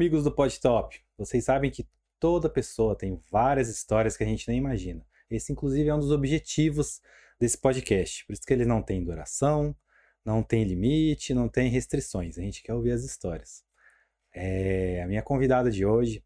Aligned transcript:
amigos 0.00 0.24
do 0.24 0.32
Podtop, 0.32 0.98
vocês 1.18 1.44
sabem 1.44 1.70
que 1.70 1.86
toda 2.18 2.48
pessoa 2.48 2.96
tem 2.96 3.22
várias 3.30 3.68
histórias 3.68 4.16
que 4.16 4.24
a 4.24 4.26
gente 4.26 4.48
nem 4.48 4.56
imagina. 4.56 5.06
Esse, 5.30 5.52
inclusive, 5.52 5.90
é 5.90 5.94
um 5.94 5.98
dos 5.98 6.10
objetivos 6.10 7.02
desse 7.38 7.58
podcast. 7.58 8.24
Por 8.24 8.32
isso 8.32 8.40
que 8.40 8.54
ele 8.54 8.64
não 8.64 8.80
tem 8.80 9.04
duração, 9.04 9.76
não 10.24 10.42
tem 10.42 10.64
limite, 10.64 11.34
não 11.34 11.50
tem 11.50 11.68
restrições. 11.68 12.38
A 12.38 12.40
gente 12.40 12.62
quer 12.62 12.72
ouvir 12.72 12.92
as 12.92 13.04
histórias. 13.04 13.62
É, 14.34 15.02
a 15.02 15.06
minha 15.06 15.20
convidada 15.20 15.70
de 15.70 15.84
hoje, 15.84 16.24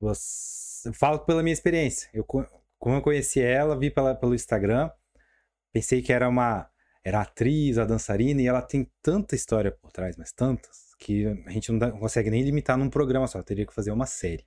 você, 0.00 0.88
eu 0.88 0.92
falo 0.92 1.20
pela 1.20 1.40
minha 1.40 1.54
experiência. 1.54 2.10
Eu, 2.12 2.24
como 2.24 2.96
eu 2.96 3.00
conheci 3.00 3.40
ela, 3.40 3.78
vi 3.78 3.92
pela, 3.92 4.12
pelo 4.12 4.34
Instagram, 4.34 4.90
pensei 5.72 6.02
que 6.02 6.12
era 6.12 6.28
uma 6.28 6.68
era 7.04 7.20
atriz, 7.20 7.78
a 7.78 7.84
dançarina, 7.84 8.42
e 8.42 8.48
ela 8.48 8.60
tem 8.60 8.90
tanta 9.00 9.36
história 9.36 9.70
por 9.70 9.92
trás, 9.92 10.16
mas 10.16 10.32
tantas, 10.32 10.87
que 10.98 11.26
a 11.46 11.50
gente 11.50 11.70
não, 11.70 11.98
consegue 11.98 12.30
nem 12.30 12.42
limitar 12.42 12.76
num 12.76 12.90
programa 12.90 13.26
só, 13.26 13.42
teria 13.42 13.66
que 13.66 13.74
fazer 13.74 13.90
uma 13.90 14.06
série. 14.06 14.44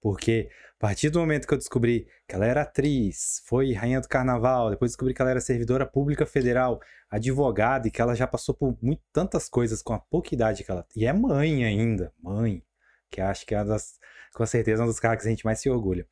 Porque 0.00 0.48
a 0.76 0.78
partir 0.78 1.10
do 1.10 1.18
momento 1.18 1.46
que 1.46 1.52
eu 1.52 1.58
descobri 1.58 2.06
que 2.28 2.34
ela 2.34 2.46
era 2.46 2.62
atriz, 2.62 3.42
foi 3.46 3.72
rainha 3.72 4.00
do 4.00 4.08
carnaval, 4.08 4.70
depois 4.70 4.92
descobri 4.92 5.12
que 5.12 5.20
ela 5.20 5.32
era 5.32 5.40
servidora 5.40 5.84
pública 5.84 6.24
federal, 6.24 6.80
advogada 7.10 7.88
e 7.88 7.90
que 7.90 8.00
ela 8.00 8.14
já 8.14 8.26
passou 8.26 8.54
por 8.54 8.78
muito, 8.80 9.02
tantas 9.12 9.48
coisas 9.48 9.82
com 9.82 9.92
a 9.92 9.98
pouca 9.98 10.34
idade 10.34 10.62
que 10.62 10.70
ela. 10.70 10.86
E 10.94 11.04
é 11.04 11.12
mãe 11.12 11.64
ainda, 11.64 12.12
mãe, 12.22 12.62
que 13.10 13.20
acho 13.20 13.44
que 13.44 13.54
é 13.54 13.58
uma 13.58 13.64
das, 13.64 13.98
com 14.34 14.46
certeza, 14.46 14.84
um 14.84 14.86
dos 14.86 15.00
caras 15.00 15.22
que 15.22 15.26
a 15.26 15.30
gente 15.30 15.44
mais 15.44 15.60
se 15.60 15.68
orgulha. 15.68 16.06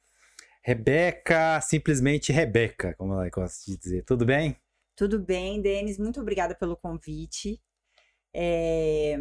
Rebeca, 0.63 1.61
simplesmente 1.61 2.33
Rebeca, 2.33 2.93
como 2.95 3.13
ela 3.13 3.29
gosta 3.31 3.71
de 3.71 3.77
dizer. 3.77 4.03
Tudo 4.05 4.27
bem? 4.27 4.57
Tudo 4.97 5.21
bem, 5.21 5.61
Denis, 5.63 5.97
muito 5.97 6.21
obrigada 6.21 6.57
pelo 6.57 6.77
convite. 6.77 7.63
É... 8.35 9.17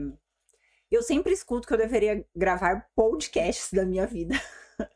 Eu 0.96 1.04
sempre 1.04 1.34
escuto 1.34 1.68
que 1.68 1.74
eu 1.74 1.78
deveria 1.78 2.26
gravar 2.34 2.88
podcasts 2.96 3.70
da 3.74 3.86
minha 3.86 4.08
vida. 4.08 4.34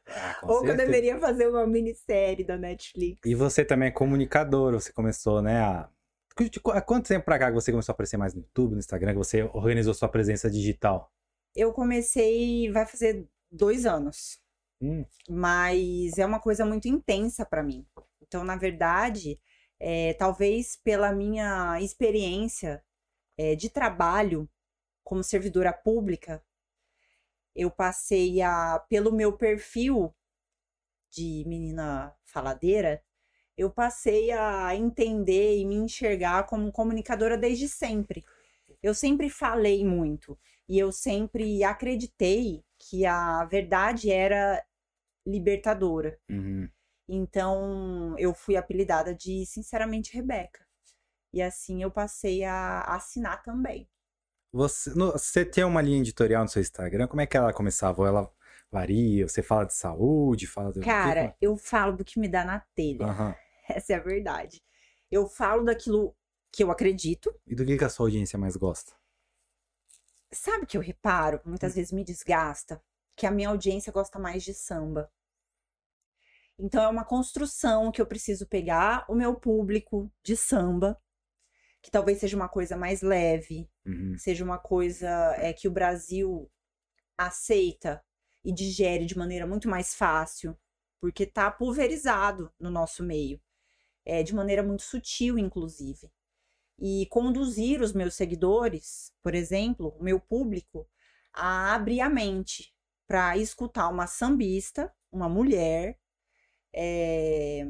Ah, 0.07 0.39
Ou 0.43 0.59
certeza. 0.59 0.63
que 0.63 0.71
eu 0.71 0.85
deveria 0.85 1.19
fazer 1.19 1.47
uma 1.49 1.67
minissérie 1.67 2.45
da 2.45 2.57
Netflix. 2.57 3.19
E 3.25 3.35
você 3.35 3.65
também 3.65 3.89
é 3.89 3.91
comunicador, 3.91 4.71
você 4.73 4.93
começou, 4.93 5.41
né, 5.41 5.59
a... 5.59 5.89
Há 6.73 6.81
quanto 6.81 7.09
tempo 7.09 7.25
pra 7.25 7.37
cá 7.37 7.47
que 7.47 7.55
você 7.55 7.69
começou 7.69 7.91
a 7.91 7.95
aparecer 7.95 8.15
mais 8.15 8.33
no 8.33 8.39
YouTube, 8.39 8.71
no 8.71 8.79
Instagram, 8.79 9.11
que 9.11 9.17
você 9.17 9.43
organizou 9.43 9.93
sua 9.93 10.07
presença 10.07 10.49
digital? 10.49 11.11
Eu 11.53 11.73
comecei, 11.73 12.71
vai 12.71 12.85
fazer 12.85 13.27
dois 13.51 13.85
anos. 13.85 14.39
Hum. 14.81 15.03
Mas 15.29 16.17
é 16.17 16.25
uma 16.25 16.39
coisa 16.39 16.65
muito 16.65 16.87
intensa 16.87 17.45
para 17.45 17.61
mim. 17.61 17.85
Então, 18.21 18.45
na 18.45 18.55
verdade, 18.55 19.37
é, 19.77 20.13
talvez 20.13 20.77
pela 20.81 21.11
minha 21.11 21.77
experiência 21.81 22.81
é, 23.37 23.53
de 23.53 23.69
trabalho 23.69 24.49
como 25.09 25.23
servidora 25.23 25.73
pública, 25.73 26.39
eu 27.55 27.71
passei 27.71 28.43
a, 28.43 28.77
pelo 28.87 29.11
meu 29.11 29.35
perfil 29.35 30.15
de 31.09 31.43
menina 31.47 32.15
faladeira, 32.23 33.03
eu 33.57 33.71
passei 33.71 34.31
a 34.31 34.75
entender 34.75 35.57
e 35.57 35.65
me 35.65 35.73
enxergar 35.73 36.45
como 36.45 36.71
comunicadora 36.71 37.35
desde 37.35 37.67
sempre. 37.67 38.23
Eu 38.83 38.93
sempre 38.93 39.31
falei 39.31 39.83
muito 39.83 40.37
e 40.67 40.77
eu 40.77 40.91
sempre 40.91 41.63
acreditei 41.63 42.63
que 42.77 43.03
a 43.03 43.43
verdade 43.45 44.11
era 44.11 44.63
libertadora. 45.25 46.19
Uhum. 46.29 46.69
Então 47.07 48.15
eu 48.19 48.31
fui 48.31 48.55
apelidada 48.55 49.15
de 49.15 49.43
sinceramente 49.47 50.13
Rebeca. 50.13 50.63
E 51.33 51.41
assim 51.41 51.81
eu 51.81 51.89
passei 51.89 52.43
a 52.43 52.81
assinar 52.81 53.41
também. 53.41 53.89
Você, 54.51 54.89
no, 54.91 55.11
você 55.11 55.45
tem 55.45 55.63
uma 55.63 55.81
linha 55.81 55.99
editorial 55.99 56.43
no 56.43 56.49
seu 56.49 56.61
Instagram? 56.61 57.07
Como 57.07 57.21
é 57.21 57.27
que 57.27 57.37
ela 57.37 57.53
começava? 57.53 58.01
Ou 58.01 58.07
ela 58.07 58.33
varia? 58.71 59.27
Você 59.27 59.43
fala 59.43 59.65
de 59.65 59.75
saúde? 59.75 60.47
Fala 60.47 60.71
do... 60.71 60.81
Cara, 60.81 61.35
eu 61.39 61.55
falo 61.55 61.97
do 61.97 62.05
que 62.05 62.19
me 62.19 62.27
dá 62.27 62.43
na 62.43 62.59
telha. 62.75 63.05
Uhum. 63.05 63.33
Essa 63.69 63.93
é 63.93 63.95
a 63.95 64.01
verdade. 64.01 64.61
Eu 65.11 65.27
falo 65.27 65.63
daquilo 65.63 66.15
que 66.51 66.63
eu 66.63 66.71
acredito. 66.71 67.33
E 67.45 67.53
do 67.53 67.65
que, 67.65 67.77
que 67.77 67.83
a 67.83 67.89
sua 67.89 68.07
audiência 68.07 68.39
mais 68.39 68.55
gosta? 68.55 68.93
Sabe 70.31 70.65
que 70.65 70.77
eu 70.77 70.81
reparo, 70.81 71.41
muitas 71.45 71.73
hum. 71.73 71.75
vezes 71.75 71.91
me 71.91 72.03
desgasta, 72.03 72.81
que 73.15 73.25
a 73.25 73.31
minha 73.31 73.49
audiência 73.49 73.91
gosta 73.91 74.19
mais 74.19 74.43
de 74.43 74.53
samba. 74.53 75.11
Então 76.57 76.83
é 76.83 76.87
uma 76.87 77.05
construção 77.05 77.91
que 77.91 78.01
eu 78.01 78.05
preciso 78.05 78.47
pegar 78.47 79.05
o 79.07 79.15
meu 79.15 79.35
público 79.35 80.11
de 80.23 80.35
samba 80.35 80.99
que 81.81 81.91
talvez 81.91 82.19
seja 82.19 82.35
uma 82.35 82.49
coisa 82.49 82.75
mais 82.75 83.01
leve, 83.01 83.69
uhum. 83.85 84.17
seja 84.17 84.43
uma 84.43 84.57
coisa 84.57 85.07
é, 85.37 85.53
que 85.53 85.67
o 85.67 85.71
Brasil 85.71 86.49
aceita 87.17 88.03
e 88.43 88.53
digere 88.53 89.05
de 89.05 89.17
maneira 89.17 89.45
muito 89.45 89.69
mais 89.69 89.93
fácil, 89.95 90.57
porque 90.99 91.23
está 91.23 91.49
pulverizado 91.49 92.51
no 92.59 92.69
nosso 92.69 93.03
meio, 93.03 93.41
é, 94.05 94.23
de 94.23 94.33
maneira 94.33 94.63
muito 94.63 94.81
sutil, 94.81 95.37
inclusive. 95.37 96.11
E 96.77 97.05
conduzir 97.07 97.81
os 97.81 97.93
meus 97.93 98.15
seguidores, 98.15 99.13
por 99.21 99.35
exemplo, 99.35 99.95
o 99.99 100.03
meu 100.03 100.19
público, 100.19 100.87
a 101.33 101.73
abrir 101.73 102.01
a 102.01 102.09
mente 102.09 102.73
para 103.07 103.37
escutar 103.37 103.89
uma 103.89 104.07
sambista, 104.07 104.93
uma 105.11 105.27
mulher, 105.27 105.97
é, 106.73 107.67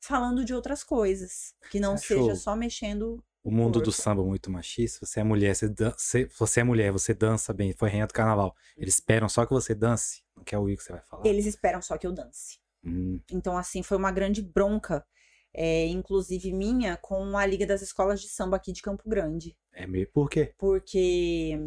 falando 0.00 0.44
de 0.44 0.54
outras 0.54 0.82
coisas, 0.82 1.54
que 1.70 1.78
não 1.78 1.96
seja 1.96 2.34
só 2.34 2.56
mexendo 2.56 3.24
o 3.42 3.50
mundo 3.50 3.80
do 3.80 3.90
samba 3.90 4.22
muito 4.22 4.50
machista. 4.50 5.04
Você 5.04 5.20
é 5.20 5.24
mulher, 5.24 5.54
você, 5.54 5.68
você, 5.68 6.30
você 6.38 6.60
é 6.60 6.64
mulher, 6.64 6.92
você 6.92 7.14
dança 7.14 7.52
bem, 7.52 7.72
foi 7.72 7.88
rainha 7.88 8.06
do 8.06 8.12
carnaval. 8.12 8.54
Eles 8.76 8.94
uhum. 8.94 8.98
esperam 8.98 9.28
só 9.28 9.46
que 9.46 9.52
você 9.52 9.74
dance, 9.74 10.22
não 10.36 10.44
quer 10.44 10.58
ouvir 10.58 10.74
o 10.74 10.76
que 10.76 10.82
você 10.82 10.92
vai 10.92 11.02
falar. 11.02 11.26
Eles 11.26 11.46
esperam 11.46 11.80
só 11.80 11.96
que 11.96 12.06
eu 12.06 12.12
dance. 12.12 12.58
Hum. 12.84 13.20
Então, 13.30 13.56
assim, 13.56 13.82
foi 13.82 13.96
uma 13.96 14.12
grande 14.12 14.42
bronca, 14.42 15.06
é, 15.52 15.86
inclusive 15.86 16.52
minha, 16.52 16.96
com 16.96 17.36
a 17.36 17.46
Liga 17.46 17.66
das 17.66 17.82
Escolas 17.82 18.20
de 18.20 18.28
Samba 18.28 18.56
aqui 18.56 18.72
de 18.72 18.82
Campo 18.82 19.08
Grande. 19.08 19.56
É 19.72 19.86
meio 19.86 20.10
por 20.10 20.28
quê? 20.28 20.54
Porque 20.58 21.58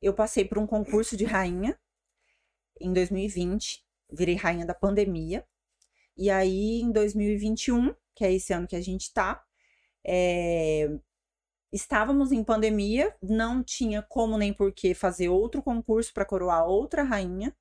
eu 0.00 0.14
passei 0.14 0.44
por 0.44 0.58
um 0.58 0.66
concurso 0.66 1.16
de 1.16 1.24
rainha 1.24 1.78
em 2.80 2.92
2020, 2.92 3.84
virei 4.12 4.36
rainha 4.36 4.64
da 4.64 4.74
pandemia. 4.74 5.44
E 6.16 6.30
aí, 6.30 6.80
em 6.80 6.90
2021, 6.90 7.94
que 8.14 8.24
é 8.24 8.32
esse 8.32 8.52
ano 8.52 8.66
que 8.66 8.76
a 8.76 8.80
gente 8.80 9.12
tá, 9.12 9.44
é, 10.06 10.98
estávamos 11.72 12.32
em 12.32 12.42
pandemia, 12.42 13.14
não 13.22 13.62
tinha 13.62 14.02
como 14.02 14.38
nem 14.38 14.52
por 14.52 14.72
que 14.72 14.94
fazer 14.94 15.28
outro 15.28 15.62
concurso 15.62 16.12
para 16.12 16.24
coroar 16.24 16.66
outra 16.66 17.02
rainha. 17.02 17.54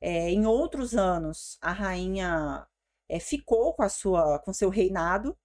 É, 0.00 0.30
em 0.30 0.46
outros 0.46 0.94
anos, 0.94 1.58
a 1.60 1.72
rainha 1.72 2.66
é, 3.08 3.18
ficou 3.18 3.74
com 3.74 3.82
a 3.82 3.88
sua, 3.88 4.38
com 4.38 4.52
seu 4.52 4.68
reinado 4.68 5.36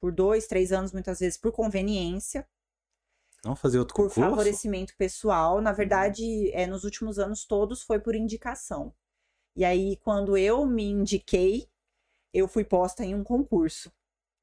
por 0.00 0.12
dois, 0.12 0.46
três 0.46 0.72
anos, 0.72 0.92
muitas 0.92 1.18
vezes 1.18 1.38
por 1.38 1.50
conveniência. 1.50 2.46
Não 3.44 3.56
fazer 3.56 3.78
outro 3.78 3.94
por 3.94 4.02
concurso? 4.02 4.20
Por 4.20 4.30
favorecimento 4.30 4.96
pessoal. 4.96 5.60
Na 5.60 5.72
verdade, 5.72 6.50
é, 6.52 6.66
nos 6.66 6.84
últimos 6.84 7.18
anos 7.18 7.44
todos 7.44 7.82
foi 7.82 7.98
por 7.98 8.14
indicação. 8.14 8.94
E 9.56 9.64
aí, 9.64 9.96
quando 9.96 10.36
eu 10.36 10.66
me 10.66 10.84
indiquei, 10.84 11.68
eu 12.32 12.46
fui 12.46 12.64
posta 12.64 13.04
em 13.04 13.14
um 13.14 13.24
concurso. 13.24 13.90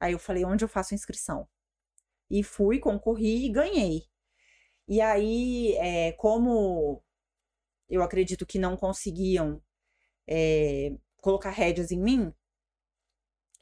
Aí 0.03 0.11
eu 0.11 0.19
falei, 0.19 0.43
onde 0.43 0.65
eu 0.65 0.67
faço 0.67 0.93
inscrição? 0.93 1.47
E 2.29 2.43
fui, 2.43 2.77
concorri 2.77 3.45
e 3.45 3.49
ganhei. 3.49 4.03
E 4.85 4.99
aí, 4.99 5.77
é, 5.77 6.11
como 6.11 7.01
eu 7.89 8.03
acredito 8.03 8.45
que 8.45 8.59
não 8.59 8.75
conseguiam 8.75 9.63
é, 10.27 10.93
colocar 11.21 11.51
rédeas 11.51 11.89
em 11.89 12.01
mim, 12.01 12.33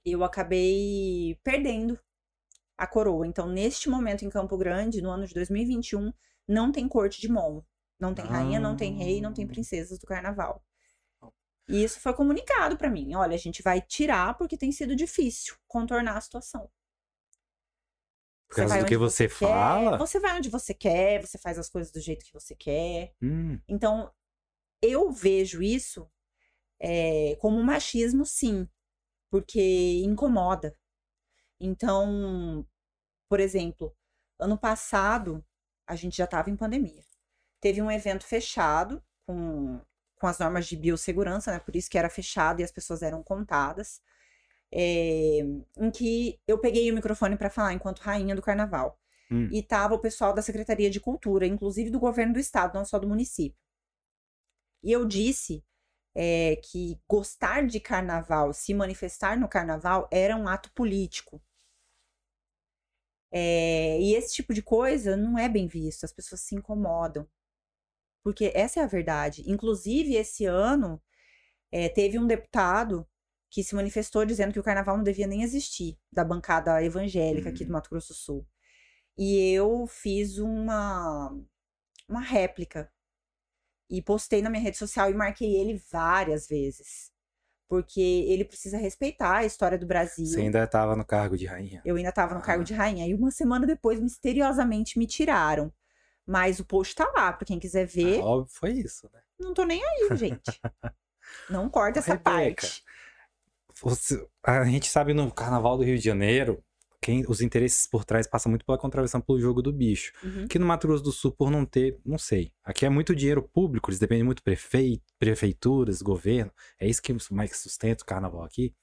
eu 0.03 0.23
acabei 0.23 1.39
perdendo 1.43 1.99
a 2.75 2.87
coroa. 2.87 3.27
Então, 3.27 3.47
neste 3.47 3.87
momento 3.87 4.25
em 4.25 4.29
Campo 4.29 4.57
Grande, 4.57 4.99
no 4.99 5.11
ano 5.11 5.27
de 5.27 5.35
2021, 5.35 6.11
não 6.47 6.71
tem 6.71 6.87
corte 6.87 7.21
de 7.21 7.29
momo. 7.29 7.63
Não 7.99 8.15
tem 8.15 8.25
rainha, 8.25 8.59
não 8.59 8.75
tem 8.75 8.97
rei, 8.97 9.21
não 9.21 9.31
tem 9.31 9.45
ah. 9.45 9.47
princesas 9.47 9.99
do 9.99 10.07
carnaval. 10.07 10.65
E 11.71 11.83
isso 11.83 11.99
foi 11.99 12.13
comunicado 12.13 12.77
para 12.77 12.89
mim. 12.89 13.13
Olha, 13.15 13.35
a 13.35 13.39
gente 13.39 13.61
vai 13.61 13.81
tirar 13.81 14.37
porque 14.37 14.57
tem 14.57 14.71
sido 14.71 14.95
difícil 14.95 15.55
contornar 15.67 16.17
a 16.17 16.21
situação. 16.21 16.69
Por 18.47 18.55
causa 18.57 18.79
do 18.79 18.85
que 18.85 18.97
você, 18.97 19.29
você 19.29 19.45
fala? 19.45 19.91
Quer, 19.91 19.97
você 19.97 20.19
vai 20.19 20.37
onde 20.37 20.49
você 20.49 20.73
quer, 20.73 21.25
você 21.25 21.37
faz 21.37 21.57
as 21.57 21.69
coisas 21.69 21.91
do 21.91 22.01
jeito 22.01 22.25
que 22.25 22.33
você 22.33 22.53
quer. 22.53 23.13
Hum. 23.21 23.57
Então, 23.67 24.13
eu 24.81 25.09
vejo 25.09 25.63
isso 25.63 26.09
é, 26.77 27.37
como 27.37 27.57
um 27.57 27.63
machismo, 27.63 28.25
sim, 28.25 28.67
porque 29.29 30.01
incomoda. 30.03 30.77
Então, 31.59 32.67
por 33.29 33.39
exemplo, 33.39 33.95
ano 34.37 34.57
passado, 34.57 35.45
a 35.87 35.95
gente 35.95 36.17
já 36.17 36.25
estava 36.25 36.49
em 36.49 36.57
pandemia. 36.57 37.05
Teve 37.61 37.81
um 37.81 37.91
evento 37.91 38.25
fechado 38.25 39.01
com 39.25 39.79
com 40.21 40.27
as 40.27 40.37
normas 40.37 40.67
de 40.67 40.77
biossegurança, 40.77 41.51
né? 41.51 41.59
Por 41.59 41.75
isso 41.75 41.89
que 41.89 41.97
era 41.97 42.09
fechado 42.09 42.61
e 42.61 42.63
as 42.63 42.71
pessoas 42.71 43.01
eram 43.01 43.23
contadas. 43.23 43.99
É, 44.73 45.39
em 45.77 45.91
que 45.91 46.39
eu 46.47 46.59
peguei 46.59 46.89
o 46.91 46.95
microfone 46.95 47.35
para 47.35 47.49
falar 47.49 47.73
enquanto 47.73 47.99
rainha 47.99 48.35
do 48.35 48.41
carnaval. 48.41 48.99
Hum. 49.31 49.49
E 49.51 49.63
tava 49.63 49.95
o 49.95 49.99
pessoal 49.99 50.33
da 50.33 50.41
Secretaria 50.41 50.89
de 50.89 50.99
Cultura, 50.99 51.45
inclusive 51.47 51.89
do 51.89 51.99
governo 51.99 52.33
do 52.33 52.39
estado, 52.39 52.75
não 52.75 52.85
só 52.85 52.99
do 52.99 53.07
município. 53.07 53.57
E 54.83 54.91
eu 54.91 55.05
disse 55.05 55.63
é, 56.15 56.55
que 56.57 56.99
gostar 57.07 57.65
de 57.65 57.79
carnaval, 57.79 58.53
se 58.53 58.73
manifestar 58.73 59.37
no 59.39 59.47
carnaval, 59.49 60.07
era 60.11 60.35
um 60.37 60.47
ato 60.47 60.71
político. 60.73 61.41
É, 63.31 63.99
e 63.99 64.13
esse 64.13 64.35
tipo 64.35 64.53
de 64.53 64.61
coisa 64.61 65.17
não 65.17 65.37
é 65.37 65.49
bem 65.49 65.67
visto, 65.67 66.03
as 66.03 66.13
pessoas 66.13 66.41
se 66.41 66.55
incomodam. 66.55 67.27
Porque 68.23 68.51
essa 68.53 68.79
é 68.79 68.83
a 68.83 68.87
verdade. 68.87 69.43
Inclusive, 69.47 70.15
esse 70.15 70.45
ano, 70.45 71.01
é, 71.71 71.89
teve 71.89 72.19
um 72.19 72.27
deputado 72.27 73.07
que 73.49 73.63
se 73.63 73.75
manifestou 73.75 74.25
dizendo 74.25 74.53
que 74.53 74.59
o 74.59 74.63
carnaval 74.63 74.95
não 74.95 75.03
devia 75.03 75.27
nem 75.27 75.43
existir, 75.43 75.99
da 76.11 76.23
bancada 76.23 76.81
evangélica 76.83 77.49
aqui 77.49 77.65
do 77.65 77.67
uhum. 77.67 77.73
Mato 77.73 77.89
Grosso 77.89 78.13
do 78.13 78.15
Sul. 78.15 78.47
E 79.17 79.51
eu 79.51 79.85
fiz 79.87 80.37
uma, 80.37 81.37
uma 82.07 82.21
réplica 82.21 82.89
e 83.89 84.01
postei 84.01 84.41
na 84.41 84.49
minha 84.49 84.63
rede 84.63 84.77
social 84.77 85.11
e 85.11 85.13
marquei 85.13 85.53
ele 85.53 85.81
várias 85.91 86.47
vezes. 86.47 87.11
Porque 87.67 88.01
ele 88.01 88.45
precisa 88.45 88.77
respeitar 88.77 89.37
a 89.37 89.45
história 89.45 89.77
do 89.77 89.85
Brasil. 89.85 90.25
Você 90.25 90.41
ainda 90.41 90.63
estava 90.63 90.95
no 90.95 91.05
cargo 91.05 91.37
de 91.37 91.45
rainha? 91.45 91.81
Eu 91.85 91.95
ainda 91.95 92.09
estava 92.09 92.33
no 92.33 92.41
cargo 92.41 92.63
de 92.63 92.73
rainha. 92.73 93.07
E 93.07 93.13
uma 93.13 93.31
semana 93.31 93.65
depois, 93.65 93.99
misteriosamente, 93.99 94.97
me 94.97 95.05
tiraram. 95.05 95.71
Mas 96.25 96.59
o 96.59 96.65
post 96.65 96.95
tá 96.95 97.11
lá, 97.15 97.33
pra 97.33 97.45
quem 97.45 97.59
quiser 97.59 97.85
ver. 97.85 98.19
Ah, 98.19 98.25
óbvio, 98.25 98.53
foi 98.53 98.71
isso, 98.71 99.09
né? 99.13 99.19
Não 99.39 99.53
tô 99.53 99.63
nem 99.63 99.81
aí, 99.83 100.09
gente. 100.17 100.61
Não 101.49 101.69
corta 101.69 101.99
essa 101.99 102.13
Rebeca, 102.13 102.31
parte. 102.31 102.83
Você, 103.81 104.27
a 104.43 104.63
gente 104.65 104.89
sabe 104.89 105.13
no 105.13 105.31
Carnaval 105.31 105.77
do 105.77 105.83
Rio 105.83 105.97
de 105.97 106.05
Janeiro, 106.05 106.63
quem, 107.01 107.25
os 107.27 107.41
interesses 107.41 107.87
por 107.87 108.05
trás 108.05 108.27
passam 108.27 108.51
muito 108.51 108.63
pela 108.63 108.77
contravenção 108.77 109.19
pelo 109.19 109.39
jogo 109.39 109.61
do 109.61 109.73
bicho. 109.73 110.13
Uhum. 110.23 110.47
Que 110.47 110.59
no 110.59 110.67
Mato 110.67 110.87
Grosso 110.87 111.03
do 111.03 111.11
Sul, 111.11 111.31
por 111.31 111.49
não 111.49 111.65
ter, 111.65 111.99
não 112.05 112.19
sei. 112.19 112.53
Aqui 112.63 112.85
é 112.85 112.89
muito 112.89 113.15
dinheiro 113.15 113.41
público, 113.41 113.89
eles 113.89 113.99
dependem 113.99 114.23
muito 114.23 114.37
de 114.37 114.43
prefeito, 114.43 115.03
prefeituras, 115.17 116.01
governo. 116.01 116.51
É 116.79 116.87
isso 116.87 117.01
que 117.01 117.15
mais 117.31 117.57
sustenta 117.57 118.03
o 118.03 118.05
carnaval 118.05 118.43
aqui. 118.43 118.75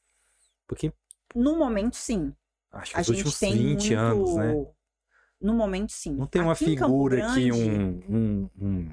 Porque. 0.66 0.92
No 1.32 1.56
momento, 1.56 1.94
sim. 1.94 2.34
Acho 2.72 2.92
que 2.92 2.98
a 2.98 3.00
os 3.02 3.08
últimos 3.08 3.40
20 3.40 3.62
muito... 3.62 3.94
anos, 3.94 4.36
né? 4.36 4.66
No 5.40 5.54
momento, 5.54 5.92
sim. 5.92 6.14
Não 6.14 6.26
tem 6.26 6.42
uma 6.42 6.52
aqui 6.52 6.64
figura 6.64 7.30
aqui, 7.30 7.52
um, 7.52 8.00
um, 8.08 8.50
um 8.60 8.92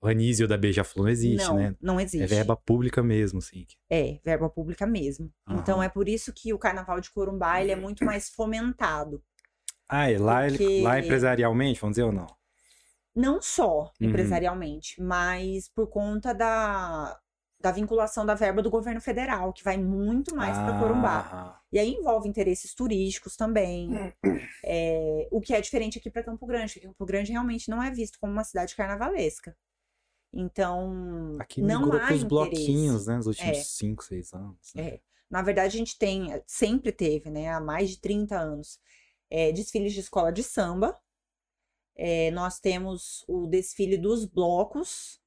o 0.00 0.08
Anísio 0.08 0.46
da 0.46 0.56
Beija-Flor 0.56 1.06
não 1.06 1.10
existe, 1.10 1.48
não, 1.48 1.56
né? 1.56 1.74
Não 1.80 2.00
existe. 2.00 2.22
É 2.22 2.26
verba 2.26 2.56
pública 2.56 3.02
mesmo, 3.02 3.40
sim. 3.40 3.66
É, 3.90 4.20
verba 4.24 4.48
pública 4.48 4.86
mesmo. 4.86 5.32
Uhum. 5.48 5.58
Então 5.58 5.82
é 5.82 5.88
por 5.88 6.08
isso 6.08 6.32
que 6.32 6.52
o 6.52 6.58
Carnaval 6.58 7.00
de 7.00 7.10
Corumbá 7.10 7.60
ele 7.60 7.72
é 7.72 7.76
muito 7.76 8.04
mais 8.04 8.28
fomentado. 8.28 9.22
Ah, 9.88 10.10
é 10.10 10.18
lá, 10.18 10.46
porque... 10.46 10.82
lá 10.82 11.00
empresarialmente, 11.00 11.80
vamos 11.80 11.96
dizer 11.96 12.04
ou 12.04 12.12
não? 12.12 12.26
Não 13.14 13.40
só 13.40 13.92
uhum. 14.00 14.08
empresarialmente, 14.08 15.00
mas 15.02 15.68
por 15.68 15.88
conta 15.88 16.32
da, 16.32 17.18
da 17.66 17.72
vinculação 17.72 18.24
da 18.24 18.36
verba 18.36 18.62
do 18.62 18.70
governo 18.70 19.00
federal, 19.00 19.52
que 19.52 19.64
vai 19.64 19.76
muito 19.76 20.36
mais 20.36 20.56
ah. 20.56 20.64
para 20.64 20.78
Corumbá. 20.78 21.60
E 21.72 21.80
aí 21.80 21.94
envolve 21.94 22.28
interesses 22.28 22.72
turísticos 22.72 23.36
também. 23.36 23.90
É, 24.64 25.28
o 25.30 25.40
que 25.40 25.52
é 25.52 25.60
diferente 25.60 25.98
aqui 25.98 26.10
para 26.10 26.22
Campo 26.22 26.46
Grande, 26.46 26.74
porque 26.74 26.86
Campo 26.86 27.06
Grande 27.06 27.30
realmente 27.30 27.68
não 27.68 27.82
é 27.82 27.90
visto 27.90 28.18
como 28.20 28.32
uma 28.32 28.44
cidade 28.44 28.74
carnavalesca. 28.74 29.56
Então, 30.32 31.36
Aqui 31.38 31.60
não 31.60 31.92
há 31.92 32.12
os 32.12 32.22
bloquinhos, 32.22 33.06
né? 33.06 33.16
Nos 33.16 33.26
últimos 33.26 33.66
5, 33.76 34.02
é. 34.02 34.06
6 34.06 34.32
anos. 34.34 34.74
Né? 34.74 34.82
É. 34.88 35.00
Na 35.30 35.42
verdade, 35.42 35.76
a 35.76 35.78
gente 35.78 35.98
tem, 35.98 36.32
eh, 36.32 36.42
sempre 36.46 36.92
teve, 36.92 37.30
né? 37.30 37.48
Há 37.48 37.60
mais 37.60 37.90
de 37.90 38.00
30 38.00 38.38
anos, 38.38 38.78
é, 39.30 39.50
desfiles 39.50 39.92
de 39.92 40.00
escola 40.00 40.32
de 40.32 40.42
samba. 40.42 40.96
É, 41.96 42.30
nós 42.30 42.60
temos 42.60 43.24
o 43.26 43.46
desfile 43.46 43.96
dos 43.96 44.24
blocos, 44.24 45.20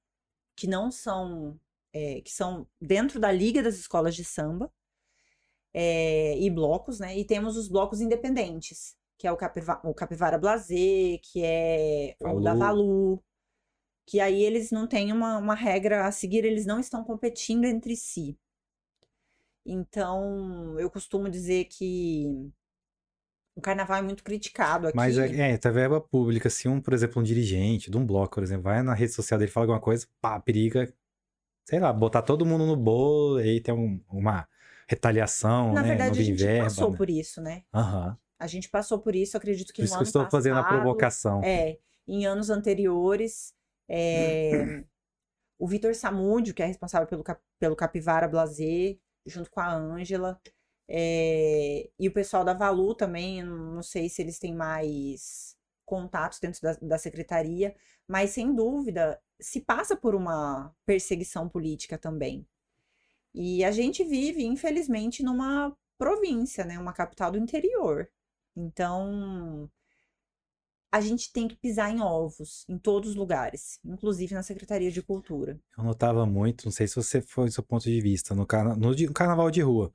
que 0.55 0.67
não 0.67 0.91
são, 0.91 1.57
é, 1.93 2.21
que 2.21 2.31
são 2.31 2.67
dentro 2.81 3.19
da 3.19 3.31
Liga 3.31 3.63
das 3.63 3.75
Escolas 3.75 4.15
de 4.15 4.23
Samba. 4.23 4.71
e 5.73 6.49
blocos, 6.49 6.99
né? 6.99 7.17
E 7.17 7.25
temos 7.25 7.57
os 7.57 7.67
blocos 7.67 8.01
independentes, 8.01 8.95
que 9.17 9.27
é 9.27 9.31
o, 9.31 9.37
Capiva 9.37 9.79
o 9.83 9.93
Capivara 9.93 10.37
Blazer, 10.37 11.19
que 11.21 11.43
é 11.43 12.15
o 12.21 12.39
da 12.39 12.53
Valu, 12.53 13.23
que 14.09 14.19
aí 14.19 14.43
eles 14.43 14.71
não 14.71 14.87
têm 14.87 15.13
uma, 15.13 15.37
uma 15.37 15.53
regra 15.53 16.07
a 16.07 16.11
seguir, 16.11 16.43
eles 16.43 16.65
não 16.65 16.79
estão 16.79 17.03
competindo 17.03 17.65
entre 17.65 17.95
si. 17.95 18.35
Então, 19.63 20.79
eu 20.79 20.89
costumo 20.89 21.29
dizer 21.29 21.65
que 21.65 22.51
o 23.55 23.61
carnaval 23.61 23.97
é 23.97 24.01
muito 24.01 24.23
criticado 24.23 24.87
aqui. 24.87 24.97
Mas 24.97 25.15
é, 25.17 25.51
é 25.51 25.57
tá 25.57 25.69
verba 25.69 26.01
pública. 26.01 26.49
Se 26.49 26.67
um, 26.67 26.81
por 26.81 26.93
exemplo, 26.93 27.21
um 27.21 27.23
dirigente 27.23 27.91
de 27.91 27.97
um 27.97 28.05
bloco, 28.05 28.35
por 28.35 28.43
exemplo, 28.43 28.63
vai 28.63 28.81
na 28.81 28.95
rede 28.95 29.13
social 29.13 29.37
dele 29.37 29.51
e 29.51 29.53
fala 29.53 29.65
alguma 29.65 29.79
coisa, 29.79 30.07
pá, 30.19 30.39
periga, 30.39 30.91
sei 31.69 31.79
lá, 31.79 31.93
botar 31.93 32.23
todo 32.23 32.47
mundo 32.47 32.65
no 32.65 32.75
bolo 32.75 33.39
e 33.39 33.43
aí 33.43 33.61
tem 33.61 33.71
um, 33.71 34.01
uma 34.09 34.47
retaliação, 34.87 35.71
na 35.71 35.83
né? 35.83 35.89
verdade, 35.89 36.19
a 36.19 36.23
gente 36.23 36.43
verba, 36.43 36.63
passou 36.63 36.89
né? 36.89 36.97
por 36.97 37.09
isso, 37.11 37.39
né? 37.39 37.63
Aham. 37.71 38.17
A 38.39 38.47
gente 38.47 38.67
passou 38.69 38.97
por 38.97 39.15
isso, 39.15 39.37
acredito 39.37 39.71
que 39.71 39.75
por 39.75 39.81
no 39.81 39.85
isso 39.85 39.93
que 39.93 40.01
eu 40.01 40.03
estou 40.03 40.23
passado, 40.23 40.31
fazendo 40.31 40.57
a 40.57 40.63
provocação. 40.63 41.43
É, 41.43 41.77
em 42.07 42.25
anos 42.25 42.49
anteriores, 42.49 43.53
é, 43.87 44.83
o 45.59 45.67
Vitor 45.67 45.93
Samúdio, 45.93 46.55
que 46.55 46.63
é 46.63 46.65
responsável 46.65 47.07
pelo, 47.07 47.23
pelo 47.59 47.75
Capivara 47.75 48.27
Blazer, 48.27 48.97
junto 49.23 49.51
com 49.51 49.59
a 49.59 49.71
Ângela. 49.71 50.41
É, 50.87 51.87
e 51.99 52.07
o 52.07 52.11
pessoal 52.11 52.43
da 52.43 52.55
Valu 52.55 52.95
também, 52.95 53.43
não 53.43 53.83
sei 53.83 54.09
se 54.09 54.23
eles 54.23 54.39
têm 54.39 54.55
mais 54.55 55.55
contatos 55.85 56.39
dentro 56.39 56.63
da, 56.63 56.73
da 56.81 56.97
secretaria, 56.97 57.75
mas 58.07 58.31
sem 58.31 58.55
dúvida 58.55 59.21
se 59.39 59.61
passa 59.61 59.95
por 59.95 60.15
uma 60.15 60.73
perseguição 60.85 61.47
política 61.47 61.97
também. 61.97 62.45
E 63.33 63.63
a 63.63 63.71
gente 63.71 64.03
vive, 64.03 64.43
infelizmente, 64.43 65.23
numa 65.23 65.75
província, 65.97 66.65
né, 66.65 66.79
uma 66.79 66.93
capital 66.93 67.31
do 67.31 67.37
interior. 67.37 68.09
Então, 68.55 69.69
a 70.91 70.99
gente 70.99 71.31
tem 71.31 71.47
que 71.47 71.55
pisar 71.55 71.91
em 71.91 72.01
ovos 72.01 72.65
em 72.67 72.77
todos 72.77 73.11
os 73.11 73.15
lugares, 73.15 73.79
inclusive 73.85 74.33
na 74.33 74.41
Secretaria 74.41 74.91
de 74.91 75.01
Cultura. 75.01 75.59
Eu 75.77 75.83
notava 75.83 76.25
muito, 76.25 76.65
não 76.65 76.71
sei 76.71 76.87
se 76.87 76.95
você 76.95 77.21
foi 77.21 77.45
do 77.45 77.51
seu 77.51 77.63
ponto 77.63 77.83
de 77.83 78.01
vista, 78.01 78.33
no, 78.33 78.45
carna 78.45 78.75
no, 78.75 78.91
no 78.91 79.13
carnaval 79.13 79.51
de 79.51 79.61
rua. 79.61 79.93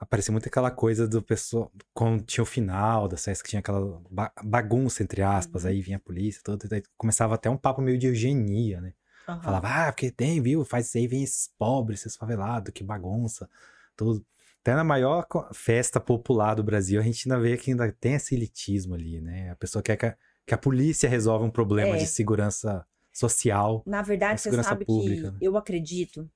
Aparecia 0.00 0.32
muito 0.32 0.48
aquela 0.48 0.70
coisa 0.70 1.06
do 1.06 1.20
pessoal, 1.20 1.70
quando 1.92 2.24
tinha 2.24 2.42
o 2.42 2.46
final 2.46 3.06
da 3.06 3.18
festa, 3.18 3.44
que 3.44 3.50
tinha 3.50 3.60
aquela 3.60 4.02
ba 4.10 4.32
bagunça, 4.42 5.02
entre 5.02 5.20
aspas, 5.20 5.64
uhum. 5.64 5.68
aí 5.68 5.82
vinha 5.82 5.98
a 5.98 6.00
polícia, 6.00 6.40
tudo, 6.42 6.66
daí 6.66 6.82
começava 6.96 7.34
até 7.34 7.50
um 7.50 7.56
papo 7.56 7.82
meio 7.82 7.98
de 7.98 8.06
eugenia, 8.06 8.80
né? 8.80 8.94
Uhum. 9.28 9.42
Falava, 9.42 9.68
ah, 9.68 9.92
porque 9.92 10.10
tem, 10.10 10.40
viu? 10.40 10.64
Faz 10.64 10.86
isso 10.86 10.96
aí, 10.96 11.06
vem 11.06 11.22
esses 11.22 11.50
pobres, 11.58 12.00
esses 12.00 12.16
favelados, 12.16 12.72
que 12.72 12.82
bagunça, 12.82 13.48
tudo. 13.94 14.24
Até 14.62 14.74
na 14.74 14.84
maior 14.84 15.26
festa 15.52 16.00
popular 16.00 16.54
do 16.54 16.64
Brasil, 16.64 16.98
a 16.98 17.04
gente 17.04 17.30
ainda 17.30 17.40
vê 17.40 17.56
que 17.58 17.70
ainda 17.70 17.92
tem 17.92 18.14
esse 18.14 18.34
elitismo 18.34 18.94
ali, 18.94 19.20
né? 19.20 19.50
A 19.50 19.56
pessoa 19.56 19.82
quer 19.82 19.96
que 19.96 20.06
a, 20.06 20.16
que 20.46 20.54
a 20.54 20.58
polícia 20.58 21.08
resolva 21.08 21.44
um 21.44 21.50
problema 21.50 21.96
é. 21.96 21.98
de 21.98 22.06
segurança 22.06 22.86
social. 23.12 23.82
Na 23.86 24.00
verdade, 24.00 24.40
você 24.40 24.62
sabe 24.62 24.86
pública, 24.86 25.28
que 25.28 25.32
né? 25.32 25.38
eu 25.40 25.56
acredito 25.56 26.30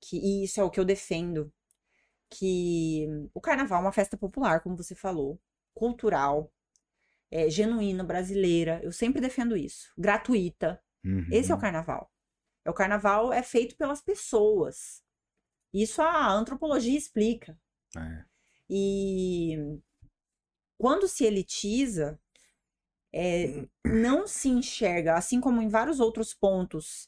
que 0.00 0.16
e 0.16 0.44
isso 0.44 0.60
é 0.60 0.64
o 0.64 0.70
que 0.70 0.80
eu 0.80 0.84
defendo, 0.84 1.52
que 2.30 3.06
o 3.32 3.40
carnaval 3.40 3.78
é 3.80 3.82
uma 3.82 3.92
festa 3.92 4.16
popular, 4.16 4.60
como 4.60 4.76
você 4.76 4.94
falou, 4.94 5.40
cultural, 5.74 6.52
é, 7.30 7.48
genuína, 7.50 8.04
brasileira. 8.04 8.80
Eu 8.82 8.92
sempre 8.92 9.20
defendo 9.20 9.56
isso. 9.56 9.92
Gratuita. 9.96 10.82
Uhum. 11.04 11.26
Esse 11.30 11.52
é 11.52 11.54
o 11.54 11.60
carnaval. 11.60 12.10
É 12.64 12.70
o 12.70 12.74
carnaval 12.74 13.32
é 13.32 13.42
feito 13.42 13.76
pelas 13.76 14.00
pessoas. 14.00 15.02
Isso 15.72 16.00
a 16.00 16.30
antropologia 16.32 16.96
explica. 16.96 17.58
É. 17.96 18.24
E 18.70 19.80
quando 20.78 21.06
se 21.06 21.24
elitiza, 21.24 22.18
é, 23.12 23.66
não 23.84 24.26
se 24.26 24.48
enxerga, 24.48 25.14
assim 25.14 25.40
como 25.40 25.60
em 25.60 25.68
vários 25.68 26.00
outros 26.00 26.34
pontos 26.34 27.06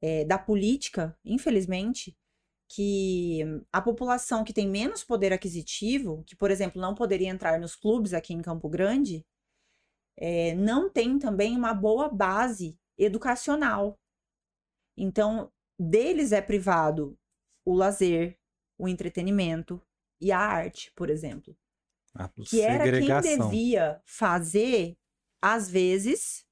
é, 0.00 0.24
da 0.24 0.38
política, 0.38 1.16
infelizmente, 1.24 2.16
que 2.74 3.40
a 3.70 3.82
população 3.82 4.44
que 4.44 4.52
tem 4.52 4.66
menos 4.68 5.04
poder 5.04 5.32
aquisitivo, 5.32 6.24
que, 6.24 6.34
por 6.34 6.50
exemplo, 6.50 6.80
não 6.80 6.94
poderia 6.94 7.28
entrar 7.28 7.60
nos 7.60 7.76
clubes 7.76 8.14
aqui 8.14 8.32
em 8.32 8.40
Campo 8.40 8.68
Grande, 8.68 9.26
é, 10.16 10.54
não 10.54 10.88
tem 10.88 11.18
também 11.18 11.56
uma 11.56 11.74
boa 11.74 12.08
base 12.08 12.78
educacional. 12.96 13.98
Então, 14.96 15.52
deles 15.78 16.32
é 16.32 16.40
privado 16.40 17.18
o 17.64 17.74
lazer, 17.74 18.38
o 18.78 18.88
entretenimento, 18.88 19.80
e 20.20 20.30
a 20.30 20.38
arte, 20.38 20.92
por 20.92 21.10
exemplo. 21.10 21.56
A 22.14 22.28
que 22.28 22.60
era 22.60 22.84
quem 22.90 23.38
devia 23.38 24.00
fazer, 24.06 24.96
às 25.42 25.68
vezes, 25.68 26.46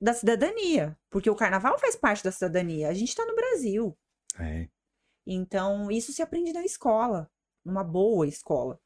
da 0.00 0.14
cidadania. 0.14 0.96
Porque 1.10 1.28
o 1.28 1.34
carnaval 1.34 1.78
faz 1.78 1.96
parte 1.96 2.22
da 2.22 2.30
cidadania. 2.30 2.88
A 2.88 2.94
gente 2.94 3.08
está 3.08 3.26
no 3.26 3.34
Brasil. 3.34 3.98
É. 4.38 4.68
Então, 5.26 5.90
isso 5.90 6.12
se 6.12 6.22
aprende 6.22 6.52
na 6.52 6.64
escola, 6.64 7.30
numa 7.64 7.84
boa 7.84 8.26
escola. 8.26 8.80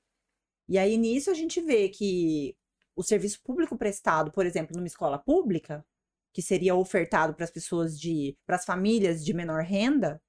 E 0.69 0.79
aí, 0.79 0.97
nisso, 0.97 1.31
a 1.31 1.35
gente 1.35 1.61
vê 1.61 1.89
que 1.89 2.57
o 2.97 3.03
serviço 3.03 3.43
público 3.43 3.77
prestado, 3.77 4.31
por 4.33 4.47
exemplo, 4.47 4.77
numa 4.77 4.87
escola 4.87 5.19
pública, 5.19 5.85
que 6.33 6.43
seria 6.43 6.75
ofertado 6.75 7.35
para 7.35 7.45
as 7.45 7.51
pessoas 7.51 7.99
de, 7.99 8.37
para 8.47 8.57
as 8.57 8.65
famílias 8.65 9.25
de 9.25 9.33
menor 9.33 9.63
renda, 9.63 10.21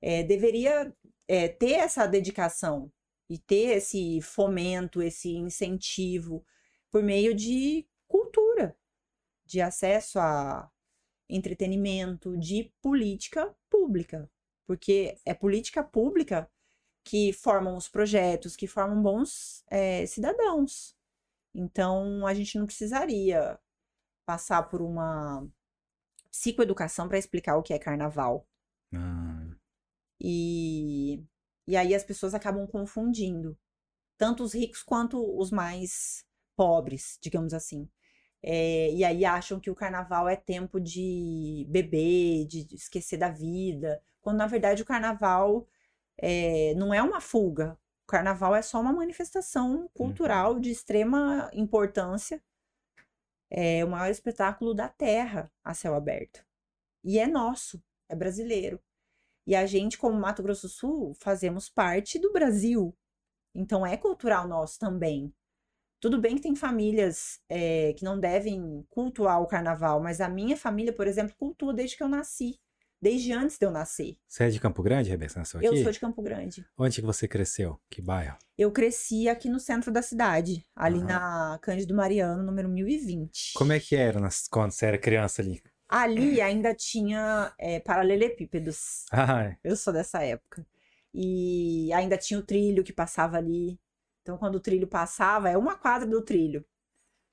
é, 0.00 0.22
deveria 0.22 0.94
é, 1.26 1.48
ter 1.48 1.72
essa 1.72 2.06
dedicação 2.06 2.92
e 3.28 3.38
ter 3.38 3.76
esse 3.76 4.20
fomento, 4.20 5.02
esse 5.02 5.30
incentivo 5.30 6.44
por 6.90 7.02
meio 7.02 7.34
de 7.34 7.86
cultura, 8.06 8.76
de 9.44 9.60
acesso 9.60 10.18
a 10.18 10.70
entretenimento, 11.28 12.36
de 12.36 12.72
política 12.80 13.54
pública, 13.68 14.30
porque 14.66 15.16
é 15.24 15.32
política 15.32 15.82
pública 15.82 16.50
que 17.04 17.32
formam 17.32 17.76
os 17.76 17.88
projetos, 17.88 18.56
que 18.56 18.66
formam 18.66 19.00
bons 19.00 19.64
é, 19.68 20.04
cidadãos. 20.06 20.96
Então, 21.54 22.26
a 22.26 22.34
gente 22.34 22.58
não 22.58 22.66
precisaria 22.66 23.58
passar 24.26 24.64
por 24.64 24.82
uma 24.82 25.46
psicoeducação 26.30 27.08
para 27.08 27.18
explicar 27.18 27.56
o 27.56 27.62
que 27.62 27.72
é 27.72 27.78
carnaval. 27.78 28.46
Ah. 28.92 29.56
E, 30.20 31.22
e 31.66 31.76
aí 31.76 31.94
as 31.94 32.04
pessoas 32.04 32.34
acabam 32.34 32.66
confundindo, 32.66 33.56
tanto 34.18 34.42
os 34.42 34.52
ricos 34.52 34.82
quanto 34.82 35.18
os 35.38 35.50
mais 35.50 36.24
pobres, 36.56 37.18
digamos 37.22 37.54
assim. 37.54 37.88
É, 38.42 38.92
e 38.92 39.04
aí 39.04 39.24
acham 39.24 39.58
que 39.58 39.70
o 39.70 39.74
carnaval 39.74 40.28
é 40.28 40.36
tempo 40.36 40.80
de 40.80 41.66
beber, 41.68 42.46
de 42.46 42.66
esquecer 42.74 43.16
da 43.16 43.30
vida, 43.30 44.00
quando 44.26 44.38
na 44.38 44.48
verdade 44.48 44.82
o 44.82 44.84
carnaval 44.84 45.68
é, 46.18 46.74
não 46.74 46.92
é 46.92 47.00
uma 47.00 47.20
fuga. 47.20 47.78
O 48.02 48.08
carnaval 48.08 48.56
é 48.56 48.60
só 48.60 48.80
uma 48.80 48.92
manifestação 48.92 49.82
uhum. 49.82 49.88
cultural 49.94 50.58
de 50.58 50.68
extrema 50.68 51.48
importância. 51.52 52.42
É 53.48 53.84
o 53.84 53.88
maior 53.88 54.10
espetáculo 54.10 54.74
da 54.74 54.88
Terra 54.88 55.48
a 55.62 55.72
céu 55.74 55.94
aberto. 55.94 56.44
E 57.04 57.20
é 57.20 57.28
nosso, 57.28 57.80
é 58.08 58.16
brasileiro. 58.16 58.82
E 59.46 59.54
a 59.54 59.64
gente, 59.64 59.96
como 59.96 60.18
Mato 60.18 60.42
Grosso 60.42 60.66
do 60.66 60.72
Sul, 60.72 61.14
fazemos 61.14 61.68
parte 61.68 62.18
do 62.18 62.32
Brasil. 62.32 62.92
Então 63.54 63.86
é 63.86 63.96
cultural 63.96 64.48
nosso 64.48 64.76
também. 64.76 65.32
Tudo 66.00 66.20
bem 66.20 66.34
que 66.34 66.42
tem 66.42 66.56
famílias 66.56 67.40
é, 67.48 67.92
que 67.92 68.02
não 68.02 68.18
devem 68.18 68.84
cultuar 68.90 69.40
o 69.40 69.46
carnaval, 69.46 70.00
mas 70.00 70.20
a 70.20 70.28
minha 70.28 70.56
família, 70.56 70.92
por 70.92 71.06
exemplo, 71.06 71.36
cultua 71.36 71.72
desde 71.72 71.96
que 71.96 72.02
eu 72.02 72.08
nasci 72.08 72.58
desde 73.06 73.32
antes 73.32 73.56
de 73.56 73.64
eu 73.64 73.70
nascer. 73.70 74.16
Você 74.26 74.42
é 74.42 74.48
de 74.48 74.58
Campo 74.58 74.82
Grande, 74.82 75.10
Rebeca? 75.10 75.38
Nasceu 75.38 75.60
aqui? 75.60 75.68
Eu 75.68 75.76
sou 75.76 75.92
de 75.92 76.00
Campo 76.00 76.20
Grande. 76.20 76.66
Onde 76.76 77.00
que 77.00 77.06
você 77.06 77.28
cresceu? 77.28 77.78
Que 77.88 78.02
bairro? 78.02 78.36
Eu 78.58 78.72
cresci 78.72 79.28
aqui 79.28 79.48
no 79.48 79.60
centro 79.60 79.92
da 79.92 80.02
cidade, 80.02 80.66
ali 80.74 80.98
uhum. 80.98 81.04
na 81.04 81.56
Cândido 81.62 81.94
Mariano, 81.94 82.42
número 82.42 82.68
1020. 82.68 83.52
Como 83.54 83.72
é 83.72 83.78
que 83.78 83.94
era 83.94 84.18
nas, 84.18 84.48
quando 84.48 84.72
você 84.72 84.86
era 84.86 84.98
criança 84.98 85.40
ali? 85.40 85.62
Ali 85.88 86.40
ainda 86.40 86.74
tinha 86.74 87.54
é, 87.60 87.78
paralelepípedos. 87.78 89.04
Ah, 89.12 89.54
Eu 89.62 89.76
sou 89.76 89.92
dessa 89.92 90.24
época. 90.24 90.66
E 91.14 91.92
ainda 91.92 92.18
tinha 92.18 92.40
o 92.40 92.42
trilho 92.42 92.82
que 92.82 92.92
passava 92.92 93.36
ali. 93.36 93.78
Então, 94.22 94.36
quando 94.36 94.56
o 94.56 94.60
trilho 94.60 94.88
passava, 94.88 95.48
é 95.48 95.56
uma 95.56 95.76
quadra 95.76 96.08
do 96.08 96.20
trilho 96.22 96.64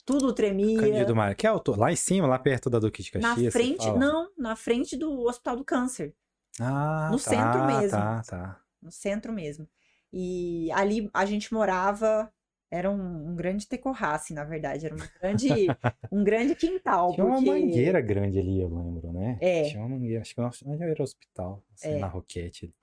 tudo 0.05 0.33
tremia. 0.33 0.79
Cândido 0.79 1.15
Mar, 1.15 1.35
que 1.35 1.47
é 1.47 1.49
alto? 1.49 1.77
Lá 1.77 1.91
em 1.91 1.95
cima, 1.95 2.27
lá 2.27 2.37
perto 2.37 2.69
da 2.69 2.79
Duque 2.79 3.01
de 3.01 3.11
Caxias? 3.11 3.43
Na 3.43 3.51
frente, 3.51 3.91
não, 3.91 4.29
na 4.37 4.55
frente 4.55 4.97
do 4.97 5.25
Hospital 5.25 5.57
do 5.57 5.63
Câncer. 5.63 6.13
Ah, 6.59 7.09
No 7.11 7.17
tá, 7.17 7.29
centro 7.29 7.65
mesmo. 7.65 7.97
Tá, 7.97 8.21
tá. 8.23 8.61
No 8.81 8.91
centro 8.91 9.33
mesmo. 9.33 9.67
E 10.11 10.71
ali 10.73 11.09
a 11.13 11.25
gente 11.25 11.53
morava, 11.53 12.31
era 12.69 12.89
um, 12.89 13.31
um 13.31 13.35
grande 13.35 13.67
tecorrace, 13.67 14.33
na 14.33 14.43
verdade, 14.43 14.85
era 14.85 14.93
um 14.93 14.99
grande, 15.19 15.47
um 16.11 16.23
grande 16.23 16.55
quintal. 16.55 17.13
Tinha 17.13 17.25
porque... 17.25 17.49
uma 17.49 17.59
mangueira 17.59 18.01
grande 18.01 18.39
ali, 18.39 18.61
eu 18.61 18.69
lembro, 18.69 19.11
né? 19.11 19.37
É. 19.41 19.63
Tinha 19.63 19.79
uma 19.79 19.89
mangueira, 19.89 20.21
acho 20.21 20.35
que 20.35 20.41
onde 20.41 20.83
era 20.83 20.99
o 20.99 21.03
hospital, 21.03 21.63
assim, 21.73 21.89
é. 21.89 21.99
na 21.99 22.07
Roquete. 22.07 22.73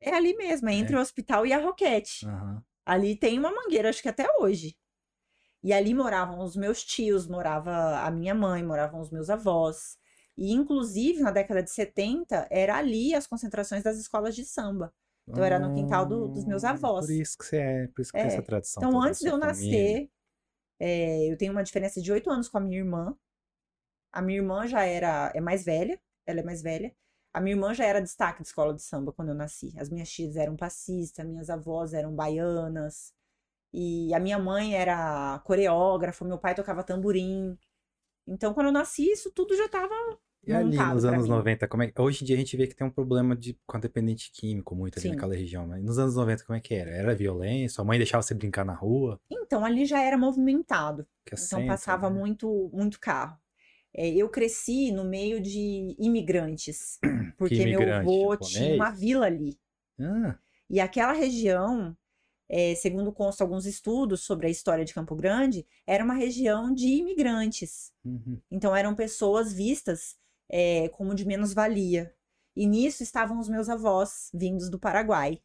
É 0.00 0.14
ali 0.14 0.34
mesmo, 0.36 0.68
é 0.68 0.74
entre 0.74 0.94
é. 0.94 0.98
o 0.98 1.00
hospital 1.00 1.46
e 1.46 1.52
a 1.52 1.60
Roquete. 1.60 2.26
Uhum. 2.26 2.60
Ali 2.86 3.14
tem 3.16 3.38
uma 3.38 3.52
mangueira, 3.52 3.90
acho 3.90 4.02
que 4.02 4.08
até 4.08 4.26
hoje. 4.40 4.76
E 5.62 5.72
ali 5.72 5.92
moravam 5.92 6.40
os 6.40 6.56
meus 6.56 6.84
tios, 6.84 7.26
morava 7.26 8.00
a 8.00 8.10
minha 8.10 8.34
mãe, 8.34 8.62
moravam 8.62 9.00
os 9.00 9.10
meus 9.10 9.28
avós. 9.28 9.98
E, 10.36 10.52
inclusive, 10.52 11.20
na 11.20 11.32
década 11.32 11.62
de 11.62 11.70
70, 11.70 12.46
era 12.50 12.76
ali 12.76 13.12
as 13.12 13.26
concentrações 13.26 13.82
das 13.82 13.98
escolas 13.98 14.36
de 14.36 14.44
samba. 14.44 14.92
Então, 15.26 15.44
era 15.44 15.58
no 15.58 15.74
quintal 15.74 16.06
do, 16.06 16.28
dos 16.28 16.46
meus 16.46 16.64
ah, 16.64 16.70
avós. 16.70 17.06
Por 17.06 17.12
isso 17.12 17.36
que 17.36 17.44
você 17.44 17.56
é, 17.58 17.86
por 17.88 18.00
isso 18.00 18.12
que 18.12 18.18
é. 18.18 18.22
tem 18.22 18.32
essa 18.32 18.42
tradição. 18.42 18.82
Então, 18.82 19.02
antes 19.02 19.20
de 19.20 19.26
eu 19.26 19.36
nascer, 19.36 20.08
é, 20.80 21.30
eu 21.30 21.36
tenho 21.36 21.52
uma 21.52 21.62
diferença 21.62 22.00
de 22.00 22.10
oito 22.10 22.30
anos 22.30 22.48
com 22.48 22.56
a 22.56 22.60
minha 22.60 22.78
irmã. 22.78 23.14
A 24.12 24.22
minha 24.22 24.38
irmã 24.38 24.66
já 24.66 24.84
era, 24.84 25.30
é 25.34 25.40
mais 25.40 25.64
velha, 25.64 26.00
ela 26.24 26.40
é 26.40 26.42
mais 26.42 26.62
velha. 26.62 26.94
A 27.32 27.40
minha 27.40 27.54
irmã 27.54 27.74
já 27.74 27.84
era 27.84 28.00
destaque 28.00 28.42
de 28.42 28.48
escola 28.48 28.72
de 28.72 28.82
samba 28.82 29.12
quando 29.12 29.28
eu 29.28 29.34
nasci. 29.34 29.74
As 29.76 29.90
minhas 29.90 30.08
tias 30.08 30.36
eram 30.36 30.56
passistas, 30.56 31.26
minhas 31.26 31.50
avós 31.50 31.92
eram 31.92 32.14
baianas. 32.14 33.12
E 33.80 34.12
a 34.12 34.18
minha 34.18 34.40
mãe 34.40 34.74
era 34.74 35.38
coreógrafa, 35.44 36.24
meu 36.24 36.36
pai 36.36 36.52
tocava 36.52 36.82
tamborim. 36.82 37.56
Então, 38.26 38.52
quando 38.52 38.66
eu 38.66 38.72
nasci, 38.72 39.08
isso 39.08 39.30
tudo 39.30 39.56
já 39.56 39.66
estava 39.66 39.94
e 40.44 40.52
ali 40.52 40.76
nos 40.76 41.04
anos 41.04 41.24
mim. 41.24 41.30
90, 41.30 41.68
como 41.68 41.82
é... 41.84 41.92
hoje 41.98 42.22
em 42.22 42.26
dia 42.26 42.34
a 42.34 42.38
gente 42.38 42.56
vê 42.56 42.66
que 42.66 42.74
tem 42.74 42.86
um 42.86 42.90
problema 42.90 43.36
de 43.36 43.56
com 43.66 43.78
dependente 43.78 44.32
químico 44.32 44.74
muito 44.74 44.98
ali 44.98 45.02
Sim. 45.02 45.10
naquela 45.10 45.34
região, 45.34 45.66
mas 45.66 45.82
nos 45.84 45.98
anos 45.98 46.16
90 46.16 46.44
como 46.44 46.56
é 46.56 46.60
que 46.60 46.74
era? 46.74 46.90
Era 46.90 47.14
violência? 47.14 47.76
Sua 47.76 47.84
mãe 47.84 47.98
deixava 47.98 48.22
você 48.22 48.34
brincar 48.34 48.64
na 48.64 48.74
rua? 48.74 49.20
Então, 49.30 49.64
ali 49.64 49.84
já 49.84 50.02
era 50.02 50.18
movimentado. 50.18 51.06
Que 51.24 51.36
então 51.36 51.64
passava 51.66 52.10
né? 52.10 52.18
muito 52.18 52.70
muito 52.72 52.98
carro. 52.98 53.38
É, 53.94 54.08
eu 54.08 54.28
cresci 54.28 54.90
no 54.90 55.04
meio 55.04 55.40
de 55.40 55.94
imigrantes, 55.98 56.98
porque 57.38 57.64
meu 57.64 57.80
avô 57.94 58.32
japonês? 58.32 58.52
tinha 58.52 58.74
uma 58.74 58.90
vila 58.90 59.26
ali. 59.26 59.56
Ah. 60.00 60.36
E 60.68 60.80
aquela 60.80 61.12
região 61.12 61.96
é, 62.48 62.74
segundo 62.74 63.12
consta 63.12 63.44
alguns 63.44 63.66
estudos 63.66 64.22
sobre 64.22 64.46
a 64.46 64.50
história 64.50 64.84
de 64.84 64.94
Campo 64.94 65.14
Grande, 65.14 65.66
era 65.86 66.02
uma 66.02 66.14
região 66.14 66.72
de 66.72 66.86
imigrantes. 66.86 67.92
Uhum. 68.04 68.40
Então 68.50 68.74
eram 68.74 68.94
pessoas 68.94 69.52
vistas 69.52 70.16
é, 70.48 70.88
como 70.90 71.14
de 71.14 71.26
menos 71.26 71.52
valia. 71.52 72.14
E 72.56 72.66
nisso 72.66 73.02
estavam 73.02 73.38
os 73.38 73.48
meus 73.48 73.68
avós, 73.68 74.30
vindos 74.32 74.70
do 74.70 74.78
Paraguai. 74.78 75.40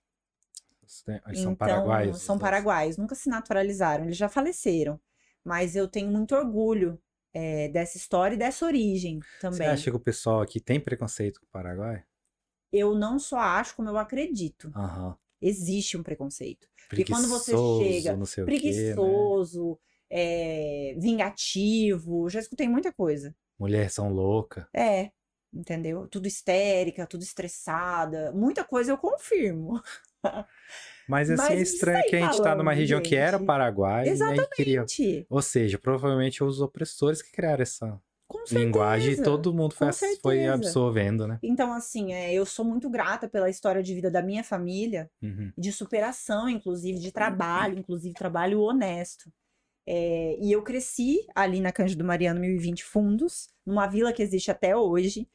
Eles 1.28 1.42
são 1.42 1.52
então, 1.52 1.56
paraguaios? 1.56 2.22
São 2.22 2.40
paraguaios, 2.40 2.98
nunca 2.98 3.16
se 3.16 3.30
naturalizaram, 3.30 4.06
eles 4.06 4.18
já 4.18 4.30
faleceram. 4.30 5.00
Mas 5.44 5.76
eu 5.76 5.88
tenho 5.88 6.10
muito 6.10 6.34
orgulho 6.34 7.00
é, 7.34 7.68
dessa 7.68 7.98
história 7.98 8.36
e 8.36 8.38
dessa 8.38 8.66
origem 8.66 9.20
também. 9.42 9.58
Você 9.58 9.64
acha 9.66 9.92
que 9.92 9.98
o 9.98 10.00
pessoal 10.00 10.42
aqui 10.42 10.60
tem 10.60 10.80
preconceito 10.80 11.40
com 11.42 11.46
o 11.46 11.50
Paraguai? 11.50 12.04
Eu 12.72 12.96
não 12.96 13.20
só 13.20 13.38
acho, 13.38 13.76
como 13.76 13.90
eu 13.90 13.98
acredito. 13.98 14.72
Uhum 14.76 15.14
existe 15.44 15.98
um 15.98 16.04
preconceito. 16.04 16.68
Porque 16.90 17.06
quando 17.06 17.28
você 17.28 17.54
chega 17.80 18.18
preguiçoso, 18.46 19.76
quê, 19.76 20.16
né? 20.16 20.20
é, 20.22 20.96
vingativo, 20.98 22.30
já 22.30 22.40
escutei 22.40 22.68
muita 22.68 22.92
coisa. 22.92 23.36
Mulher 23.60 23.90
são 23.90 24.10
louca. 24.10 24.68
É, 24.74 25.12
entendeu? 25.54 26.08
Tudo 26.08 26.28
histérica, 26.28 27.08
tudo 27.08 27.24
estressada. 27.24 28.32
Muita 28.32 28.64
coisa 28.64 28.92
eu 28.92 28.98
confirmo. 28.98 29.82
Mas 31.08 31.30
assim, 31.30 31.42
Mas 31.42 31.60
é 31.60 31.62
estranho 31.62 32.04
que 32.10 32.16
a 32.16 32.20
gente 32.22 32.34
está 32.36 32.56
numa 32.56 32.74
região 32.74 33.00
gente. 33.00 33.10
que 33.10 33.16
era 33.16 33.40
Paraguai. 33.40 34.08
Exatamente. 34.08 34.56
Queria... 34.56 34.86
Ou 35.30 35.42
seja, 35.42 35.78
provavelmente 35.78 36.44
os 36.44 36.62
opressores 36.62 37.22
que 37.22 37.32
criaram 37.32 37.62
essa 37.62 38.00
linguagem 38.52 39.22
todo 39.22 39.54
mundo 39.54 39.74
foi, 39.74 39.92
foi, 40.22 40.48
absorvendo, 40.48 41.28
né? 41.28 41.40
Então, 41.44 41.74
assim, 41.74 42.13
é, 42.13 42.34
eu 42.34 42.46
sou 42.46 42.66
muito 42.66 42.90
grata 42.90 43.28
pela 43.28 43.50
história 43.50 43.82
de 43.82 43.94
vida 43.94 44.10
da 44.10 44.22
minha 44.22 44.44
família, 44.44 45.10
uhum. 45.22 45.52
de 45.58 45.72
superação, 45.72 46.50
inclusive, 46.50 47.00
de 47.00 47.12
trabalho, 47.12 47.80
inclusive 47.80 48.13
trabalho 48.13 48.62
honesto. 48.62 49.32
É, 49.86 50.38
e 50.40 50.52
eu 50.52 50.62
cresci 50.62 51.25
ali 51.36 51.60
na 51.60 51.72
Cândido 51.72 52.04
Mariano 52.04 52.40
1020 52.40 52.84
Fundos, 52.84 53.50
numa 53.66 53.88
vila 53.88 54.13
que 54.13 54.22
existe 54.22 54.50
até 54.50 54.75
hoje, 54.75 55.28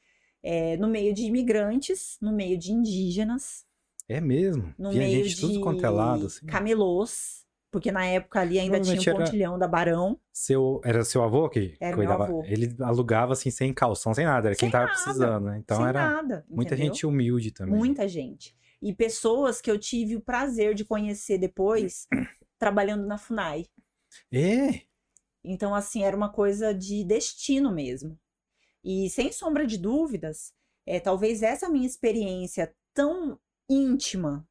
é, 0.42 0.76
no 0.76 0.88
meio 0.88 1.12
de 1.12 1.24
imigrantes, 1.24 2.16
no 2.20 2.32
meio 2.32 2.58
de 2.58 2.72
indígenas. 2.72 3.66
É 4.08 4.20
mesmo? 4.20 4.74
No 4.78 4.90
Vinha 4.90 5.02
meio 5.02 5.28
de 5.28 5.38
tudo 5.38 5.60
quanto 5.60 5.84
é 5.84 5.90
lado, 5.90 6.26
assim. 6.26 6.46
camelôs, 6.46 7.44
porque 7.70 7.92
na 7.92 8.06
época 8.06 8.40
ali 8.40 8.58
ainda 8.58 8.80
tinha 8.80 9.00
o 9.00 9.16
pontilhão 9.16 9.58
da 9.58 9.68
Barão. 9.68 10.18
Seu, 10.32 10.80
era 10.84 11.04
seu 11.04 11.22
avô 11.22 11.48
que 11.48 11.76
era 11.80 11.94
cuidava? 11.94 12.24
Avô. 12.24 12.42
Ele 12.44 12.74
alugava 12.80 13.32
assim 13.34 13.50
sem 13.50 13.72
calção, 13.74 14.14
sem 14.14 14.24
nada. 14.24 14.48
Era 14.48 14.54
sem 14.54 14.60
quem 14.60 14.70
tava 14.70 14.86
nada, 14.86 14.94
precisando, 14.96 15.44
né? 15.46 15.58
Então 15.58 15.86
era 15.86 16.10
nada, 16.10 16.46
muita 16.48 16.76
gente 16.76 17.06
humilde 17.06 17.50
também. 17.50 17.74
Muita 17.74 18.08
gente. 18.08 18.56
E 18.80 18.94
pessoas 18.94 19.60
que 19.60 19.70
eu 19.70 19.78
tive 19.78 20.16
o 20.16 20.20
prazer 20.20 20.74
de 20.74 20.84
conhecer 20.84 21.38
depois 21.38 22.06
trabalhando 22.58 23.06
na 23.06 23.18
FUNAI. 23.18 23.66
É? 24.32 24.82
Então, 25.44 25.74
assim, 25.74 26.02
era 26.02 26.16
uma 26.16 26.30
coisa 26.30 26.72
de 26.72 27.04
destino 27.04 27.72
mesmo. 27.72 28.18
E 28.84 29.10
sem 29.10 29.32
sombra 29.32 29.66
de 29.66 29.76
dúvidas, 29.76 30.52
é, 30.86 31.00
talvez 31.00 31.42
essa 31.42 31.68
minha 31.68 31.86
experiência 31.86 32.74
tão 32.94 33.38
íntima 33.68 34.46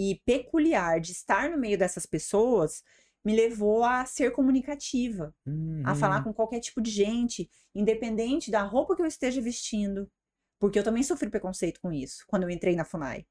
e 0.00 0.18
peculiar 0.24 0.98
de 0.98 1.12
estar 1.12 1.50
no 1.50 1.58
meio 1.58 1.76
dessas 1.76 2.06
pessoas 2.06 2.82
me 3.22 3.36
levou 3.36 3.84
a 3.84 4.06
ser 4.06 4.32
comunicativa, 4.32 5.34
Uhum. 5.46 5.82
a 5.84 5.94
falar 5.94 6.24
com 6.24 6.32
qualquer 6.32 6.60
tipo 6.60 6.80
de 6.80 6.90
gente, 6.90 7.50
independente 7.74 8.50
da 8.50 8.62
roupa 8.62 8.96
que 8.96 9.02
eu 9.02 9.06
esteja 9.06 9.42
vestindo. 9.42 10.10
Porque 10.58 10.78
eu 10.78 10.82
também 10.84 11.02
sofri 11.02 11.28
preconceito 11.28 11.80
com 11.82 11.92
isso, 11.92 12.24
quando 12.26 12.44
eu 12.44 12.50
entrei 12.50 12.74
na 12.74 12.84
FUNAI. 12.84 13.26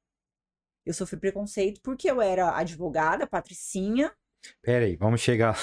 Eu 0.86 0.94
sofri 0.94 1.18
preconceito 1.18 1.80
porque 1.82 2.08
eu 2.08 2.22
era 2.22 2.56
advogada, 2.56 3.26
patricinha. 3.26 4.12
Pera 4.62 4.84
aí, 4.84 4.94
vamos 4.94 5.20
chegar. 5.20 5.58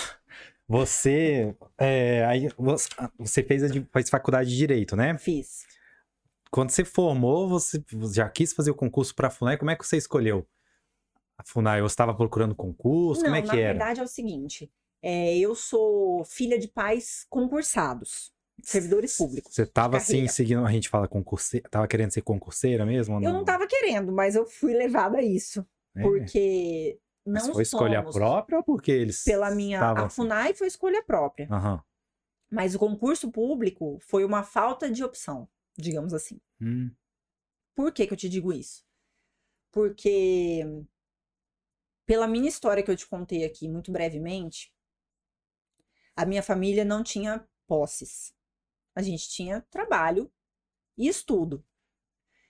Você, 0.68 1.56
é, 1.78 2.26
aí, 2.26 2.50
você, 2.58 2.90
você 3.18 3.42
fez, 3.44 3.64
a, 3.64 3.70
fez 3.94 4.10
faculdade 4.10 4.50
de 4.50 4.58
Direito, 4.58 4.98
né? 4.98 5.18
Fiz. 5.18 5.66
Quando 6.52 6.72
você 6.72 6.84
formou, 6.84 7.48
você 7.48 7.82
já 8.14 8.30
quis 8.30 8.52
fazer 8.52 8.72
o 8.72 8.76
concurso 8.76 9.16
para 9.16 9.30
a 9.30 9.32
FUNAI, 9.32 9.58
como 9.58 9.72
é 9.72 9.76
que 9.78 9.88
você 9.88 9.96
escolheu 9.96 10.46
a 11.38 11.44
FUNAI? 11.46 11.82
Você 11.82 11.94
estava 11.94 12.14
procurando 12.14 12.56
concurso? 12.56 13.22
Não, 13.22 13.30
como 13.30 13.36
é 13.36 13.42
na 13.42 13.54
que 13.54 13.60
era? 13.60 13.74
verdade 13.74 14.00
é 14.00 14.04
o 14.04 14.08
seguinte: 14.08 14.72
é, 15.02 15.38
eu 15.38 15.56
sou 15.56 16.24
filha 16.26 16.58
de 16.58 16.68
pais 16.68 17.26
concursados, 17.30 18.32
servidores 18.64 19.16
públicos. 19.18 19.54
Você 19.54 19.66
tava 19.66 19.98
assim, 19.98 20.28
seguindo, 20.28 20.66
a 20.66 20.72
gente 20.72 20.90
fala 20.90 21.08
concurseira, 21.08 21.68
tava 21.70 21.88
querendo 21.88 22.12
ser 22.12 22.22
concurseira 22.22 22.86
mesmo? 22.86 23.16
ou 23.16 23.22
Eu 23.22 23.34
não 23.34 23.46
tava 23.46 23.68
querendo, 23.68 24.12
mas 24.12 24.36
eu 24.36 24.46
fui 24.46 24.74
levada 24.74 25.18
a 25.20 25.22
isso. 25.22 25.66
É. 25.96 26.02
Porque 26.02 27.00
Mas 27.26 27.48
não 27.48 27.54
foi 27.54 27.64
escolha 27.64 28.00
somos, 28.00 28.16
própria 28.16 28.58
ou 28.60 28.64
porque 28.64 28.92
eles 28.92 29.24
Pela 29.24 29.50
minha. 29.52 29.78
estavam 29.78 30.04
A 30.04 30.08
assim? 30.08 30.16
FUNAI 30.22 30.54
foi 30.54 30.68
escolha 30.68 31.04
própria. 31.04 31.48
Aham. 31.52 31.84
Mas 32.50 32.74
o 32.76 32.80
concurso 32.80 33.30
público 33.30 33.98
foi 34.00 34.24
uma 34.24 34.42
falta 34.42 34.90
de 34.90 35.04
opção, 35.04 35.50
digamos 35.78 36.14
assim. 36.14 36.40
Hum, 36.62 36.90
Por 37.76 37.92
que, 37.92 38.08
que 38.08 38.14
eu 38.14 38.18
te 38.18 38.30
digo 38.30 38.54
isso? 38.54 38.86
Porque, 39.72 40.64
pela 42.08 42.26
minha 42.26 42.48
história 42.48 42.82
que 42.82 42.90
eu 42.90 42.96
te 42.96 43.06
contei 43.06 43.44
aqui 43.44 43.68
muito 43.68 43.92
brevemente, 43.92 44.74
a 46.16 46.26
minha 46.26 46.42
família 46.42 46.86
não 46.86 47.04
tinha 47.04 47.46
posses. 47.68 48.34
A 48.96 49.02
gente 49.02 49.30
tinha 49.30 49.62
trabalho 49.70 50.32
e 50.98 51.08
estudo. 51.08 51.64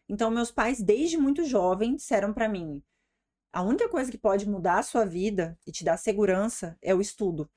Então, 0.08 0.30
meus 0.30 0.52
pais, 0.52 0.82
desde 0.82 1.18
muito 1.18 1.44
jovem, 1.44 1.96
disseram 1.96 2.34
para 2.34 2.48
mim: 2.48 2.82
a 3.52 3.64
única 3.64 3.90
coisa 3.90 4.12
que 4.12 4.18
pode 4.18 4.48
mudar 4.48 4.78
a 4.78 4.84
sua 4.84 5.04
vida 5.04 5.60
e 5.66 5.72
te 5.72 5.84
dar 5.84 5.98
segurança 5.98 6.78
é 6.82 6.94
o 6.94 7.02
estudo. 7.02 7.50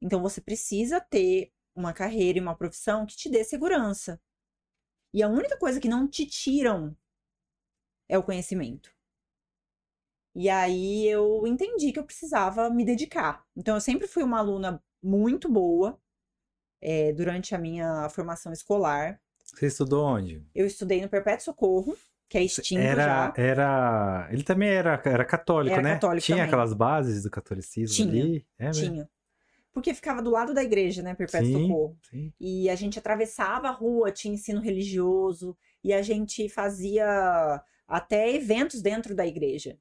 Então, 0.00 0.22
você 0.22 0.40
precisa 0.40 1.00
ter 1.00 1.52
uma 1.74 1.92
carreira 1.92 2.38
e 2.38 2.42
uma 2.42 2.56
profissão 2.56 3.04
que 3.04 3.16
te 3.16 3.28
dê 3.28 3.44
segurança. 3.44 4.20
E 5.12 5.22
a 5.22 5.28
única 5.28 5.56
coisa 5.58 5.80
que 5.80 5.88
não 5.88 6.08
te 6.08 6.26
tiram 6.26 6.96
é 8.08 8.18
o 8.18 8.22
conhecimento. 8.22 8.97
E 10.40 10.48
aí 10.48 11.04
eu 11.08 11.44
entendi 11.48 11.90
que 11.90 11.98
eu 11.98 12.04
precisava 12.04 12.70
me 12.70 12.84
dedicar. 12.84 13.44
Então 13.56 13.74
eu 13.74 13.80
sempre 13.80 14.06
fui 14.06 14.22
uma 14.22 14.38
aluna 14.38 14.80
muito 15.02 15.48
boa 15.50 15.98
eh, 16.80 17.12
durante 17.12 17.56
a 17.56 17.58
minha 17.58 18.08
formação 18.10 18.52
escolar. 18.52 19.20
Você 19.42 19.66
estudou 19.66 20.06
onde? 20.06 20.46
Eu 20.54 20.64
estudei 20.64 21.02
no 21.02 21.08
Perpétuo 21.08 21.46
Socorro, 21.46 21.96
que 22.28 22.38
é 22.38 22.44
extinto 22.44 22.80
Era, 22.80 23.04
já. 23.04 23.32
era. 23.36 24.28
Ele 24.30 24.44
também 24.44 24.68
era, 24.68 25.02
era 25.04 25.24
católico, 25.24 25.74
Era 25.74 25.82
né? 25.82 25.94
católico 25.94 26.24
Tinha 26.24 26.36
também. 26.36 26.46
aquelas 26.46 26.72
bases 26.72 27.24
do 27.24 27.30
catolicismo 27.30 27.96
Tinha, 27.96 28.22
ali. 28.22 28.46
É, 28.56 28.66
mesmo? 28.66 28.92
Tinha. 28.92 29.10
Porque 29.72 29.92
ficava 29.92 30.22
do 30.22 30.30
lado 30.30 30.54
da 30.54 30.62
igreja, 30.62 31.02
né, 31.02 31.14
Perpétuo 31.14 31.48
Sim. 31.48 31.62
Socorro. 31.62 31.98
Sim. 32.08 32.32
E 32.38 32.70
a 32.70 32.76
gente 32.76 32.96
atravessava 32.96 33.66
a 33.68 33.72
rua, 33.72 34.12
tinha 34.12 34.34
ensino 34.34 34.60
religioso, 34.60 35.56
e 35.82 35.92
a 35.92 36.00
gente 36.00 36.48
fazia 36.48 37.60
até 37.88 38.32
eventos 38.32 38.80
dentro 38.80 39.16
da 39.16 39.26
igreja. 39.26 39.76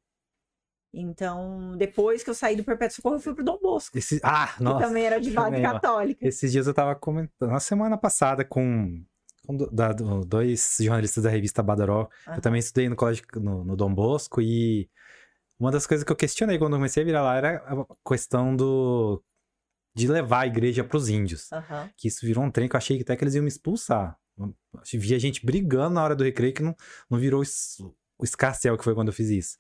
Então, 0.99 1.75
depois 1.77 2.23
que 2.23 2.29
eu 2.29 2.33
saí 2.33 2.55
do 2.55 2.63
Perpétuo 2.63 2.95
Socorro, 2.95 3.15
eu 3.15 3.19
fui 3.19 3.33
pro 3.35 3.43
Dom 3.43 3.59
Bosco, 3.61 3.97
Esse... 3.97 4.19
Ah, 4.23 4.53
que 4.57 4.63
nossa. 4.63 4.87
também 4.87 5.03
era 5.05 5.19
de 5.19 5.29
base 5.31 5.55
ó. 5.57 5.61
católica. 5.61 6.27
Esses 6.27 6.51
dias 6.51 6.65
eu 6.67 6.73
tava 6.73 6.95
comentando, 6.95 7.51
na 7.51 7.59
semana 7.59 7.97
passada, 7.97 8.43
com, 8.43 9.03
com 9.45 9.55
do- 9.55 9.69
da- 9.71 9.93
do- 9.93 10.25
dois 10.25 10.77
jornalistas 10.79 11.23
da 11.23 11.29
revista 11.29 11.61
Badaró. 11.61 12.09
Eu 12.25 12.33
Aham. 12.33 12.41
também 12.41 12.59
estudei 12.59 12.89
no 12.89 12.95
colégio, 12.95 13.23
no, 13.35 13.63
no 13.63 13.75
Dom 13.75 13.93
Bosco, 13.93 14.41
e 14.41 14.89
uma 15.59 15.71
das 15.71 15.85
coisas 15.87 16.03
que 16.03 16.11
eu 16.11 16.15
questionei 16.15 16.57
quando 16.57 16.73
eu 16.73 16.77
comecei 16.79 17.03
a 17.03 17.05
virar 17.05 17.21
lá 17.23 17.35
era 17.35 17.57
a 17.57 17.85
questão 18.09 18.55
do 18.55 19.23
de 19.95 20.07
levar 20.07 20.41
a 20.41 20.47
igreja 20.47 20.83
pros 20.83 21.09
índios. 21.09 21.51
Aham. 21.51 21.89
Que 21.97 22.07
isso 22.07 22.23
virou 22.25 22.43
um 22.43 22.51
trem 22.51 22.69
que 22.69 22.75
eu 22.75 22.77
achei 22.77 22.97
que 22.97 23.03
até 23.03 23.15
que 23.15 23.23
eles 23.23 23.33
iam 23.33 23.41
me 23.41 23.47
expulsar. 23.49 24.15
Eu 24.37 24.53
Via 24.93 25.17
gente 25.19 25.43
brigando 25.43 25.95
na 25.95 26.03
hora 26.03 26.15
do 26.15 26.23
recreio 26.23 26.53
que 26.53 26.61
não, 26.61 26.75
não 27.09 27.17
virou 27.17 27.41
es- 27.41 27.79
o 28.19 28.23
escarcel 28.23 28.77
que 28.77 28.83
foi 28.83 28.93
quando 28.93 29.07
eu 29.07 29.13
fiz 29.13 29.29
isso. 29.29 29.57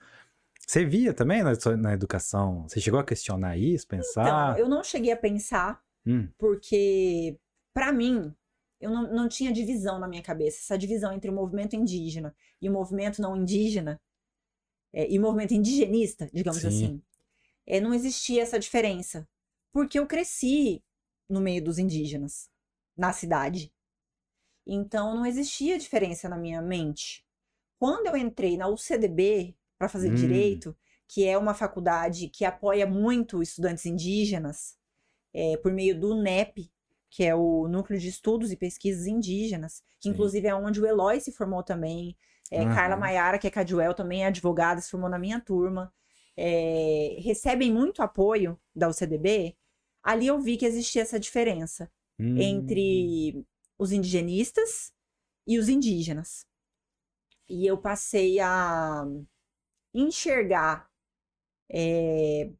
Você 0.65 0.85
via 0.85 1.13
também 1.13 1.43
na, 1.43 1.53
na 1.77 1.93
educação? 1.93 2.67
Você 2.67 2.79
chegou 2.79 2.99
a 2.99 3.03
questionar 3.03 3.57
isso, 3.57 3.87
pensar? 3.87 4.53
Então, 4.53 4.57
eu 4.57 4.69
não 4.69 4.83
cheguei 4.83 5.11
a 5.11 5.17
pensar, 5.17 5.81
Hum, 6.05 6.29
porque, 6.37 7.37
pra 7.73 7.91
mim, 7.91 8.33
eu 8.79 8.89
não, 8.89 9.13
não 9.13 9.27
tinha 9.27 9.51
divisão 9.51 9.99
na 9.99 10.07
minha 10.07 10.21
cabeça. 10.21 10.59
Essa 10.59 10.77
divisão 10.77 11.11
entre 11.11 11.29
o 11.29 11.33
movimento 11.33 11.75
indígena 11.75 12.35
e 12.61 12.69
o 12.69 12.71
movimento 12.71 13.21
não 13.21 13.35
indígena, 13.35 13.99
é, 14.93 15.09
e 15.11 15.19
o 15.19 15.21
movimento 15.21 15.53
indigenista, 15.53 16.29
digamos 16.33 16.61
Sim. 16.61 16.67
assim, 16.67 17.01
é, 17.65 17.79
não 17.79 17.93
existia 17.93 18.41
essa 18.41 18.57
diferença. 18.57 19.27
Porque 19.73 19.99
eu 19.99 20.07
cresci 20.07 20.81
no 21.29 21.41
meio 21.41 21.63
dos 21.63 21.77
indígenas, 21.77 22.49
na 22.95 23.11
cidade. 23.11 23.71
Então, 24.65 25.15
não 25.15 25.25
existia 25.25 25.77
diferença 25.77 26.29
na 26.29 26.37
minha 26.37 26.61
mente. 26.61 27.25
Quando 27.79 28.07
eu 28.07 28.17
entrei 28.17 28.57
na 28.57 28.67
UCDB 28.67 29.55
para 29.77 29.89
fazer 29.89 30.11
Hum. 30.11 30.15
direito, 30.15 30.75
que 31.07 31.25
é 31.25 31.37
uma 31.37 31.53
faculdade 31.53 32.27
que 32.29 32.43
apoia 32.45 32.85
muito 32.85 33.41
estudantes 33.41 33.85
indígenas, 33.85 34.77
é, 35.33 35.57
por 35.57 35.71
meio 35.71 35.99
do 35.99 36.15
NEP, 36.15 36.71
que 37.09 37.23
é 37.23 37.33
o 37.35 37.67
Núcleo 37.67 37.99
de 37.99 38.07
Estudos 38.09 38.51
e 38.51 38.57
Pesquisas 38.57 39.07
Indígenas, 39.07 39.81
que 39.99 40.03
Sim. 40.03 40.09
inclusive 40.09 40.47
é 40.47 40.55
onde 40.55 40.81
o 40.81 40.85
Eloy 40.85 41.19
se 41.21 41.31
formou 41.31 41.63
também. 41.63 42.17
É, 42.51 42.63
Carla 42.65 42.95
Aham. 42.95 43.01
Maiara, 43.01 43.37
que 43.39 43.47
é 43.47 43.49
Caduel, 43.49 43.93
também 43.93 44.23
é 44.23 44.27
advogada, 44.27 44.81
se 44.81 44.89
formou 44.89 45.09
na 45.09 45.19
minha 45.19 45.39
turma. 45.39 45.93
É, 46.35 47.17
recebem 47.19 47.71
muito 47.71 48.01
apoio 48.01 48.59
da 48.75 48.89
UCDB. 48.89 49.55
Ali 50.03 50.27
eu 50.27 50.39
vi 50.39 50.57
que 50.57 50.65
existia 50.65 51.01
essa 51.01 51.19
diferença 51.19 51.91
hum. 52.19 52.37
entre 52.37 53.45
os 53.77 53.91
indigenistas 53.91 54.93
e 55.45 55.57
os 55.57 55.69
indígenas. 55.69 56.45
E 57.49 57.65
eu 57.65 57.77
passei 57.77 58.39
a 58.39 59.05
enxergar 59.99 60.89
é, 61.71 62.51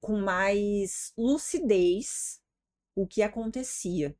com 0.00 0.20
mais 0.20 1.12
lucidez 1.16 2.40
o 2.94 3.06
que 3.06 3.22
acontecia. 3.22 4.16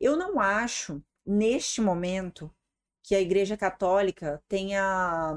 Eu 0.00 0.16
não 0.16 0.38
acho, 0.38 1.02
neste 1.24 1.80
momento, 1.80 2.54
que 3.02 3.14
a 3.14 3.20
Igreja 3.20 3.56
Católica 3.56 4.42
tenha 4.48 5.34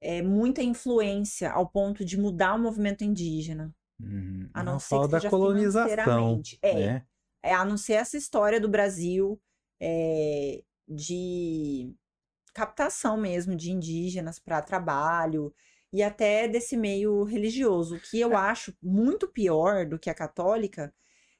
é, 0.00 0.22
muita 0.22 0.62
influência 0.62 1.50
ao 1.50 1.68
ponto 1.68 2.04
de 2.04 2.18
mudar 2.18 2.54
o 2.54 2.58
movimento 2.58 3.04
indígena. 3.04 3.74
Uhum. 4.00 4.48
A 4.52 4.62
não 4.62 4.72
Não, 4.74 4.78
ser 4.78 5.08
da 5.08 5.18
seja 5.18 5.30
colonização. 5.30 6.42
É, 6.62 6.74
né? 6.74 7.06
é, 7.42 7.54
a 7.54 7.64
não 7.64 7.76
ser 7.76 7.94
essa 7.94 8.16
história 8.16 8.60
do 8.60 8.68
Brasil 8.68 9.40
é, 9.80 10.62
de 10.88 11.94
captação 12.56 13.18
mesmo 13.18 13.54
de 13.54 13.70
indígenas 13.70 14.38
para 14.38 14.62
trabalho 14.62 15.52
e 15.92 16.02
até 16.02 16.48
desse 16.48 16.74
meio 16.74 17.22
religioso. 17.22 18.00
Que 18.10 18.18
eu 18.18 18.34
acho 18.34 18.74
muito 18.82 19.28
pior 19.28 19.84
do 19.84 19.98
que 19.98 20.08
a 20.08 20.14
católica 20.14 20.90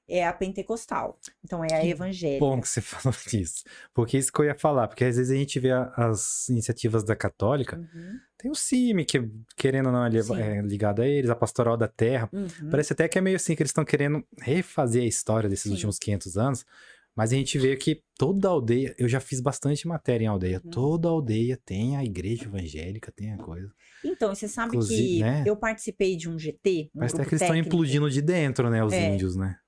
é 0.07 0.26
a 0.26 0.33
pentecostal. 0.33 1.18
Então 1.42 1.64
é 1.64 1.74
a 1.74 1.81
Que 1.81 1.88
evangélica. 1.88 2.38
Bom 2.38 2.61
que 2.61 2.68
você 2.68 2.83
falou 2.85 3.16
disso. 3.26 3.64
Porque 3.94 4.18
isso 4.18 4.31
que 4.31 4.40
eu 4.42 4.44
ia 4.44 4.55
falar. 4.55 4.88
Porque 4.88 5.05
às 5.07 5.16
vezes 5.16 5.33
a 5.33 5.38
gente 5.38 5.59
vê 5.59 5.70
as 5.96 6.50
iniciativas 6.50 7.02
da 7.02 7.16
Católica. 7.16 7.79
Uhum, 7.79 8.18
Tem 8.37 8.50
o 8.50 8.55
CIMI, 8.55 9.07
que 9.07 9.26
querendo 9.57 9.87
ou 9.87 9.92
não 9.92 10.05
é 10.05 10.11
é 10.11 10.61
ligado 10.61 11.00
a 11.00 11.09
eles, 11.09 11.31
a 11.31 11.35
Pastoral 11.35 11.79
da 11.79 11.88
Terra. 11.88 12.29
uhum. 12.31 12.70
Parece 12.70 12.92
até 12.92 13.09
que 13.09 13.16
é 13.16 13.22
meio 13.22 13.37
assim 13.37 13.57
que 13.57 13.62
eles 13.62 13.70
estão 13.70 13.87
querendo 13.87 14.22
refazer 14.38 15.02
a 15.02 15.07
história 15.07 15.48
desses 15.48 15.64
Sim. 15.64 15.72
últimos 15.72 15.98
500 15.98 16.37
anos. 16.37 16.66
Mas 17.16 17.33
a 17.33 17.37
gente 17.37 17.59
vê 17.59 17.74
que 17.76 18.02
toda 18.18 18.46
aldeia, 18.48 18.94
eu 18.98 19.09
já 19.09 19.18
fiz 19.20 19.40
bastante 19.40 19.88
matéria 19.88 20.26
em 20.26 20.29
aldeia, 20.29 20.61
Uhum. 20.62 20.70
toda 20.70 21.09
aldeia 21.09 21.59
tem 21.64 21.96
a 21.96 22.05
igreja 22.05 22.44
evangélica, 22.44 23.11
tem 23.11 23.33
a 23.33 23.38
coisa. 23.38 23.72
Então, 24.05 24.33
e 24.33 24.37
você 24.37 24.46
sabe 24.46 24.68
Inclusive, 24.68 25.09
que 25.16 25.20
né? 25.22 25.44
eu 25.46 25.57
participei 25.57 26.14
de 26.14 26.29
um 26.29 26.38
GT, 26.38 26.90
um 26.94 26.98
Parece 26.98 27.14
até 27.16 27.24
que 27.24 27.31
eles 27.31 27.42
estão 27.42 27.57
implodindo 27.57 28.11
de 28.11 28.20
dentro, 28.20 28.68
né, 28.68 28.85
os 28.85 28.92
É. 28.92 29.14
índios, 29.14 29.35
né? 29.35 29.59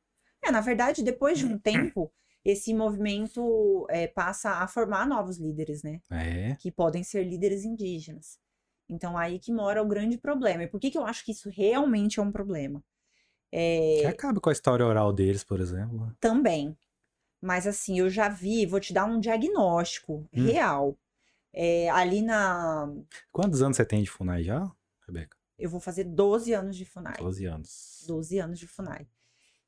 É, 0.44 0.50
na 0.50 0.60
verdade, 0.60 1.02
depois 1.02 1.38
de 1.38 1.46
um 1.46 1.58
tempo, 1.58 2.12
esse 2.44 2.72
movimento 2.74 3.86
é, 3.90 4.06
passa 4.06 4.50
a 4.62 4.68
formar 4.68 5.06
novos 5.06 5.38
líderes, 5.38 5.82
né? 5.82 6.00
É. 6.10 6.54
Que 6.60 6.70
podem 6.70 7.02
ser 7.02 7.24
líderes 7.24 7.64
indígenas. 7.64 8.38
Então, 8.90 9.16
aí 9.18 9.38
que 9.38 9.52
mora 9.52 9.82
o 9.82 9.88
grande 9.88 10.16
problema. 10.18 10.62
E 10.64 10.66
por 10.68 10.78
que, 10.78 10.90
que 10.90 10.98
eu 10.98 11.04
acho 11.06 11.24
que 11.24 11.32
isso 11.32 11.48
realmente 11.50 12.20
é 12.20 12.22
um 12.22 12.30
problema? 12.30 12.82
Que 13.50 14.04
É, 14.04 14.06
acaba 14.06 14.40
com 14.40 14.50
a 14.50 14.52
história 14.52 14.84
oral 14.86 15.12
deles, 15.12 15.42
por 15.42 15.60
exemplo. 15.60 16.14
também. 16.20 16.76
Mas, 17.40 17.66
assim, 17.66 17.98
eu 17.98 18.10
já 18.10 18.28
vi, 18.28 18.66
vou 18.66 18.80
te 18.80 18.92
dar 18.92 19.04
um 19.04 19.20
diagnóstico 19.20 20.26
Hum. 20.32 20.44
real. 20.46 20.98
É, 21.52 21.88
ali 21.90 22.22
na. 22.22 22.92
Quantos 23.32 23.62
anos 23.62 23.76
você 23.76 23.84
tem 23.84 24.02
de 24.02 24.10
FUNAI 24.10 24.44
já, 24.44 24.70
Rebeca? 25.06 25.36
Eu 25.58 25.70
vou 25.70 25.80
fazer 25.80 26.04
12 26.04 26.52
anos 26.52 26.76
de 26.76 26.84
FUNAI. 26.84 27.16
12 27.18 27.46
anos. 27.46 28.04
12 28.06 28.38
anos 28.38 28.58
de 28.58 28.66
FUNAI. 28.66 29.08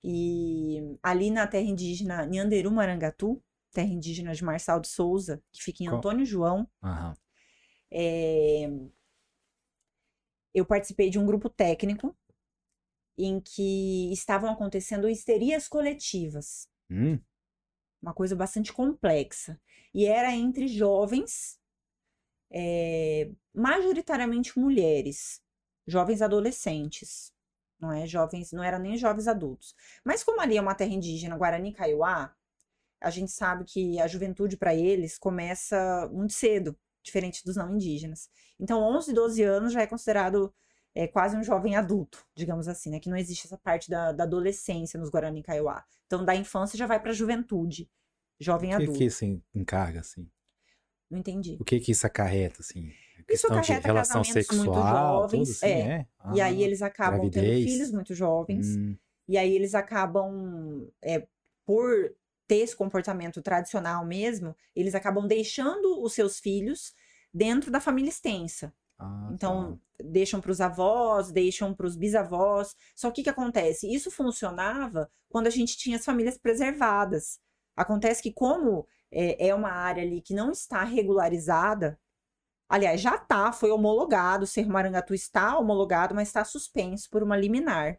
E 0.02 0.98
ali 1.02 1.30
na 1.30 1.46
terra 1.46 1.64
indígena 1.64 2.24
Nhanderu 2.26 2.70
Marangatu, 2.70 3.42
terra 3.72 3.88
indígena 3.88 4.34
de 4.34 4.44
Marçal 4.44 4.80
de 4.80 4.88
Souza, 4.88 5.42
que 5.52 5.62
fica 5.62 5.82
em 5.82 5.88
Antônio 5.88 6.24
João, 6.24 6.68
uhum. 6.82 7.12
é... 7.90 8.70
eu 10.54 10.64
participei 10.64 11.10
de 11.10 11.18
um 11.18 11.26
grupo 11.26 11.50
técnico 11.50 12.16
em 13.18 13.40
que 13.40 14.12
estavam 14.12 14.50
acontecendo 14.50 15.08
histerias 15.08 15.68
coletivas. 15.68 16.68
Hum. 16.90 17.18
Uma 18.02 18.14
coisa 18.14 18.34
bastante 18.36 18.72
complexa. 18.72 19.60
E 19.94 20.06
era 20.06 20.32
entre 20.34 20.68
jovens, 20.68 21.58
é... 22.50 23.30
majoritariamente 23.54 24.58
mulheres, 24.58 25.42
jovens 25.86 26.22
adolescentes 26.22 27.32
não 27.80 27.90
é 27.90 28.06
jovens, 28.06 28.52
não 28.52 28.62
era 28.62 28.78
nem 28.78 28.96
jovens 28.96 29.26
adultos. 29.26 29.74
Mas 30.04 30.22
como 30.22 30.40
ali 30.40 30.56
é 30.56 30.60
uma 30.60 30.74
terra 30.74 30.92
indígena, 30.92 31.36
Guarani 31.36 31.72
Kaiowá, 31.72 32.34
a 33.00 33.10
gente 33.10 33.32
sabe 33.32 33.64
que 33.64 33.98
a 33.98 34.06
juventude 34.06 34.56
para 34.56 34.74
eles 34.74 35.18
começa 35.18 36.08
muito 36.12 36.34
cedo, 36.34 36.78
diferente 37.02 37.42
dos 37.44 37.56
não 37.56 37.74
indígenas. 37.74 38.28
Então, 38.58 38.82
11, 38.82 39.14
12 39.14 39.42
anos 39.42 39.72
já 39.72 39.80
é 39.80 39.86
considerado 39.86 40.54
é, 40.94 41.06
quase 41.06 41.36
um 41.36 41.42
jovem 41.42 41.76
adulto, 41.76 42.26
digamos 42.34 42.68
assim, 42.68 42.90
né? 42.90 43.00
Que 43.00 43.08
não 43.08 43.16
existe 43.16 43.46
essa 43.46 43.58
parte 43.58 43.88
da, 43.88 44.12
da 44.12 44.24
adolescência 44.24 44.98
nos 44.98 45.10
Guarani 45.10 45.42
Kaiowá. 45.42 45.84
Então, 46.06 46.24
da 46.24 46.34
infância 46.34 46.76
já 46.76 46.86
vai 46.86 47.00
para 47.00 47.10
a 47.10 47.14
juventude, 47.14 47.88
jovem 48.38 48.74
o 48.74 48.76
que 48.76 48.82
adulto. 48.82 48.92
O 48.92 48.98
que 48.98 49.04
isso 49.04 49.24
encarga, 49.54 50.00
assim? 50.00 50.28
Não 51.10 51.18
entendi. 51.18 51.56
O 51.60 51.64
que 51.64 51.80
que 51.80 51.92
isso 51.92 52.06
acarreta, 52.06 52.60
assim? 52.60 52.92
Isso 53.28 53.46
acarreta 53.46 53.86
relação 53.86 54.24
sexual, 54.24 55.20
muito 55.20 55.36
jovens. 55.36 55.50
Assim, 55.50 55.66
é. 55.66 55.80
é? 55.80 56.06
Ah, 56.18 56.32
e 56.34 56.40
aí 56.40 56.62
eles 56.62 56.82
acabam 56.82 57.20
gravidez. 57.20 57.44
tendo 57.44 57.72
filhos 57.72 57.92
muito 57.92 58.14
jovens. 58.14 58.76
Hum. 58.76 58.96
E 59.28 59.38
aí 59.38 59.54
eles 59.54 59.74
acabam, 59.74 60.88
é, 61.00 61.26
por 61.64 62.12
ter 62.48 62.56
esse 62.56 62.74
comportamento 62.74 63.40
tradicional 63.40 64.04
mesmo, 64.04 64.56
eles 64.74 64.94
acabam 64.96 65.26
deixando 65.28 66.02
os 66.02 66.12
seus 66.12 66.40
filhos 66.40 66.92
dentro 67.32 67.70
da 67.70 67.80
família 67.80 68.08
extensa. 68.08 68.74
Ah, 69.00 69.30
então, 69.32 69.80
tá. 69.98 70.04
deixam 70.04 70.40
para 70.40 70.50
os 70.50 70.60
avós, 70.60 71.32
deixam 71.32 71.74
para 71.74 71.86
os 71.86 71.96
bisavós. 71.96 72.76
Só 72.94 73.10
que 73.10 73.22
o 73.22 73.24
que 73.24 73.30
acontece? 73.30 73.92
Isso 73.92 74.10
funcionava 74.10 75.10
quando 75.28 75.46
a 75.46 75.50
gente 75.50 75.76
tinha 75.76 75.96
as 75.96 76.04
famílias 76.04 76.38
preservadas. 76.38 77.40
Acontece 77.76 78.22
que, 78.22 78.32
como 78.32 78.86
é, 79.10 79.48
é 79.48 79.54
uma 79.54 79.70
área 79.70 80.02
ali 80.02 80.20
que 80.20 80.34
não 80.34 80.50
está 80.52 80.84
regularizada, 80.84 81.98
Aliás, 82.70 83.00
já 83.00 83.16
está, 83.16 83.50
foi 83.52 83.72
homologado, 83.72 84.44
o 84.44 84.46
Cerro 84.46 84.70
Marangatu 84.70 85.12
está 85.12 85.58
homologado, 85.58 86.14
mas 86.14 86.28
está 86.28 86.44
suspenso 86.44 87.10
por 87.10 87.20
uma 87.20 87.36
liminar. 87.36 87.98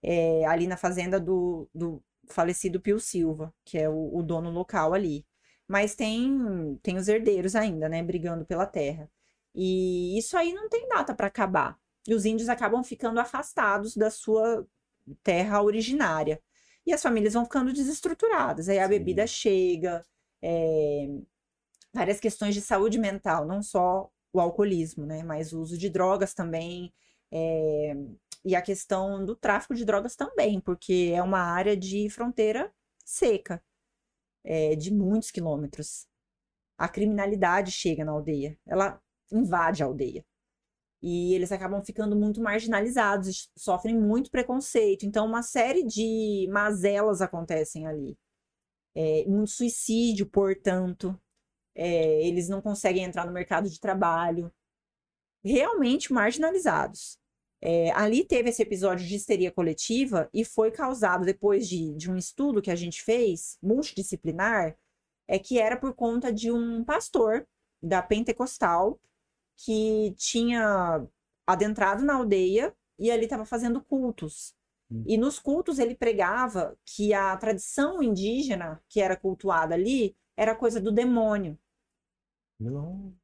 É, 0.00 0.46
ali 0.46 0.68
na 0.68 0.76
fazenda 0.76 1.18
do, 1.18 1.68
do, 1.74 2.00
falecido 2.28 2.80
Pio 2.80 3.00
Silva, 3.00 3.52
que 3.64 3.76
é 3.76 3.88
o, 3.88 4.16
o, 4.16 4.22
dono 4.22 4.50
local 4.50 4.94
ali. 4.94 5.26
Mas 5.66 5.96
tem, 5.96 6.78
tem 6.84 6.96
os 6.96 7.08
herdeiros 7.08 7.56
ainda, 7.56 7.88
né, 7.88 8.00
brigando 8.00 8.44
pela 8.44 8.64
terra. 8.66 9.10
E 9.54 10.18
isso 10.18 10.36
aí 10.36 10.52
não 10.52 10.68
tem 10.68 10.88
data 10.88 11.14
para 11.14 11.26
acabar. 11.28 11.78
E 12.06 12.14
os 12.14 12.24
índios 12.24 12.48
acabam 12.48 12.82
ficando 12.82 13.20
afastados 13.20 13.96
da 13.96 14.10
sua 14.10 14.66
terra 15.22 15.62
originária. 15.62 16.42
E 16.86 16.92
as 16.92 17.02
famílias 17.02 17.34
vão 17.34 17.44
ficando 17.44 17.72
desestruturadas. 17.72 18.68
Aí 18.68 18.78
a 18.78 18.84
Sim. 18.84 18.90
bebida 18.90 19.26
chega, 19.26 20.04
é, 20.42 21.06
várias 21.92 22.20
questões 22.20 22.54
de 22.54 22.60
saúde 22.60 22.98
mental, 22.98 23.46
não 23.46 23.62
só 23.62 24.10
o 24.32 24.40
alcoolismo, 24.40 25.06
né? 25.06 25.22
Mas 25.22 25.52
o 25.52 25.60
uso 25.60 25.78
de 25.78 25.88
drogas 25.88 26.34
também. 26.34 26.92
É... 27.32 27.94
E 28.44 28.54
a 28.54 28.60
questão 28.60 29.24
do 29.24 29.34
tráfico 29.34 29.74
de 29.74 29.84
drogas 29.86 30.16
também, 30.16 30.60
porque 30.60 31.12
é 31.14 31.22
uma 31.22 31.38
área 31.38 31.76
de 31.76 32.10
fronteira 32.10 32.70
seca, 33.04 33.62
é, 34.44 34.76
de 34.76 34.92
muitos 34.92 35.30
quilômetros. 35.30 36.06
A 36.76 36.88
criminalidade 36.88 37.70
chega 37.72 38.04
na 38.04 38.12
aldeia, 38.12 38.58
ela 38.66 39.00
invade 39.32 39.82
a 39.82 39.86
aldeia. 39.86 40.24
E 41.02 41.34
eles 41.34 41.52
acabam 41.52 41.84
ficando 41.84 42.16
muito 42.16 42.40
marginalizados, 42.40 43.50
sofrem 43.56 43.98
muito 43.98 44.30
preconceito. 44.30 45.04
Então, 45.04 45.26
uma 45.26 45.42
série 45.42 45.84
de 45.84 46.48
mazelas 46.50 47.20
acontecem 47.20 47.86
ali. 47.86 48.16
É, 48.94 49.24
muito 49.26 49.50
suicídio, 49.50 50.26
portanto, 50.26 51.18
é, 51.74 52.26
eles 52.26 52.48
não 52.48 52.62
conseguem 52.62 53.04
entrar 53.04 53.26
no 53.26 53.32
mercado 53.32 53.68
de 53.68 53.78
trabalho, 53.78 54.52
realmente 55.44 56.12
marginalizados. 56.12 57.18
É, 57.60 57.90
ali 57.92 58.24
teve 58.24 58.50
esse 58.50 58.62
episódio 58.62 59.06
de 59.06 59.14
histeria 59.14 59.50
coletiva 59.50 60.28
e 60.32 60.44
foi 60.44 60.70
causado 60.70 61.24
depois 61.24 61.68
de, 61.68 61.94
de 61.94 62.10
um 62.10 62.16
estudo 62.16 62.62
que 62.62 62.70
a 62.70 62.76
gente 62.76 63.02
fez, 63.02 63.58
multidisciplinar, 63.62 64.76
é 65.26 65.38
que 65.38 65.58
era 65.58 65.76
por 65.76 65.94
conta 65.94 66.32
de 66.32 66.50
um 66.50 66.84
pastor 66.84 67.46
da 67.82 68.02
Pentecostal 68.02 69.00
que 69.56 70.14
tinha 70.16 71.06
adentrado 71.46 72.04
na 72.04 72.16
aldeia 72.16 72.74
e 72.98 73.10
ali 73.10 73.24
estava 73.24 73.44
fazendo 73.44 73.82
cultos. 73.82 74.54
Hum. 74.90 75.04
E 75.06 75.16
nos 75.16 75.38
cultos 75.38 75.78
ele 75.78 75.94
pregava 75.94 76.76
que 76.84 77.12
a 77.12 77.36
tradição 77.36 78.02
indígena 78.02 78.82
que 78.88 79.00
era 79.00 79.16
cultuada 79.16 79.74
ali 79.74 80.16
era 80.36 80.54
coisa 80.54 80.80
do 80.80 80.92
demônio. 80.92 81.58
Não. 82.58 83.14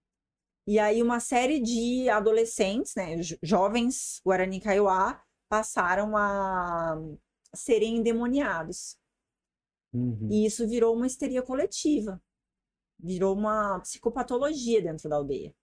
E 0.66 0.79
aí 0.79 1.03
uma 1.03 1.21
série 1.21 1.61
de 1.61 2.09
adolescentes, 2.09 2.95
né, 2.95 3.16
jovens 3.43 4.21
Guarani 4.25 4.61
Kaiowá, 4.61 5.23
passaram 5.49 6.16
a 6.16 6.97
serem 7.55 7.97
endemoniados. 7.97 8.97
Uhum. 9.93 10.29
E 10.31 10.47
isso 10.47 10.69
virou 10.69 10.95
uma 10.95 11.07
histeria 11.07 11.43
coletiva. 11.43 12.23
Virou 12.99 13.35
uma 13.35 13.81
psicopatologia 13.81 14.81
dentro 14.81 15.09
da 15.09 15.16
aldeia. 15.16 15.55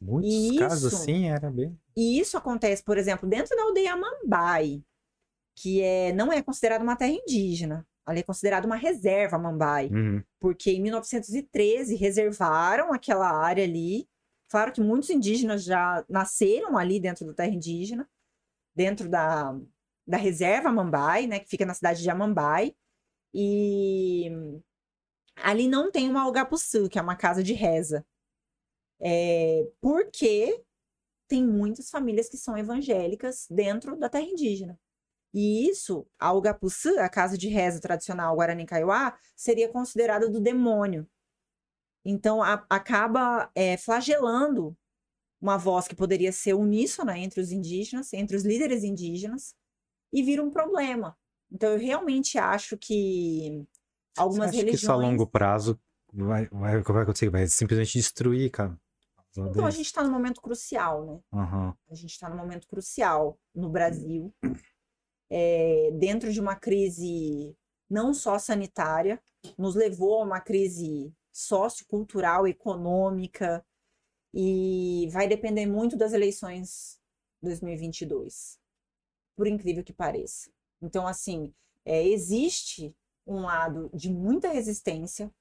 Muitos 0.00 0.30
e 0.30 0.58
casos 0.58 0.92
isso, 0.92 1.02
assim 1.02 1.28
era 1.28 1.50
bem. 1.50 1.78
E 1.96 2.18
isso 2.18 2.36
acontece, 2.36 2.82
por 2.82 2.98
exemplo, 2.98 3.28
dentro 3.28 3.56
da 3.56 3.62
aldeia 3.62 3.96
Mambai, 3.96 4.82
que 5.56 5.80
é, 5.82 6.12
não 6.12 6.32
é 6.32 6.42
considerada 6.42 6.84
uma 6.84 6.96
terra 6.96 7.12
indígena. 7.12 7.86
Ali 8.04 8.20
é 8.20 8.22
considerada 8.22 8.66
uma 8.66 8.76
reserva 8.76 9.38
Mambai, 9.38 9.88
uhum. 9.88 10.22
porque 10.38 10.70
em 10.70 10.80
1913 10.80 11.96
reservaram 11.96 12.92
aquela 12.92 13.28
área 13.28 13.64
ali. 13.64 14.08
Claro 14.48 14.70
que 14.70 14.80
muitos 14.80 15.10
indígenas 15.10 15.64
já 15.64 16.04
nasceram 16.08 16.78
ali 16.78 17.00
dentro 17.00 17.26
da 17.26 17.34
terra 17.34 17.50
indígena, 17.50 18.08
dentro 18.76 19.08
da, 19.08 19.58
da 20.06 20.16
reserva 20.16 20.70
Mambai, 20.70 21.26
né, 21.26 21.40
que 21.40 21.48
fica 21.48 21.66
na 21.66 21.74
cidade 21.74 22.00
de 22.00 22.08
Amambai. 22.08 22.76
E 23.34 24.30
ali 25.42 25.66
não 25.66 25.90
tem 25.90 26.08
uma 26.08 26.22
Algapuçu, 26.22 26.88
que 26.88 26.98
é 26.98 27.02
uma 27.02 27.16
casa 27.16 27.42
de 27.42 27.54
reza. 27.54 28.06
É, 29.00 29.68
porque 29.80 30.62
tem 31.28 31.46
muitas 31.46 31.90
famílias 31.90 32.28
que 32.28 32.36
são 32.36 32.56
evangélicas 32.56 33.46
dentro 33.50 33.96
da 33.98 34.08
terra 34.08 34.24
indígena. 34.24 34.78
E 35.34 35.68
isso, 35.68 36.06
a 36.18 36.32
Ugapuçã, 36.32 37.00
a 37.00 37.08
casa 37.08 37.36
de 37.36 37.48
reza 37.48 37.80
tradicional 37.80 38.34
Guarani 38.34 38.64
Kaiowá, 38.64 39.18
seria 39.34 39.68
considerada 39.68 40.30
do 40.30 40.40
demônio. 40.40 41.06
Então, 42.04 42.42
a, 42.42 42.64
acaba 42.70 43.50
é, 43.54 43.76
flagelando 43.76 44.76
uma 45.40 45.58
voz 45.58 45.86
que 45.86 45.94
poderia 45.94 46.32
ser 46.32 46.54
uníssona 46.54 47.18
entre 47.18 47.40
os 47.40 47.52
indígenas, 47.52 48.12
entre 48.12 48.36
os 48.36 48.44
líderes 48.44 48.82
indígenas, 48.82 49.54
e 50.12 50.22
vira 50.22 50.42
um 50.42 50.50
problema. 50.50 51.16
Então, 51.50 51.70
eu 51.70 51.78
realmente 51.78 52.38
acho 52.38 52.78
que 52.78 53.66
algumas 54.16 54.50
Você 54.50 54.56
acha 54.56 54.66
religiões... 54.66 54.80
que 54.80 54.84
isso 54.84 54.92
a 54.92 54.96
longo 54.96 55.26
prazo 55.26 55.78
vai, 56.12 56.48
vai, 56.48 56.80
vai 56.80 57.02
acontecer? 57.02 57.28
Vai 57.28 57.46
simplesmente 57.46 57.98
destruir, 57.98 58.50
cara? 58.50 58.80
Então, 59.38 59.66
a 59.66 59.70
gente 59.70 59.86
está 59.86 60.02
no 60.02 60.10
momento 60.10 60.40
crucial, 60.40 61.04
né? 61.04 61.20
Uhum. 61.32 61.74
A 61.90 61.94
gente 61.94 62.10
está 62.10 62.28
no 62.28 62.36
momento 62.36 62.66
crucial 62.66 63.38
no 63.54 63.68
Brasil 63.68 64.34
é, 65.30 65.90
dentro 65.98 66.32
de 66.32 66.40
uma 66.40 66.56
crise 66.56 67.56
não 67.88 68.12
só 68.12 68.38
sanitária, 68.38 69.22
nos 69.56 69.74
levou 69.74 70.20
a 70.20 70.24
uma 70.24 70.40
crise 70.40 71.14
sociocultural, 71.32 72.46
econômica, 72.46 73.64
e 74.34 75.08
vai 75.12 75.28
depender 75.28 75.66
muito 75.66 75.96
das 75.96 76.12
eleições 76.12 77.00
2022, 77.42 78.58
por 79.36 79.46
incrível 79.46 79.84
que 79.84 79.92
pareça. 79.92 80.50
Então, 80.82 81.06
assim, 81.06 81.54
é, 81.84 82.06
existe 82.06 82.94
um 83.26 83.40
lado 83.42 83.90
de 83.94 84.10
muita 84.10 84.48
resistência 84.48 85.32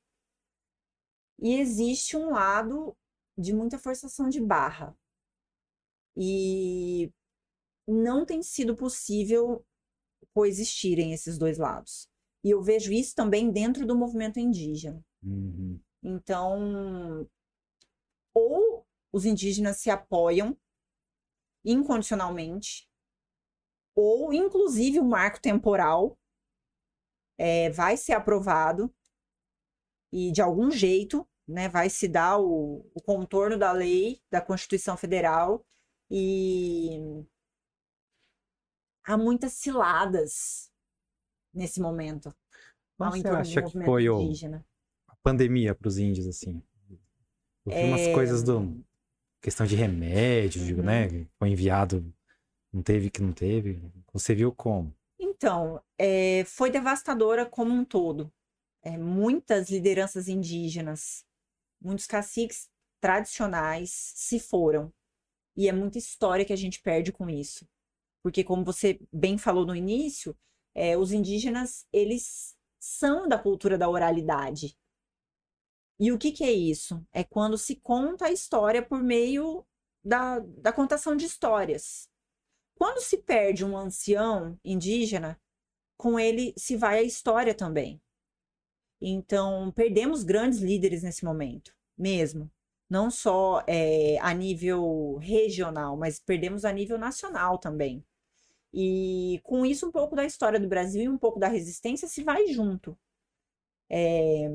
e 1.39 1.59
existe 1.59 2.15
um 2.15 2.31
lado 2.31 2.95
de 3.37 3.53
muita 3.53 3.77
forçação 3.77 4.29
de 4.29 4.39
barra. 4.39 4.97
E 6.17 7.11
não 7.87 8.25
tem 8.25 8.41
sido 8.41 8.75
possível 8.75 9.65
coexistirem 10.33 11.13
esses 11.13 11.37
dois 11.37 11.57
lados. 11.57 12.09
E 12.43 12.49
eu 12.51 12.61
vejo 12.61 12.91
isso 12.91 13.15
também 13.15 13.51
dentro 13.51 13.85
do 13.85 13.95
movimento 13.95 14.39
indígena. 14.39 15.03
Uhum. 15.23 15.79
Então, 16.03 17.27
ou 18.33 18.85
os 19.11 19.25
indígenas 19.25 19.77
se 19.77 19.89
apoiam 19.89 20.57
incondicionalmente, 21.63 22.87
ou 23.95 24.33
inclusive 24.33 24.99
o 24.99 25.05
marco 25.05 25.41
temporal 25.41 26.19
é, 27.37 27.69
vai 27.71 27.97
ser 27.97 28.13
aprovado 28.13 28.93
e 30.11 30.31
de 30.31 30.41
algum 30.41 30.69
jeito 30.69 31.27
né, 31.47 31.69
vai 31.69 31.89
se 31.89 32.07
dar 32.07 32.39
o, 32.39 32.89
o 32.93 33.01
contorno 33.01 33.57
da 33.57 33.71
lei, 33.71 34.21
da 34.31 34.41
Constituição 34.41 34.97
Federal 34.97 35.65
e 36.09 37.23
há 39.03 39.17
muitas 39.17 39.53
ciladas 39.53 40.71
nesse 41.53 41.79
momento. 41.79 42.33
Mas 42.97 43.21
você 43.21 43.27
acha 43.27 43.63
que 43.63 43.83
foi 43.83 44.09
o, 44.09 44.31
a 45.07 45.15
pandemia 45.17 45.75
para 45.75 45.87
os 45.87 45.97
índios, 45.97 46.27
assim? 46.27 46.63
Eu 47.65 47.71
vi 47.71 47.77
é... 47.77 47.85
umas 47.85 48.07
coisas 48.13 48.43
do... 48.43 48.83
Questão 49.41 49.67
de 49.67 49.75
remédio, 49.75 50.77
uhum. 50.77 50.83
né? 50.83 51.27
Foi 51.37 51.49
enviado, 51.49 52.11
não 52.73 52.81
teve 52.81 53.11
que 53.11 53.21
não 53.21 53.31
teve. 53.31 53.79
Você 54.11 54.33
viu 54.33 54.51
como? 54.51 54.91
Então, 55.19 55.79
é, 55.99 56.43
foi 56.45 56.71
devastadora 56.71 57.45
como 57.45 57.71
um 57.71 57.85
todo. 57.85 58.33
É, 58.81 58.97
muitas 58.97 59.69
lideranças 59.69 60.27
indígenas, 60.27 61.23
muitos 61.85 62.07
caciques 62.07 62.69
tradicionais 62.99 63.91
se 64.15 64.39
foram. 64.39 64.91
E 65.55 65.69
é 65.69 65.71
muita 65.71 65.97
história 65.97 66.43
que 66.43 66.51
a 66.51 66.57
gente 66.57 66.81
perde 66.81 67.11
com 67.11 67.29
isso. 67.29 67.67
Porque, 68.21 68.43
como 68.43 68.65
você 68.65 68.99
bem 69.13 69.37
falou 69.37 69.65
no 69.65 69.75
início, 69.75 70.35
é, 70.73 70.97
os 70.97 71.11
indígenas, 71.11 71.87
eles 71.93 72.57
são 72.79 73.27
da 73.27 73.37
cultura 73.37 73.77
da 73.77 73.87
oralidade. 73.87 74.77
E 75.99 76.11
o 76.11 76.17
que, 76.17 76.31
que 76.31 76.43
é 76.43 76.51
isso? 76.51 77.05
É 77.13 77.23
quando 77.23 77.57
se 77.57 77.75
conta 77.77 78.25
a 78.25 78.31
história 78.31 78.85
por 78.85 79.01
meio 79.01 79.65
da, 80.03 80.39
da 80.39 80.73
contação 80.73 81.15
de 81.15 81.25
histórias. 81.25 82.09
Quando 82.75 82.99
se 82.99 83.19
perde 83.19 83.63
um 83.63 83.77
ancião 83.77 84.59
indígena, 84.63 85.39
com 85.97 86.19
ele 86.19 86.53
se 86.57 86.75
vai 86.75 86.99
a 86.99 87.03
história 87.03 87.53
também. 87.55 88.01
Então, 89.01 89.71
perdemos 89.71 90.23
grandes 90.23 90.59
líderes 90.59 91.03
nesse 91.03 91.25
momento, 91.25 91.75
mesmo. 91.97 92.51
Não 92.89 93.09
só 93.11 93.63
é, 93.67 94.17
a 94.19 94.33
nível 94.33 95.17
regional, 95.17 95.97
mas 95.97 96.19
perdemos 96.19 96.65
a 96.65 96.71
nível 96.71 96.97
nacional 96.97 97.57
também. 97.57 98.05
E 98.73 99.39
com 99.43 99.65
isso, 99.65 99.87
um 99.87 99.91
pouco 99.91 100.15
da 100.15 100.25
história 100.25 100.59
do 100.59 100.67
Brasil 100.67 101.03
e 101.03 101.09
um 101.09 101.17
pouco 101.17 101.39
da 101.39 101.47
resistência 101.47 102.07
se 102.07 102.23
vai 102.23 102.47
junto. 102.47 102.97
É... 103.89 104.49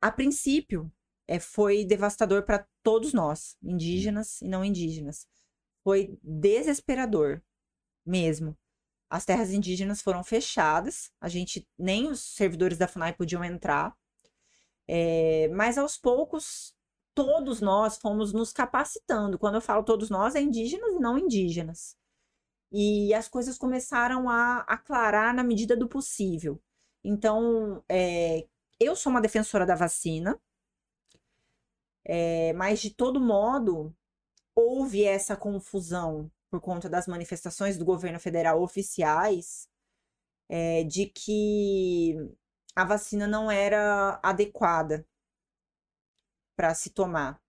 A 0.00 0.10
princípio, 0.10 0.90
é, 1.28 1.38
foi 1.38 1.84
devastador 1.84 2.44
para 2.44 2.66
todos 2.82 3.12
nós, 3.12 3.56
indígenas 3.62 4.40
e 4.42 4.48
não 4.48 4.64
indígenas. 4.64 5.26
Foi 5.84 6.18
desesperador, 6.22 7.42
mesmo. 8.04 8.56
As 9.12 9.26
terras 9.26 9.52
indígenas 9.52 10.00
foram 10.00 10.24
fechadas, 10.24 11.12
a 11.20 11.28
gente 11.28 11.68
nem 11.78 12.10
os 12.10 12.34
servidores 12.34 12.78
da 12.78 12.88
FUNAI 12.88 13.12
podiam 13.12 13.44
entrar. 13.44 13.94
É, 14.88 15.48
mas 15.48 15.76
aos 15.76 15.98
poucos, 15.98 16.74
todos 17.14 17.60
nós 17.60 17.98
fomos 17.98 18.32
nos 18.32 18.54
capacitando. 18.54 19.38
Quando 19.38 19.56
eu 19.56 19.60
falo 19.60 19.84
todos 19.84 20.08
nós, 20.08 20.34
é 20.34 20.40
indígenas 20.40 20.94
e 20.94 20.98
não 20.98 21.18
indígenas. 21.18 21.94
E 22.72 23.12
as 23.12 23.28
coisas 23.28 23.58
começaram 23.58 24.30
a 24.30 24.60
aclarar 24.60 25.34
na 25.34 25.44
medida 25.44 25.76
do 25.76 25.86
possível. 25.86 26.58
Então, 27.04 27.84
é, 27.90 28.46
eu 28.80 28.96
sou 28.96 29.10
uma 29.10 29.20
defensora 29.20 29.66
da 29.66 29.74
vacina, 29.74 30.40
é, 32.02 32.54
mas 32.54 32.80
de 32.80 32.88
todo 32.88 33.20
modo, 33.20 33.94
houve 34.54 35.04
essa 35.04 35.36
confusão 35.36 36.30
por 36.52 36.60
conta 36.60 36.86
das 36.86 37.06
manifestações 37.06 37.78
do 37.78 37.84
governo 37.84 38.20
federal 38.20 38.62
oficiais 38.62 39.66
é, 40.50 40.84
de 40.84 41.06
que 41.06 42.14
a 42.76 42.84
vacina 42.84 43.26
não 43.26 43.50
era 43.50 44.20
adequada 44.22 45.06
para 46.54 46.74
se 46.74 46.90
tomar. 46.90 47.40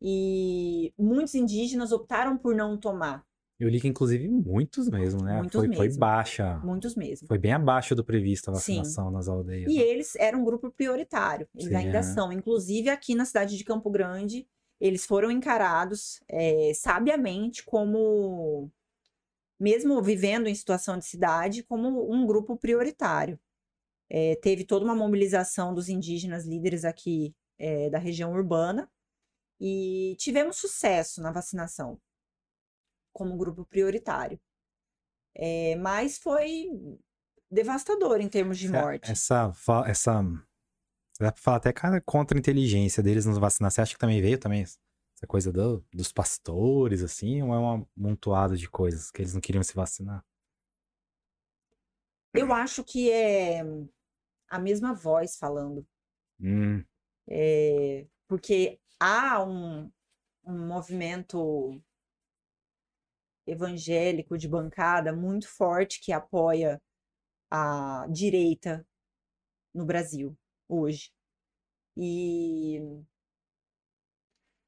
E 0.00 0.94
muitos 0.98 1.34
indígenas 1.34 1.92
optaram 1.92 2.38
por 2.38 2.54
não 2.54 2.78
tomar. 2.78 3.26
Eu 3.60 3.68
li 3.68 3.78
que, 3.78 3.88
inclusive, 3.88 4.26
muitos 4.26 4.88
mesmo, 4.88 5.22
né? 5.22 5.38
Muitos 5.38 5.58
foi, 5.58 5.68
mesmo. 5.68 5.84
foi 5.84 5.98
baixa. 5.98 6.58
Muitos 6.64 6.94
mesmo. 6.94 7.28
Foi 7.28 7.38
bem 7.38 7.52
abaixo 7.52 7.94
do 7.94 8.04
previsto 8.04 8.48
a 8.48 8.54
vacinação 8.54 9.08
Sim. 9.08 9.12
nas 9.12 9.28
aldeias. 9.28 9.70
E 9.70 9.76
né? 9.76 9.82
eles 9.82 10.16
eram 10.16 10.40
um 10.40 10.44
grupo 10.44 10.70
prioritário. 10.70 11.46
Eles 11.54 11.68
Sim, 11.68 11.74
ainda 11.74 11.98
é. 11.98 12.02
são. 12.02 12.32
Inclusive, 12.32 12.88
aqui 12.88 13.14
na 13.14 13.26
cidade 13.26 13.58
de 13.58 13.64
Campo 13.64 13.90
Grande, 13.90 14.48
eles 14.80 15.04
foram 15.04 15.30
encarados 15.30 16.20
é, 16.28 16.72
sabiamente 16.74 17.64
como, 17.64 18.70
mesmo 19.58 20.00
vivendo 20.02 20.46
em 20.46 20.54
situação 20.54 20.98
de 20.98 21.04
cidade, 21.04 21.62
como 21.62 22.12
um 22.12 22.26
grupo 22.26 22.56
prioritário. 22.56 23.38
É, 24.10 24.36
teve 24.36 24.64
toda 24.64 24.84
uma 24.84 24.94
mobilização 24.94 25.74
dos 25.74 25.88
indígenas 25.88 26.46
líderes 26.46 26.84
aqui 26.84 27.34
é, 27.58 27.90
da 27.90 27.98
região 27.98 28.32
urbana 28.32 28.90
e 29.60 30.16
tivemos 30.18 30.56
sucesso 30.56 31.20
na 31.20 31.32
vacinação 31.32 32.00
como 33.12 33.36
grupo 33.36 33.64
prioritário. 33.64 34.40
Mas 35.80 36.18
foi 36.18 36.68
devastador 37.50 38.20
em 38.20 38.28
termos 38.28 38.58
de 38.58 38.68
morte. 38.68 39.10
Essa, 39.10 39.52
essa, 39.86 40.22
dá 41.24 41.32
pra 41.32 41.42
falar 41.42 41.56
até 41.56 41.72
cara 41.72 42.00
contra 42.00 42.36
a 42.36 42.40
inteligência 42.40 43.02
deles 43.02 43.26
nos 43.26 43.38
vacinar. 43.38 43.70
Você 43.70 43.80
acha 43.80 43.92
que 43.92 43.98
também 43.98 44.20
veio 44.20 44.38
também 44.38 44.62
essa 44.62 45.26
coisa 45.26 45.52
do, 45.52 45.84
dos 45.92 46.12
pastores, 46.12 47.02
assim, 47.02 47.42
ou 47.42 47.52
é 47.52 47.58
uma 47.58 47.86
montoada 47.96 48.56
de 48.56 48.68
coisas 48.70 49.10
que 49.10 49.22
eles 49.22 49.34
não 49.34 49.40
queriam 49.40 49.62
se 49.62 49.74
vacinar? 49.74 50.24
Eu 52.32 52.52
acho 52.52 52.84
que 52.84 53.10
é 53.10 53.62
a 54.48 54.58
mesma 54.58 54.94
voz 54.94 55.36
falando. 55.36 55.84
Hum. 56.40 56.84
É, 57.28 58.06
porque 58.28 58.78
há 59.00 59.42
um, 59.42 59.90
um 60.44 60.66
movimento 60.68 61.82
evangélico 63.44 64.38
de 64.38 64.46
bancada 64.46 65.12
muito 65.12 65.48
forte 65.48 66.00
que 66.00 66.12
apoia 66.12 66.80
a 67.50 68.06
direita 68.08 68.86
no 69.74 69.84
Brasil 69.84 70.36
hoje. 70.68 71.12
E 71.96 72.80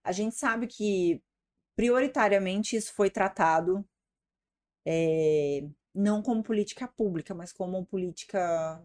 a 0.02 0.12
gente 0.12 0.34
sabe 0.34 0.66
que 0.66 1.22
prioritariamente 1.76 2.76
isso 2.76 2.92
foi 2.94 3.10
tratado 3.10 3.86
é, 4.86 5.68
não 5.94 6.22
como 6.22 6.42
política 6.42 6.88
pública, 6.88 7.34
mas 7.34 7.52
como 7.52 7.86
política 7.86 8.82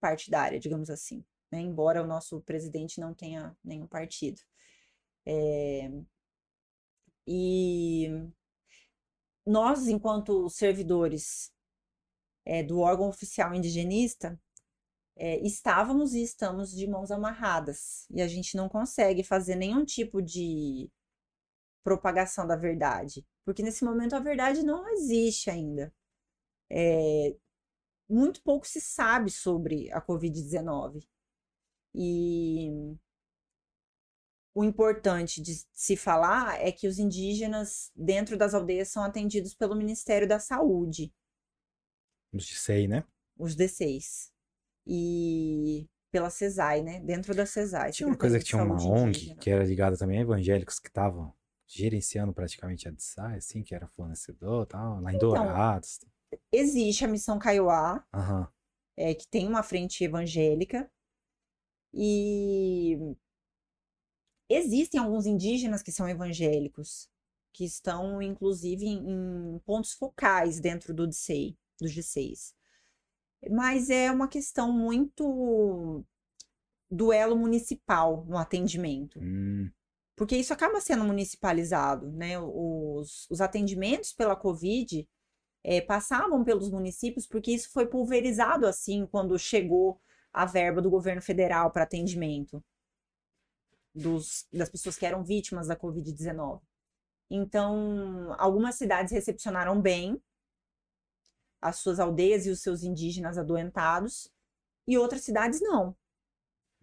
partidária, 0.00 0.58
digamos 0.58 0.90
assim. 0.90 1.24
Né? 1.50 1.60
Embora 1.60 2.02
o 2.02 2.06
nosso 2.06 2.40
presidente 2.42 3.00
não 3.00 3.14
tenha 3.14 3.56
nenhum 3.64 3.86
partido. 3.86 4.40
É, 5.24 5.90
e 7.26 8.08
nós, 9.44 9.88
enquanto 9.88 10.48
servidores 10.48 11.52
é, 12.44 12.62
do 12.62 12.78
órgão 12.80 13.08
oficial 13.08 13.54
indigenista, 13.54 14.40
é, 15.16 15.38
estávamos 15.40 16.12
e 16.14 16.22
estamos 16.22 16.70
de 16.70 16.86
mãos 16.86 17.10
amarradas. 17.10 18.06
E 18.10 18.20
a 18.20 18.28
gente 18.28 18.56
não 18.56 18.68
consegue 18.68 19.24
fazer 19.24 19.56
nenhum 19.56 19.84
tipo 19.84 20.20
de 20.20 20.90
propagação 21.82 22.46
da 22.46 22.56
verdade. 22.56 23.26
Porque 23.44 23.62
nesse 23.62 23.84
momento 23.84 24.14
a 24.14 24.20
verdade 24.20 24.62
não 24.62 24.88
existe 24.90 25.48
ainda. 25.48 25.94
É, 26.70 27.34
muito 28.08 28.42
pouco 28.42 28.66
se 28.66 28.80
sabe 28.80 29.30
sobre 29.30 29.90
a 29.92 30.02
Covid-19. 30.02 31.06
E 31.94 32.70
o 34.54 34.62
importante 34.62 35.40
de 35.40 35.64
se 35.72 35.96
falar 35.96 36.60
é 36.60 36.70
que 36.70 36.86
os 36.86 36.98
indígenas 36.98 37.90
dentro 37.94 38.36
das 38.36 38.52
aldeias 38.52 38.88
são 38.88 39.02
atendidos 39.02 39.54
pelo 39.54 39.76
Ministério 39.76 40.28
da 40.28 40.38
Saúde. 40.38 41.12
Os 42.32 42.46
DCEI, 42.46 42.86
né? 42.86 43.04
Os 43.38 43.56
D6. 43.56 44.35
E 44.86 45.88
pela 46.10 46.30
CESAI, 46.30 46.82
né? 46.82 47.00
Dentro 47.00 47.34
da 47.34 47.44
CESAI. 47.44 47.90
Tinha 47.92 48.06
uma 48.06 48.16
coisa 48.16 48.38
que 48.38 48.44
tinha 48.44 48.62
uma 48.62 48.74
ONG 48.74 49.08
indígena. 49.08 49.40
que 49.40 49.50
era 49.50 49.64
ligada 49.64 49.96
também 49.96 50.18
a 50.18 50.22
evangélicos 50.22 50.78
que 50.78 50.88
estavam 50.88 51.34
gerenciando 51.66 52.32
praticamente 52.32 52.88
a 52.88 52.92
DSAI, 52.92 53.38
assim, 53.38 53.62
que 53.62 53.74
era 53.74 53.88
fornecedor 53.88 54.66
tal, 54.66 55.00
lá 55.00 55.12
em 55.12 55.16
então, 55.16 55.30
Dourados. 55.30 55.98
Existe 56.52 57.04
a 57.04 57.08
Missão 57.08 57.38
Kaiowá, 57.38 58.04
uhum. 58.14 58.46
é, 58.96 59.14
que 59.14 59.26
tem 59.26 59.48
uma 59.48 59.62
frente 59.62 60.04
evangélica, 60.04 60.88
e 61.92 63.16
Existem 64.48 65.00
alguns 65.00 65.26
indígenas 65.26 65.82
que 65.82 65.90
são 65.90 66.08
evangélicos, 66.08 67.08
que 67.52 67.64
estão, 67.64 68.22
inclusive, 68.22 68.86
em, 68.86 69.58
pontos 69.64 69.92
focais 69.92 70.60
dentro 70.60 70.94
do 70.94 71.06
DCEI, 71.06 71.58
dos 71.80 71.92
G6. 71.92 72.54
Mas 73.50 73.90
é 73.90 74.10
uma 74.10 74.28
questão 74.28 74.72
muito 74.72 76.04
duelo 76.90 77.36
municipal 77.36 78.24
no 78.26 78.38
atendimento. 78.38 79.18
Hum. 79.20 79.70
porque 80.16 80.36
isso 80.36 80.52
acaba 80.52 80.80
sendo 80.80 81.04
municipalizado, 81.04 82.10
né? 82.12 82.38
Os, 82.38 83.26
os 83.30 83.40
atendimentos 83.40 84.12
pela 84.12 84.34
Covid 84.34 85.06
é, 85.62 85.80
passavam 85.80 86.44
pelos 86.44 86.70
municípios, 86.70 87.26
porque 87.26 87.50
isso 87.50 87.70
foi 87.70 87.86
pulverizado 87.86 88.66
assim 88.66 89.06
quando 89.06 89.38
chegou 89.38 90.00
a 90.32 90.46
verba 90.46 90.80
do 90.80 90.88
governo 90.88 91.20
federal 91.20 91.70
para 91.70 91.82
atendimento 91.82 92.62
dos, 93.94 94.46
das 94.52 94.68
pessoas 94.68 94.96
que 94.96 95.06
eram 95.06 95.24
vítimas 95.24 95.66
da 95.66 95.76
Covid-19. 95.76 96.60
Então, 97.30 98.34
algumas 98.38 98.76
cidades 98.76 99.12
recepcionaram 99.12 99.80
bem 99.80 100.22
as 101.60 101.76
suas 101.76 101.98
aldeias 101.98 102.46
e 102.46 102.50
os 102.50 102.60
seus 102.60 102.82
indígenas 102.82 103.38
adoentados, 103.38 104.30
e 104.86 104.96
outras 104.96 105.22
cidades 105.22 105.60
não. 105.60 105.96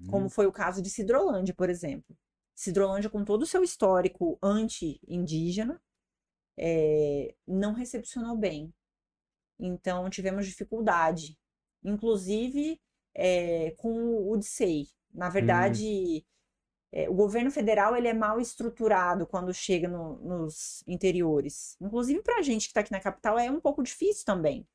Como 0.10 0.26
hum. 0.26 0.30
foi 0.30 0.46
o 0.46 0.52
caso 0.52 0.82
de 0.82 0.90
Cidrolândia, 0.90 1.54
por 1.54 1.70
exemplo. 1.70 2.16
Cidrolândia, 2.56 3.10
com 3.10 3.24
todo 3.24 3.44
o 3.44 3.48
seu 3.48 3.64
histórico 3.64 4.38
anti-indígena, 4.42 5.82
é, 6.58 7.34
não 7.48 7.74
recepcionou 7.74 8.38
bem. 8.38 8.74
Então, 9.60 10.10
tivemos 10.10 10.46
dificuldade, 10.46 11.38
inclusive 11.84 12.80
é, 13.16 13.72
com 13.72 14.30
o 14.30 14.38
DSEI. 14.38 14.88
Na 15.14 15.30
hum. 15.30 15.32
É, 16.96 17.10
o 17.10 17.14
governo 17.14 17.50
federal 17.50 17.96
ele 17.96 18.08
é 18.08 18.14
mal 18.14 18.40
estruturado 18.40 19.26
quando 19.26 19.52
chega 19.52 19.88
no, 19.88 20.18
nos 20.18 20.84
interiores. 20.88 21.76
Inclusive 21.82 22.22
para 22.22 22.38
a 22.38 22.42
gente 22.44 22.66
que 22.66 22.68
está 22.70 22.82
aqui 22.82 22.92
na 22.92 23.00
capital 23.00 23.40
é 23.40 23.50
um 23.50 23.60
pouco 23.60 23.82
difícil 23.82 24.24
também. 24.24 24.68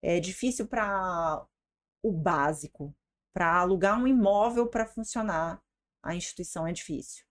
É 0.00 0.20
difícil 0.20 0.68
para 0.68 1.44
o 2.02 2.12
básico, 2.12 2.94
para 3.34 3.56
alugar 3.60 4.00
um 4.00 4.06
imóvel 4.06 4.68
para 4.68 4.86
funcionar 4.86 5.60
a 6.02 6.14
instituição 6.14 6.66
é 6.66 6.72
difícil. 6.72 7.26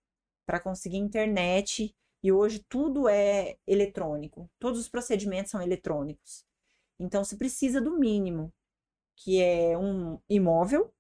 Para 0.46 0.60
conseguir 0.60 0.98
internet 0.98 1.96
e 2.22 2.32
hoje 2.32 2.64
tudo 2.68 3.08
é 3.08 3.58
eletrônico, 3.66 4.52
todos 4.60 4.82
os 4.82 4.90
procedimentos 4.90 5.52
são 5.52 5.62
eletrônicos. 5.62 6.46
Então 7.00 7.24
se 7.24 7.38
precisa 7.38 7.80
do 7.80 7.98
mínimo, 7.98 8.54
que 9.16 9.42
é 9.42 9.78
um 9.78 10.20
imóvel 10.30 10.94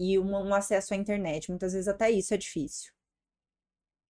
e 0.00 0.18
um, 0.18 0.30
um 0.30 0.54
acesso 0.54 0.94
à 0.94 0.96
internet. 0.96 1.50
Muitas 1.50 1.74
vezes 1.74 1.86
até 1.86 2.10
isso 2.10 2.32
é 2.32 2.38
difícil. 2.38 2.90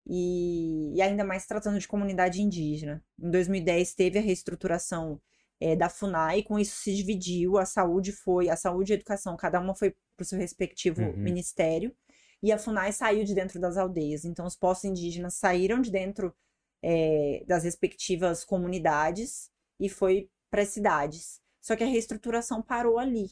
E, 0.07 0.95
e, 0.95 1.03
ainda 1.03 1.25
mais 1.25 1.47
tratando 1.47 1.79
de 1.79 1.89
comunidade 1.89 2.41
indígena. 2.41 3.05
Em 3.21 3.31
2010 3.31 3.95
teve 3.95 4.19
a 4.19 4.23
reestruturação 4.23 5.21
é, 5.61 5.75
da 5.75 5.89
FUNAI, 5.89 6.45
com 6.45 6.59
isso 6.59 6.77
se 6.77 6.95
dividiu, 6.95 7.59
a 7.59 7.67
saúde 7.67 8.13
foi, 8.13 8.49
a 8.49 8.57
saúde 8.57 8.93
e 8.93 8.95
a 8.95 8.97
educação, 8.97 9.37
cada 9.37 9.61
uma 9.61 9.75
foi 9.75 9.91
para 10.17 10.23
o 10.23 10.25
seu 10.25 10.39
respectivo 10.39 11.03
uhum. 11.03 11.17
ministério, 11.17 11.95
e 12.43 12.51
a 12.51 12.59
FUNAI 12.59 12.93
saiu 12.93 13.25
de 13.25 13.35
dentro 13.35 13.61
das 13.61 13.77
aldeias. 13.77 14.25
Então, 14.25 14.47
os 14.47 14.57
postos 14.57 14.89
indígenas 14.89 15.35
saíram 15.35 15.81
de 15.81 15.91
dentro 15.91 16.35
é, 16.83 17.45
das 17.47 17.65
respectivas 17.65 18.45
comunidades 18.45 19.51
e 19.79 19.89
foi 19.89 20.31
para 20.51 20.63
as 20.63 20.69
cidades. 20.69 21.41
Só 21.61 21.77
que 21.77 21.85
a 21.85 21.87
reestruturação 21.87 22.63
parou 22.63 22.99
ali. 22.99 23.31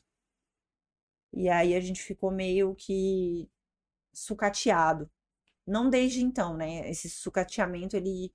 E 1.33 1.49
aí 1.49 1.75
a 1.75 1.81
gente 1.81 2.03
ficou 2.03 2.31
meio 2.31 2.75
que 2.75 3.49
sucateado. 4.12 5.11
Não 5.67 5.91
desde 5.91 6.23
então, 6.23 6.57
né? 6.57 6.88
Esse 6.88 7.11
sucateamento 7.11 7.97
ele 7.97 8.33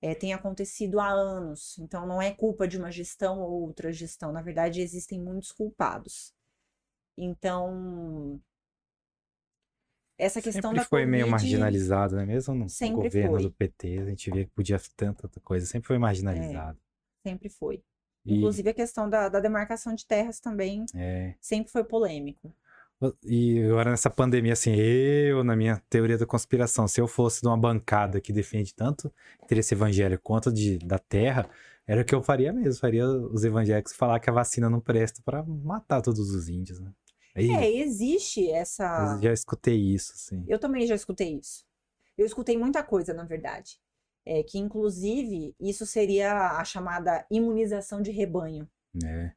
é, 0.00 0.14
tem 0.14 0.32
acontecido 0.32 1.00
há 1.00 1.08
anos. 1.10 1.78
Então 1.78 2.06
não 2.06 2.22
é 2.22 2.32
culpa 2.32 2.68
de 2.68 2.78
uma 2.78 2.90
gestão 2.90 3.40
ou 3.40 3.62
outra 3.62 3.92
gestão. 3.92 4.32
Na 4.32 4.42
verdade, 4.42 4.80
existem 4.80 5.20
muitos 5.20 5.52
culpados. 5.52 6.32
Então 7.16 8.40
essa 10.18 10.40
questão 10.40 10.70
sempre 10.70 10.78
da 10.78 10.84
foi 10.84 11.02
COVID, 11.02 11.10
meio 11.10 11.28
marginalizado, 11.28 12.16
né? 12.16 12.24
Mesmo 12.24 12.54
no 12.54 12.66
governo 12.92 13.32
foi. 13.32 13.42
do 13.42 13.52
PT, 13.52 13.98
a 13.98 14.04
gente 14.06 14.30
via 14.30 14.44
que 14.46 14.50
podia 14.52 14.80
tanta 14.96 15.28
coisa, 15.40 15.66
sempre 15.66 15.86
foi 15.86 15.98
marginalizado. 15.98 16.78
É, 17.22 17.28
sempre 17.28 17.50
foi. 17.50 17.82
E... 18.26 18.36
Inclusive 18.36 18.70
a 18.70 18.74
questão 18.74 19.08
da, 19.08 19.28
da, 19.28 19.40
demarcação 19.40 19.94
de 19.94 20.04
terras 20.04 20.40
também 20.40 20.84
é. 20.94 21.34
sempre 21.40 21.70
foi 21.70 21.84
polêmico. 21.84 22.52
E 23.22 23.62
agora 23.62 23.90
nessa 23.90 24.08
pandemia, 24.08 24.54
assim, 24.54 24.74
eu, 24.74 25.44
na 25.44 25.54
minha 25.54 25.82
teoria 25.88 26.16
da 26.16 26.26
conspiração, 26.26 26.88
se 26.88 27.00
eu 27.00 27.06
fosse 27.06 27.42
de 27.42 27.46
uma 27.46 27.56
bancada 27.56 28.20
que 28.20 28.32
defende 28.32 28.74
tanto 28.74 29.12
interesse 29.44 29.74
evangélico 29.74 30.22
quanto 30.24 30.50
de, 30.50 30.78
da 30.78 30.98
terra, 30.98 31.48
era 31.86 32.00
o 32.00 32.04
que 32.04 32.14
eu 32.14 32.22
faria 32.22 32.52
mesmo. 32.52 32.80
Faria 32.80 33.06
os 33.06 33.44
evangélicos 33.44 33.92
falar 33.92 34.18
que 34.18 34.30
a 34.30 34.32
vacina 34.32 34.68
não 34.68 34.80
presta 34.80 35.20
para 35.22 35.42
matar 35.42 36.00
todos 36.00 36.30
os 36.30 36.48
índios, 36.48 36.80
né? 36.80 36.90
Aí, 37.34 37.50
é, 37.50 37.70
existe 37.82 38.50
essa. 38.50 39.16
Eu 39.16 39.22
já 39.24 39.32
escutei 39.32 39.76
isso, 39.76 40.12
assim. 40.14 40.42
Eu 40.48 40.58
também 40.58 40.86
já 40.86 40.94
escutei 40.94 41.38
isso. 41.38 41.66
Eu 42.16 42.24
escutei 42.24 42.56
muita 42.56 42.82
coisa, 42.82 43.12
na 43.12 43.24
verdade 43.24 43.78
é, 44.26 44.42
que 44.42 44.58
inclusive 44.58 45.54
isso 45.60 45.86
seria 45.86 46.58
a 46.58 46.64
chamada 46.64 47.24
imunização 47.30 48.02
de 48.02 48.10
rebanho. 48.10 48.68
É. 49.04 49.32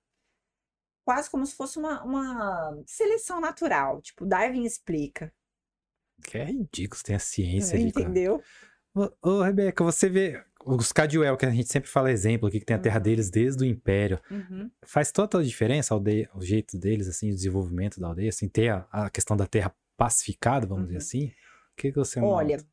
Quase 1.05 1.29
como 1.29 1.45
se 1.45 1.55
fosse 1.55 1.77
uma, 1.77 2.03
uma 2.03 2.83
seleção 2.85 3.39
natural, 3.39 4.01
tipo, 4.01 4.25
Darwin 4.25 4.65
explica. 4.65 5.31
Que 6.23 6.39
é 6.39 6.45
ridículo, 6.45 7.01
tem 7.03 7.15
a 7.15 7.19
ciência 7.19 7.77
ali. 7.77 7.87
Entendeu? 7.89 8.41
Ô, 8.93 9.09
ô, 9.21 9.41
Rebeca, 9.41 9.83
você 9.83 10.09
vê 10.09 10.43
os 10.65 10.91
Cadwell, 10.91 11.37
que 11.37 11.45
a 11.45 11.51
gente 11.51 11.71
sempre 11.71 11.89
fala 11.89 12.11
exemplo 12.11 12.47
aqui, 12.47 12.59
que 12.59 12.65
tem 12.65 12.75
a 12.75 12.79
terra 12.79 12.97
uhum. 12.97 13.03
deles 13.03 13.29
desde 13.29 13.63
o 13.63 13.67
Império. 13.67 14.19
Uhum. 14.29 14.69
Faz 14.83 15.11
toda 15.11 15.39
a 15.39 15.43
diferença 15.43 15.93
aldeia, 15.93 16.29
o 16.33 16.41
jeito 16.41 16.77
deles, 16.77 17.07
assim, 17.07 17.31
o 17.31 17.35
desenvolvimento 17.35 17.99
da 17.99 18.07
aldeia, 18.07 18.29
assim, 18.29 18.49
ter 18.49 18.69
a, 18.69 18.87
a 18.91 19.09
questão 19.09 19.37
da 19.37 19.47
terra 19.47 19.73
pacificada, 19.95 20.67
vamos 20.67 20.83
uhum. 20.83 20.87
dizer 20.87 20.97
assim? 20.97 21.27
O 21.27 21.75
que, 21.77 21.91
que 21.91 21.97
você 21.97 22.19
Olha, 22.19 22.57
nota? 22.57 22.69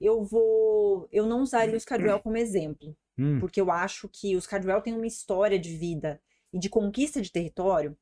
eu 0.00 0.22
vou. 0.24 0.63
Eu 1.10 1.26
não 1.26 1.42
usaria 1.42 1.76
os 1.76 1.84
Cadwell 1.84 2.20
como 2.20 2.36
exemplo, 2.36 2.96
hum. 3.18 3.38
porque 3.40 3.60
eu 3.60 3.70
acho 3.70 4.08
que 4.08 4.36
os 4.36 4.46
Cadwell 4.46 4.80
têm 4.80 4.94
uma 4.94 5.06
história 5.06 5.58
de 5.58 5.76
vida 5.76 6.20
e 6.52 6.58
de 6.58 6.68
conquista 6.68 7.20
de 7.20 7.30
território 7.30 7.96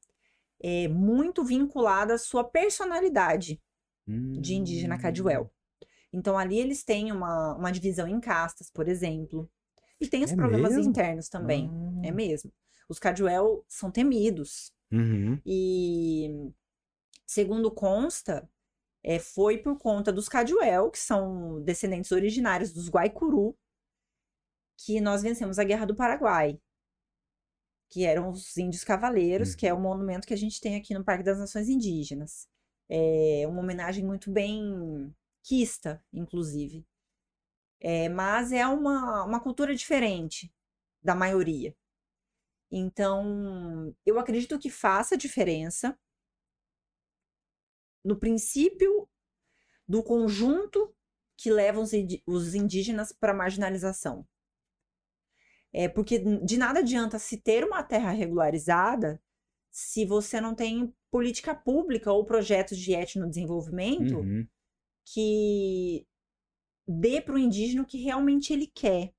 é, 0.62 0.86
muito 0.88 1.44
vinculada 1.44 2.14
à 2.14 2.18
sua 2.18 2.44
personalidade 2.44 3.60
hum. 4.06 4.40
de 4.40 4.54
indígena 4.54 4.98
Cadwell. 4.98 5.50
Então, 6.12 6.36
ali 6.36 6.58
eles 6.58 6.84
têm 6.84 7.10
uma, 7.10 7.56
uma 7.56 7.72
divisão 7.72 8.06
em 8.06 8.20
castas, 8.20 8.70
por 8.70 8.86
exemplo. 8.86 9.50
E 10.00 10.06
tem 10.06 10.22
os 10.22 10.32
é 10.32 10.36
problemas 10.36 10.74
mesmo? 10.74 10.90
internos 10.90 11.28
também. 11.28 11.70
É 12.02 12.10
ah. 12.10 12.12
mesmo. 12.12 12.52
Os 12.88 12.98
Cadwell 12.98 13.64
são 13.66 13.90
temidos. 13.90 14.72
Uhum. 14.90 15.40
E, 15.46 16.50
segundo 17.26 17.70
consta, 17.70 18.48
é, 19.04 19.18
foi 19.18 19.58
por 19.58 19.78
conta 19.78 20.12
dos 20.12 20.28
Cadwell, 20.28 20.90
que 20.90 20.98
são 20.98 21.62
descendentes 21.62 22.12
originários 22.12 22.72
dos 22.72 22.88
Guaicuru, 22.88 23.56
que 24.78 25.00
nós 25.00 25.22
vencemos 25.22 25.58
a 25.58 25.64
Guerra 25.64 25.86
do 25.86 25.96
Paraguai, 25.96 26.60
que 27.90 28.04
eram 28.04 28.30
os 28.30 28.56
índios 28.56 28.84
cavaleiros, 28.84 29.50
uhum. 29.50 29.56
que 29.56 29.66
é 29.66 29.74
o 29.74 29.80
monumento 29.80 30.26
que 30.26 30.34
a 30.34 30.38
gente 30.38 30.60
tem 30.60 30.76
aqui 30.76 30.94
no 30.94 31.04
Parque 31.04 31.24
das 31.24 31.38
Nações 31.38 31.68
Indígenas. 31.68 32.48
É 32.88 33.46
uma 33.48 33.60
homenagem 33.60 34.04
muito 34.04 34.30
bem 34.30 35.14
quista, 35.42 36.02
inclusive. 36.12 36.86
É, 37.80 38.08
mas 38.08 38.52
é 38.52 38.66
uma, 38.66 39.24
uma 39.24 39.40
cultura 39.40 39.74
diferente 39.74 40.52
da 41.02 41.14
maioria. 41.14 41.74
Então, 42.70 43.94
eu 44.06 44.18
acredito 44.18 44.58
que 44.58 44.70
faça 44.70 45.16
diferença 45.16 45.98
no 48.04 48.16
princípio 48.16 49.08
do 49.86 50.02
conjunto 50.02 50.94
que 51.36 51.50
leva 51.50 51.80
os 52.26 52.54
indígenas 52.54 53.12
para 53.12 53.32
a 53.32 53.36
marginalização. 53.36 54.26
É 55.72 55.88
porque 55.88 56.18
de 56.18 56.56
nada 56.56 56.80
adianta 56.80 57.18
se 57.18 57.36
ter 57.38 57.64
uma 57.64 57.82
terra 57.82 58.10
regularizada 58.10 59.20
se 59.70 60.04
você 60.04 60.40
não 60.40 60.54
tem 60.54 60.94
política 61.10 61.54
pública 61.54 62.12
ou 62.12 62.26
projetos 62.26 62.78
de 62.78 62.92
etnodesenvolvimento 62.92 64.18
uhum. 64.18 64.46
que 65.04 66.06
dê 66.86 67.20
para 67.20 67.34
o 67.34 67.38
indígena 67.38 67.82
o 67.82 67.86
que 67.86 68.02
realmente 68.02 68.52
ele 68.52 68.66
quer. 68.66 69.14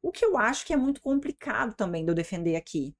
O 0.00 0.12
que 0.12 0.24
eu 0.24 0.36
acho 0.38 0.64
que 0.64 0.72
é 0.72 0.76
muito 0.76 1.00
complicado 1.00 1.74
também 1.74 2.04
de 2.04 2.10
eu 2.10 2.14
defender 2.14 2.56
aqui. 2.56 2.96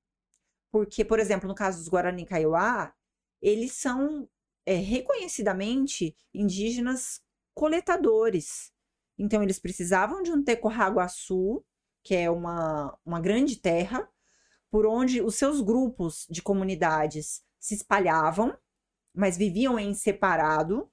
Porque, 0.72 1.04
por 1.04 1.20
exemplo, 1.20 1.48
no 1.48 1.54
caso 1.54 1.78
dos 1.78 1.88
Guarani 1.88 2.26
Kaiowá, 2.26 2.92
eles 3.40 3.72
são 3.72 4.28
é, 4.66 4.74
reconhecidamente 4.74 6.16
indígenas 6.32 7.20
coletadores. 7.54 8.72
Então, 9.18 9.42
eles 9.42 9.58
precisavam 9.58 10.22
de 10.22 10.32
um 10.32 10.42
Tecorraguaçu, 10.42 11.64
que 12.02 12.14
é 12.14 12.30
uma, 12.30 12.96
uma 13.04 13.20
grande 13.20 13.56
terra, 13.56 14.08
por 14.70 14.86
onde 14.86 15.22
os 15.22 15.36
seus 15.36 15.60
grupos 15.60 16.26
de 16.28 16.42
comunidades 16.42 17.42
se 17.60 17.74
espalhavam, 17.74 18.56
mas 19.14 19.36
viviam 19.36 19.78
em 19.78 19.94
separado 19.94 20.90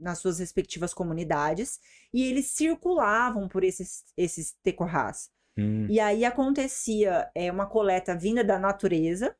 nas 0.00 0.18
suas 0.18 0.40
respectivas 0.40 0.92
comunidades, 0.92 1.78
e 2.12 2.24
eles 2.24 2.46
circulavam 2.46 3.48
por 3.48 3.62
esses, 3.62 4.04
esses 4.16 4.56
tecorrás. 4.62 5.30
Hum. 5.56 5.86
E 5.88 6.00
aí 6.00 6.24
acontecia 6.24 7.30
é, 7.34 7.52
uma 7.52 7.66
coleta 7.66 8.16
vinda 8.16 8.42
da 8.42 8.58
natureza, 8.58 9.36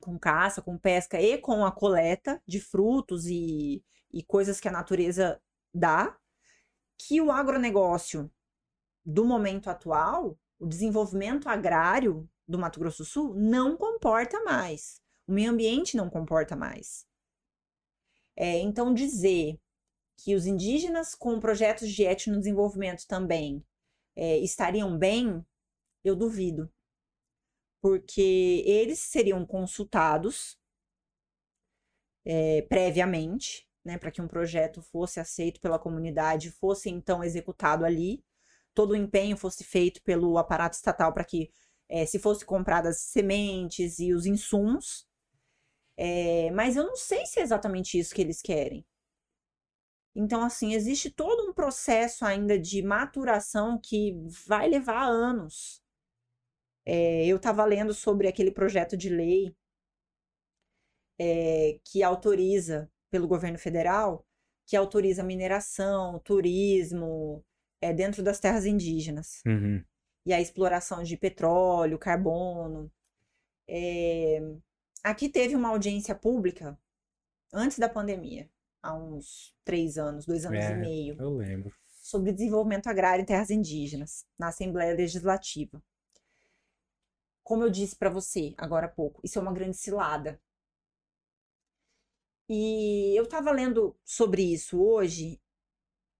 com 0.00 0.18
caça, 0.18 0.62
com 0.62 0.78
pesca 0.78 1.20
e 1.20 1.38
com 1.38 1.64
a 1.64 1.70
coleta 1.70 2.42
de 2.46 2.58
frutos 2.58 3.26
e, 3.26 3.84
e 4.12 4.22
coisas 4.22 4.58
que 4.58 4.68
a 4.68 4.72
natureza 4.72 5.40
dá 5.72 6.16
que 6.98 7.20
o 7.20 7.30
agronegócio 7.30 8.30
do 9.04 9.24
momento 9.24 9.70
atual, 9.70 10.38
o 10.58 10.66
desenvolvimento 10.66 11.48
agrário 11.48 12.28
do 12.46 12.58
Mato 12.58 12.78
Grosso 12.80 12.98
do 12.98 13.06
Sul, 13.06 13.34
não 13.34 13.76
comporta 13.76 14.42
mais. 14.42 15.00
O 15.26 15.32
meio 15.32 15.50
ambiente 15.50 15.96
não 15.96 16.10
comporta 16.10 16.56
mais. 16.56 17.06
É, 18.36 18.58
então, 18.58 18.92
dizer 18.92 19.58
que 20.16 20.34
os 20.34 20.46
indígenas 20.46 21.14
com 21.14 21.40
projetos 21.40 21.90
de 21.90 22.04
etno 22.04 22.38
desenvolvimento 22.38 23.06
também 23.06 23.64
é, 24.16 24.38
estariam 24.38 24.98
bem, 24.98 25.44
eu 26.04 26.14
duvido. 26.14 26.70
Porque 27.80 28.62
eles 28.66 28.98
seriam 28.98 29.44
consultados 29.46 30.58
é, 32.24 32.62
previamente, 32.62 33.66
né, 33.84 33.98
para 33.98 34.10
que 34.10 34.20
um 34.20 34.28
projeto 34.28 34.82
fosse 34.82 35.18
aceito 35.20 35.60
pela 35.60 35.78
comunidade, 35.78 36.50
fosse 36.50 36.90
então 36.90 37.24
executado 37.24 37.84
ali, 37.84 38.22
todo 38.74 38.92
o 38.92 38.96
empenho 38.96 39.36
fosse 39.36 39.64
feito 39.64 40.02
pelo 40.02 40.38
aparato 40.38 40.76
estatal 40.76 41.12
para 41.12 41.24
que 41.24 41.50
é, 41.88 42.06
se 42.06 42.18
fosse 42.18 42.44
compradas 42.44 43.00
sementes 43.00 43.98
e 43.98 44.12
os 44.12 44.26
insumos. 44.26 45.06
É, 45.96 46.50
mas 46.52 46.76
eu 46.76 46.84
não 46.84 46.96
sei 46.96 47.26
se 47.26 47.40
é 47.40 47.42
exatamente 47.42 47.98
isso 47.98 48.14
que 48.14 48.22
eles 48.22 48.40
querem. 48.40 48.86
Então, 50.14 50.42
assim, 50.42 50.74
existe 50.74 51.10
todo 51.10 51.48
um 51.48 51.52
processo 51.52 52.24
ainda 52.24 52.58
de 52.58 52.82
maturação 52.82 53.78
que 53.78 54.14
vai 54.46 54.68
levar 54.68 55.04
anos. 55.04 55.79
É, 56.86 57.26
eu 57.26 57.36
estava 57.36 57.64
lendo 57.64 57.92
sobre 57.92 58.26
aquele 58.26 58.50
projeto 58.50 58.96
de 58.96 59.08
lei 59.08 59.54
é, 61.18 61.78
que 61.84 62.02
autoriza, 62.02 62.90
pelo 63.10 63.28
governo 63.28 63.58
federal, 63.58 64.26
que 64.66 64.76
autoriza 64.76 65.22
mineração, 65.22 66.18
turismo, 66.20 67.44
é, 67.80 67.92
dentro 67.92 68.22
das 68.22 68.38
terras 68.38 68.64
indígenas. 68.64 69.42
Uhum. 69.46 69.84
E 70.24 70.32
a 70.32 70.40
exploração 70.40 71.02
de 71.02 71.16
petróleo, 71.16 71.98
carbono. 71.98 72.90
É... 73.68 74.40
Aqui 75.02 75.28
teve 75.28 75.56
uma 75.56 75.70
audiência 75.70 76.14
pública 76.14 76.78
antes 77.52 77.78
da 77.78 77.88
pandemia 77.88 78.48
há 78.82 78.94
uns 78.94 79.54
três 79.64 79.98
anos, 79.98 80.26
dois 80.26 80.44
anos 80.44 80.64
é, 80.64 80.72
e 80.72 80.76
meio. 80.76 81.16
Eu 81.18 81.30
lembro. 81.30 81.74
Sobre 81.86 82.32
desenvolvimento 82.32 82.86
agrário 82.86 83.22
em 83.22 83.26
terras 83.26 83.50
indígenas, 83.50 84.24
na 84.38 84.48
Assembleia 84.48 84.94
Legislativa. 84.94 85.82
Como 87.50 87.64
eu 87.64 87.68
disse 87.68 87.96
para 87.96 88.08
você 88.08 88.54
agora 88.56 88.86
há 88.86 88.88
pouco, 88.88 89.20
isso 89.24 89.36
é 89.36 89.42
uma 89.42 89.52
grande 89.52 89.76
cilada. 89.76 90.40
E 92.48 93.12
eu 93.18 93.24
estava 93.24 93.50
lendo 93.50 93.98
sobre 94.04 94.40
isso 94.40 94.80
hoje, 94.80 95.42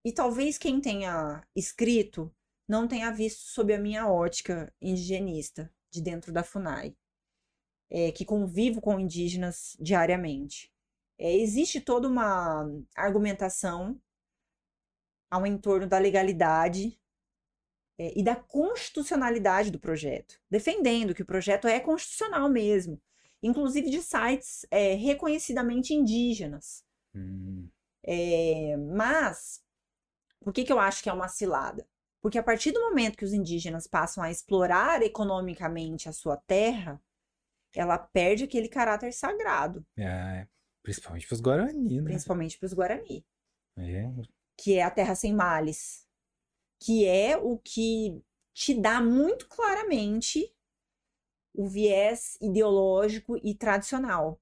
e 0.05 0.13
talvez 0.13 0.59
quem 0.59 0.81
tenha 0.81 1.47
escrito 1.55 2.35
não 2.67 2.89
tenha 2.89 3.13
visto 3.13 3.43
sob 3.43 3.73
a 3.73 3.79
minha 3.79 4.11
ótica 4.11 4.75
indigenista, 4.83 5.73
de 5.89 6.03
dentro 6.03 6.33
da 6.33 6.43
FUNAI, 6.43 6.97
é, 7.89 8.11
que 8.11 8.25
convivo 8.25 8.81
com 8.81 8.99
indígenas 8.99 9.77
diariamente. 9.79 10.75
É, 11.17 11.33
existe 11.33 11.81
toda 11.81 12.09
uma 12.09 12.69
argumentação 12.97 14.03
ao 15.31 15.47
entorno 15.47 15.87
da 15.87 16.01
legalidade 16.01 17.01
é, 18.01 18.19
e 18.19 18.23
da 18.23 18.35
constitucionalidade 18.35 19.71
do 19.71 19.79
projeto, 19.79 20.41
defendendo 20.49 21.15
que 21.15 21.21
o 21.21 21.27
projeto 21.27 21.69
é 21.69 21.79
constitucional 21.79 22.49
mesmo, 22.49 22.99
inclusive 23.43 23.91
de 23.91 24.01
sites 24.01 24.65
é, 24.71 24.95
reconhecidamente 24.95 25.93
indígenas. 25.93 26.83
Hum. 27.15 27.69
É, 28.03 28.75
mas, 28.79 29.63
por 30.41 30.51
que, 30.51 30.65
que 30.65 30.73
eu 30.73 30.79
acho 30.79 31.03
que 31.03 31.11
é 31.11 31.13
uma 31.13 31.29
cilada? 31.29 31.87
Porque 32.23 32.39
a 32.39 32.43
partir 32.43 32.73
do 32.73 32.81
momento 32.81 33.19
que 33.19 33.25
os 33.25 33.35
indígenas 33.35 33.87
passam 33.87 34.25
a 34.25 34.31
explorar 34.31 35.03
economicamente 35.03 36.09
a 36.09 36.13
sua 36.13 36.39
terra, 36.39 36.99
ela 37.75 37.99
perde 37.99 38.45
aquele 38.45 38.69
caráter 38.69 39.13
sagrado. 39.13 39.85
É. 39.99 40.47
Principalmente 40.83 41.27
para 41.27 41.35
os 41.35 41.41
Guarani, 41.43 42.01
né? 42.01 42.05
Principalmente 42.05 42.59
para 42.59 42.67
os 42.67 42.73
Guarani. 42.73 43.27
É. 43.77 44.11
Que 44.57 44.79
é 44.79 44.83
a 44.83 44.91
terra 44.91 45.15
sem 45.15 45.35
males. 45.35 46.09
Que 46.81 47.07
é 47.07 47.37
o 47.37 47.59
que 47.59 48.21
te 48.53 48.75
dá 48.75 49.01
muito 49.01 49.47
claramente 49.49 50.53
o 51.55 51.69
viés 51.69 52.37
ideológico 52.41 53.37
e 53.43 53.55
tradicional. 53.55 54.41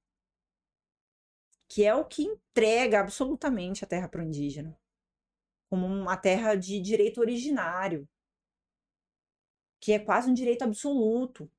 Que 1.68 1.84
é 1.84 1.95
o 1.95 2.05
que 2.05 2.22
entrega 2.22 3.01
absolutamente 3.01 3.84
a 3.84 3.89
terra 3.89 4.09
para 4.09 4.20
o 4.20 4.24
indígena. 4.24 4.78
Como 5.68 5.86
uma 5.86 6.16
terra 6.16 6.55
de 6.55 6.80
direito 6.80 7.20
originário. 7.20 8.09
Que 9.80 9.93
é 9.93 9.99
quase 9.99 10.30
um 10.30 10.34
direito 10.34 10.62
absoluto. 10.62 11.51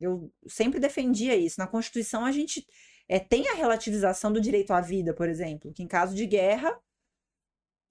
Eu 0.00 0.32
sempre 0.46 0.80
defendia 0.80 1.36
isso. 1.36 1.60
Na 1.60 1.66
Constituição, 1.66 2.24
a 2.24 2.32
gente 2.32 2.66
é, 3.08 3.20
tem 3.20 3.48
a 3.48 3.54
relativização 3.54 4.32
do 4.32 4.40
direito 4.40 4.72
à 4.72 4.80
vida, 4.80 5.14
por 5.14 5.28
exemplo, 5.28 5.72
que 5.72 5.82
em 5.82 5.86
caso 5.86 6.14
de 6.14 6.26
guerra 6.26 6.80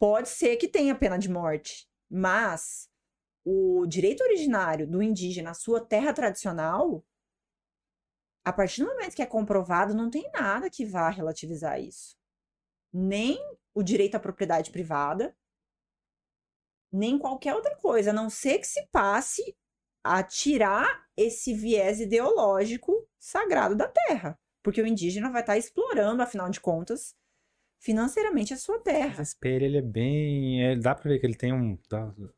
pode 0.01 0.29
ser 0.29 0.57
que 0.57 0.67
tenha 0.67 0.95
pena 0.95 1.15
de 1.15 1.29
morte, 1.29 1.87
mas 2.09 2.89
o 3.45 3.85
direito 3.85 4.23
originário 4.23 4.87
do 4.87 4.99
indígena, 4.99 5.51
a 5.51 5.53
sua 5.53 5.79
terra 5.79 6.11
tradicional, 6.11 7.05
a 8.43 8.51
partir 8.51 8.81
do 8.81 8.87
momento 8.87 9.15
que 9.15 9.21
é 9.21 9.27
comprovado, 9.27 9.93
não 9.93 10.09
tem 10.09 10.27
nada 10.31 10.71
que 10.71 10.87
vá 10.87 11.07
relativizar 11.11 11.79
isso. 11.79 12.17
Nem 12.91 13.37
o 13.75 13.83
direito 13.83 14.15
à 14.15 14.19
propriedade 14.19 14.71
privada, 14.71 15.37
nem 16.91 17.19
qualquer 17.19 17.53
outra 17.53 17.75
coisa, 17.75 18.09
a 18.09 18.13
não 18.13 18.27
ser 18.27 18.57
que 18.57 18.65
se 18.65 18.83
passe 18.87 19.55
a 20.03 20.23
tirar 20.23 21.07
esse 21.15 21.53
viés 21.53 21.99
ideológico 21.99 23.07
sagrado 23.19 23.75
da 23.75 23.87
terra. 23.87 24.35
Porque 24.63 24.81
o 24.81 24.87
indígena 24.87 25.29
vai 25.29 25.41
estar 25.41 25.53
tá 25.53 25.59
explorando, 25.59 26.23
afinal 26.23 26.49
de 26.49 26.59
contas, 26.59 27.15
financeiramente 27.82 28.53
a 28.53 28.57
sua 28.57 28.79
terra. 28.79 29.21
Esse 29.21 29.34
espelho, 29.34 29.65
ele 29.65 29.77
é 29.77 29.82
bem. 29.82 30.63
É, 30.63 30.75
dá 30.75 30.95
pra 30.95 31.09
ver 31.09 31.19
que 31.19 31.25
ele 31.25 31.36
tem 31.36 31.51
um. 31.51 31.77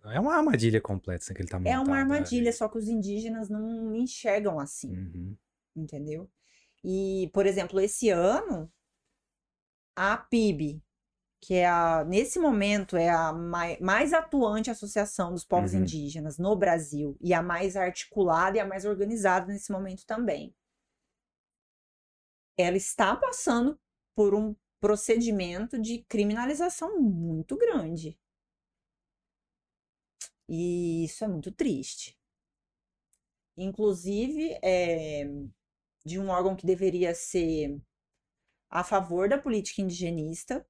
É 0.05 0.19
uma 0.19 0.35
armadilha 0.35 0.81
completa 0.81 1.23
assim, 1.23 1.33
que 1.33 1.41
ele 1.41 1.49
tá 1.49 1.59
montado. 1.59 1.73
É 1.73 1.79
uma 1.79 1.97
armadilha, 1.97 2.51
só 2.51 2.67
que 2.67 2.77
os 2.77 2.87
indígenas 2.87 3.49
não 3.49 3.93
enxergam 3.93 4.59
assim. 4.59 4.95
Uhum. 4.95 5.37
Entendeu? 5.75 6.29
E, 6.83 7.29
por 7.33 7.45
exemplo, 7.45 7.79
esse 7.79 8.09
ano, 8.09 8.71
a 9.95 10.17
PIB, 10.17 10.81
que 11.41 11.55
é 11.55 11.67
a, 11.67 12.03
nesse 12.05 12.39
momento 12.39 12.95
é 12.95 13.09
a 13.09 13.31
mais, 13.33 13.79
mais 13.79 14.13
atuante 14.13 14.71
associação 14.71 15.31
dos 15.31 15.43
povos 15.43 15.73
uhum. 15.73 15.81
indígenas 15.81 16.37
no 16.37 16.55
Brasil 16.55 17.17
e 17.21 17.33
a 17.33 17.41
mais 17.41 17.75
articulada 17.75 18.57
e 18.57 18.59
a 18.59 18.65
mais 18.65 18.85
organizada 18.85 19.47
nesse 19.47 19.71
momento 19.71 20.05
também 20.05 20.55
ela 22.57 22.77
está 22.77 23.15
passando 23.15 23.79
por 24.15 24.35
um 24.35 24.55
procedimento 24.83 25.79
de 25.79 26.03
criminalização 26.09 26.99
muito 26.99 27.57
grande. 27.57 28.19
E 30.49 31.05
isso 31.05 31.23
é 31.23 31.27
muito 31.29 31.53
triste. 31.53 32.19
Inclusive, 33.55 34.59
é, 34.61 35.23
de 36.05 36.19
um 36.19 36.27
órgão 36.27 36.53
que 36.53 36.65
deveria 36.65 37.15
ser 37.15 37.81
a 38.69 38.83
favor 38.83 39.29
da 39.29 39.37
política 39.41 39.81
indigenista, 39.81 40.67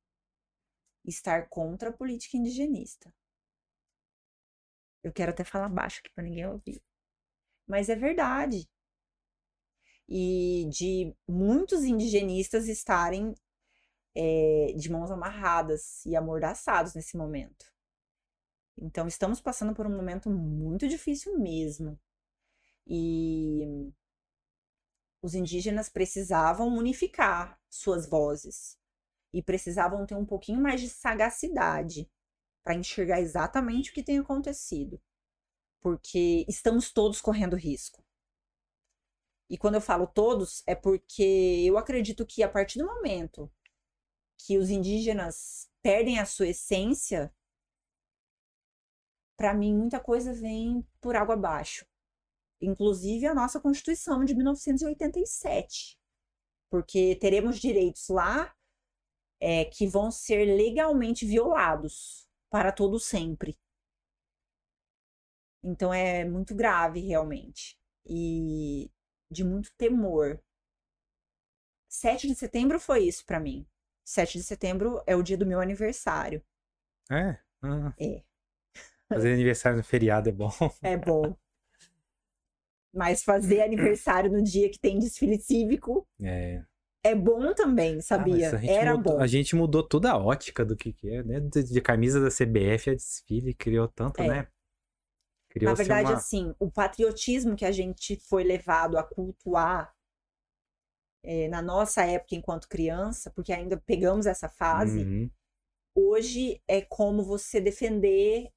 estar 1.03 1.49
contra 1.49 1.89
a 1.89 1.93
política 1.93 2.37
indigenista. 2.37 3.11
Eu 5.01 5.11
quero 5.11 5.31
até 5.31 5.43
falar 5.43 5.69
baixo 5.69 6.01
aqui 6.01 6.11
para 6.13 6.23
ninguém 6.23 6.45
ouvir. 6.45 6.83
Mas 7.67 7.89
é 7.89 7.95
verdade 7.95 8.69
e 10.07 10.69
de 10.69 11.15
muitos 11.27 11.83
indigenistas 11.83 12.67
estarem 12.67 13.33
é, 14.15 14.73
de 14.77 14.91
mãos 14.91 15.11
amarradas 15.11 16.05
e 16.05 16.15
amordaçados 16.15 16.93
nesse 16.93 17.17
momento. 17.17 17.73
Então, 18.77 19.07
estamos 19.07 19.39
passando 19.39 19.73
por 19.73 19.85
um 19.85 19.95
momento 19.95 20.29
muito 20.29 20.87
difícil 20.87 21.37
mesmo. 21.37 21.99
E 22.87 23.91
os 25.21 25.33
indígenas 25.33 25.89
precisavam 25.89 26.67
unificar 26.67 27.59
suas 27.69 28.07
vozes 28.07 28.77
e 29.31 29.41
precisavam 29.41 30.05
ter 30.05 30.15
um 30.15 30.25
pouquinho 30.25 30.61
mais 30.61 30.81
de 30.81 30.89
sagacidade 30.89 32.09
para 32.63 32.75
enxergar 32.75 33.21
exatamente 33.21 33.91
o 33.91 33.93
que 33.93 34.03
tem 34.03 34.19
acontecido. 34.19 35.01
Porque 35.81 36.45
estamos 36.47 36.91
todos 36.91 37.21
correndo 37.21 37.55
risco. 37.55 38.03
E 39.49 39.57
quando 39.57 39.75
eu 39.75 39.81
falo 39.81 40.07
todos, 40.07 40.63
é 40.65 40.73
porque 40.73 41.63
eu 41.65 41.77
acredito 41.77 42.25
que 42.25 42.41
a 42.41 42.49
partir 42.49 42.79
do 42.79 42.85
momento 42.85 43.51
que 44.45 44.57
os 44.57 44.69
indígenas 44.69 45.69
perdem 45.81 46.19
a 46.19 46.25
sua 46.25 46.49
essência, 46.49 47.33
para 49.37 49.53
mim 49.53 49.73
muita 49.73 49.99
coisa 49.99 50.33
vem 50.33 50.85
por 50.99 51.15
água 51.15 51.35
abaixo. 51.35 51.85
Inclusive 52.61 53.25
a 53.25 53.33
nossa 53.33 53.59
Constituição 53.59 54.23
de 54.23 54.35
1987. 54.35 55.97
Porque 56.69 57.15
teremos 57.15 57.59
direitos 57.59 58.09
lá 58.09 58.53
é, 59.39 59.65
que 59.65 59.87
vão 59.87 60.11
ser 60.11 60.45
legalmente 60.45 61.25
violados 61.25 62.27
para 62.49 62.71
todo 62.71 62.99
sempre. 62.99 63.57
Então 65.63 65.93
é 65.93 66.25
muito 66.25 66.53
grave, 66.53 66.99
realmente. 66.99 67.79
E 68.05 68.91
de 69.31 69.43
muito 69.43 69.73
temor. 69.77 70.43
7 71.87 72.27
de 72.27 72.35
setembro 72.35 72.79
foi 72.79 73.07
isso 73.07 73.25
para 73.25 73.39
mim. 73.39 73.65
7 74.03 74.37
de 74.37 74.43
setembro 74.43 75.01
é 75.05 75.15
o 75.15 75.23
dia 75.23 75.37
do 75.37 75.45
meu 75.45 75.59
aniversário. 75.59 76.43
É? 77.09 77.37
Ah. 77.61 77.93
É. 77.99 78.23
Fazer 79.07 79.33
aniversário 79.33 79.77
no 79.77 79.83
feriado 79.83 80.29
é 80.29 80.31
bom. 80.31 80.51
É 80.81 80.97
bom. 80.97 81.35
Mas 82.93 83.23
fazer 83.23 83.61
aniversário 83.61 84.31
no 84.31 84.43
dia 84.43 84.69
que 84.69 84.79
tem 84.79 84.99
desfile 84.99 85.39
cívico 85.39 86.07
é, 86.21 86.63
é 87.03 87.13
bom 87.13 87.53
também, 87.53 87.99
sabia? 88.01 88.51
Ah, 88.55 88.59
a 88.59 88.65
Era 88.65 88.95
mudou, 88.95 89.13
bom. 89.17 89.21
A 89.21 89.27
gente 89.27 89.55
mudou 89.55 89.83
toda 89.83 90.11
a 90.11 90.17
ótica 90.17 90.63
do 90.63 90.75
que, 90.75 90.93
que 90.93 91.09
é, 91.09 91.21
né? 91.23 91.39
De, 91.39 91.63
de 91.63 91.81
camisa 91.81 92.21
da 92.21 92.29
CBF 92.29 92.91
a 92.91 92.93
desfile, 92.93 93.53
criou 93.53 93.87
tanto, 93.89 94.21
É. 94.21 94.27
né? 94.27 94.47
Criou 95.49 95.71
Na 95.71 95.75
verdade, 95.75 96.09
uma... 96.09 96.17
assim, 96.17 96.55
o 96.59 96.71
patriotismo 96.71 97.55
que 97.55 97.65
a 97.65 97.71
gente 97.71 98.15
foi 98.15 98.43
levado 98.43 98.97
a 98.97 99.03
cultuar 99.03 99.93
eh, 101.23 101.47
na 101.49 101.61
nossa 101.61 102.03
época 102.05 102.35
enquanto 102.35 102.67
criança, 102.67 103.31
porque 103.31 103.53
ainda 103.53 103.77
pegamos 103.77 104.25
essa 104.25 104.49
fase, 104.49 104.99
Uhum. 105.03 105.29
hoje 105.95 106.61
é 106.67 106.81
como 106.81 107.23
você 107.23 107.61
defender 107.61 108.49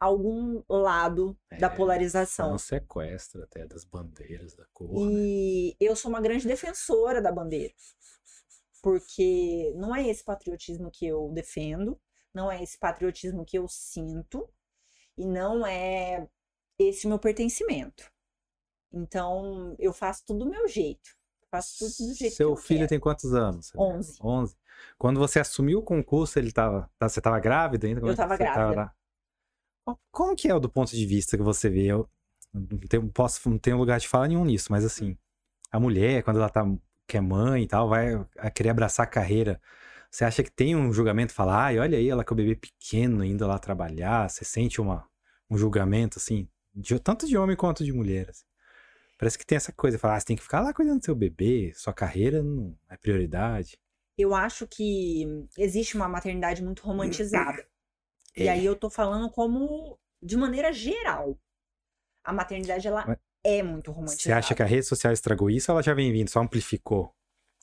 algum 0.00 0.62
lado 0.68 1.36
da 1.58 1.66
É, 1.68 1.76
polarização. 1.76 2.46
Foi 2.46 2.54
um 2.54 2.58
sequestro 2.58 3.42
até 3.44 3.66
das 3.66 3.84
bandeiras 3.84 4.54
da 4.54 4.64
cor, 4.72 4.88
né? 5.10 5.20
E 5.20 5.76
eu 5.80 5.94
sou 5.94 6.08
uma 6.10 6.20
grande 6.20 6.46
defensora 6.46 7.22
da 7.22 7.30
bandeira, 7.30 7.72
porque 8.82 9.72
não 9.76 9.94
é 9.94 10.08
esse 10.08 10.24
patriotismo 10.24 10.90
que 10.90 11.06
eu 11.06 11.30
defendo, 11.32 12.00
não 12.34 12.50
é 12.50 12.62
esse 12.62 12.78
patriotismo 12.78 13.44
que 13.44 13.56
eu 13.58 13.68
sinto, 13.68 14.48
e 15.16 15.26
não 15.26 15.64
é 15.66 16.26
esse 16.78 17.06
meu 17.06 17.18
pertencimento. 17.18 18.10
Então, 18.92 19.76
eu 19.78 19.92
faço 19.92 20.24
tudo 20.26 20.40
do 20.44 20.50
meu 20.50 20.66
jeito. 20.68 21.10
Faço 21.52 21.78
tudo 21.78 22.08
do 22.08 22.14
jeito 22.14 22.34
Seu 22.34 22.48
que 22.48 22.52
eu 22.52 22.56
filho 22.56 22.78
quero. 22.78 22.88
tem 22.88 22.98
quantos 22.98 23.34
anos? 23.34 23.66
Você 23.66 23.78
lembra? 23.78 23.98
11. 23.98 24.18
11. 24.22 24.56
Quando 24.98 25.20
você 25.20 25.38
assumiu 25.38 25.80
o 25.80 25.82
concurso, 25.82 26.38
ele 26.38 26.50
tava, 26.50 26.90
tá- 26.98 27.08
você 27.08 27.20
estava 27.20 27.38
grávida 27.38 27.86
ainda? 27.86 28.00
Como 28.00 28.10
Eu 28.10 28.14
é 28.14 28.16
tava 28.16 28.36
você 28.36 28.42
grávida. 28.42 28.92
Co- 29.84 29.98
Como 30.10 30.34
que 30.36 30.48
é 30.50 30.58
do 30.58 30.68
ponto 30.70 30.90
de 30.90 31.06
vista 31.06 31.36
que 31.36 31.42
você 31.42 31.68
vê? 31.68 31.86
Eu 31.86 32.08
não 32.54 32.78
tenho, 32.88 33.08
posso, 33.10 33.48
não 33.50 33.58
tenho 33.58 33.76
lugar 33.76 34.00
de 34.00 34.08
fala 34.08 34.28
nenhum 34.28 34.44
nisso, 34.46 34.68
mas 34.70 34.84
assim, 34.84 35.16
a 35.70 35.78
mulher, 35.78 36.22
quando 36.22 36.38
ela 36.38 36.48
tá, 36.48 36.64
que 37.06 37.16
é 37.18 37.20
mãe 37.20 37.64
e 37.64 37.66
tal, 37.68 37.88
vai 37.88 38.24
querer 38.54 38.70
abraçar 38.70 39.04
a 39.04 39.08
carreira. 39.10 39.60
Você 40.10 40.24
acha 40.24 40.42
que 40.42 40.50
tem 40.50 40.76
um 40.76 40.92
julgamento, 40.92 41.32
falar, 41.34 41.64
ai, 41.64 41.78
olha 41.78 41.98
aí, 41.98 42.08
ela 42.08 42.24
com 42.24 42.34
o 42.34 42.36
bebê 42.36 42.54
pequeno 42.56 43.24
indo 43.24 43.46
lá 43.46 43.58
trabalhar, 43.58 44.28
você 44.28 44.44
sente 44.44 44.80
uma, 44.80 45.06
um 45.50 45.56
julgamento, 45.58 46.18
assim, 46.18 46.48
de- 46.74 46.98
tanto 46.98 47.26
de 47.26 47.36
homem 47.36 47.56
quanto 47.56 47.84
de 47.84 47.92
mulher, 47.92 48.30
assim. 48.30 48.44
Parece 49.22 49.38
que 49.38 49.46
tem 49.46 49.54
essa 49.54 49.70
coisa, 49.72 50.00
falar, 50.00 50.16
ah, 50.16 50.20
você 50.20 50.26
tem 50.26 50.34
que 50.36 50.42
ficar 50.42 50.60
lá 50.60 50.74
cuidando 50.74 50.98
do 50.98 51.04
seu 51.04 51.14
bebê, 51.14 51.70
sua 51.76 51.92
carreira 51.92 52.42
não 52.42 52.76
é 52.90 52.96
prioridade. 52.96 53.78
Eu 54.18 54.34
acho 54.34 54.66
que 54.66 55.24
existe 55.56 55.94
uma 55.94 56.08
maternidade 56.08 56.60
muito 56.60 56.82
romantizada. 56.82 57.64
E 58.36 58.48
É. 58.48 58.50
aí 58.50 58.64
eu 58.64 58.74
tô 58.74 58.90
falando 58.90 59.30
como 59.30 59.96
de 60.20 60.36
maneira 60.36 60.72
geral. 60.72 61.38
A 62.24 62.32
maternidade 62.32 62.88
ela 62.88 63.04
Mas- 63.06 63.18
é 63.44 63.62
muito 63.62 63.92
romantizada. 63.92 64.22
Você 64.22 64.32
acha 64.32 64.54
que 64.56 64.62
a 64.62 64.66
rede 64.66 64.86
social 64.86 65.12
estragou 65.12 65.48
isso 65.50 65.70
ou 65.70 65.76
ela 65.76 65.82
já 65.84 65.92
vem 65.94 66.10
vindo, 66.10 66.30
só 66.30 66.40
amplificou? 66.40 67.14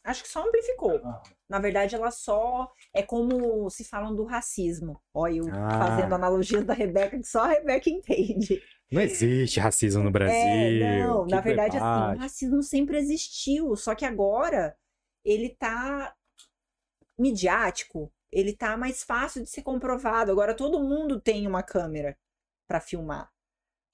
Acho 0.04 0.24
que 0.24 0.30
só 0.30 0.48
amplificou. 0.48 1.02
Na 1.50 1.60
verdade, 1.60 1.94
ela 1.96 2.10
só 2.12 2.72
é 2.94 3.02
como 3.04 3.70
se 3.70 3.84
falam 3.84 4.16
do 4.16 4.24
racismo. 4.24 5.02
Olha, 5.14 5.40
eu 5.40 5.46
Ah. 5.52 5.88
fazendo 5.88 6.16
analogia 6.16 6.64
da 6.64 6.74
Rebeca, 6.74 7.18
que 7.18 7.28
só 7.28 7.44
a 7.44 7.48
Rebeca 7.50 7.90
entende. 7.90 8.62
Não 8.92 9.02
existe 9.02 9.60
racismo 9.60 10.04
no 10.04 10.12
Brasil. 10.12 10.36
É, 10.36 11.04
não, 11.06 11.26
na 11.28 11.42
verdade, 11.42 11.78
assim, 11.78 12.18
o 12.18 12.20
racismo 12.20 12.64
sempre 12.64 12.98
existiu, 12.98 13.76
só 13.76 13.94
que 13.94 14.04
agora 14.06 14.76
ele 15.24 15.50
tá 15.50 16.16
midiático, 17.18 18.12
ele 18.32 18.54
tá 18.56 18.78
mais 18.78 19.04
fácil 19.04 19.44
de 19.44 19.50
ser 19.50 19.62
comprovado. 19.62 20.32
Agora 20.32 20.54
todo 20.56 20.80
mundo 20.84 21.20
tem 21.20 21.48
uma 21.48 21.64
câmera 21.64 22.18
pra 22.68 22.80
filmar. 22.80 23.30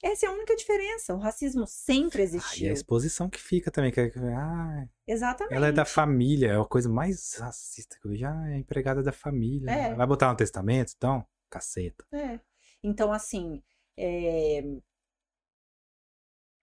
Essa 0.03 0.25
é 0.27 0.29
a 0.29 0.31
única 0.33 0.55
diferença. 0.55 1.15
O 1.15 1.17
racismo 1.19 1.65
sempre 1.65 2.19
Ah, 2.19 2.21
e 2.21 2.25
existiu. 2.25 2.69
a 2.69 2.73
exposição 2.73 3.29
que 3.29 3.39
fica 3.41 3.71
também. 3.71 3.91
Que, 3.91 4.01
é- 4.01 4.11
ah, 4.35 4.85
Exatamente. 5.07 5.55
ela 5.55 5.67
é 5.67 5.71
da 5.71 5.85
família, 5.85 6.51
é 6.51 6.59
a 6.61 6.65
coisa 6.65 6.89
mais 6.89 7.35
racista 7.35 7.97
que 7.99 8.05
eu 8.05 8.11
vejo. 8.11 8.25
Ah, 8.27 8.51
é 8.51 8.57
empregada 8.57 9.01
da 9.01 9.11
família. 9.11 9.71
É. 9.71 9.95
Vai 9.95 10.05
botar 10.05 10.29
no 10.29 10.35
testamento, 10.37 10.93
então? 10.95 11.25
Caceta. 11.49 12.05
É. 12.13 12.39
Então, 12.83 13.11
assim, 13.11 13.63
é, 13.97 14.61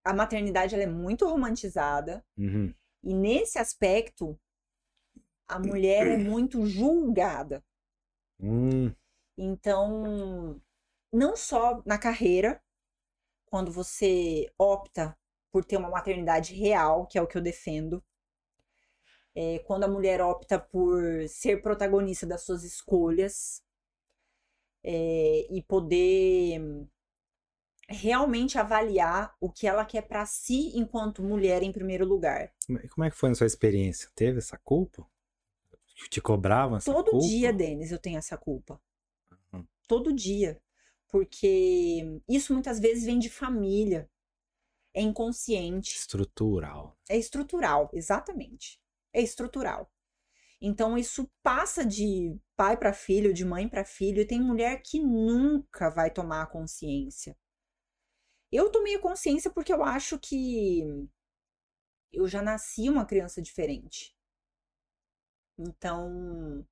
a 0.04 0.12
maternidade 0.12 0.74
ela 0.74 0.84
é 0.84 0.86
muito 0.86 1.26
romantizada 1.26 2.24
Uhum. 2.36 2.74
e 3.02 3.14
nesse 3.14 3.58
aspecto 3.58 4.38
a 5.48 5.58
mulher 5.58 6.06
é 6.06 6.16
muito 6.16 6.64
julgada. 6.66 7.62
Hum, 8.40 8.92
Então, 9.36 10.60
não 11.12 11.36
só 11.36 11.82
na 11.84 11.98
carreira, 11.98 12.62
quando 13.46 13.70
você 13.70 14.50
opta 14.58 15.16
por 15.50 15.64
ter 15.64 15.76
uma 15.76 15.90
maternidade 15.90 16.54
real, 16.54 17.06
que 17.06 17.18
é 17.18 17.22
o 17.22 17.26
que 17.26 17.36
eu 17.36 17.42
defendo, 17.42 18.02
é, 19.34 19.58
quando 19.60 19.84
a 19.84 19.88
mulher 19.88 20.20
opta 20.20 20.58
por 20.58 21.02
ser 21.28 21.62
protagonista 21.62 22.26
das 22.26 22.42
suas 22.44 22.64
escolhas 22.64 23.62
é, 24.84 25.46
e 25.50 25.62
poder 25.62 26.60
realmente 27.92 28.58
avaliar 28.58 29.34
o 29.40 29.50
que 29.50 29.66
ela 29.66 29.84
quer 29.84 30.02
para 30.02 30.24
si 30.26 30.72
enquanto 30.76 31.22
mulher 31.22 31.62
em 31.62 31.72
primeiro 31.72 32.04
lugar. 32.06 32.52
como 32.66 32.78
é- 32.78 32.88
como 32.88 33.04
é 33.04 33.10
que 33.10 33.16
foi 33.16 33.28
na 33.28 33.34
sua 33.34 33.46
experiência? 33.46 34.10
Teve 34.14 34.38
essa 34.38 34.58
culpa? 34.58 35.06
Te 36.10 36.20
cobravam 36.20 36.76
essa 36.76 36.92
Todo 36.92 37.10
culpa? 37.10 37.26
dia, 37.26 37.52
Denis, 37.52 37.92
eu 37.92 37.98
tenho 37.98 38.18
essa 38.18 38.36
culpa. 38.36 38.80
Uhum. 39.52 39.64
Todo 39.86 40.12
dia. 40.12 40.60
Porque 41.08 42.20
isso 42.28 42.52
muitas 42.52 42.80
vezes 42.80 43.04
vem 43.04 43.18
de 43.18 43.28
família. 43.28 44.08
É 44.94 45.00
inconsciente. 45.02 45.94
Estrutural. 45.96 46.96
É 47.08 47.16
estrutural, 47.16 47.90
exatamente. 47.92 48.80
É 49.12 49.20
estrutural. 49.20 49.90
Então 50.60 50.96
isso 50.96 51.30
passa 51.42 51.84
de 51.84 52.38
pai 52.56 52.76
para 52.76 52.92
filho, 52.92 53.34
de 53.34 53.44
mãe 53.44 53.68
para 53.68 53.84
filho, 53.84 54.20
e 54.22 54.24
tem 54.26 54.40
mulher 54.40 54.80
que 54.82 55.00
nunca 55.00 55.90
vai 55.90 56.10
tomar 56.10 56.42
a 56.42 56.46
consciência. 56.46 57.36
Eu 58.52 58.70
tomei 58.70 58.94
a 58.96 59.00
consciência 59.00 59.50
porque 59.50 59.72
eu 59.72 59.82
acho 59.82 60.18
que 60.18 60.82
eu 62.12 62.28
já 62.28 62.42
nasci 62.42 62.90
uma 62.90 63.06
criança 63.06 63.40
diferente. 63.40 64.14
Então, 65.58 66.66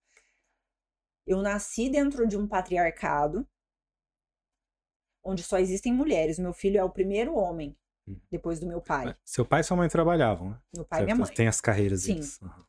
eu 1.27 1.41
nasci 1.41 1.89
dentro 1.89 2.29
de 2.29 2.37
um 2.37 2.47
patriarcado 2.47 3.49
onde 5.25 5.43
só 5.43 5.59
existem 5.59 5.93
mulheres. 5.93 6.39
Meu 6.39 6.53
filho 6.53 6.79
é 6.79 6.85
o 6.85 6.91
primeiro 6.91 7.35
homem 7.35 7.75
Hum. 8.07 8.19
depois 8.31 8.61
do 8.61 8.67
meu 8.67 8.81
pai. 8.83 9.17
Seu 9.25 9.45
pai 9.47 9.61
e 9.61 9.65
sua 9.65 9.77
mãe 9.77 9.89
trabalhavam, 9.89 10.51
né? 10.51 10.61
Meu 10.75 10.85
pai 10.85 11.01
e 11.01 11.05
minha 11.05 11.17
mãe. 11.17 11.33
Tem 11.35 11.49
as 11.49 11.61
carreiras 11.61 12.03
Sim. 12.03 12.15
deles. 12.15 12.39
Uhum. 12.43 12.65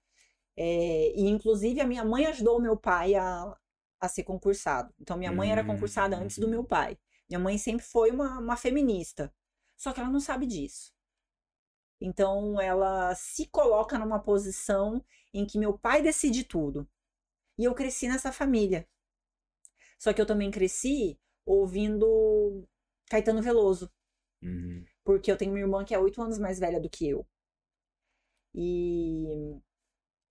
É, 0.56 1.12
e 1.18 1.28
inclusive 1.28 1.82
a 1.82 1.88
minha 1.88 2.06
mãe 2.06 2.26
ajudou 2.28 2.58
o 2.58 2.62
meu 2.62 2.78
pai 2.78 3.16
a, 3.16 3.58
a 4.00 4.08
ser 4.08 4.24
concursado. 4.24 4.94
Então 5.00 5.18
minha 5.18 5.32
mãe 5.32 5.52
era 5.52 5.64
concursada 5.64 6.16
antes 6.18 6.38
do 6.38 6.48
meu 6.48 6.62
Hum. 6.62 6.66
pai. 6.66 6.98
Minha 7.32 7.40
mãe 7.40 7.58
sempre 7.58 7.86
foi 7.86 8.12
uma, 8.12 8.40
uma 8.40 8.58
feminista. 8.58 9.34
Só 9.78 9.94
que 9.94 10.02
ela 10.02 10.10
não 10.10 10.20
sabe 10.20 10.46
disso. 10.46 10.94
Então 12.02 12.60
ela 12.60 13.16
se 13.16 13.48
coloca 13.48 13.98
numa 13.98 14.20
posição 14.22 15.02
em 15.34 15.46
que 15.48 15.58
meu 15.58 15.80
pai 15.80 16.02
decide 16.02 16.44
tudo. 16.44 16.86
E 17.58 17.64
eu 17.64 17.74
cresci 17.74 18.10
nessa 18.10 18.34
família. 18.34 18.86
Só 19.98 20.12
que 20.12 20.20
eu 20.22 20.26
também 20.26 20.52
cresci 20.52 21.18
ouvindo 21.46 22.68
Caetano 23.10 23.42
Veloso 23.42 23.90
Uhum. 24.42 24.84
porque 25.04 25.32
eu 25.32 25.38
tenho 25.38 25.52
uma 25.52 25.60
irmã 25.60 25.86
que 25.86 25.94
é 25.94 26.00
oito 26.00 26.22
anos 26.22 26.40
mais 26.40 26.60
velha 26.60 26.80
do 26.82 26.90
que 26.90 27.08
eu. 27.08 27.26
E 28.54 29.60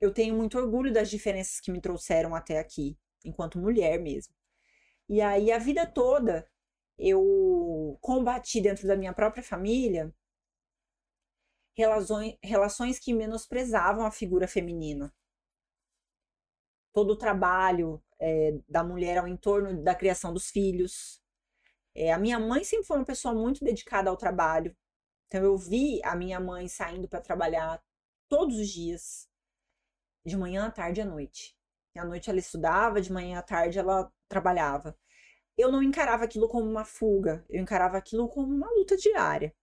eu 0.00 0.12
tenho 0.12 0.34
muito 0.36 0.58
orgulho 0.58 0.92
das 0.92 1.10
diferenças 1.10 1.60
que 1.60 1.70
me 1.70 1.80
trouxeram 1.80 2.34
até 2.34 2.58
aqui, 2.58 2.98
enquanto 3.24 3.58
mulher 3.58 4.00
mesmo. 4.00 4.34
E 5.08 5.20
aí, 5.20 5.52
a 5.52 5.58
vida 5.58 5.86
toda, 5.86 6.48
eu 7.00 7.98
combati 8.00 8.60
dentro 8.60 8.86
da 8.86 8.96
minha 8.96 9.12
própria 9.12 9.42
família 9.42 10.14
relações, 11.76 12.36
relações 12.42 12.98
que 12.98 13.14
menosprezavam 13.14 14.04
a 14.04 14.10
figura 14.10 14.46
feminina. 14.46 15.12
Todo 16.92 17.12
o 17.12 17.16
trabalho 17.16 18.02
é, 18.18 18.58
da 18.68 18.84
mulher 18.84 19.18
ao 19.18 19.26
entorno 19.26 19.82
da 19.82 19.94
criação 19.94 20.32
dos 20.34 20.50
filhos, 20.50 21.22
é, 21.94 22.12
a 22.12 22.18
minha 22.18 22.38
mãe 22.38 22.64
sempre 22.64 22.86
foi 22.86 22.98
uma 22.98 23.04
pessoa 23.04 23.34
muito 23.34 23.64
dedicada 23.64 24.10
ao 24.10 24.16
trabalho. 24.16 24.76
Então 25.26 25.42
eu 25.42 25.56
vi 25.56 26.00
a 26.04 26.14
minha 26.14 26.38
mãe 26.38 26.68
saindo 26.68 27.08
para 27.08 27.20
trabalhar 27.20 27.82
todos 28.28 28.58
os 28.58 28.68
dias, 28.68 29.28
de 30.24 30.36
manhã, 30.36 30.66
à 30.66 30.70
tarde 30.70 31.00
e 31.00 31.02
à 31.02 31.06
noite. 31.06 31.56
À 31.96 32.04
noite 32.04 32.30
ela 32.30 32.38
estudava, 32.38 33.00
de 33.00 33.12
manhã 33.12 33.38
à 33.38 33.42
tarde 33.42 33.78
ela 33.78 34.12
trabalhava. 34.28 34.96
Eu 35.60 35.70
não 35.70 35.82
encarava 35.82 36.24
aquilo 36.24 36.48
como 36.48 36.68
uma 36.68 36.84
fuga, 36.84 37.44
eu 37.48 37.60
encarava 37.60 37.96
aquilo 37.96 38.28
como 38.28 38.54
uma 38.54 38.70
luta 38.70 38.96
diária. 38.96 39.54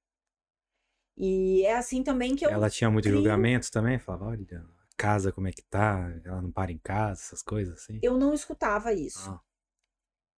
E 1.18 1.64
é 1.66 1.76
assim 1.76 2.04
também 2.04 2.36
que 2.36 2.45
eu. 2.45 2.50
Ela 2.50 2.70
tinha 2.70 2.91
muito 2.91 3.06
crio... 3.06 3.18
julgamento 3.18 3.72
também? 3.72 3.98
Falava, 3.98 4.26
olha, 4.26 4.66
casa 4.95 5.32
como 5.32 5.48
é 5.48 5.52
que 5.52 5.64
tá, 5.64 6.12
ela 6.24 6.41
não 6.41 6.52
para 6.52 6.72
em 6.72 6.78
casa, 6.78 7.22
essas 7.22 7.41
coisas 7.41 7.80
assim. 7.80 8.00
Eu 8.02 8.18
não 8.18 8.34
escutava 8.34 8.93
isso. 8.93 9.30
Ah. 9.30 9.41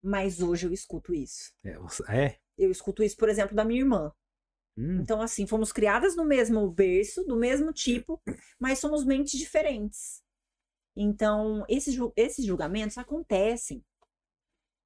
Mas 0.01 0.41
hoje 0.41 0.67
eu 0.67 0.73
escuto 0.73 1.13
isso. 1.13 1.53
É, 1.63 1.77
é? 2.09 2.39
Eu 2.57 2.71
escuto 2.71 3.03
isso, 3.03 3.17
por 3.17 3.27
exemplo, 3.29 3.55
da 3.55 3.65
minha 3.65 3.81
irmã. 3.81 4.13
Hum. 4.77 4.99
Então, 5.01 5.21
assim, 5.21 5.45
fomos 5.45 5.73
criadas 5.73 6.15
no 6.15 6.23
mesmo 6.23 6.69
berço, 6.71 7.23
do 7.25 7.35
mesmo 7.35 7.73
tipo, 7.73 8.21
mas 8.59 8.79
somos 8.79 9.03
mentes 9.03 9.37
diferentes. 9.37 10.23
Então, 10.95 11.65
esses, 11.67 11.97
esses 12.15 12.45
julgamentos 12.45 12.97
acontecem. 12.97 13.83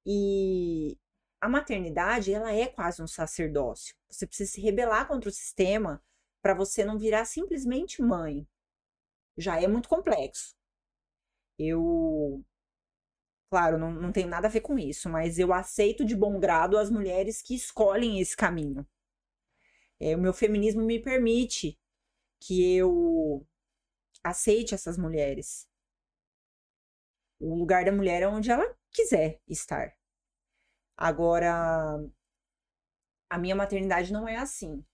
E 0.06 0.98
a 1.40 1.48
maternidade, 1.48 2.32
ela 2.32 2.52
é 2.52 2.66
quase 2.66 3.02
um 3.02 3.06
sacerdócio. 3.06 3.94
Você 4.08 4.26
precisa 4.26 4.52
se 4.52 4.60
rebelar 4.60 5.06
contra 5.08 5.28
o 5.28 5.32
sistema 5.32 6.02
para 6.42 6.54
você 6.54 6.84
não 6.84 6.98
virar 6.98 7.24
simplesmente 7.24 8.02
mãe. 8.02 8.46
Já 9.36 9.60
é 9.60 9.66
muito 9.66 9.88
complexo. 9.88 10.54
Eu 11.58 12.44
Claro, 13.50 13.78
não, 13.78 13.92
não 13.92 14.10
tenho 14.10 14.28
nada 14.28 14.48
a 14.48 14.50
ver 14.50 14.62
com 14.62 14.76
isso, 14.76 15.08
mas 15.08 15.38
eu 15.38 15.52
aceito 15.52 16.04
de 16.04 16.16
bom 16.16 16.40
grado 16.40 16.76
as 16.76 16.90
mulheres 16.90 17.40
que 17.40 17.54
escolhem 17.54 18.20
esse 18.20 18.36
caminho. 18.36 18.84
É, 20.00 20.16
o 20.16 20.18
meu 20.18 20.32
feminismo 20.34 20.82
me 20.82 20.98
permite 20.98 21.78
que 22.40 22.76
eu 22.76 23.46
aceite 24.24 24.74
essas 24.74 24.98
mulheres. 24.98 25.68
O 27.38 27.54
lugar 27.54 27.84
da 27.84 27.92
mulher 27.92 28.22
é 28.22 28.28
onde 28.28 28.50
ela 28.50 28.76
quiser 28.94 29.40
estar. 29.48 29.94
Agora, 30.96 32.00
a 33.28 33.38
minha 33.38 33.56
maternidade 33.56 34.12
não 34.12 34.26
é 34.28 34.36
assim. 34.36 34.84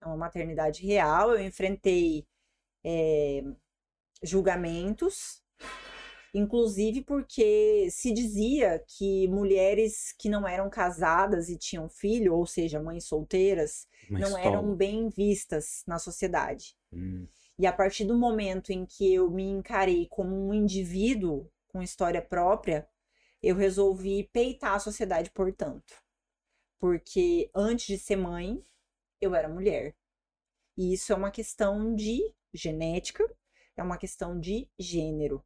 É 0.00 0.06
uma 0.06 0.16
maternidade 0.16 0.86
real. 0.86 1.32
Eu 1.32 1.44
enfrentei 1.44 2.26
é, 2.84 3.42
julgamentos 4.22 5.42
Inclusive 6.34 7.02
porque 7.02 7.88
se 7.90 8.10
dizia 8.10 8.82
que 8.88 9.28
mulheres 9.28 10.14
que 10.18 10.30
não 10.30 10.48
eram 10.48 10.70
casadas 10.70 11.50
e 11.50 11.58
tinham 11.58 11.90
filho, 11.90 12.34
ou 12.34 12.46
seja, 12.46 12.82
mães 12.82 13.04
solteiras, 13.04 13.86
não 14.08 14.38
eram 14.38 14.74
bem 14.74 15.10
vistas 15.10 15.82
na 15.86 15.98
sociedade. 15.98 16.74
Hum. 16.90 17.26
E 17.58 17.66
a 17.66 17.72
partir 17.72 18.06
do 18.06 18.16
momento 18.16 18.70
em 18.70 18.86
que 18.86 19.12
eu 19.12 19.30
me 19.30 19.44
encarei 19.44 20.06
como 20.08 20.34
um 20.34 20.54
indivíduo 20.54 21.50
com 21.68 21.82
história 21.82 22.22
própria, 22.22 22.88
eu 23.42 23.56
resolvi 23.56 24.28
peitar 24.32 24.74
a 24.74 24.80
sociedade, 24.80 25.30
portanto. 25.30 25.94
Porque 26.78 27.50
antes 27.54 27.86
de 27.86 27.98
ser 27.98 28.16
mãe, 28.16 28.64
eu 29.20 29.34
era 29.34 29.48
mulher. 29.48 29.96
E 30.76 30.94
isso 30.94 31.12
é 31.12 31.16
uma 31.16 31.30
questão 31.30 31.94
de 31.94 32.20
genética, 32.54 33.24
é 33.76 33.82
uma 33.82 33.98
questão 33.98 34.38
de 34.38 34.70
gênero 34.78 35.44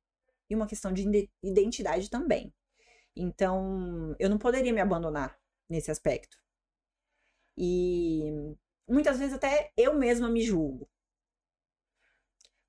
e 0.49 0.55
uma 0.55 0.66
questão 0.66 0.92
de 0.92 1.28
identidade 1.42 2.11
também. 2.11 2.53
Então, 3.14 4.14
eu 4.18 4.28
não 4.28 4.38
poderia 4.38 4.72
me 4.72 4.80
abandonar 4.80 5.38
nesse 5.68 5.90
aspecto. 5.90 6.38
E 7.57 8.30
muitas 8.86 9.18
vezes 9.18 9.34
até 9.34 9.72
eu 9.76 9.94
mesma 9.94 10.28
me 10.28 10.42
julgo. 10.42 10.88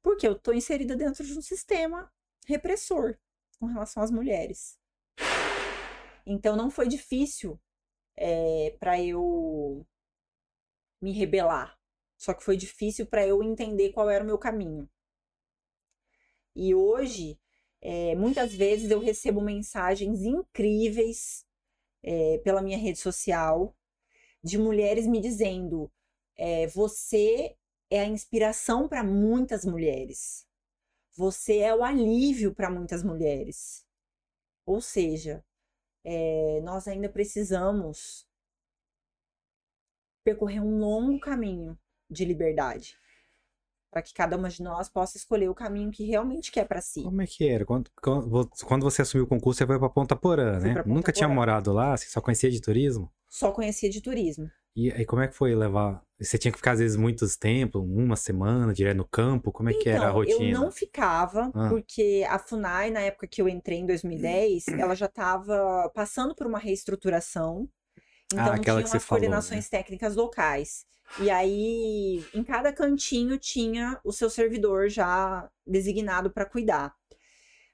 Porque 0.02 0.26
eu 0.26 0.34
estou 0.34 0.54
inserida 0.54 0.96
dentro 0.96 1.24
de 1.26 1.38
um 1.38 1.42
sistema 1.42 2.12
repressor 2.46 3.18
com 3.60 3.66
relação 3.66 4.02
às 4.02 4.10
mulheres. 4.10 4.80
Então 6.28 6.56
não 6.56 6.70
foi 6.70 6.88
difícil 6.90 7.60
é, 8.18 8.68
eh, 8.68 8.78
para 8.80 9.02
eu 9.02 9.86
me 11.02 11.12
rebelar. 11.12 11.76
Só 12.18 12.34
que 12.36 12.44
foi 12.44 12.56
difícil 12.58 13.06
para 13.08 13.26
eu 13.26 13.42
entender 13.44 13.92
qual 13.92 14.10
era 14.12 14.24
o 14.24 14.28
meu 14.28 14.38
caminho. 14.38 14.88
E 16.56 16.74
hoje 16.74 17.40
é, 17.82 18.16
muitas 18.16 18.54
vezes 18.54 18.90
eu 18.92 19.00
recebo 19.00 19.42
mensagens 19.42 20.24
incríveis 20.24 21.46
é, 22.04 22.40
pela 22.40 22.62
minha 22.62 22.78
rede 22.78 23.00
social 23.00 23.76
de 24.44 24.58
mulheres 24.58 25.08
me 25.08 25.22
dizendo: 25.22 25.92
você 26.74 27.56
é 27.90 28.02
a 28.02 28.06
inspiração 28.06 28.88
para 28.88 29.04
muitas 29.04 29.66
mulheres, 29.66 30.46
você 31.16 31.60
é 31.60 31.76
o 31.76 31.84
alívio 31.84 32.54
para 32.56 32.70
muitas 32.70 33.04
mulheres. 33.04 33.86
Ou 34.66 34.82
seja, 34.82 35.44
nós 36.64 36.88
ainda 36.88 37.10
precisamos 37.10 38.26
percorrer 40.24 40.62
um 40.62 40.80
longo 40.80 41.20
caminho 41.20 41.78
de 42.10 42.26
liberdade 42.26 42.98
para 43.90 44.02
que 44.02 44.14
cada 44.14 44.36
uma 44.38 44.50
de 44.50 44.62
nós 44.62 44.90
possa 44.90 45.18
escolher 45.18 45.50
o 45.50 45.56
caminho 45.56 45.90
que 45.92 46.06
realmente 46.06 46.52
quer 46.52 46.68
para 46.68 46.82
si. 46.82 47.04
Como 47.04 47.22
é 47.22 47.26
que 47.26 47.48
era? 47.48 47.66
Quando, 47.66 47.90
quando 48.66 48.84
você 48.84 49.02
assumiu 49.02 49.26
o 49.26 49.28
concurso, 49.28 49.58
você 49.58 49.66
foi 49.66 49.80
para 49.80 49.90
Ponta 49.90 50.16
Porã, 50.16 50.60
né? 50.60 50.76
Ponta 50.76 50.90
Nunca 50.90 51.12
Porã. 51.12 51.14
tinha 51.14 51.30
morado 51.30 51.72
lá? 51.72 51.96
Você 51.96 52.08
só 52.08 52.22
conhecia 52.22 52.52
de 52.52 52.62
turismo? 52.62 53.12
Só 53.30 53.52
conhecia 53.52 53.90
de 53.90 54.02
turismo. 54.02 54.52
E 54.76 54.92
aí, 54.92 55.06
como 55.06 55.22
é 55.22 55.28
que 55.28 55.34
foi 55.34 55.56
levar? 55.56 56.04
Você 56.20 56.38
tinha 56.38 56.52
que 56.52 56.58
ficar, 56.58 56.72
às 56.72 56.80
vezes, 56.80 56.98
muitos 56.98 57.36
tempos, 57.36 57.80
uma 57.82 58.16
semana, 58.16 58.74
direto 58.74 58.98
no 58.98 59.08
campo? 59.08 59.52
Como 59.52 59.70
é 59.70 59.72
então, 59.72 59.84
que 59.84 59.90
era 59.90 60.00
a 60.00 60.10
então, 60.10 60.16
rotina? 60.16 60.58
Eu 60.58 60.62
não 60.62 60.72
ficava, 60.72 61.52
ah. 61.54 61.70
porque 61.70 62.26
a 62.28 62.40
FUNAI, 62.40 62.90
na 62.90 63.02
época 63.02 63.28
que 63.28 63.40
eu 63.40 63.48
entrei, 63.48 63.80
em 63.80 63.86
2010, 63.86 64.66
ela 64.80 64.96
já 64.96 65.06
estava 65.06 65.92
passando 65.94 66.34
por 66.34 66.48
uma 66.48 66.58
reestruturação. 66.58 67.70
Então, 68.34 68.54
ah, 68.54 68.60
tinham 68.60 68.78
as 68.80 69.06
coordenações 69.06 69.68
falou, 69.68 69.80
né? 69.80 69.84
técnicas 69.84 70.16
locais. 70.16 70.86
E 71.20 71.30
aí, 71.30 72.26
em 72.34 72.44
cada 72.44 72.74
cantinho 72.74 73.38
tinha 73.38 74.00
o 74.04 74.12
seu 74.12 74.30
servidor 74.30 74.90
já 74.90 75.50
designado 75.66 76.32
para 76.32 76.46
cuidar. 76.46 76.94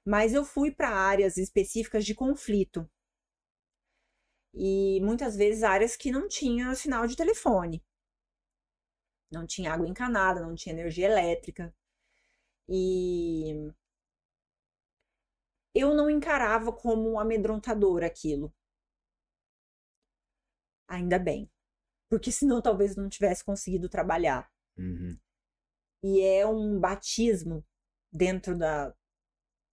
Mas 0.06 0.34
eu 0.34 0.44
fui 0.44 0.70
para 0.70 0.90
áreas 0.90 1.38
específicas 1.38 2.06
de 2.06 2.14
conflito. 2.14 2.88
E 4.54 5.00
muitas 5.02 5.36
vezes 5.36 5.64
áreas 5.64 5.96
que 5.96 6.12
não 6.12 6.28
tinha 6.28 6.76
sinal 6.76 7.08
de 7.08 7.16
telefone. 7.16 7.84
Não 9.34 9.46
tinha 9.48 9.74
água 9.74 9.88
encanada, 9.88 10.42
não 10.42 10.56
tinha 10.56 10.74
energia 10.74 11.08
elétrica. 11.08 11.74
E 12.70 13.72
eu 15.76 15.94
não 15.94 16.10
encarava 16.10 16.72
como 16.72 17.20
amedrontador 17.20 18.04
aquilo. 18.04 18.54
Ainda 20.88 21.18
bem 21.20 21.50
porque 22.14 22.32
senão 22.32 22.62
talvez 22.62 22.96
não 22.96 23.10
tivesse 23.10 23.44
conseguido 23.44 23.90
trabalhar. 23.90 24.48
Uhum. 24.78 25.18
E 26.04 26.22
é 26.22 26.46
um 26.46 26.80
batismo 26.80 27.66
dentro 28.12 28.56
da, 28.56 28.96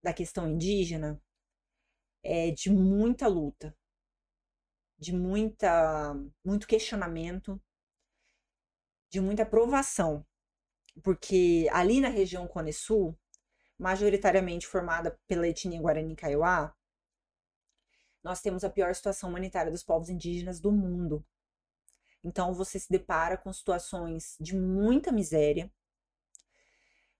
da 0.03 0.11
questão 0.11 0.49
indígena 0.49 1.21
é, 2.23 2.49
de 2.49 2.71
muita 2.71 3.27
luta, 3.27 3.77
de 4.97 5.13
muita, 5.13 6.15
muito 6.43 6.65
questionamento, 6.65 7.61
de 9.11 9.19
muita 9.19 9.45
provação. 9.45 10.25
Porque 11.03 11.67
ali 11.71 11.99
na 11.99 12.09
região 12.09 12.47
Cone 12.47 12.73
Sul, 12.73 13.17
majoritariamente 13.77 14.65
formada 14.65 15.19
pela 15.27 15.47
etnia 15.47 15.81
Guarani 15.81 16.15
Kaiowá, 16.15 16.73
nós 18.23 18.41
temos 18.41 18.63
a 18.63 18.69
pior 18.69 18.93
situação 18.95 19.29
humanitária 19.29 19.71
dos 19.71 19.83
povos 19.83 20.09
indígenas 20.09 20.59
do 20.59 20.71
mundo. 20.71 21.25
Então 22.23 22.53
você 22.53 22.79
se 22.79 22.89
depara 22.89 23.37
com 23.37 23.51
situações 23.51 24.37
de 24.39 24.55
muita 24.55 25.11
miséria, 25.11 25.71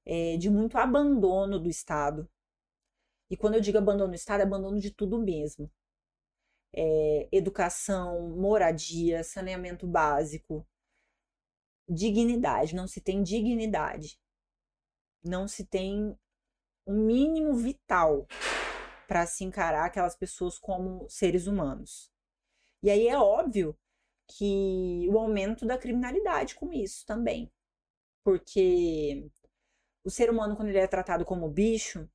é, 0.06 0.38
de 0.38 0.50
muito 0.50 0.78
abandono 0.78 1.60
do 1.60 1.70
Estado. 1.70 2.30
E 3.30 3.36
quando 3.36 3.56
eu 3.56 3.62
digo 3.62 3.78
abandono 3.78 4.10
do 4.10 4.16
Estado, 4.16 4.42
é 4.42 4.44
abandono 4.44 4.80
de 4.80 4.92
tudo 4.92 5.18
mesmo. 5.18 5.72
É, 6.74 7.28
educação, 7.32 8.30
moradia, 8.30 9.24
saneamento 9.24 9.88
básico, 9.88 10.68
dignidade. 11.92 12.76
Não 12.76 12.88
se 12.88 13.02
tem 13.02 13.22
dignidade. 13.22 14.20
Não 15.24 15.48
se 15.48 15.66
tem 15.66 16.18
um 16.88 17.06
mínimo 17.06 17.54
vital 17.54 18.26
para 19.08 19.26
se 19.26 19.44
encarar 19.44 19.86
aquelas 19.86 20.16
pessoas 20.16 20.58
como 20.58 21.08
seres 21.10 21.46
humanos. 21.46 22.12
E 22.82 22.90
aí 22.90 23.08
é 23.08 23.18
óbvio 23.18 23.78
que 24.26 25.08
o 25.12 25.20
aumento 25.20 25.66
da 25.66 25.78
criminalidade 25.78 26.56
com 26.56 26.72
isso 26.72 27.06
também. 27.06 27.52
Porque 28.24 29.30
o 30.04 30.10
ser 30.10 30.30
humano, 30.30 30.56
quando 30.56 30.70
ele 30.70 30.80
é 30.80 30.88
tratado 30.88 31.26
como 31.26 31.50
bicho, 31.50 32.10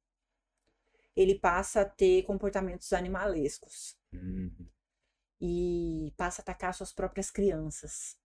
ele 1.15 1.39
passa 1.39 1.83
a 1.83 1.85
ter 1.85 2.23
comportamentos 2.25 2.93
animalescos. 2.93 3.97
Uhum. 4.13 4.69
E 5.41 6.13
passa 6.17 6.41
a 6.41 6.43
atacar 6.43 6.73
suas 6.75 6.93
próprias 6.93 7.31
crianças. 7.31 8.17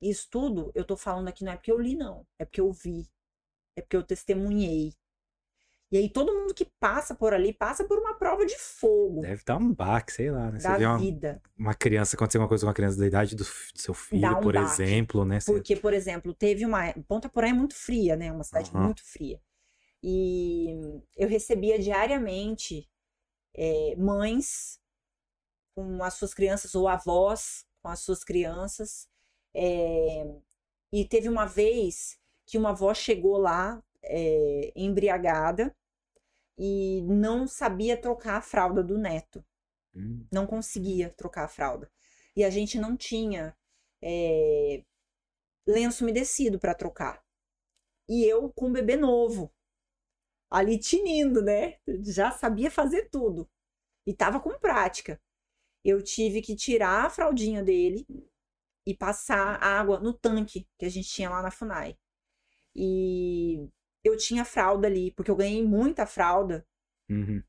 Isso 0.00 0.28
tudo 0.30 0.70
eu 0.74 0.84
tô 0.84 0.96
falando 0.96 1.28
aqui 1.28 1.44
não 1.44 1.52
é 1.52 1.56
porque 1.56 1.72
eu 1.72 1.78
li, 1.78 1.96
não. 1.96 2.26
É 2.38 2.44
porque 2.44 2.60
eu 2.60 2.72
vi. 2.72 3.08
É 3.76 3.82
porque 3.82 3.96
eu 3.96 4.02
testemunhei. 4.02 4.92
E 5.90 5.96
aí 5.96 6.08
todo 6.08 6.34
mundo 6.34 6.52
que 6.52 6.66
passa 6.78 7.14
por 7.14 7.32
ali 7.32 7.52
passa 7.52 7.84
por 7.84 7.98
uma 7.98 8.14
prova 8.14 8.44
de 8.44 8.56
fogo. 8.58 9.22
Deve 9.22 9.42
dar 9.44 9.56
um 9.56 9.72
baque, 9.72 10.12
sei 10.12 10.30
lá, 10.30 10.50
né? 10.50 10.58
Da 10.58 10.72
Você 10.74 10.80
vê 10.80 10.86
uma, 10.86 10.98
vida. 10.98 11.42
uma 11.58 11.74
criança, 11.74 12.14
acontecer 12.14 12.38
uma 12.38 12.48
coisa 12.48 12.64
com 12.64 12.68
uma 12.68 12.74
criança 12.74 12.98
da 12.98 13.06
idade 13.06 13.34
do, 13.34 13.42
do 13.42 13.80
seu 13.80 13.94
filho, 13.94 14.36
um 14.36 14.40
por 14.42 14.52
baque. 14.52 14.82
exemplo, 14.82 15.24
né? 15.24 15.38
Porque, 15.46 15.74
por 15.76 15.94
exemplo, 15.94 16.34
teve 16.34 16.66
uma. 16.66 16.92
Ponta 17.06 17.28
Porã 17.28 17.48
é 17.48 17.52
muito 17.54 17.74
fria, 17.74 18.16
né? 18.16 18.30
Uma 18.30 18.44
cidade 18.44 18.70
Aham. 18.74 18.88
muito 18.88 19.02
fria. 19.02 19.40
E 20.02 21.02
eu 21.16 21.28
recebia 21.28 21.78
diariamente 21.78 22.88
eh, 23.54 23.96
mães 23.96 24.78
com 25.74 26.02
as 26.04 26.14
suas 26.14 26.34
crianças, 26.34 26.74
ou 26.74 26.86
avós 26.86 27.64
com 27.82 27.88
as 27.88 28.00
suas 28.00 28.22
crianças. 28.22 29.08
Eh, 29.54 30.40
e 30.92 31.04
teve 31.04 31.28
uma 31.28 31.46
vez 31.46 32.18
que 32.46 32.58
uma 32.58 32.70
avó 32.70 32.94
chegou 32.94 33.38
lá 33.38 33.82
eh, 34.02 34.72
embriagada 34.76 35.74
e 36.58 37.02
não 37.02 37.46
sabia 37.46 37.96
trocar 38.00 38.36
a 38.36 38.42
fralda 38.42 38.82
do 38.82 38.98
neto 38.98 39.44
Hum, 39.94 40.26
não 40.32 40.46
conseguia 40.46 41.10
trocar 41.10 41.44
a 41.44 41.48
fralda. 41.48 41.90
E 42.36 42.44
a 42.44 42.50
gente 42.50 42.78
não 42.78 42.96
tinha 42.96 43.56
é, 44.02 44.84
lenço 45.66 46.04
umedecido 46.04 46.58
para 46.58 46.74
trocar. 46.74 47.22
E 48.08 48.24
eu 48.24 48.50
com 48.52 48.68
um 48.68 48.72
bebê 48.72 48.96
novo, 48.96 49.52
ali 50.50 50.78
tinindo, 50.78 51.42
né? 51.42 51.78
Já 52.04 52.30
sabia 52.30 52.70
fazer 52.70 53.08
tudo. 53.10 53.48
E 54.06 54.14
tava 54.14 54.40
com 54.40 54.58
prática. 54.58 55.20
Eu 55.84 56.02
tive 56.02 56.40
que 56.42 56.56
tirar 56.56 57.06
a 57.06 57.10
fraldinha 57.10 57.62
dele 57.62 58.06
e 58.88 58.96
passar 58.96 59.62
água 59.62 60.00
no 60.00 60.14
tanque 60.14 60.66
que 60.78 60.86
a 60.86 60.88
gente 60.88 61.10
tinha 61.10 61.28
lá 61.28 61.42
na 61.42 61.50
FUNAI. 61.50 61.98
E 62.74 63.68
eu 64.02 64.16
tinha 64.16 64.46
fralda 64.46 64.88
ali, 64.88 65.12
porque 65.12 65.30
eu 65.30 65.36
ganhei 65.36 65.62
muita 65.62 66.06
fralda 66.06 66.66
uhum. 67.06 67.42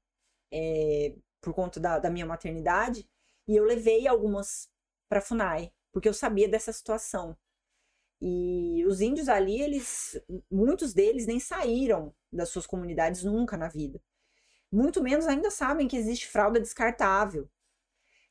é, 0.52 1.16
por 1.40 1.54
conta 1.54 1.80
da, 1.80 1.98
da 1.98 2.10
minha 2.10 2.26
maternidade, 2.26 3.10
e 3.48 3.56
eu 3.56 3.64
levei 3.64 4.06
algumas 4.06 4.70
para 5.08 5.22
Funai, 5.22 5.72
porque 5.94 6.10
eu 6.10 6.14
sabia 6.14 6.50
dessa 6.50 6.74
situação. 6.74 7.38
E 8.22 8.84
os 8.86 9.00
índios 9.00 9.30
ali, 9.30 9.62
eles, 9.62 10.22
muitos 10.52 10.94
deles 10.94 11.26
nem 11.26 11.40
saíram 11.40 12.14
das 12.30 12.50
suas 12.50 12.68
comunidades 12.68 13.24
nunca 13.24 13.56
na 13.56 13.70
vida. 13.70 14.02
Muito 14.70 15.02
menos 15.02 15.26
ainda 15.26 15.50
sabem 15.50 15.88
que 15.88 15.96
existe 15.96 16.28
fralda 16.28 16.60
descartável. 16.60 17.50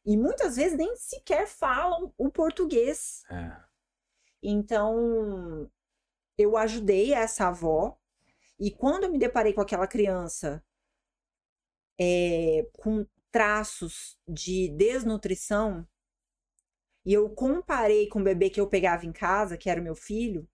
E 0.08 0.16
muitas 0.16 0.56
vezes 0.56 0.74
nem 0.74 0.96
sequer 0.96 1.46
falam 1.46 2.14
o 2.16 2.30
português. 2.30 3.24
É. 3.30 3.54
Então, 4.42 5.70
eu 6.38 6.56
ajudei 6.56 7.12
essa 7.12 7.48
avó. 7.48 7.94
E 8.58 8.70
quando 8.70 9.04
eu 9.04 9.12
me 9.12 9.18
deparei 9.18 9.52
com 9.52 9.60
aquela 9.60 9.86
criança 9.86 10.64
é, 12.00 12.66
com 12.72 13.06
traços 13.30 14.18
de 14.26 14.70
desnutrição, 14.70 15.86
e 17.04 17.12
eu 17.12 17.28
comparei 17.28 18.08
com 18.08 18.20
o 18.20 18.24
bebê 18.24 18.48
que 18.48 18.60
eu 18.62 18.66
pegava 18.66 19.04
em 19.04 19.12
casa, 19.12 19.58
que 19.58 19.68
era 19.68 19.78
o 19.78 19.84
meu 19.84 19.94
filho, 19.94 20.48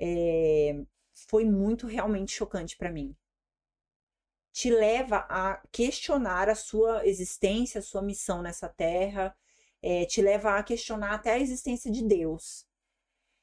é, 0.00 0.82
foi 1.28 1.44
muito 1.44 1.86
realmente 1.86 2.32
chocante 2.32 2.74
para 2.74 2.90
mim. 2.90 3.14
Te 4.56 4.70
leva 4.70 5.26
a 5.28 5.60
questionar 5.70 6.48
a 6.48 6.54
sua 6.54 7.06
existência, 7.06 7.80
a 7.80 7.82
sua 7.82 8.00
missão 8.00 8.40
nessa 8.40 8.70
terra, 8.70 9.36
é, 9.82 10.06
te 10.06 10.22
leva 10.22 10.56
a 10.56 10.62
questionar 10.62 11.12
até 11.12 11.32
a 11.32 11.38
existência 11.38 11.92
de 11.92 12.02
Deus. 12.02 12.66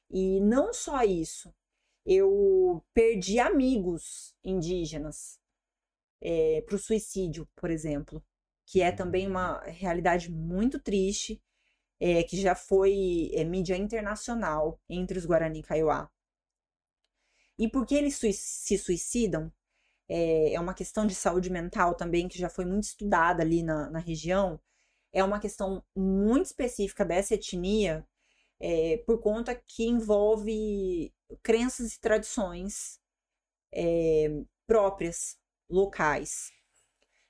E 0.09 0.39
não 0.41 0.73
só 0.73 1.03
isso, 1.03 1.53
eu 2.03 2.83
perdi 2.95 3.39
amigos 3.39 4.35
indígenas 4.43 5.39
para 6.65 6.75
o 6.75 6.79
suicídio, 6.79 7.47
por 7.55 7.69
exemplo, 7.69 8.23
que 8.65 8.81
é 8.81 8.91
também 8.91 9.27
uma 9.27 9.61
realidade 9.65 10.31
muito 10.31 10.79
triste, 10.79 11.39
é, 11.99 12.23
que 12.23 12.41
já 12.41 12.55
foi 12.55 13.29
é, 13.33 13.43
mídia 13.43 13.77
internacional 13.77 14.79
entre 14.89 15.19
os 15.19 15.27
Guarani 15.27 15.61
Kaiowá. 15.61 16.09
E 17.59 17.69
por 17.69 17.85
que 17.85 17.93
eles 17.93 18.15
se 18.15 18.77
suicidam? 18.79 19.51
É, 20.09 20.53
é, 20.53 20.59
uma 20.59 20.73
questão 20.73 21.07
de 21.07 21.15
saúde 21.15 21.49
mental 21.49 21.95
também, 21.95 22.27
que 22.27 22.37
já 22.37 22.49
foi 22.49 22.65
muito 22.65 22.83
estudada 22.85 23.41
ali 23.43 23.63
na, 23.63 23.89
na 23.89 23.99
região. 23.99 24.59
É 25.11 25.23
uma 25.23 25.39
questão 25.39 25.83
muito 25.95 26.47
específica 26.47 27.05
dessa 27.05 27.35
etnia, 27.35 28.05
é, 28.59 28.97
por 29.05 29.19
conta 29.19 29.55
que 29.55 29.85
envolve 29.85 31.13
crenças 31.43 31.93
e 31.93 31.99
tradições 31.99 32.99
é, 33.73 34.29
próprias, 34.67 35.37
locais. 35.69 36.51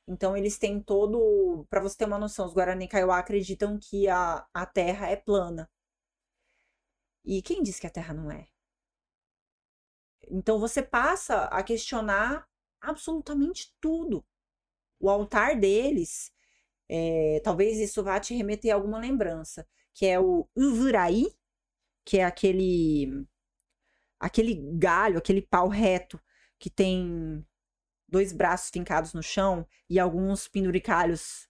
Então, 0.08 0.36
eles 0.36 0.58
têm 0.58 0.82
todo. 0.82 1.66
Para 1.70 1.82
você 1.82 1.98
ter 1.98 2.06
uma 2.06 2.20
noção, 2.20 2.46
os 2.46 2.54
Guarani 2.54 2.88
Kaiowá 2.88 3.20
acreditam 3.20 3.80
que 3.80 4.08
a, 4.10 4.46
a 4.54 4.66
Terra 4.66 5.10
é 5.10 5.16
plana. 5.16 5.70
E 7.26 7.42
quem 7.42 7.64
diz 7.64 7.80
que 7.80 7.88
a 7.88 7.90
Terra 7.90 8.14
não 8.14 8.30
é? 8.32 8.48
Então, 10.30 10.60
você 10.60 10.82
passa 10.82 11.46
a 11.46 11.64
questionar 11.64 12.48
absolutamente 12.84 13.74
tudo. 13.82 14.26
O 15.00 15.10
altar 15.10 15.60
deles, 15.60 16.32
é, 16.90 17.42
talvez 17.44 17.80
isso 17.80 18.04
vá 18.04 18.20
te 18.20 18.36
remeter 18.36 18.72
a 18.74 18.76
alguma 18.76 19.00
lembrança, 19.00 19.68
que 19.94 20.06
é 20.06 20.20
o 20.20 20.48
Uvuraí, 20.56 21.28
que 22.06 22.20
é 22.20 22.26
aquele 22.26 23.26
aquele 24.20 24.56
galho, 24.78 25.18
aquele 25.18 25.42
pau 25.42 25.68
reto 25.68 26.20
que 26.60 26.70
tem 26.70 27.46
dois 28.08 28.34
braços 28.34 28.70
fincados 28.72 29.14
no 29.14 29.24
chão 29.24 29.68
e 29.90 30.00
alguns 30.00 30.48
penduricalhos 30.48 31.50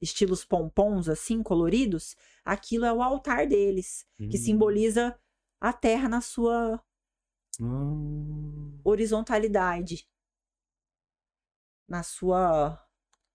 estilos 0.00 0.44
pompons 0.44 1.08
assim 1.08 1.42
coloridos, 1.42 2.16
aquilo 2.44 2.84
é 2.84 2.92
o 2.92 3.02
altar 3.02 3.46
deles, 3.48 4.06
Hum. 4.18 4.28
que 4.28 4.38
simboliza 4.38 5.18
a 5.60 5.72
terra 5.72 6.08
na 6.08 6.20
sua 6.20 6.82
Hum, 7.58 8.84
horizontalidade, 8.84 10.06
na 11.88 12.02
sua 12.02 12.78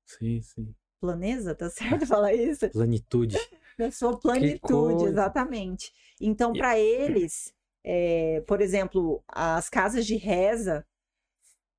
sim, 0.06 0.41
sim. 0.41 0.76
planeza, 1.00 1.56
tá 1.56 1.70
certo 1.70 2.06
falar 2.08 2.34
isso? 2.34 2.70
Planitude. 2.72 3.38
Na 3.78 3.89
sua 3.91 4.20
plenitude, 4.20 5.06
coisa. 5.06 5.10
exatamente. 5.12 5.93
Então, 6.20 6.52
para 6.52 6.78
eles, 6.78 7.54
é, 7.82 8.41
por 8.41 8.60
exemplo, 8.60 9.24
as 9.26 9.70
casas 9.70 10.06
de 10.06 10.18
reza, 10.18 10.86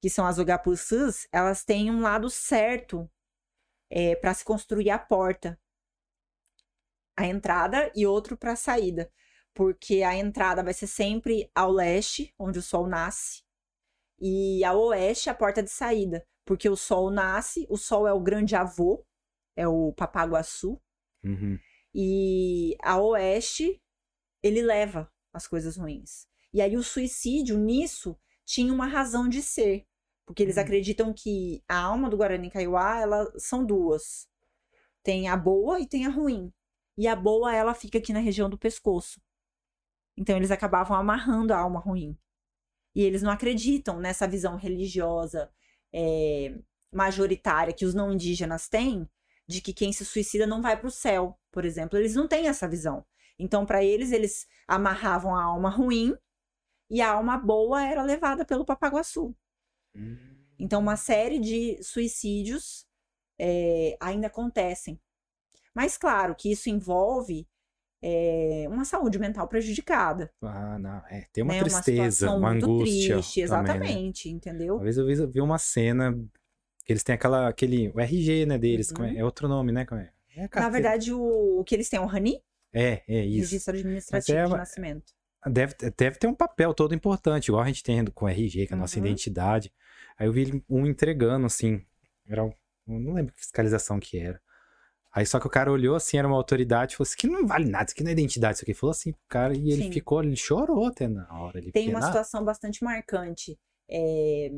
que 0.01 0.11
são 0.11 0.27
as 0.27 0.39
Ogapuçus, 0.39 1.29
elas 1.33 1.64
têm 1.64 1.91
um 1.91 2.01
lado 2.01 2.31
certo 2.31 3.11
é, 3.91 4.16
para 4.16 4.35
se 4.35 4.45
construir 4.45 4.91
a 4.91 4.99
porta, 4.99 5.59
a 7.16 7.27
entrada 7.27 7.91
e 7.95 8.07
outro 8.07 8.37
para 8.37 8.53
a 8.53 8.57
saída, 8.57 9.12
porque 9.55 10.03
a 10.03 10.14
entrada 10.16 10.62
vai 10.62 10.73
ser 10.73 10.87
sempre 10.87 11.51
ao 11.55 11.71
leste, 11.71 12.35
onde 12.39 12.59
o 12.59 12.62
sol 12.62 12.87
nasce, 12.87 13.43
e 14.21 14.64
ao 14.64 14.79
oeste 14.81 15.31
a 15.31 15.35
porta 15.35 15.62
de 15.62 15.71
saída, 15.71 16.27
porque 16.51 16.68
o 16.68 16.74
sol 16.74 17.12
nasce, 17.12 17.64
o 17.70 17.76
sol 17.76 18.09
é 18.09 18.12
o 18.12 18.18
grande 18.18 18.57
avô, 18.57 19.07
é 19.55 19.68
o 19.68 19.92
Papaguaçu, 19.92 20.82
Uhum. 21.22 21.57
e 21.94 22.76
a 22.82 23.01
oeste 23.01 23.80
ele 24.42 24.61
leva 24.61 25.09
as 25.32 25.46
coisas 25.46 25.76
ruins. 25.76 26.26
E 26.53 26.61
aí 26.61 26.76
o 26.76 26.82
suicídio 26.82 27.57
nisso 27.57 28.18
tinha 28.44 28.74
uma 28.74 28.86
razão 28.88 29.28
de 29.28 29.40
ser, 29.40 29.86
porque 30.26 30.42
eles 30.42 30.57
Uhum. 30.57 30.62
acreditam 30.64 31.14
que 31.14 31.62
a 31.68 31.78
alma 31.78 32.11
do 32.11 32.16
Guarani 32.16 32.51
Kaiowá, 32.51 32.98
ela 32.98 33.32
são 33.38 33.64
duas. 33.64 34.28
Tem 35.05 35.28
a 35.28 35.36
boa 35.36 35.78
e 35.78 35.86
tem 35.86 36.05
a 36.05 36.11
ruim. 36.11 36.53
E 36.98 37.07
a 37.07 37.14
boa 37.14 37.55
ela 37.55 37.74
fica 37.74 37.98
aqui 37.98 38.12
na 38.12 38.18
região 38.18 38.51
do 38.51 38.59
pescoço. 38.59 39.22
Então 40.16 40.36
eles 40.36 40.51
acabavam 40.51 40.96
amarrando 40.96 41.55
a 41.55 41.59
alma 41.59 41.78
ruim. 41.78 42.18
E 42.92 43.03
eles 43.05 43.22
não 43.22 43.30
acreditam 43.30 44.01
nessa 44.01 44.26
visão 44.26 44.57
religiosa 44.57 45.48
é, 45.93 46.55
majoritária 46.93 47.72
que 47.72 47.84
os 47.84 47.95
não 47.95 48.12
indígenas 48.12 48.68
têm, 48.68 49.09
de 49.47 49.61
que 49.61 49.72
quem 49.72 49.93
se 49.93 50.05
suicida 50.05 50.47
não 50.47 50.62
vai 50.62 50.76
para 50.76 50.86
o 50.86 50.91
céu, 50.91 51.38
por 51.51 51.64
exemplo. 51.64 51.99
Eles 51.99 52.14
não 52.14 52.28
têm 52.28 52.49
essa 52.49 52.68
visão. 52.68 53.05
Então, 53.38 53.64
para 53.64 53.82
eles, 53.82 54.12
eles 54.12 54.47
amarravam 54.68 55.34
a 55.34 55.43
alma 55.43 55.70
ruim 55.70 56.16
e 56.91 57.01
a 57.01 57.11
alma 57.11 57.38
boa 57.38 57.82
era 57.82 58.03
levada 58.03 58.45
pelo 58.45 58.64
Papaguaçu. 58.64 59.34
Hum. 59.95 60.16
Então, 60.59 60.80
uma 60.80 60.97
série 60.97 61.38
de 61.38 61.82
suicídios 61.82 62.86
é, 63.38 63.97
ainda 63.99 64.26
acontecem. 64.26 65.01
Mas, 65.74 65.97
claro, 65.97 66.34
que 66.34 66.53
isso 66.53 66.68
envolve 66.68 67.49
é, 68.03 68.66
uma 68.68 68.84
saúde 68.84 69.18
mental 69.18 69.46
prejudicada. 69.48 70.30
Ah, 70.42 70.78
não. 70.78 71.03
É, 71.11 71.26
tem 71.32 71.44
uma 71.44 71.53
né? 71.55 71.61
tristeza, 71.61 72.30
uma 72.34 72.51
muito 72.53 72.64
angústia. 72.66 73.14
triste, 73.16 73.46
também, 73.46 73.64
né? 73.64 73.74
exatamente, 73.84 74.28
entendeu? 74.30 74.74
Uma 74.76 74.84
vez 74.84 74.96
eu 74.98 75.07
vi, 75.07 75.26
vi 75.26 75.40
uma 75.40 75.59
cena 75.59 76.12
que 76.84 76.92
eles 76.92 77.03
têm 77.03 77.14
aquela, 77.14 77.48
aquele, 77.48 77.88
o 77.90 78.01
RG, 78.01 78.46
né, 78.46 78.59
deles, 78.59 78.90
é, 78.92 78.98
Uhum. 79.01 79.18
é 79.18 79.24
outro 79.24 79.46
nome, 79.48 79.70
né? 79.72 79.84
Como 79.84 80.01
é? 80.01 80.11
É 80.36 80.48
Na 80.55 80.68
verdade, 80.70 81.12
o, 81.12 81.59
o 81.61 81.64
que 81.64 81.74
eles 81.74 81.88
têm 81.88 81.98
é 81.98 82.03
o 82.03 82.07
RANI, 82.07 82.42
É, 82.72 83.03
é 83.09 83.24
isso. 83.24 83.51
Registro 83.51 83.74
Administrativo 83.76 84.38
é 84.38 84.42
de 84.44 84.48
uma- 84.48 84.59
Nascimento. 84.59 85.12
Deve, 85.46 85.74
deve 85.96 86.18
ter 86.18 86.26
um 86.26 86.34
papel 86.34 86.72
todo 86.74 86.94
importante, 86.94 87.48
igual 87.48 87.62
a 87.62 87.66
gente 87.66 87.82
tem 87.82 88.05
com 88.07 88.26
o 88.26 88.28
RG, 88.28 88.66
com 88.66 88.74
a 88.74 88.76
nossa 88.76 88.98
Uhum. 88.98 89.07
identidade. 89.07 89.72
Aí 90.18 90.26
eu 90.26 90.32
vi 90.32 90.62
um 90.68 90.86
entregando, 90.86 91.46
assim. 91.46 91.84
Era 92.28 92.44
um, 92.44 92.53
não 92.86 93.14
lembro 93.14 93.32
que 93.32 93.40
fiscalização 93.40 93.98
que 93.98 94.18
era. 94.18 94.40
Aí 95.12 95.26
só 95.26 95.40
que 95.40 95.46
o 95.46 95.50
cara 95.50 95.72
olhou 95.72 95.96
assim, 95.96 96.18
era 96.18 96.28
uma 96.28 96.36
autoridade, 96.36 96.96
falou 96.96 97.08
assim: 97.08 97.16
que 97.16 97.26
não 97.26 97.46
vale 97.46 97.68
nada, 97.68 97.84
isso 97.84 97.94
aqui 97.94 98.04
não 98.04 98.11
é 98.11 98.12
identidade, 98.12 98.54
isso 98.54 98.64
aqui. 98.64 98.74
Falou 98.74 98.92
assim 98.92 99.12
pro 99.12 99.22
cara, 99.28 99.54
e 99.56 99.70
ele 99.70 99.84
Sim. 99.84 99.92
ficou, 99.92 100.22
ele 100.22 100.36
chorou 100.36 100.86
até 100.86 101.08
na 101.08 101.26
hora. 101.40 101.58
Ele 101.58 101.72
Tem 101.72 101.88
uma 101.90 102.02
situação 102.02 102.44
bastante 102.44 102.84
marcante, 102.84 103.58
é... 103.88 104.50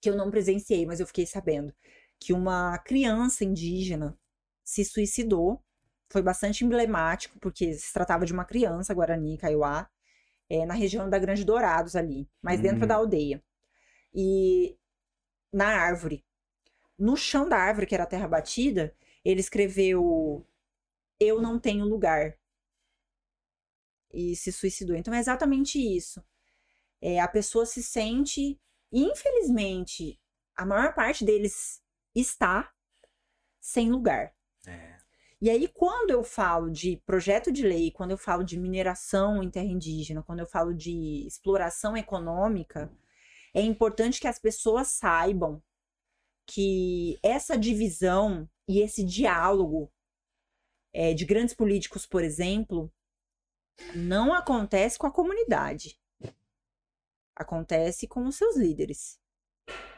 que 0.00 0.10
eu 0.10 0.16
não 0.16 0.30
presenciei, 0.30 0.84
mas 0.84 1.00
eu 1.00 1.06
fiquei 1.06 1.26
sabendo. 1.26 1.72
Que 2.20 2.32
uma 2.32 2.78
criança 2.78 3.44
indígena 3.44 4.16
se 4.62 4.84
suicidou. 4.84 5.62
Foi 6.10 6.22
bastante 6.22 6.64
emblemático, 6.64 7.38
porque 7.40 7.72
se 7.72 7.92
tratava 7.92 8.26
de 8.26 8.32
uma 8.32 8.44
criança, 8.44 8.94
Guarani, 8.94 9.38
Kaiowá, 9.38 9.88
é, 10.48 10.66
na 10.66 10.74
região 10.74 11.08
da 11.08 11.18
Grande 11.18 11.44
Dourados 11.44 11.96
ali, 11.96 12.28
mas 12.42 12.60
hum. 12.60 12.62
dentro 12.62 12.86
da 12.86 12.96
aldeia. 12.96 13.42
E 14.14 14.76
na 15.52 15.68
árvore. 15.68 16.24
No 16.98 17.16
chão 17.16 17.48
da 17.48 17.56
árvore, 17.56 17.86
que 17.86 17.94
era 17.94 18.04
a 18.04 18.06
terra 18.06 18.28
batida, 18.28 18.94
ele 19.24 19.40
escreveu 19.40 20.46
Eu 21.18 21.40
não 21.40 21.58
tenho 21.58 21.84
lugar. 21.84 22.36
E 24.12 24.36
se 24.36 24.52
suicidou. 24.52 24.94
Então 24.94 25.12
é 25.12 25.18
exatamente 25.18 25.78
isso. 25.78 26.22
É, 27.00 27.20
a 27.20 27.28
pessoa 27.28 27.66
se 27.66 27.82
sente, 27.82 28.60
infelizmente, 28.92 30.20
a 30.56 30.64
maior 30.64 30.94
parte 30.94 31.24
deles 31.24 31.82
está 32.14 32.72
sem 33.60 33.90
lugar. 33.90 34.34
É. 34.66 34.94
E 35.40 35.50
aí, 35.50 35.68
quando 35.68 36.10
eu 36.10 36.22
falo 36.22 36.70
de 36.70 36.96
projeto 37.04 37.52
de 37.52 37.66
lei, 37.66 37.90
quando 37.90 38.12
eu 38.12 38.16
falo 38.18 38.44
de 38.44 38.58
mineração 38.58 39.42
em 39.42 39.50
terra 39.50 39.66
indígena, 39.66 40.22
quando 40.22 40.40
eu 40.40 40.46
falo 40.46 40.72
de 40.72 41.26
exploração 41.26 41.96
econômica, 41.96 42.90
é 43.52 43.60
importante 43.60 44.20
que 44.20 44.26
as 44.26 44.38
pessoas 44.38 44.88
saibam 44.88 45.62
que 46.46 47.18
essa 47.22 47.56
divisão 47.56 48.48
e 48.68 48.80
esse 48.80 49.04
diálogo 49.04 49.92
é, 50.92 51.12
de 51.12 51.24
grandes 51.24 51.54
políticos, 51.54 52.06
por 52.06 52.22
exemplo, 52.22 52.92
não 53.94 54.32
acontece 54.32 54.98
com 54.98 55.06
a 55.06 55.12
comunidade. 55.12 55.98
Acontece 57.36 58.06
com 58.06 58.26
os 58.26 58.36
seus 58.36 58.56
líderes. 58.56 59.18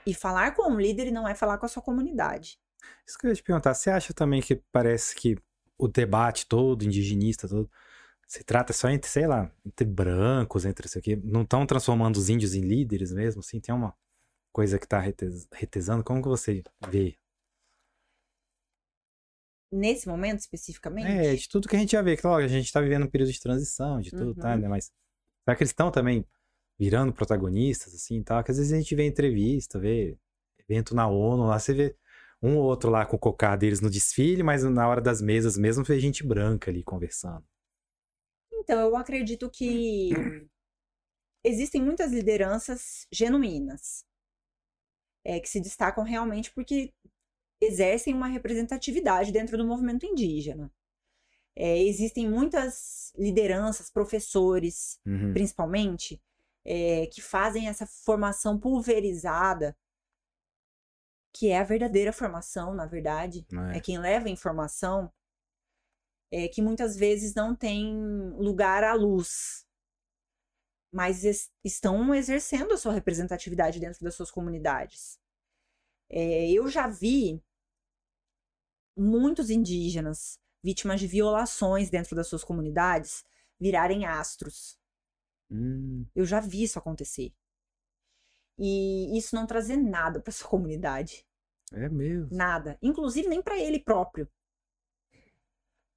E 0.06 0.14
falar 0.14 0.54
com 0.54 0.70
um 0.70 0.80
líder 0.80 1.10
não 1.10 1.28
é 1.28 1.34
falar 1.34 1.58
com 1.58 1.66
a 1.66 1.68
sua 1.68 1.82
comunidade. 1.82 2.58
Isso 3.06 3.18
que 3.18 3.26
eu 3.26 3.30
ia 3.30 3.36
te 3.36 3.42
perguntar, 3.42 3.74
você 3.74 3.90
acha 3.90 4.14
também 4.14 4.40
que 4.40 4.56
parece 4.72 5.14
que 5.14 5.36
o 5.76 5.88
debate 5.88 6.46
todo, 6.46 6.84
indigenista, 6.84 7.48
todo, 7.48 7.70
se 8.26 8.42
trata 8.42 8.72
só 8.72 8.88
entre, 8.88 9.10
sei 9.10 9.26
lá, 9.26 9.50
entre 9.64 9.86
brancos, 9.86 10.64
entre 10.64 10.86
isso 10.86 10.98
aqui, 10.98 11.16
não 11.16 11.42
estão 11.42 11.66
transformando 11.66 12.16
os 12.16 12.28
índios 12.28 12.54
em 12.54 12.60
líderes 12.60 13.12
mesmo, 13.12 13.40
assim, 13.40 13.60
tem 13.60 13.74
uma 13.74 13.94
coisa 14.56 14.78
que 14.78 14.86
está 14.86 14.98
retesando, 15.52 16.02
como 16.02 16.22
que 16.22 16.28
você 16.28 16.62
vê 16.88 17.14
nesse 19.70 20.08
momento 20.08 20.38
especificamente? 20.38 21.06
É, 21.06 21.34
de 21.34 21.46
tudo 21.46 21.68
que 21.68 21.76
a 21.76 21.78
gente 21.78 21.92
já 21.92 22.00
vê, 22.00 22.16
claro, 22.16 22.42
a 22.42 22.48
gente 22.48 22.72
tá 22.72 22.80
vivendo 22.80 23.04
um 23.04 23.10
período 23.10 23.30
de 23.30 23.38
transição, 23.38 24.00
de 24.00 24.10
tudo, 24.12 24.34
tá, 24.34 24.48
uhum. 24.48 24.54
tá, 24.54 24.56
né? 24.56 24.66
Mas 24.66 24.90
será 25.44 25.54
que 25.54 25.62
eles 25.62 25.72
estão 25.72 25.90
também 25.90 26.26
virando 26.78 27.12
protagonistas, 27.12 27.94
assim, 27.94 28.22
tal? 28.22 28.42
Que 28.42 28.50
às 28.50 28.56
vezes 28.56 28.72
a 28.72 28.78
gente 28.78 28.94
vê 28.94 29.04
entrevista, 29.04 29.78
vê 29.78 30.16
evento 30.58 30.94
na 30.94 31.06
ONU, 31.06 31.44
lá 31.44 31.58
você 31.58 31.74
vê 31.74 31.96
um 32.40 32.56
ou 32.56 32.64
outro 32.64 32.88
lá 32.88 33.04
com 33.04 33.16
o 33.16 33.18
cocá 33.18 33.56
deles 33.56 33.82
no 33.82 33.90
desfile, 33.90 34.42
mas 34.42 34.64
na 34.64 34.88
hora 34.88 35.02
das 35.02 35.20
mesas 35.20 35.58
mesmo 35.58 35.84
vê 35.84 36.00
gente 36.00 36.26
branca 36.26 36.70
ali 36.70 36.82
conversando. 36.82 37.44
Então, 38.54 38.80
eu 38.80 38.96
acredito 38.96 39.50
que 39.50 40.12
existem 41.44 41.82
muitas 41.82 42.10
lideranças 42.10 43.06
genuínas. 43.12 44.06
É, 45.28 45.40
que 45.40 45.48
se 45.48 45.60
destacam 45.60 46.04
realmente 46.04 46.52
porque 46.52 46.94
exercem 47.60 48.14
uma 48.14 48.28
representatividade 48.28 49.32
dentro 49.32 49.58
do 49.58 49.66
movimento 49.66 50.06
indígena. 50.06 50.70
É, 51.56 51.82
existem 51.82 52.28
muitas 52.28 53.12
lideranças, 53.18 53.90
professores, 53.90 55.00
uhum. 55.04 55.32
principalmente, 55.32 56.22
é, 56.64 57.06
que 57.06 57.20
fazem 57.20 57.66
essa 57.66 57.86
formação 57.86 58.56
pulverizada, 58.56 59.76
que 61.32 61.48
é 61.48 61.58
a 61.58 61.64
verdadeira 61.64 62.12
formação, 62.12 62.72
na 62.72 62.86
verdade. 62.86 63.44
É. 63.72 63.78
é. 63.78 63.80
quem 63.80 63.98
leva 63.98 64.28
a 64.28 64.30
informação, 64.30 65.12
é, 66.30 66.46
que 66.46 66.62
muitas 66.62 66.96
vezes 66.96 67.34
não 67.34 67.54
tem 67.54 67.98
lugar 68.38 68.84
à 68.84 68.94
luz, 68.94 69.65
mas 70.92 71.50
estão 71.64 72.14
exercendo 72.14 72.72
a 72.72 72.76
sua 72.76 72.92
representatividade 72.92 73.80
dentro 73.80 74.02
das 74.02 74.14
suas 74.14 74.30
comunidades. 74.30 75.18
É, 76.08 76.50
eu 76.50 76.68
já 76.68 76.86
vi 76.86 77.42
muitos 78.96 79.50
indígenas 79.50 80.40
vítimas 80.62 80.98
de 80.98 81.06
violações 81.06 81.90
dentro 81.90 82.16
das 82.16 82.28
suas 82.28 82.42
comunidades 82.42 83.24
virarem 83.58 84.04
astros. 84.04 84.78
Hum. 85.50 86.06
Eu 86.14 86.24
já 86.24 86.40
vi 86.40 86.64
isso 86.64 86.78
acontecer. 86.78 87.32
E 88.58 89.16
isso 89.16 89.34
não 89.34 89.46
trazer 89.46 89.76
nada 89.76 90.20
para 90.20 90.32
sua 90.32 90.48
comunidade. 90.48 91.26
É 91.72 91.88
mesmo. 91.88 92.28
Nada, 92.34 92.78
inclusive 92.80 93.28
nem 93.28 93.42
para 93.42 93.58
ele 93.58 93.78
próprio. 93.78 94.28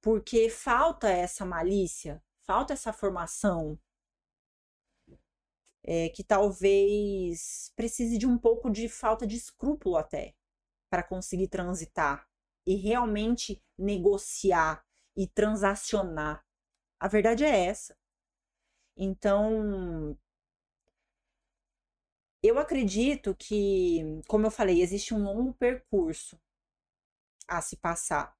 Porque 0.02 0.48
falta 0.48 1.08
essa 1.08 1.44
malícia, 1.44 2.22
falta 2.42 2.72
essa 2.72 2.92
formação 2.92 3.78
é, 5.82 6.08
que 6.10 6.22
talvez 6.22 7.72
precise 7.74 8.18
de 8.18 8.26
um 8.26 8.38
pouco 8.38 8.70
de 8.70 8.88
falta 8.88 9.26
de 9.26 9.36
escrúpulo 9.36 9.96
até 9.96 10.34
para 10.90 11.02
conseguir 11.02 11.48
transitar 11.48 12.28
e 12.66 12.74
realmente 12.74 13.62
negociar 13.78 14.84
e 15.16 15.26
transacionar. 15.26 16.44
A 16.98 17.08
verdade 17.08 17.44
é 17.44 17.66
essa. 17.66 17.96
Então, 18.96 20.16
eu 22.42 22.58
acredito 22.58 23.34
que, 23.34 24.20
como 24.28 24.46
eu 24.46 24.50
falei, 24.50 24.82
existe 24.82 25.14
um 25.14 25.22
longo 25.22 25.54
percurso 25.54 26.38
a 27.48 27.60
se 27.60 27.76
passar. 27.76 28.36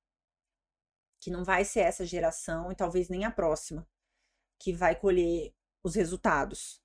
Que 1.20 1.30
não 1.30 1.45
vai 1.45 1.64
ser 1.64 1.80
essa 1.80 2.05
geração 2.07 2.72
e 2.72 2.74
talvez 2.74 3.09
nem 3.09 3.24
a 3.24 3.30
próxima 3.30 3.86
que 4.59 4.72
vai 4.72 4.95
colher 4.99 5.55
os 5.82 5.95
resultados. 5.95 6.82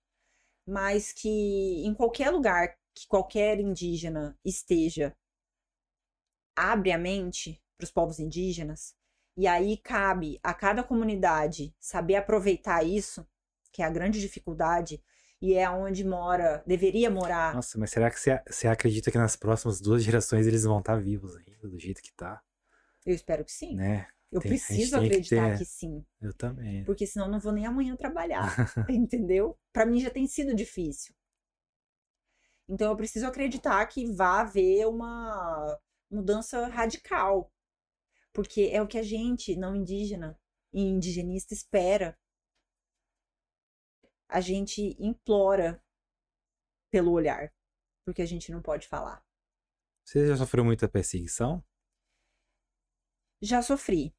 Mas 0.65 1.11
que 1.11 1.85
em 1.85 1.93
qualquer 1.93 2.31
lugar 2.31 2.77
que 2.93 3.07
qualquer 3.07 3.59
indígena 3.59 4.37
esteja 4.43 5.15
abre 6.55 6.91
a 6.91 6.97
mente 6.97 7.61
para 7.77 7.83
os 7.83 7.91
povos 7.91 8.19
indígenas, 8.19 8.95
e 9.37 9.47
aí 9.47 9.77
cabe 9.77 10.39
a 10.41 10.53
cada 10.53 10.81
comunidade 10.81 11.75
saber 11.77 12.15
aproveitar 12.15 12.83
isso, 12.83 13.27
que 13.71 13.81
é 13.81 13.85
a 13.85 13.89
grande 13.89 14.21
dificuldade, 14.21 15.03
e 15.41 15.53
é 15.53 15.69
onde 15.69 16.05
mora, 16.05 16.63
deveria 16.65 17.09
morar. 17.09 17.53
Nossa, 17.53 17.77
mas 17.77 17.91
será 17.91 18.09
que 18.09 18.17
você, 18.17 18.67
acredita 18.67 19.11
que 19.11 19.17
nas 19.17 19.35
próximas 19.35 19.81
duas 19.81 20.01
gerações 20.01 20.47
eles 20.47 20.63
vão 20.63 20.79
estar 20.79 20.95
vivos 20.95 21.35
ainda, 21.35 21.67
do 21.67 21.77
jeito 21.77 22.01
que 22.01 22.13
tá? 22.13 22.41
Eu 23.05 23.13
espero 23.13 23.43
que 23.43 23.51
sim. 23.51 23.75
Né? 23.75 24.07
Eu 24.35 24.41
tem, 24.41 24.51
preciso 24.51 24.97
acreditar 24.97 25.53
que, 25.53 25.59
que, 25.59 25.65
sim. 25.65 26.05
Eu 26.19 26.33
também. 26.33 26.83
Porque 26.83 27.07
senão 27.07 27.27
eu 27.27 27.31
não 27.31 27.39
vou 27.39 27.53
nem 27.53 27.65
amanhã 27.65 27.95
trabalhar, 27.95 28.43
entendeu? 28.91 29.57
Para 29.71 29.85
mim 29.85 30.01
já 30.01 30.09
tem 30.09 30.27
sido 30.27 30.53
difícil. 30.53 31.15
Então 32.67 32.91
eu 32.91 32.97
preciso 32.97 33.25
acreditar 33.25 33.85
que 33.85 34.05
vai 34.11 34.41
haver 34.41 34.87
uma 34.87 35.79
mudança 36.11 36.67
radical. 36.67 37.49
Porque 38.33 38.69
é 38.73 38.81
o 38.81 38.87
que 38.87 38.97
a 38.97 39.03
gente, 39.03 39.55
não 39.55 39.73
indígena 39.73 40.37
e 40.73 40.81
indigenista, 40.81 41.53
espera. 41.53 42.19
A 44.27 44.41
gente 44.41 44.97
implora 44.99 45.81
pelo 46.91 47.11
olhar, 47.11 47.53
porque 48.05 48.21
a 48.21 48.25
gente 48.25 48.51
não 48.51 48.61
pode 48.61 48.85
falar. 48.85 49.23
Você 50.03 50.27
já 50.27 50.35
sofreu 50.35 50.65
muita 50.65 50.89
perseguição? 50.89 51.63
Já 53.41 53.61
sofri. 53.61 54.13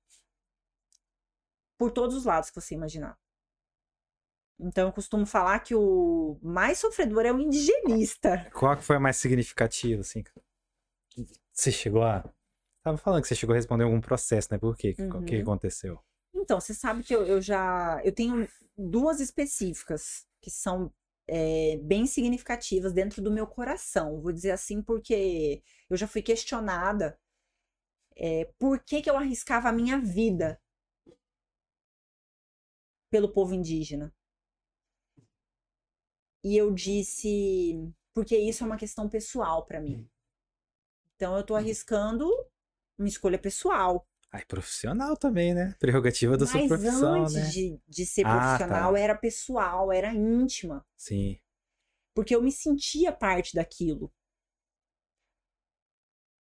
Por 1.79 1.91
todos 1.91 2.16
os 2.16 2.24
lados 2.24 2.51
que 2.51 2.61
você 2.61 2.74
imaginar. 2.74 3.18
Então 4.59 4.89
eu 4.89 4.93
costumo 4.93 5.27
falar 5.27 5.61
que 5.61 5.74
o 5.74 6.39
mais 6.43 6.79
sofredor 6.79 7.27
é 7.27 7.33
o 7.33 7.39
indigenista. 7.39 8.51
Qual 8.55 8.77
que 8.77 8.83
foi 8.83 8.97
a 8.97 9.01
mais 9.01 9.16
significativa, 9.16 10.01
assim? 10.01 10.24
Você 11.53 11.70
chegou 11.70 12.03
a. 12.03 12.24
Tava 12.83 12.97
falando 12.97 13.22
que 13.22 13.29
você 13.29 13.35
chegou 13.35 13.53
a 13.53 13.57
responder 13.57 13.85
algum 13.85 14.01
processo, 14.01 14.49
né? 14.51 14.59
Por 14.59 14.77
quê? 14.77 14.95
Uhum. 14.99 15.20
O 15.20 15.24
que 15.24 15.37
aconteceu? 15.37 15.99
Então, 16.35 16.61
você 16.61 16.72
sabe 16.72 17.03
que 17.03 17.14
eu, 17.14 17.27
eu 17.27 17.41
já. 17.41 18.01
Eu 18.05 18.12
tenho 18.12 18.49
duas 18.77 19.20
específicas 19.20 20.27
que 20.41 20.51
são 20.51 20.93
é, 21.29 21.79
bem 21.83 22.07
significativas 22.07 22.93
dentro 22.93 23.20
do 23.20 23.31
meu 23.31 23.47
coração. 23.47 24.20
Vou 24.20 24.33
dizer 24.33 24.53
assim, 24.53 24.81
porque 24.81 25.62
eu 25.91 25.97
já 25.97 26.07
fui 26.07 26.22
questionada 26.22 27.18
é, 28.16 28.51
por 28.59 28.79
que, 28.81 29.03
que 29.03 29.11
eu 29.11 29.16
arriscava 29.16 29.68
a 29.68 29.72
minha 29.72 29.99
vida 29.99 30.61
pelo 33.17 33.33
povo 33.33 33.55
indígena. 33.55 34.14
E 36.45 36.55
eu 36.55 36.71
disse 36.71 37.91
porque 38.12 38.37
isso 38.37 38.62
é 38.62 38.67
uma 38.67 38.77
questão 38.77 39.09
pessoal 39.09 39.64
para 39.64 39.81
mim. 39.81 40.07
Então 41.14 41.35
eu 41.35 41.43
tô 41.43 41.55
arriscando 41.55 42.31
uma 42.99 43.09
escolha 43.09 43.39
pessoal. 43.39 44.07
Aí, 44.31 44.45
profissional 44.45 45.17
também, 45.17 45.55
né? 45.55 45.75
Prerrogativa 45.79 46.37
da 46.37 46.45
Mas 46.45 46.53
sua 46.53 46.69
profissão, 46.69 47.23
antes 47.23 47.35
né? 47.35 47.49
de, 47.49 47.81
de 47.89 48.05
ser 48.05 48.25
profissional, 48.25 48.91
ah, 48.91 48.93
tá. 48.93 49.01
era 49.01 49.14
pessoal, 49.14 49.91
era 49.91 50.12
íntima. 50.12 50.87
Sim. 50.95 51.41
Porque 52.14 52.37
eu 52.37 52.43
me 52.43 52.53
sentia 52.53 53.12
parte 53.12 53.55
daquilo. 53.55 54.12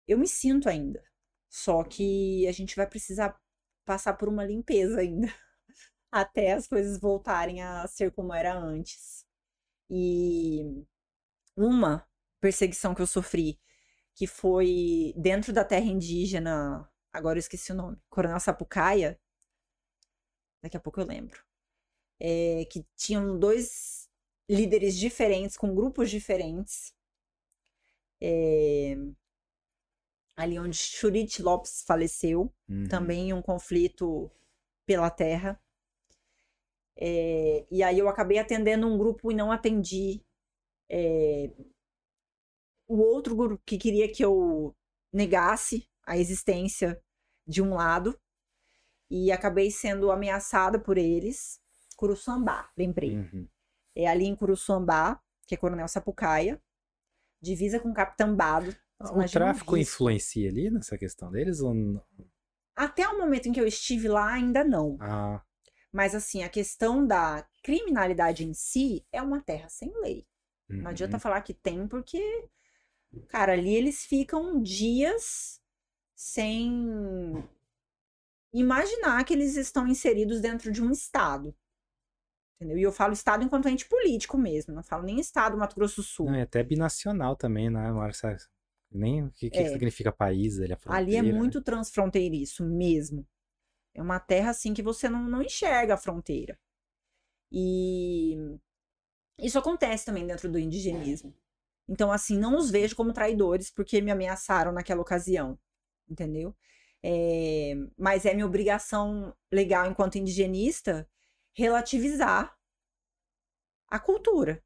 Eu 0.09 0.18
me 0.18 0.27
sinto 0.27 0.70
ainda. 0.70 1.05
Só 1.51 1.85
que 1.85 2.47
a 2.49 2.53
gente 2.53 2.75
vai 2.75 2.87
precisar 2.87 3.39
passar 3.85 4.14
por 4.14 4.27
uma 4.27 4.43
limpeza 4.43 5.01
ainda. 5.01 5.29
Até 6.13 6.53
as 6.53 6.69
coisas 6.69 7.01
voltarem 7.01 7.63
a 7.63 7.87
ser 7.89 8.13
como 8.13 8.33
era 8.33 8.55
antes. 8.55 9.27
E 9.91 10.85
uma 11.57 12.07
perseguição 12.41 12.95
que 12.95 13.03
eu 13.03 13.07
sofri, 13.07 13.59
que 14.15 14.27
foi 14.27 15.15
dentro 15.17 15.53
da 15.53 15.65
terra 15.65 15.87
indígena 15.87 16.89
Agora 17.13 17.37
eu 17.37 17.41
esqueci 17.41 17.71
o 17.73 17.75
nome. 17.75 17.99
Coronel 18.09 18.41
Sapucaia. 18.41 19.21
Daqui 20.63 20.77
a 20.77 20.81
pouco 20.81 21.01
eu 21.01 21.07
lembro. 21.07 21.45
É, 22.19 22.65
que 22.67 22.87
tinham 22.97 23.39
dois 23.39 24.09
líderes 24.49 24.97
diferentes, 24.97 25.57
com 25.57 25.75
grupos 25.75 26.11
diferentes. 26.11 26.95
É, 28.21 28.95
ali 30.37 30.59
onde 30.59 30.77
Churit 30.77 31.43
Lopes 31.43 31.83
faleceu, 31.87 32.53
uhum. 32.69 32.89
também 32.89 33.33
um 33.33 33.43
conflito 33.43 34.31
pela 34.87 35.11
terra. 35.11 35.61
É, 36.97 37.66
e 37.70 37.82
aí 37.82 37.99
eu 37.99 38.09
acabei 38.09 38.38
atendendo 38.38 38.86
um 38.86 38.99
grupo 38.99 39.32
e 39.32 39.34
não 39.34 39.51
atendi 39.51 40.22
é, 40.90 41.51
o 42.86 42.99
outro 42.99 43.34
grupo 43.34 43.62
que 43.64 43.78
queria 43.78 44.11
que 44.11 44.24
eu 44.24 44.76
negasse 45.12 45.88
a 46.07 46.16
existência 46.18 47.03
de 47.47 47.62
um 47.62 47.74
lado 47.74 48.18
e 49.11 49.32
acabei 49.32 49.70
sendo 49.70 50.11
ameaçada 50.11 50.78
por 50.78 50.99
eles. 50.99 51.61
Curuçambá, 51.97 52.70
lembrei. 52.76 53.16
Uhum. 53.16 53.49
É 53.95 54.07
ali 54.07 54.24
em 54.24 54.34
Curuçambá, 54.34 55.20
que 55.47 55.55
é 55.55 55.59
Coronel 55.59 55.88
Sapucaia, 55.88 56.61
divisa 57.40 57.78
com 57.78 57.93
Capitambado. 57.93 58.74
O 58.99 59.24
tráfico 59.30 59.76
influencia 59.76 60.49
ali 60.49 60.70
nessa 60.70 60.97
questão 60.97 61.30
deles 61.30 61.61
ou 61.61 61.74
não? 61.74 62.05
Até 62.74 63.07
o 63.09 63.18
momento 63.18 63.49
em 63.49 63.53
que 63.53 63.61
eu 63.61 63.66
estive 63.66 64.09
lá, 64.09 64.32
ainda 64.32 64.64
não. 64.64 64.97
Ah. 65.01 65.43
Mas 65.93 66.14
assim, 66.14 66.43
a 66.43 66.49
questão 66.49 67.07
da 67.07 67.47
criminalidade 67.62 68.45
em 68.45 68.55
si 68.55 69.05
é 69.12 69.20
uma 69.20 69.40
terra 69.43 69.68
sem 69.68 69.93
lei. 70.01 70.26
Uhum. 70.70 70.82
Não 70.82 70.90
adianta 70.90 71.18
falar 71.18 71.43
que 71.43 71.53
tem, 71.53 71.86
porque, 71.86 72.49
cara, 73.28 73.53
ali 73.53 73.74
eles 73.74 74.05
ficam 74.07 74.62
dias 74.62 75.61
sem 76.14 77.45
imaginar 78.53 79.24
que 79.24 79.34
eles 79.34 79.57
estão 79.57 79.86
inseridos 79.86 80.40
dentro 80.40 80.72
de 80.72 80.82
um 80.82 80.90
Estado. 80.90 81.55
Entendeu? 82.57 82.78
E 82.78 82.82
eu 82.82 82.93
falo 82.93 83.12
Estado 83.12 83.43
enquanto 83.43 83.68
ente 83.68 83.86
político 83.86 84.38
mesmo, 84.38 84.72
não 84.72 84.82
falo 84.82 85.03
nem 85.03 85.18
Estado 85.18 85.59
Mato 85.59 85.74
Grosso 85.74 85.97
do 85.97 86.05
Sul. 86.05 86.26
Não, 86.26 86.36
é 86.36 86.43
até 86.43 86.62
binacional 86.62 87.34
também, 87.36 87.68
né, 87.68 87.90
Marcia? 87.90 88.36
Nem 88.90 89.24
o 89.24 89.30
que, 89.30 89.51
que 89.51 89.59
é. 89.59 89.68
significa 89.68 90.12
país, 90.12 90.59
ele 90.59 90.72
é 90.72 90.78
Ali 90.86 91.16
é 91.16 91.22
muito 91.22 91.59
né? 91.59 91.64
transfronteiriço 91.64 92.64
mesmo. 92.64 93.26
É 93.95 94.03
uma 94.03 94.20
terra 94.20 94.51
assim 94.51 94.74
que 94.74 94.82
você 94.82 95.09
não, 95.09 95.24
não 95.24 95.43
enxerga 95.43 95.95
a 95.95 95.99
fronteira. 95.99 96.59
E 97.51 98.36
isso 99.38 99.59
acontece 99.59 100.05
também 100.07 100.26
dentro 100.26 100.51
do 100.51 100.59
indigenismo. 100.59 101.34
Então, 101.88 102.12
assim, 102.12 102.38
não 102.38 102.57
os 102.57 102.70
vejo 102.70 102.97
como 102.97 103.12
traidores 103.12 103.70
porque 103.70 104.01
me 104.01 104.11
ameaçaram 104.11 104.72
naquela 104.72 105.03
ocasião 105.03 105.59
entendeu? 106.12 106.55
É, 107.03 107.74
mas 107.99 108.24
é 108.24 108.34
minha 108.34 108.47
obrigação 108.47 109.34
legal 109.51 109.86
enquanto 109.86 110.16
indigenista 110.18 111.09
relativizar 111.53 112.57
a 113.88 113.99
cultura. 113.99 114.62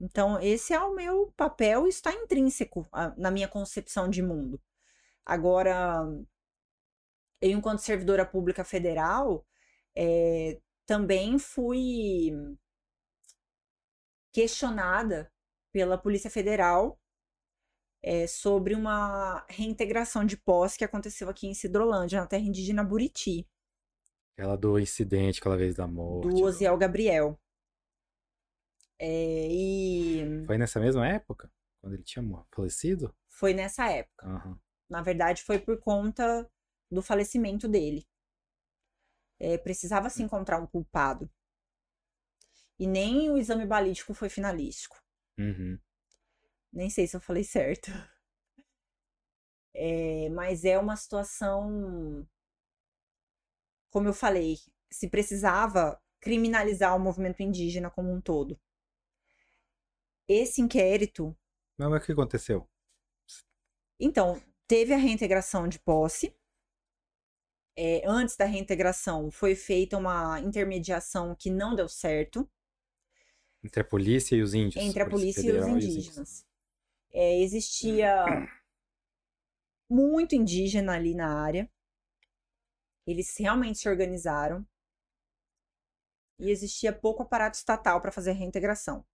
Então, 0.00 0.40
esse 0.40 0.72
é 0.72 0.80
o 0.80 0.94
meu 0.94 1.32
papel 1.36 1.86
está 1.86 2.12
intrínseco 2.12 2.88
na 3.16 3.30
minha 3.30 3.48
concepção 3.48 4.08
de 4.08 4.22
mundo. 4.22 4.60
Agora, 5.24 6.04
eu, 7.40 7.50
enquanto 7.50 7.80
servidora 7.80 8.26
pública 8.26 8.64
federal, 8.64 9.46
é, 9.96 10.60
também 10.86 11.38
fui 11.38 12.30
questionada 14.32 15.32
pela 15.72 15.98
Polícia 15.98 16.30
Federal 16.30 17.00
é, 18.02 18.26
sobre 18.26 18.74
uma 18.74 19.44
reintegração 19.48 20.24
de 20.24 20.36
posse 20.36 20.78
que 20.78 20.84
aconteceu 20.84 21.28
aqui 21.28 21.46
em 21.46 21.54
Cidrolândia, 21.54 22.20
na 22.20 22.26
terra 22.26 22.42
indígena 22.42 22.84
Buriti. 22.84 23.48
Aquela 24.36 24.56
do 24.56 24.78
incidente, 24.78 25.38
aquela 25.38 25.56
vez 25.56 25.74
da 25.74 25.86
morte. 25.86 26.28
Do 26.28 26.44
Osiel 26.44 26.76
Gabriel. 26.76 27.38
É, 28.98 29.48
e... 29.50 30.44
Foi 30.46 30.58
nessa 30.58 30.78
mesma 30.80 31.06
época? 31.06 31.50
Quando 31.80 31.94
ele 31.94 32.02
tinha 32.02 32.24
falecido? 32.54 33.14
Foi 33.28 33.54
nessa 33.54 33.90
época. 33.90 34.26
Uhum. 34.26 34.58
Na 34.88 35.02
verdade, 35.02 35.42
foi 35.42 35.58
por 35.58 35.78
conta 35.78 36.48
do 36.90 37.02
falecimento 37.02 37.68
dele. 37.68 38.06
É, 39.38 39.56
precisava 39.56 40.10
se 40.10 40.22
encontrar 40.22 40.60
um 40.60 40.66
culpado. 40.66 41.30
E 42.78 42.86
nem 42.86 43.30
o 43.30 43.36
exame 43.36 43.66
balístico 43.66 44.14
foi 44.14 44.28
finalístico. 44.28 45.00
Uhum. 45.38 45.78
Nem 46.72 46.88
sei 46.88 47.06
se 47.06 47.16
eu 47.16 47.20
falei 47.20 47.44
certo. 47.44 47.90
É, 49.72 50.28
mas 50.30 50.64
é 50.64 50.76
uma 50.76 50.96
situação. 50.96 52.26
Como 53.88 54.08
eu 54.08 54.12
falei, 54.12 54.56
se 54.90 55.08
precisava 55.08 55.96
criminalizar 56.20 56.94
o 56.96 57.00
movimento 57.00 57.40
indígena 57.40 57.88
como 57.88 58.12
um 58.12 58.20
todo. 58.20 58.60
Esse 60.28 60.60
inquérito. 60.60 61.36
Mas 61.78 61.90
o 61.92 62.04
que 62.04 62.12
aconteceu? 62.12 62.68
Então, 63.98 64.42
teve 64.66 64.92
a 64.92 64.96
reintegração 64.96 65.68
de 65.68 65.78
posse. 65.78 66.36
É, 67.82 68.02
antes 68.06 68.36
da 68.36 68.44
reintegração, 68.44 69.30
foi 69.30 69.54
feita 69.54 69.96
uma 69.96 70.38
intermediação 70.40 71.34
que 71.34 71.48
não 71.48 71.74
deu 71.74 71.88
certo. 71.88 72.46
Entre 73.64 73.80
a 73.80 73.84
polícia 73.84 74.36
e 74.36 74.42
os 74.42 74.52
índios. 74.52 74.84
Entre 74.84 75.02
a 75.02 75.08
polícia, 75.08 75.42
polícia 75.42 75.70
e 75.70 75.78
os 75.78 75.84
indígenas. 75.86 76.46
É, 77.10 77.40
existia 77.40 78.22
muito 79.88 80.34
indígena 80.34 80.92
ali 80.92 81.14
na 81.14 81.42
área. 81.42 81.70
Eles 83.06 83.34
realmente 83.38 83.78
se 83.78 83.88
organizaram. 83.88 84.62
E 86.38 86.50
existia 86.50 86.92
pouco 86.92 87.22
aparato 87.22 87.56
estatal 87.56 87.98
para 88.02 88.12
fazer 88.12 88.32
a 88.32 88.34
reintegração. 88.34 89.06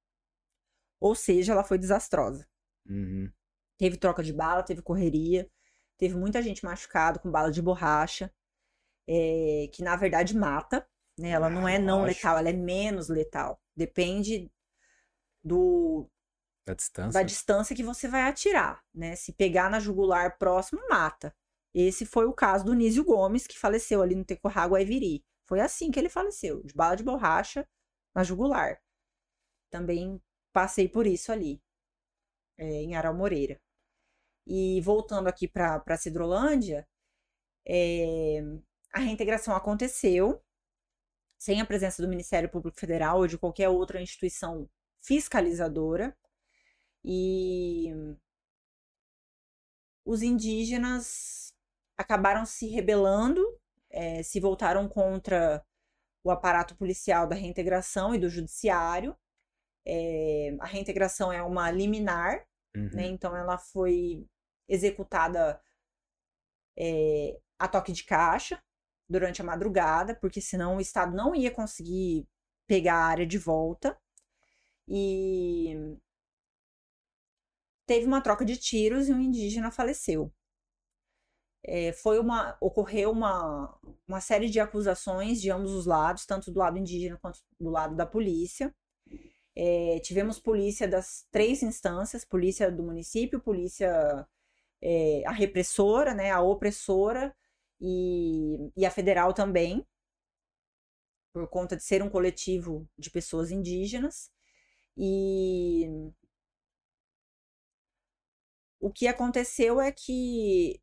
Ou 0.99 1.15
seja, 1.15 1.53
ela 1.53 1.63
foi 1.63 1.79
desastrosa. 1.79 2.49
Uhum. 2.85 3.31
Teve 3.79 3.97
troca 3.97 4.25
de 4.25 4.33
bala, 4.33 4.65
teve 4.65 4.83
correria, 4.83 5.49
teve 5.97 6.17
muita 6.17 6.43
gente 6.43 6.65
machucada 6.65 7.21
com 7.21 7.31
bala 7.31 7.53
de 7.53 7.63
borracha, 7.63 8.35
é, 9.09 9.69
que 9.73 9.83
na 9.83 9.97
verdade 9.97 10.37
mata. 10.37 10.87
Né? 11.19 11.31
Ela 11.31 11.49
não 11.49 11.67
é 11.67 11.79
não 11.79 12.05
letal, 12.05 12.37
ela 12.39 12.51
é 12.51 12.53
menos 12.53 13.09
letal. 13.09 13.61
Depende 13.75 14.51
do, 15.43 16.09
da 16.67 16.75
distância? 16.75 17.21
Da 17.21 17.23
distância 17.23 17.77
que 17.77 17.83
você 17.85 18.09
vai 18.09 18.23
atirar, 18.23 18.83
né? 18.93 19.15
Se 19.15 19.33
pegar 19.33 19.71
na 19.71 19.79
jugular 19.79 20.37
próximo, 20.37 20.81
mata. 20.89 21.35
Esse 21.73 22.05
foi 22.05 22.27
o 22.27 22.33
caso 22.33 22.65
do 22.65 22.75
Nísio 22.75 23.05
Gomes, 23.05 23.47
que 23.47 23.59
faleceu 23.59 24.03
ali 24.03 24.17
no 24.17 24.25
Tecorra 24.25 24.67
Guaiviri. 24.67 25.25
Foi 25.47 25.61
assim 25.61 25.91
que 25.91 25.99
ele 25.99 26.09
faleceu, 26.09 26.63
de 26.65 26.75
bala 26.75 26.97
de 26.97 27.05
borracha 27.05 27.69
na 28.15 28.25
jugular. 28.25 28.81
Também 29.71 30.21
passei 30.53 30.89
por 30.89 31.07
isso 31.07 31.31
ali, 31.31 31.63
é, 32.59 32.65
em 32.65 32.97
Aral 32.97 33.15
Moreira. 33.15 33.61
E 34.47 34.81
voltando 34.81 35.29
aqui 35.29 35.47
para 35.47 35.97
Cidrolândia, 35.97 36.89
é, 37.67 38.41
a 38.97 38.99
reintegração 38.99 39.55
aconteceu 39.55 40.43
sem 41.39 41.61
a 41.61 41.67
presença 41.67 42.01
do 42.01 42.09
Ministério 42.09 42.49
Público 42.49 42.81
Federal 42.81 43.19
ou 43.19 43.27
de 43.27 43.37
qualquer 43.37 43.69
outra 43.69 44.01
instituição 44.01 44.69
fiscalizadora. 44.99 46.17
E 47.05 47.93
os 50.03 50.23
indígenas 50.23 51.55
acabaram 51.95 52.47
se 52.47 52.69
rebelando, 52.69 53.45
é, 53.91 54.23
se 54.23 54.41
voltaram 54.41 54.89
contra 54.89 55.63
o 56.25 56.31
aparato 56.31 56.75
policial 56.75 57.27
da 57.29 57.37
reintegração 57.37 58.15
e 58.15 58.19
do 58.19 58.31
judiciário. 58.31 59.15
É, 59.85 60.57
a 60.59 60.67
reintegração 60.67 61.31
é 61.31 61.43
uma 61.43 61.71
liminar, 61.71 62.39
né, 62.75 62.83
uhum. 62.83 62.91
né? 62.95 63.07
Então 63.09 63.37
ela 63.37 63.59
foi 63.59 64.27
executada 64.67 65.61
é, 66.79 67.39
a 67.59 67.69
toque 67.69 67.93
de 67.93 68.03
caixa 68.03 68.61
durante 69.09 69.41
a 69.41 69.45
madrugada, 69.45 70.15
porque 70.15 70.41
senão 70.41 70.77
o 70.77 70.81
Estado 70.81 71.15
não 71.15 71.35
ia 71.35 71.51
conseguir 71.51 72.27
pegar 72.67 72.97
a 72.97 73.07
área 73.07 73.27
de 73.27 73.39
volta. 73.39 73.99
E 74.89 75.97
teve 77.87 78.07
uma 78.07 78.21
troca 78.21 78.45
de 78.45 78.57
tiros 78.57 79.09
e 79.09 79.13
um 79.13 79.21
indígena 79.21 79.71
faleceu. 79.71 80.33
É, 81.65 81.93
foi 81.93 82.19
uma 82.21 82.57
ocorreu 82.61 83.11
uma, 83.11 83.77
uma 84.07 84.21
série 84.21 84.49
de 84.49 84.61
acusações 84.61 85.41
de 85.41 85.51
ambos 85.51 85.73
os 85.73 85.85
lados, 85.87 86.25
tanto 86.25 86.51
do 86.53 86.61
lado 86.61 86.79
indígena 86.79 87.19
quanto 87.21 87.41
do 87.59 87.71
lado 87.71 87.97
da 87.97 88.07
polícia. 88.07 88.75
É, 89.55 89.99
tivemos 90.01 90.39
polícia 90.39 90.87
das 90.87 91.27
três 91.31 91.63
instâncias, 91.63 92.25
polícia 92.25 92.71
do 92.71 92.83
município, 92.83 93.41
polícia 93.41 94.27
é, 94.83 95.23
a 95.27 95.33
repressora, 95.33 96.15
né, 96.15 96.31
a 96.31 96.43
opressora 96.43 97.35
e, 97.81 98.71
e 98.77 98.87
a 98.87 98.91
federal 98.91 99.33
também, 99.33 99.87
por 101.33 101.49
conta 101.49 101.77
de 101.77 101.85
ser 101.85 102.03
um 102.03 102.11
coletivo 102.11 102.89
de 102.99 103.11
pessoas 103.11 103.51
indígenas. 103.51 104.31
E 104.97 105.87
o 108.81 108.91
que 108.91 109.07
aconteceu 109.07 109.81
é 109.81 109.93
que 109.93 110.81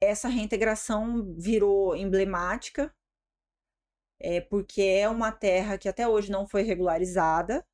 essa 0.00 0.28
reintegração 0.28 1.34
virou 1.38 1.96
emblemática, 1.96 2.94
é, 4.20 4.40
porque 4.40 4.82
é 4.82 5.08
uma 5.08 5.32
terra 5.32 5.78
que 5.78 5.88
até 5.88 6.06
hoje 6.08 6.30
não 6.30 6.46
foi 6.46 6.62
regularizada, 6.62 7.66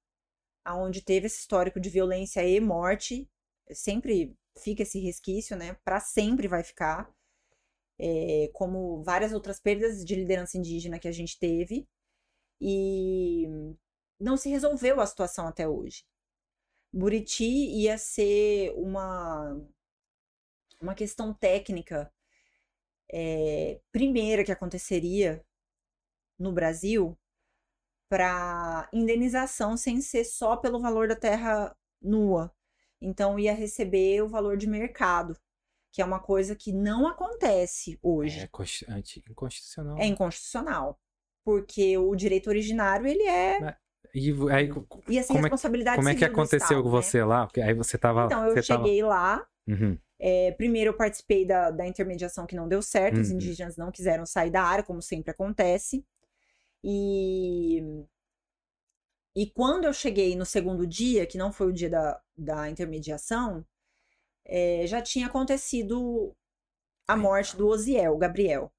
aonde 0.64 1.02
teve 1.02 1.26
esse 1.26 1.40
histórico 1.40 1.80
de 1.80 1.90
violência 1.90 2.46
e 2.46 2.60
morte, 2.60 3.28
sempre 3.72 4.36
fica 4.58 4.82
esse 4.82 5.00
resquício, 5.00 5.56
né? 5.56 5.76
Para 5.84 6.00
sempre 6.00 6.48
vai 6.48 6.62
ficar, 6.62 7.12
é, 8.00 8.50
como 8.54 9.02
várias 9.02 9.32
outras 9.32 9.60
perdas 9.60 10.04
de 10.04 10.14
liderança 10.14 10.56
indígena 10.58 10.98
que 10.98 11.08
a 11.08 11.12
gente 11.12 11.38
teve, 11.38 11.86
e 12.60 13.46
não 14.18 14.36
se 14.36 14.48
resolveu 14.50 15.00
a 15.00 15.06
situação 15.06 15.46
até 15.46 15.68
hoje. 15.68 16.04
Buriti 16.92 17.44
ia 17.44 17.98
ser 17.98 18.72
uma 18.76 19.56
uma 20.80 20.94
questão 20.94 21.34
técnica 21.34 22.10
é, 23.12 23.80
primeira 23.92 24.44
que 24.44 24.52
aconteceria 24.52 25.44
no 26.38 26.52
Brasil 26.52 27.18
para 28.08 28.88
indenização 28.92 29.76
sem 29.76 30.00
ser 30.00 30.24
só 30.24 30.56
pelo 30.56 30.80
valor 30.80 31.08
da 31.08 31.16
terra 31.16 31.76
nua. 32.00 32.52
Então 33.00 33.38
ia 33.38 33.52
receber 33.54 34.22
o 34.22 34.28
valor 34.28 34.56
de 34.56 34.66
mercado, 34.66 35.36
que 35.92 36.00
é 36.00 36.04
uma 36.04 36.20
coisa 36.20 36.54
que 36.54 36.72
não 36.72 37.06
acontece 37.06 37.98
hoje. 38.02 38.40
É 38.40 39.30
inconstitucional. 39.30 39.98
É 39.98 40.06
inconstitucional. 40.06 40.98
Porque 41.44 41.96
o 41.98 42.14
direito 42.14 42.48
originário, 42.48 43.06
ele 43.06 43.24
é. 43.24 43.76
E 44.14 44.32
aí, 44.50 44.70
e 45.08 45.18
assim, 45.18 45.28
como 45.28 45.42
responsabilidade 45.42 45.94
é, 45.94 45.96
como 45.96 46.08
é 46.08 46.14
que 46.14 46.24
aconteceu 46.24 46.82
com 46.82 46.90
você 46.90 47.18
né? 47.18 47.24
lá? 47.24 47.46
Porque 47.46 47.60
aí 47.60 47.74
você 47.74 47.96
tava. 47.96 48.26
Então, 48.26 48.46
eu 48.46 48.62
cheguei 48.62 49.00
tava... 49.00 49.10
lá. 49.10 49.46
Uhum. 49.68 49.98
É, 50.18 50.52
primeiro 50.52 50.90
eu 50.90 50.96
participei 50.96 51.46
da, 51.46 51.70
da 51.70 51.86
intermediação 51.86 52.46
que 52.46 52.54
não 52.54 52.68
deu 52.68 52.82
certo, 52.82 53.16
uhum. 53.16 53.22
os 53.22 53.30
indígenas 53.30 53.76
não 53.76 53.90
quiseram 53.90 54.26
sair 54.26 54.50
da 54.50 54.62
área, 54.62 54.84
como 54.84 55.00
sempre 55.00 55.30
acontece. 55.30 56.04
E, 56.84 57.82
e 59.34 59.46
quando 59.46 59.84
eu 59.84 59.92
cheguei 59.92 60.36
no 60.36 60.44
segundo 60.44 60.86
dia, 60.86 61.26
que 61.26 61.38
não 61.38 61.52
foi 61.52 61.68
o 61.68 61.72
dia 61.72 61.88
da, 61.88 62.20
da 62.36 62.68
intermediação, 62.68 63.64
é, 64.44 64.86
já 64.86 65.02
tinha 65.02 65.26
acontecido 65.26 66.34
a 67.06 67.16
morte 67.16 67.56
do 67.56 67.68
Osiel, 67.68 68.16
Gabriel. 68.18 68.72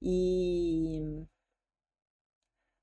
E 0.00 1.26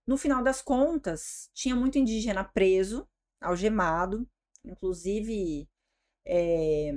no 0.08 0.18
final 0.18 0.44
das 0.44 0.62
contas, 0.62 1.50
tinha 1.54 1.76
muito 1.76 1.98
indígena 1.98 2.44
preso, 2.44 3.08
algemado, 3.40 4.28
inclusive 4.66 5.70
é, 6.26 6.92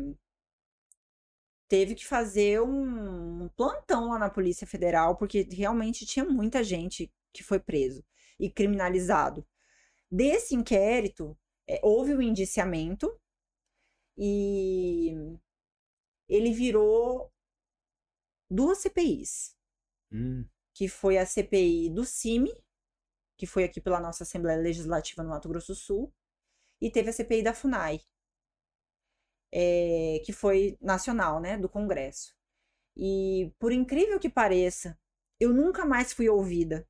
teve 1.68 1.94
que 1.94 2.06
fazer 2.06 2.62
um 2.62 3.48
plantão 3.56 4.08
lá 4.10 4.18
na 4.18 4.30
Polícia 4.30 4.66
Federal, 4.66 5.16
porque 5.16 5.46
realmente 5.50 6.06
tinha 6.06 6.24
muita 6.24 6.62
gente 6.62 7.12
que 7.32 7.42
foi 7.42 7.58
preso 7.58 8.04
e 8.38 8.50
criminalizado. 8.50 9.46
Desse 10.10 10.54
inquérito, 10.54 11.36
é, 11.68 11.80
houve 11.82 12.14
o 12.14 12.18
um 12.18 12.22
indiciamento 12.22 13.12
e 14.16 15.12
ele 16.28 16.52
virou 16.52 17.32
duas 18.50 18.78
CPIs. 18.78 19.56
Hum. 20.12 20.44
Que 20.74 20.88
foi 20.88 21.18
a 21.18 21.26
CPI 21.26 21.90
do 21.90 22.04
CIMI, 22.04 22.52
que 23.36 23.46
foi 23.46 23.64
aqui 23.64 23.80
pela 23.80 24.00
nossa 24.00 24.24
Assembleia 24.24 24.60
Legislativa 24.60 25.22
no 25.22 25.30
Mato 25.30 25.48
Grosso 25.48 25.72
do 25.72 25.76
Sul, 25.76 26.14
e 26.80 26.90
teve 26.90 27.10
a 27.10 27.12
CPI 27.12 27.42
da 27.42 27.54
FUNAI, 27.54 28.00
é, 29.52 30.20
que 30.24 30.32
foi 30.32 30.76
nacional, 30.80 31.40
né, 31.40 31.56
do 31.56 31.68
Congresso. 31.68 32.36
E 32.96 33.52
por 33.58 33.72
incrível 33.72 34.18
que 34.20 34.28
pareça, 34.28 34.98
eu 35.40 35.52
nunca 35.52 35.84
mais 35.84 36.12
fui 36.12 36.28
ouvida. 36.28 36.88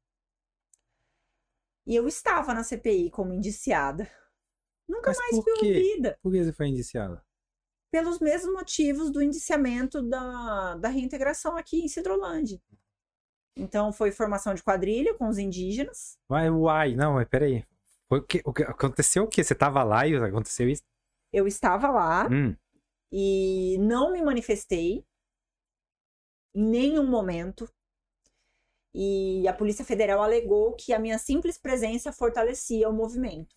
E 1.87 1.95
eu 1.95 2.09
estava 2.09 2.55
na 2.55 2.65
CPI 2.65 3.11
como 3.11 3.33
indiciada. 3.33 4.11
Nunca 4.89 5.11
Mas 5.11 5.19
mais 5.19 5.31
fui 5.37 5.55
quê? 5.61 5.67
ouvida. 5.67 6.19
Por 6.23 6.33
que 6.33 6.45
você 6.45 6.53
foi 6.53 6.69
indiciada? 6.69 7.25
Pelos 7.91 8.19
mesmos 8.19 8.53
motivos 8.53 9.11
do 9.11 9.23
indiciamento 9.23 10.03
da, 10.03 10.77
da 10.77 10.89
reintegração 10.89 11.57
aqui 11.57 11.81
em 11.81 11.89
Cidrolândia. 11.89 12.61
Então, 13.57 13.93
foi 13.93 14.11
formação 14.11 14.53
de 14.53 14.63
quadrilha 14.63 15.15
com 15.15 15.29
os 15.29 15.39
indígenas. 15.39 16.19
Uai, 16.29 16.51
uai, 16.51 16.97
não, 16.97 17.15
mas 17.15 17.29
peraí. 17.29 17.65
Foi 18.09 18.19
o 18.19 18.23
que, 18.23 18.43
o 18.45 18.53
que 18.53 18.63
aconteceu 18.65 19.25
o 19.25 19.29
quê? 19.29 19.45
Você 19.45 19.53
estava 19.53 19.83
lá 19.85 20.07
e 20.07 20.17
aconteceu 20.17 20.69
isso? 20.69 20.83
Eu 21.33 21.47
estava 21.47 21.89
lá 21.89 22.29
Hum. 22.29 22.57
e 23.13 23.79
não 23.79 24.13
me 24.13 24.23
manifestei 24.23 25.07
em 26.55 26.65
nenhum 26.65 27.07
momento. 27.09 27.69
E 28.93 29.47
a 29.49 29.53
Polícia 29.53 29.85
Federal 29.85 30.23
alegou 30.23 30.75
que 30.75 30.93
a 30.93 30.99
minha 30.99 31.19
simples 31.19 31.59
presença 31.59 32.13
fortalecia 32.13 32.89
o 32.89 32.93
movimento. 32.93 33.55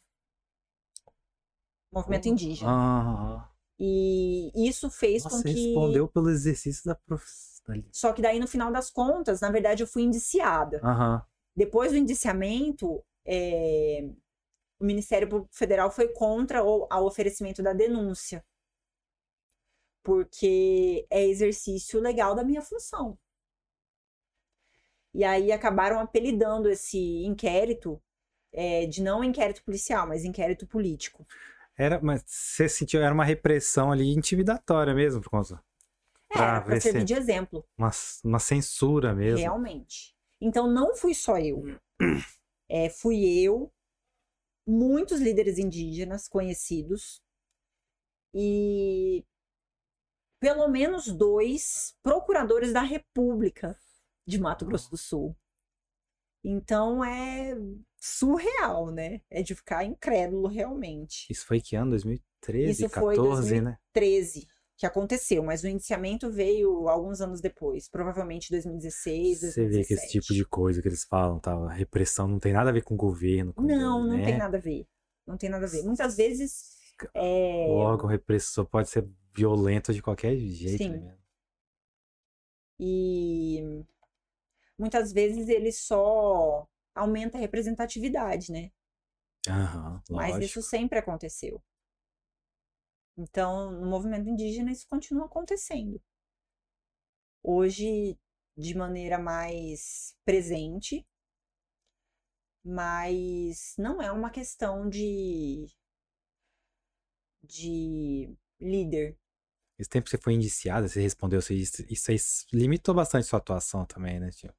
Movimento 1.92 2.28
indígena. 2.28 2.70
Ah, 2.72 3.50
E 3.80 4.52
isso 4.56 4.90
fez 4.90 5.24
nossa, 5.24 5.38
com 5.38 5.42
você 5.42 5.54
que. 5.54 5.66
respondeu 5.68 6.08
pelo 6.08 6.30
exercício 6.30 6.86
da 6.86 6.96
profissão. 6.96 7.84
Só 7.92 8.14
que 8.14 8.22
daí, 8.22 8.40
no 8.40 8.48
final 8.48 8.72
das 8.72 8.90
contas, 8.90 9.42
na 9.42 9.52
verdade, 9.52 9.84
eu 9.84 9.88
fui 9.88 10.04
indiciada. 10.04 10.80
Aham. 10.84 11.22
Depois 11.56 11.92
do 11.92 11.98
indiciamento, 11.98 13.04
é, 13.26 14.08
o 14.80 14.86
Ministério 14.86 15.48
Federal 15.52 15.92
foi 15.92 16.08
contra 16.10 16.64
o 16.64 16.88
ao 16.90 17.06
oferecimento 17.06 17.62
da 17.62 17.74
denúncia. 17.74 18.44
Porque 20.04 21.06
é 21.10 21.26
exercício 21.26 22.00
legal 22.00 22.34
da 22.36 22.44
minha 22.44 22.62
função. 22.62 23.18
E 25.14 25.24
aí 25.24 25.52
acabaram 25.52 26.00
apelidando 26.00 26.70
esse 26.70 27.26
inquérito 27.26 28.02
é, 28.54 28.86
de 28.86 29.02
não 29.02 29.24
inquérito 29.24 29.64
policial, 29.64 30.08
mas 30.08 30.24
inquérito 30.24 30.66
político. 30.68 31.26
Era, 31.78 32.02
mas 32.02 32.24
você 32.26 32.68
sentiu, 32.68 33.02
era 33.02 33.14
uma 33.14 33.24
repressão 33.26 33.92
ali 33.92 34.10
intimidatória 34.14 34.94
mesmo, 34.94 35.22
por 35.22 35.30
conta. 35.30 35.64
Pra 36.30 36.42
É, 36.58 36.60
para 36.60 36.60
ver 36.62 36.82
servir 36.82 37.00
se- 37.02 37.06
de 37.06 37.14
exemplo. 37.14 37.64
Uma, 37.78 37.92
uma 38.24 38.40
censura 38.40 39.14
mesmo. 39.14 39.40
Realmente. 39.40 40.16
Então 40.42 40.68
não 40.72 40.96
fui 40.96 41.14
só 41.14 41.38
eu. 41.38 41.64
É, 42.70 42.90
fui 42.90 43.24
eu, 43.26 43.72
muitos 44.68 45.22
líderes 45.22 45.58
indígenas 45.58 46.28
conhecidos 46.28 47.22
e 48.36 49.24
pelo 50.42 50.68
menos 50.68 51.08
dois 51.08 51.96
procuradores 52.04 52.74
da 52.74 52.82
República 52.82 53.80
de 54.28 54.38
Mato 54.38 54.66
Grosso 54.66 54.92
do 54.92 54.98
Sul. 54.98 55.34
Então 56.44 57.04
é 57.04 57.56
surreal, 58.00 58.92
né? 58.92 59.22
É 59.30 59.42
de 59.42 59.56
ficar 59.56 59.84
incrédulo 59.84 60.48
realmente. 60.48 61.28
Isso 61.30 61.46
foi 61.46 61.60
que 61.60 61.76
ano? 61.76 61.92
2013, 61.92 62.72
Isso 62.72 62.90
foi 62.90 63.16
14, 63.16 63.42
2000. 63.50 63.64
né? 63.64 63.78
13 63.94 64.48
que 64.78 64.86
aconteceu, 64.86 65.44
mas 65.44 65.64
o 65.64 65.68
indiciamento 65.68 66.30
veio 66.30 66.88
alguns 66.88 67.20
anos 67.20 67.42
depois, 67.42 67.90
provavelmente 67.90 68.52
2016, 68.52 69.42
2017. 69.42 69.54
Você 69.54 69.66
vê 69.68 69.84
que 69.84 69.94
esse 69.96 70.12
tipo 70.12 70.34
de 70.34 70.46
coisa 70.46 70.82
que 70.84 70.88
eles 70.88 71.04
falam, 71.04 71.40
tá? 71.40 71.68
Repressão 71.70 72.28
não 72.28 72.40
tem 72.40 72.54
nada 72.54 72.70
a 72.70 72.74
ver 72.74 72.84
com 72.84 72.94
o 72.94 72.98
governo. 72.98 73.54
Com 73.54 73.64
Não, 73.64 74.06
não 74.06 74.16
né? 74.18 74.24
tem 74.26 74.38
nada 74.38 74.58
a 74.58 74.62
ver. 74.62 74.88
Não 75.26 75.36
tem 75.36 75.50
nada 75.50 75.66
a 75.66 75.70
ver. 75.70 75.84
Muitas 75.84 76.16
vezes. 76.16 76.78
É... 77.16 77.66
O 77.70 77.74
órgão 77.74 78.08
repressor 78.08 78.66
pode 78.68 78.90
ser 78.90 79.08
violento 79.36 79.92
de 79.92 80.02
qualquer 80.02 80.38
jeito. 80.38 80.84
Sim. 80.84 80.90
né? 80.92 81.18
E 82.80 83.84
muitas 84.78 85.12
vezes 85.14 85.50
ele 85.50 85.72
só 85.72 86.68
aumenta 86.96 87.38
a 87.38 87.42
representatividade, 87.42 88.52
né? 88.52 88.72
Aham, 89.50 90.02
Mas 90.10 90.36
lógico. 90.36 90.46
isso 90.46 90.62
sempre 90.62 91.00
aconteceu. 91.00 91.62
Então, 93.18 93.72
no 93.72 93.88
movimento 93.90 94.30
indígena, 94.30 94.72
isso 94.72 94.88
continua 94.88 95.26
acontecendo. 95.26 96.02
Hoje, 97.44 98.18
de 98.56 98.76
maneira 98.76 99.18
mais 99.18 100.16
presente, 100.24 101.06
mas 102.64 103.74
não 103.78 104.02
é 104.02 104.12
uma 104.12 104.30
questão 104.30 104.90
de, 104.90 105.68
de 107.44 108.36
líder. 108.60 109.18
Esse 109.80 109.90
tempo 109.90 110.10
você 110.10 110.18
foi 110.18 110.34
indiciada, 110.34 110.88
você 110.88 111.02
respondeu, 111.02 111.42
você, 111.42 111.54
isso 111.56 112.12
aí 112.12 112.18
limitou 112.52 112.94
bastante 112.94 113.26
sua 113.28 113.40
atuação 113.40 113.86
também, 113.86 114.20
né, 114.20 114.30
tio? 114.32 114.54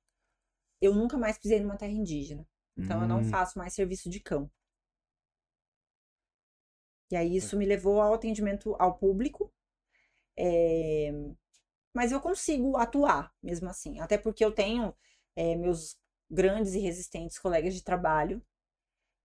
Eu 0.80 0.94
nunca 0.94 1.16
mais 1.16 1.38
pisei 1.38 1.60
numa 1.60 1.76
terra 1.76 1.92
indígena. 1.92 2.46
Então 2.76 2.98
hum. 2.98 3.02
eu 3.02 3.08
não 3.08 3.20
hum. 3.20 3.24
faço 3.24 3.58
mais 3.58 3.74
serviço 3.74 4.08
de 4.08 4.20
campo. 4.20 4.52
E 7.10 7.16
aí 7.16 7.36
isso 7.36 7.56
me 7.56 7.64
levou 7.64 8.00
ao 8.00 8.14
atendimento 8.14 8.76
ao 8.78 8.98
público. 8.98 9.52
É... 10.36 11.10
Mas 11.94 12.12
eu 12.12 12.20
consigo 12.20 12.76
atuar 12.76 13.34
mesmo 13.42 13.68
assim. 13.68 13.98
Até 14.00 14.18
porque 14.18 14.44
eu 14.44 14.52
tenho 14.52 14.94
é, 15.34 15.56
meus 15.56 15.96
grandes 16.30 16.74
e 16.74 16.78
resistentes 16.78 17.38
colegas 17.38 17.74
de 17.74 17.82
trabalho 17.82 18.44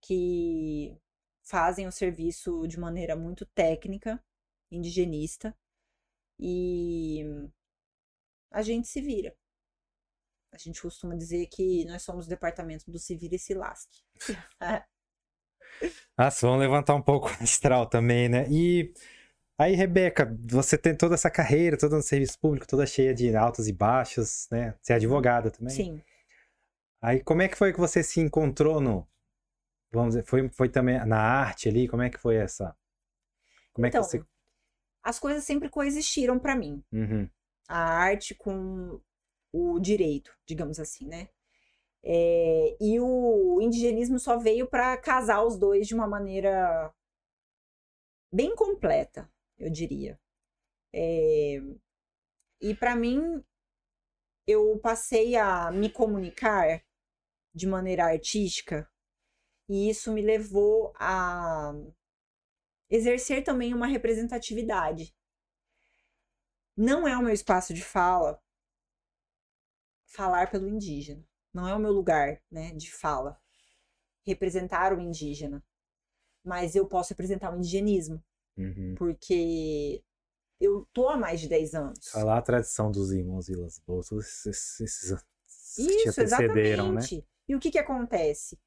que 0.02 0.98
fazem 1.44 1.88
o 1.88 1.92
serviço 1.92 2.66
de 2.68 2.80
maneira 2.80 3.16
muito 3.16 3.46
técnica, 3.48 4.24
indigenista, 4.72 5.56
e 6.40 7.24
a 8.52 8.62
gente 8.62 8.88
se 8.88 9.02
vira. 9.02 9.36
A 10.54 10.58
gente 10.58 10.80
costuma 10.80 11.16
dizer 11.16 11.48
que 11.48 11.84
nós 11.86 12.04
somos 12.04 12.28
o 12.28 12.30
departamento 12.30 12.90
do 12.92 13.00
se 13.00 13.16
vira 13.18 13.36
e 13.36 13.40
se 13.40 13.56
lasque. 13.56 14.04
Nossa, 16.16 16.46
vamos 16.46 16.62
levantar 16.62 16.94
um 16.94 17.02
pouco 17.02 17.28
o 17.28 17.44
astral 17.44 17.88
também, 17.88 18.30
né? 18.30 18.46
E 18.52 18.94
aí, 19.58 19.74
Rebeca, 19.74 20.38
você 20.44 20.78
tem 20.78 20.96
toda 20.96 21.16
essa 21.16 21.32
carreira, 21.32 21.76
todo 21.76 21.96
no 21.96 22.04
serviço 22.04 22.40
público, 22.40 22.68
toda 22.68 22.86
cheia 22.86 23.16
de 23.16 23.36
altos 23.36 23.68
e 23.68 23.74
baixos, 23.74 24.48
né? 24.52 24.76
Você 24.80 24.94
é 24.94 24.96
advogada 24.98 25.50
também? 25.50 25.74
Sim. 25.74 26.04
Aí, 27.02 27.24
como 27.24 27.42
é 27.42 27.48
que 27.48 27.58
foi 27.58 27.74
que 27.74 27.80
você 27.80 28.04
se 28.04 28.20
encontrou 28.20 28.80
no. 28.80 29.08
Vamos 29.92 30.10
dizer, 30.14 30.24
foi, 30.24 30.48
foi 30.50 30.70
também 30.70 31.04
na 31.04 31.20
arte 31.20 31.68
ali? 31.68 31.88
Como 31.88 32.04
é 32.04 32.12
que 32.12 32.20
foi 32.20 32.36
essa. 32.36 32.76
Como 33.74 33.88
então, 33.88 34.02
é 34.02 34.04
que 34.04 34.18
então, 34.18 34.22
você. 34.22 34.34
As 35.02 35.20
coisas 35.20 35.44
sempre 35.44 35.68
coexistiram 35.68 36.38
para 36.38 36.56
mim. 36.56 36.84
Uhum. 36.92 37.28
A 37.68 37.80
arte 37.80 38.36
com 38.36 39.02
o 39.54 39.80
direito, 39.80 40.36
digamos 40.46 40.80
assim, 40.80 41.08
né? 41.08 41.30
É, 42.04 42.76
e 42.82 43.00
o 43.00 43.62
indigenismo 43.62 44.20
só 44.20 44.38
veio 44.38 44.68
para 44.68 44.98
casar 44.98 45.44
os 45.44 45.58
dois 45.58 45.88
de 45.88 45.94
uma 45.96 46.08
maneira 46.08 46.94
bem 48.32 48.56
completa, 48.56 49.32
eu 49.58 49.70
diria. 49.70 50.20
É, 50.92 51.60
e 52.60 52.76
para 52.76 52.96
mim, 52.96 53.44
eu 54.48 54.78
passei 54.80 55.36
a 55.36 55.72
me 55.72 55.90
comunicar 55.90 56.84
de 57.54 57.68
maneira 57.68 58.06
artística, 58.06 58.90
e 59.70 59.90
isso 59.90 60.12
me 60.12 60.22
levou 60.22 60.94
a 60.98 61.74
exercer 62.90 63.44
também 63.44 63.74
uma 63.74 63.88
representatividade. 63.88 65.16
Não 66.76 67.08
é 67.08 67.16
o 67.18 67.22
meu 67.22 67.34
espaço 67.34 67.74
de 67.74 67.84
fala 67.84 68.42
falar 70.14 70.52
pelo 70.52 70.68
indígena. 70.68 71.26
Não 71.54 71.68
é 71.68 71.76
o 71.76 71.80
meu 71.80 71.92
lugar, 71.92 72.42
né, 72.50 72.72
de 72.74 72.92
fala. 72.92 73.40
Representar 74.26 74.94
o 74.94 75.02
indígena. 75.02 75.64
Mas 76.44 76.76
eu 76.76 76.88
posso 76.88 77.10
representar 77.10 77.54
o 77.54 77.58
indigenismo. 77.58 78.24
Uhum. 78.58 78.96
Porque 78.96 80.04
eu 80.60 80.88
tô 80.94 81.10
há 81.10 81.18
mais 81.18 81.42
de 81.42 81.50
10 81.50 81.74
anos. 81.74 82.08
Falar 82.10 82.38
a 82.38 82.42
tradição 82.42 82.92
dos 82.92 83.12
irmãos 83.12 83.48
Vilas 83.48 83.80
Boas, 83.80 84.12
esses, 84.12 84.80
esses, 84.80 85.12
esses 85.48 85.78
Isso, 85.78 86.20
né? 86.20 86.26
exatamente. 86.26 87.18
Né? 87.18 87.24
E 87.48 87.56
o 87.56 87.60
que 87.60 87.72
que 87.72 87.80
acontece? 87.80 88.60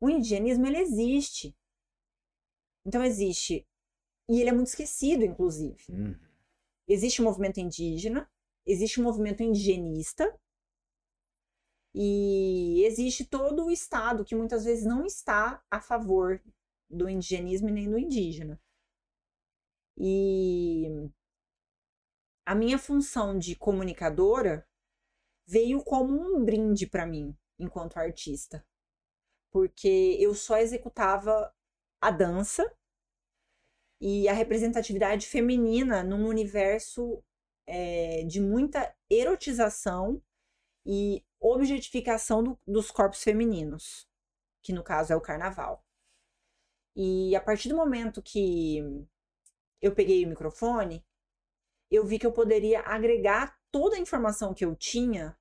O 0.00 0.10
indigenismo, 0.10 0.66
ele 0.66 0.78
existe. 0.78 1.56
Então 2.84 3.04
existe. 3.04 3.66
E 4.28 4.40
ele 4.40 4.50
é 4.50 4.52
muito 4.52 4.68
esquecido, 4.68 5.24
inclusive. 5.24 5.84
Uhum. 5.88 6.18
Existe 6.88 7.20
o 7.20 7.24
um 7.24 7.28
movimento 7.28 7.60
indígena, 7.60 8.28
existe 8.66 8.98
o 8.98 9.02
um 9.02 9.04
movimento 9.04 9.42
indigenista, 9.42 10.36
e 11.94 12.84
existe 12.84 13.24
todo 13.24 13.66
o 13.66 13.70
Estado 13.70 14.24
que 14.24 14.34
muitas 14.34 14.64
vezes 14.64 14.84
não 14.84 15.04
está 15.04 15.62
a 15.70 15.80
favor 15.80 16.42
do 16.88 17.08
indigenismo 17.08 17.68
e 17.68 17.72
nem 17.72 17.90
do 17.90 17.98
indígena. 17.98 18.60
E 19.96 21.10
a 22.46 22.54
minha 22.54 22.78
função 22.78 23.38
de 23.38 23.54
comunicadora 23.54 24.66
veio 25.46 25.82
como 25.84 26.18
um 26.18 26.44
brinde 26.44 26.86
para 26.86 27.06
mim, 27.06 27.36
enquanto 27.58 27.98
artista. 27.98 28.66
Porque 29.50 30.16
eu 30.18 30.34
só 30.34 30.56
executava 30.56 31.54
a 32.00 32.10
dança 32.10 32.64
e 34.00 34.26
a 34.28 34.32
representatividade 34.32 35.26
feminina 35.26 36.02
num 36.02 36.26
universo 36.26 37.22
é, 37.66 38.24
de 38.24 38.40
muita 38.40 38.94
erotização 39.10 40.22
e 40.84 41.24
objetificação 41.40 42.42
do, 42.42 42.58
dos 42.66 42.90
corpos 42.90 43.22
femininos, 43.22 44.08
que 44.62 44.72
no 44.72 44.82
caso 44.82 45.12
é 45.12 45.16
o 45.16 45.20
carnaval. 45.20 45.84
E 46.94 47.34
a 47.34 47.40
partir 47.40 47.68
do 47.68 47.76
momento 47.76 48.22
que 48.22 48.78
eu 49.80 49.94
peguei 49.94 50.24
o 50.24 50.28
microfone, 50.28 51.04
eu 51.90 52.04
vi 52.04 52.18
que 52.18 52.26
eu 52.26 52.32
poderia 52.32 52.80
agregar 52.82 53.58
toda 53.70 53.96
a 53.96 54.00
informação 54.00 54.54
que 54.54 54.64
eu 54.64 54.76
tinha, 54.76 55.36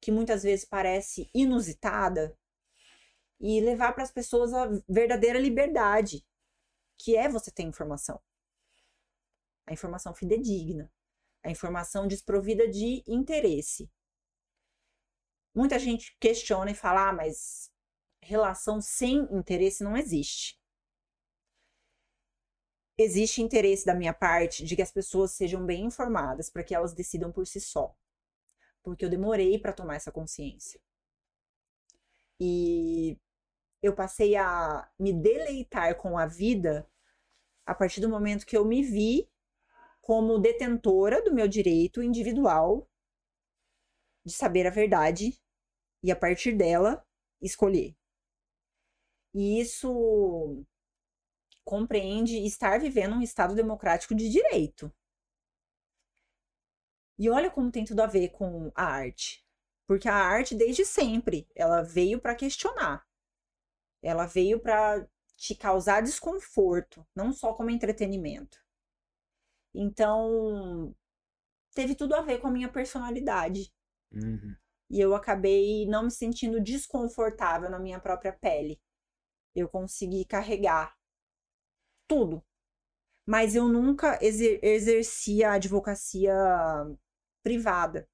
que 0.00 0.10
muitas 0.10 0.42
vezes 0.42 0.64
parece 0.64 1.30
inusitada, 1.34 2.36
e 3.42 3.60
levar 3.60 3.92
para 3.92 4.04
as 4.04 4.10
pessoas 4.12 4.54
a 4.54 4.68
verdadeira 4.88 5.38
liberdade, 5.38 6.24
que 6.96 7.16
é 7.16 7.28
você 7.28 7.50
ter 7.50 7.64
informação. 7.64 8.20
A 9.66 9.72
informação 9.72 10.14
fidedigna, 10.14 10.90
a 11.42 11.50
informação 11.50 12.06
desprovida 12.06 12.68
de 12.68 13.02
interesse. 13.06 13.90
Muita 15.54 15.78
gente 15.78 16.16
questiona 16.18 16.70
e 16.70 16.74
fala, 16.74 17.10
ah, 17.10 17.12
mas 17.12 17.70
relação 18.22 18.80
sem 18.80 19.28
interesse 19.30 19.84
não 19.84 19.96
existe. 19.96 20.58
Existe 22.96 23.42
interesse 23.42 23.84
da 23.84 23.94
minha 23.94 24.14
parte 24.14 24.64
de 24.64 24.76
que 24.76 24.82
as 24.82 24.92
pessoas 24.92 25.32
sejam 25.32 25.64
bem 25.64 25.84
informadas 25.84 26.48
para 26.48 26.62
que 26.62 26.74
elas 26.74 26.94
decidam 26.94 27.32
por 27.32 27.46
si 27.46 27.60
só. 27.60 27.94
Porque 28.82 29.04
eu 29.04 29.10
demorei 29.10 29.58
para 29.58 29.72
tomar 29.72 29.96
essa 29.96 30.12
consciência. 30.12 30.80
E 32.40 33.18
eu 33.82 33.94
passei 33.94 34.36
a 34.36 34.88
me 34.98 35.12
deleitar 35.12 35.96
com 35.96 36.16
a 36.16 36.26
vida 36.26 36.88
a 37.66 37.74
partir 37.74 38.00
do 38.00 38.08
momento 38.08 38.46
que 38.46 38.56
eu 38.56 38.64
me 38.64 38.82
vi 38.82 39.28
como 40.00 40.38
detentora 40.38 41.22
do 41.22 41.32
meu 41.32 41.46
direito 41.46 42.02
individual 42.02 42.88
de 44.24 44.32
saber 44.32 44.66
a 44.66 44.70
verdade 44.70 45.40
e 46.02 46.10
a 46.10 46.16
partir 46.16 46.56
dela 46.56 47.04
escolher. 47.40 47.96
E 49.34 49.60
isso 49.60 50.64
compreende 51.64 52.36
estar 52.44 52.78
vivendo 52.78 53.14
um 53.14 53.22
estado 53.22 53.54
democrático 53.54 54.14
de 54.14 54.28
direito. 54.28 54.92
E 57.18 57.30
olha 57.30 57.50
como 57.50 57.70
tem 57.70 57.84
tudo 57.84 58.00
a 58.00 58.06
ver 58.06 58.30
com 58.30 58.72
a 58.74 58.84
arte. 58.84 59.44
Porque 59.86 60.08
a 60.08 60.14
arte, 60.14 60.54
desde 60.54 60.84
sempre, 60.84 61.48
ela 61.54 61.82
veio 61.82 62.20
para 62.20 62.34
questionar. 62.34 63.06
Ela 64.02 64.26
veio 64.26 64.60
para 64.60 65.06
te 65.36 65.54
causar 65.54 66.02
desconforto, 66.02 67.06
não 67.14 67.32
só 67.32 67.52
como 67.54 67.70
entretenimento. 67.70 68.58
Então, 69.74 70.94
teve 71.74 71.94
tudo 71.94 72.14
a 72.14 72.22
ver 72.22 72.40
com 72.40 72.48
a 72.48 72.50
minha 72.50 72.70
personalidade. 72.70 73.72
Uhum. 74.12 74.54
E 74.90 75.00
eu 75.00 75.14
acabei 75.14 75.86
não 75.86 76.04
me 76.04 76.10
sentindo 76.10 76.60
desconfortável 76.60 77.70
na 77.70 77.78
minha 77.78 77.98
própria 77.98 78.32
pele. 78.32 78.80
Eu 79.54 79.68
consegui 79.68 80.24
carregar 80.24 80.94
tudo. 82.06 82.42
Mas 83.26 83.54
eu 83.54 83.68
nunca 83.68 84.18
exer 84.20 84.58
exerci 84.62 85.44
a 85.44 85.54
advocacia 85.54 86.34
privada. 87.42 88.08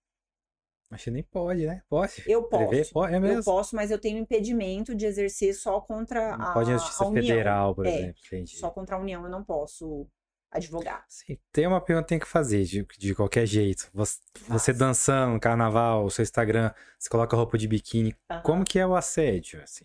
Mas 0.90 1.02
você 1.02 1.10
nem 1.10 1.22
pode, 1.22 1.66
né? 1.66 1.82
Pode? 1.88 2.22
Eu 2.26 2.44
posso. 2.44 2.92
Pode, 2.92 3.14
é 3.14 3.20
mesmo? 3.20 3.40
Eu 3.40 3.44
posso, 3.44 3.76
mas 3.76 3.90
eu 3.90 3.98
tenho 3.98 4.18
impedimento 4.18 4.94
de 4.94 5.04
exercer 5.04 5.54
só 5.54 5.80
contra 5.80 6.36
não 6.36 6.46
a. 6.46 6.54
Pode 6.54 6.72
a 6.72 6.78
Justiça 6.78 7.08
a 7.08 7.12
Federal, 7.12 7.74
por 7.74 7.86
é, 7.86 7.94
exemplo. 7.94 8.20
Entendi. 8.26 8.56
Só 8.56 8.70
contra 8.70 8.96
a 8.96 8.98
União 8.98 9.24
eu 9.24 9.30
não 9.30 9.44
posso 9.44 10.08
advogar. 10.50 11.04
Sim, 11.08 11.38
tem 11.52 11.66
uma 11.66 11.80
pergunta 11.80 12.04
que 12.04 12.08
tem 12.10 12.18
que 12.18 12.26
fazer, 12.26 12.64
de, 12.64 12.86
de 12.98 13.14
qualquer 13.14 13.46
jeito. 13.46 13.88
Você, 13.92 14.18
você 14.48 14.72
dançando 14.72 15.38
carnaval, 15.38 16.04
o 16.04 16.10
seu 16.10 16.22
Instagram, 16.22 16.72
você 16.98 17.08
coloca 17.08 17.36
roupa 17.36 17.58
de 17.58 17.68
biquíni. 17.68 18.14
Uhum. 18.30 18.42
Como 18.42 18.64
que 18.64 18.78
é 18.78 18.86
o 18.86 18.94
assédio, 18.94 19.62
assim? 19.62 19.84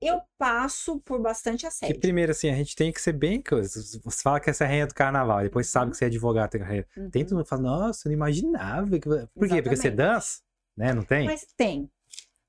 Eu 0.00 0.20
passo 0.36 0.98
por 1.00 1.20
bastante 1.20 1.64
assédio. 1.64 1.94
Que 1.94 2.00
primeiro, 2.00 2.32
assim, 2.32 2.50
a 2.50 2.54
gente 2.56 2.74
tem 2.74 2.92
que 2.92 3.00
ser 3.00 3.12
bem... 3.12 3.40
Você 3.50 4.22
fala 4.22 4.40
que 4.40 4.50
essa 4.50 4.64
é 4.64 4.66
a 4.66 4.68
rainha 4.68 4.86
do 4.88 4.94
carnaval, 4.94 5.42
depois 5.42 5.68
sabe 5.68 5.86
uhum. 5.86 5.90
que 5.92 5.96
você 5.96 6.04
é 6.04 6.08
advogado. 6.08 6.50
Tem, 6.50 6.60
uhum. 6.96 7.10
tem 7.10 7.24
todo 7.24 7.36
mundo 7.36 7.46
fala, 7.46 7.62
nossa, 7.62 8.08
eu 8.08 8.10
não 8.10 8.16
imaginava. 8.16 8.86
Por 8.86 8.96
Exatamente. 8.96 9.30
quê? 9.48 9.62
Porque 9.62 9.76
você 9.76 9.90
dança? 9.90 10.40
Né? 10.76 10.92
Não 10.92 11.04
tem? 11.04 11.26
Mas 11.26 11.46
tem. 11.56 11.88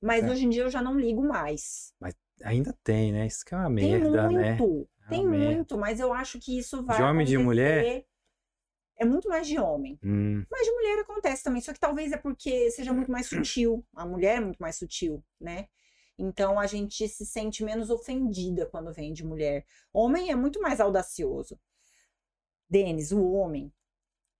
Mas 0.02 0.24
é. 0.24 0.30
hoje 0.30 0.44
em 0.44 0.48
dia 0.48 0.64
eu 0.64 0.70
já 0.70 0.82
não 0.82 0.98
ligo 0.98 1.22
mais. 1.22 1.94
Mas 2.00 2.14
ainda 2.42 2.76
tem, 2.82 3.12
né? 3.12 3.26
Isso 3.26 3.44
que 3.44 3.54
é 3.54 3.56
uma 3.56 3.70
merda, 3.70 4.28
tem 4.28 4.36
né? 4.36 4.58
Tem 5.08 5.26
merda. 5.26 5.54
muito, 5.54 5.76
mas 5.78 6.00
eu 6.00 6.12
acho 6.12 6.38
que 6.38 6.58
isso 6.58 6.84
vai. 6.84 6.96
De 6.96 7.02
homem 7.02 7.24
e 7.26 7.28
de 7.28 7.38
mulher? 7.38 7.78
acontecer- 7.80 8.06
É 8.96 9.04
muito 9.04 9.28
mais 9.28 9.46
de 9.46 9.58
homem. 9.58 9.98
Hum, 10.04 10.44
Mas 10.48 10.64
de 10.66 10.70
mulher 10.72 11.00
acontece 11.00 11.42
também, 11.42 11.60
só 11.60 11.72
que 11.72 11.80
talvez 11.80 12.12
é 12.12 12.16
porque 12.16 12.70
seja 12.70 12.92
muito 12.92 13.10
mais 13.10 13.26
sutil. 13.26 13.84
A 13.94 14.06
mulher 14.06 14.36
é 14.36 14.40
muito 14.40 14.58
mais 14.58 14.76
sutil, 14.76 15.22
né? 15.40 15.66
Então 16.16 16.60
a 16.60 16.66
gente 16.68 17.08
se 17.08 17.26
sente 17.26 17.64
menos 17.64 17.90
ofendida 17.90 18.66
quando 18.66 18.92
vem 18.92 19.12
de 19.12 19.24
mulher. 19.24 19.66
Homem 19.92 20.30
é 20.30 20.36
muito 20.36 20.60
mais 20.60 20.78
audacioso. 20.80 21.58
Denis, 22.70 23.12
o 23.12 23.32
homem. 23.32 23.72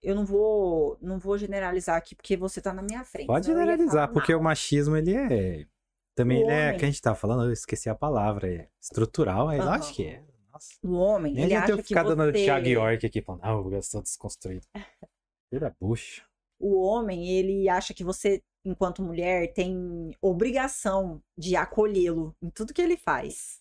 Eu 0.02 0.14
não 0.14 0.24
vou, 0.24 0.98
não 1.00 1.18
vou 1.18 1.36
generalizar 1.38 1.96
aqui 1.96 2.14
porque 2.14 2.36
você 2.36 2.60
tá 2.60 2.72
na 2.72 2.82
minha 2.82 3.04
frente. 3.04 3.26
pode 3.26 3.46
generalizar, 3.46 4.12
porque 4.12 4.34
o 4.34 4.42
machismo, 4.42 4.96
ele 4.96 5.14
é. 5.14 5.66
Também 6.14 6.38
O 6.38 6.42
ele 6.42 6.50
é. 6.52 6.66
homem- 6.68 6.78
Que 6.78 6.84
a 6.84 6.88
gente 6.88 7.00
tá 7.02 7.14
falando, 7.14 7.44
eu 7.46 7.52
esqueci 7.52 7.88
a 7.88 7.94
palavra. 7.94 8.48
É 8.48 8.68
estrutural, 8.80 9.50
é, 9.50 9.58
eu 9.58 9.62
Aham. 9.62 9.72
acho 9.72 9.94
que 9.94 10.04
é. 10.06 10.22
Nossa. 10.54 10.68
O 10.82 10.92
homem, 10.94 11.34
Nem 11.34 11.44
ele 11.44 11.54
acha 11.54 11.72
eu 11.72 11.76
que 11.78 11.82
ficar 11.82 12.04
dando 12.04 12.24
você... 12.24 12.44
Thiago 12.44 12.68
York 12.68 13.06
aqui 13.06 13.20
falando, 13.20 13.40
ah, 13.42 13.74
eu 13.74 13.82
sou 13.82 14.00
desconstruído. 14.00 14.64
Vira 15.52 15.76
bucha. 15.80 16.22
o 16.60 16.80
homem, 16.80 17.28
ele 17.28 17.68
acha 17.68 17.92
que 17.92 18.04
você, 18.04 18.42
enquanto 18.64 19.02
mulher, 19.02 19.52
tem 19.52 20.12
obrigação 20.22 21.20
de 21.36 21.56
acolhê-lo 21.56 22.34
em 22.40 22.50
tudo 22.50 22.72
que 22.72 22.80
ele 22.80 22.96
faz. 22.96 23.60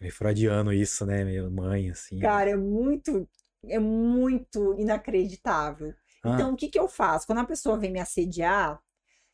Meio 0.00 0.12
freudiano 0.12 0.72
isso, 0.72 1.06
né? 1.06 1.24
Meio 1.24 1.50
mãe, 1.50 1.90
assim. 1.90 2.18
Cara, 2.20 2.50
é 2.50 2.56
muito, 2.56 3.26
é 3.66 3.78
muito 3.78 4.74
inacreditável. 4.78 5.94
Ah, 6.22 6.34
Então, 6.34 6.52
o 6.52 6.56
que 6.56 6.68
que 6.68 6.78
eu 6.78 6.88
faço? 6.88 7.26
Quando 7.26 7.38
a 7.38 7.46
pessoa 7.46 7.78
vem 7.78 7.90
me 7.90 8.00
assediar, 8.00 8.80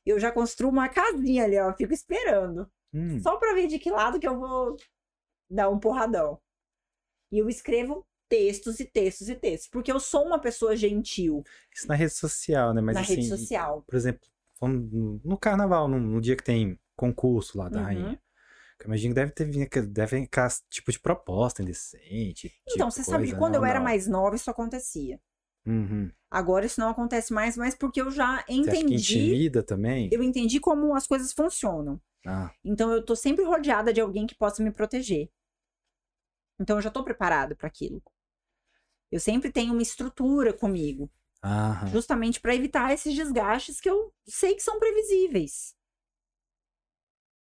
eu 0.06 0.18
já 0.18 0.30
construo 0.30 0.70
uma 0.70 0.88
casinha 0.88 1.44
ali, 1.44 1.58
ó, 1.58 1.72
fico 1.74 1.92
esperando. 1.92 2.70
hum, 2.94 3.20
Só 3.20 3.36
pra 3.36 3.52
ver 3.54 3.66
de 3.66 3.78
que 3.78 3.90
lado 3.90 4.18
que 4.20 4.26
eu 4.28 4.38
vou 4.38 4.76
dar 5.50 5.68
um 5.68 5.78
porradão. 5.78 6.40
E 7.32 7.38
eu 7.38 7.48
escrevo 7.48 8.06
textos 8.28 8.80
e 8.80 8.84
textos 8.84 9.28
e 9.28 9.34
textos, 9.34 9.68
porque 9.68 9.90
eu 9.90 9.98
sou 10.00 10.24
uma 10.24 10.38
pessoa 10.40 10.76
gentil 10.76 11.42
isso 11.74 11.86
na 11.88 11.94
rede 11.94 12.12
social, 12.12 12.72
né? 12.74 12.80
Mas 12.80 12.96
na 12.96 13.00
assim, 13.00 13.16
rede 13.16 13.28
social. 13.28 13.84
por 13.86 13.96
exemplo, 13.96 14.28
no- 14.60 15.38
carnaval, 15.38 15.88
no, 15.88 15.98
dia 16.20 16.36
que 16.36 16.44
tem 16.44 16.78
concurso 16.96 17.58
lá 17.58 17.68
da 17.68 17.80
Uhum. 17.80 17.86
rainha. 17.86 18.20
Eu 18.80 18.86
imagino 18.86 19.14
que 19.14 19.20
deve 19.20 19.32
ter 19.32 19.44
vindo, 19.44 19.68
deve 19.88 20.16
aquele 20.16 20.48
tipo 20.70 20.90
de 20.92 20.98
proposta 21.00 21.62
indecente. 21.62 22.52
Então, 22.66 22.88
tipo 22.88 22.90
você 22.90 23.02
sabe 23.04 23.26
que 23.26 23.34
quando 23.34 23.54
né? 23.54 23.58
eu 23.58 23.64
era 23.64 23.78
não? 23.78 23.84
mais 23.84 24.06
nova, 24.06 24.36
isso 24.36 24.50
acontecia. 24.50 25.20
Uhum. 25.66 26.10
Agora 26.30 26.64
isso 26.66 26.80
não 26.80 26.88
acontece 26.88 27.32
mais, 27.32 27.56
mas 27.56 27.74
porque 27.74 28.00
eu 28.00 28.10
já 28.10 28.44
Você 28.46 28.76
entendi, 28.76 28.94
intimida 28.94 29.62
também? 29.62 30.08
eu 30.10 30.22
entendi 30.22 30.60
como 30.60 30.94
as 30.94 31.06
coisas 31.06 31.32
funcionam. 31.32 32.00
Ah, 32.26 32.52
Então 32.64 32.92
eu 32.92 33.04
tô 33.04 33.16
sempre 33.16 33.44
rodeada 33.44 33.92
de 33.92 34.00
alguém 34.00 34.26
que 34.26 34.34
possa 34.36 34.62
me 34.62 34.70
proteger. 34.70 35.30
Então 36.60 36.76
eu 36.76 36.82
já 36.82 36.90
tô 36.90 37.02
preparada 37.02 37.56
para 37.56 37.66
aquilo. 37.66 38.02
Eu 39.10 39.18
sempre 39.18 39.50
tenho 39.50 39.72
uma 39.72 39.82
estrutura 39.82 40.52
comigo, 40.52 41.10
aham. 41.42 41.86
justamente 41.88 42.40
para 42.40 42.54
evitar 42.54 42.92
esses 42.92 43.14
desgastes 43.14 43.80
que 43.80 43.88
eu 43.90 44.12
sei 44.28 44.54
que 44.54 44.62
são 44.62 44.78
previsíveis. 44.78 45.74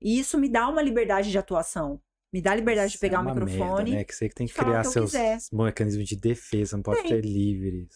E 0.00 0.18
isso 0.18 0.38
me 0.38 0.48
dá 0.48 0.68
uma 0.68 0.82
liberdade 0.82 1.30
de 1.30 1.38
atuação. 1.38 2.00
Me 2.32 2.40
dá 2.42 2.54
liberdade 2.54 2.90
de 2.90 2.96
Isso 2.96 3.00
pegar 3.00 3.16
é 3.16 3.20
o 3.20 3.22
uma 3.22 3.34
microfone. 3.34 3.60
Merda, 3.60 3.84
né? 3.84 4.04
Que 4.04 4.14
você 4.14 4.28
que 4.28 4.34
tem 4.34 4.46
que 4.46 4.52
falar 4.52 4.68
o 4.68 4.70
criar 4.70 4.82
que 4.82 4.86
eu 4.88 4.92
seus 4.92 5.10
quiser. 5.12 5.38
mecanismos 5.50 6.06
de 6.08 6.16
defesa, 6.16 6.76
não 6.76 6.82
pode 6.82 7.00
Tem. 7.00 7.08
ser 7.08 7.24
livre, 7.24 7.88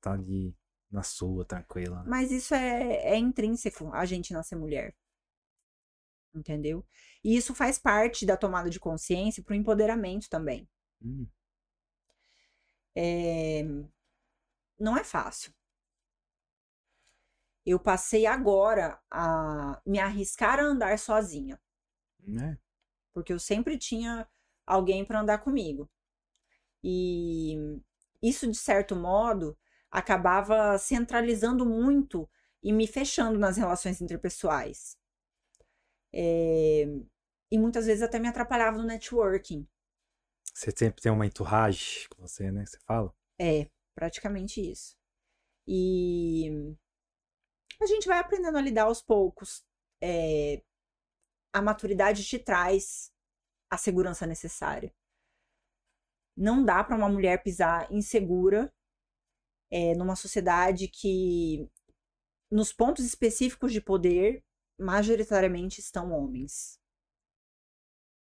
tá 0.00 0.12
ali 0.12 0.54
na 0.90 1.02
sua, 1.02 1.44
tranquila. 1.44 2.04
Mas 2.06 2.30
isso 2.30 2.54
é, 2.54 3.14
é 3.14 3.16
intrínseco 3.16 3.90
a 3.92 4.04
gente 4.04 4.32
nascer 4.32 4.56
mulher. 4.56 4.94
Entendeu? 6.34 6.84
E 7.24 7.36
isso 7.36 7.54
faz 7.54 7.78
parte 7.78 8.24
da 8.26 8.36
tomada 8.36 8.70
de 8.70 8.80
consciência 8.80 9.42
para 9.42 9.52
o 9.52 9.56
empoderamento 9.56 10.28
também. 10.28 10.68
Hum, 11.02 11.28
É, 12.94 13.64
Não 14.80 14.96
é 14.98 15.04
fácil. 15.04 15.54
Eu 17.64 17.78
passei 17.78 18.26
agora 18.26 18.98
a 19.10 19.80
me 19.86 19.98
arriscar 19.98 20.58
a 20.58 20.62
andar 20.64 20.98
sozinha, 20.98 21.58
né? 22.26 22.58
porque 23.12 23.32
eu 23.32 23.38
sempre 23.38 23.78
tinha 23.78 24.26
alguém 24.66 25.04
para 25.04 25.20
andar 25.20 25.38
comigo. 25.38 25.88
E 26.84 27.56
isso, 28.22 28.50
de 28.50 28.58
certo 28.58 28.96
modo, 28.96 29.58
acabava 29.90 30.78
centralizando 30.78 31.66
muito 31.66 32.28
e 32.62 32.72
me 32.72 32.86
fechando 32.88 33.38
nas 33.38 33.58
relações 33.58 34.00
interpessoais. 34.02 34.98
É, 36.12 36.84
E 37.50 37.58
muitas 37.58 37.86
vezes 37.86 38.02
até 38.02 38.18
me 38.18 38.28
atrapalhava 38.28 38.78
no 38.78 38.84
networking. 38.84 39.66
Você 40.54 40.70
sempre 40.76 41.00
tem 41.00 41.10
uma 41.10 41.26
entourage 41.26 42.08
com 42.10 42.22
você, 42.26 42.50
né? 42.50 42.66
Você 42.66 42.78
fala? 42.80 43.14
É, 43.40 43.68
praticamente 43.94 44.60
isso. 44.60 44.96
E 45.66 46.76
a 47.80 47.86
gente 47.86 48.06
vai 48.06 48.18
aprendendo 48.18 48.58
a 48.58 48.60
lidar 48.60 48.84
aos 48.84 49.00
poucos. 49.02 49.64
É, 50.02 50.62
a 51.52 51.62
maturidade 51.62 52.24
te 52.24 52.38
traz 52.38 53.12
a 53.70 53.76
segurança 53.76 54.26
necessária. 54.26 54.92
Não 56.36 56.64
dá 56.64 56.82
para 56.82 56.96
uma 56.96 57.08
mulher 57.08 57.42
pisar 57.42 57.90
insegura 57.92 58.72
é, 59.70 59.94
numa 59.94 60.16
sociedade 60.16 60.88
que, 60.88 61.68
nos 62.50 62.72
pontos 62.72 63.04
específicos 63.04 63.72
de 63.72 63.80
poder, 63.80 64.44
majoritariamente 64.80 65.80
estão 65.80 66.12
homens. 66.12 66.78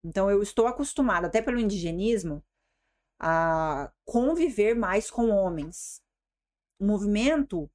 Então, 0.05 0.31
eu 0.31 0.43
estou 0.43 0.67
acostumada, 0.67 1.27
até 1.27 1.43
pelo 1.43 1.59
indigenismo, 1.59 2.45
a 3.19 3.93
conviver 4.05 4.75
mais 4.75 5.11
com 5.11 5.31
homens. 5.31 6.03
O 6.79 6.87
movimento. 6.87 7.71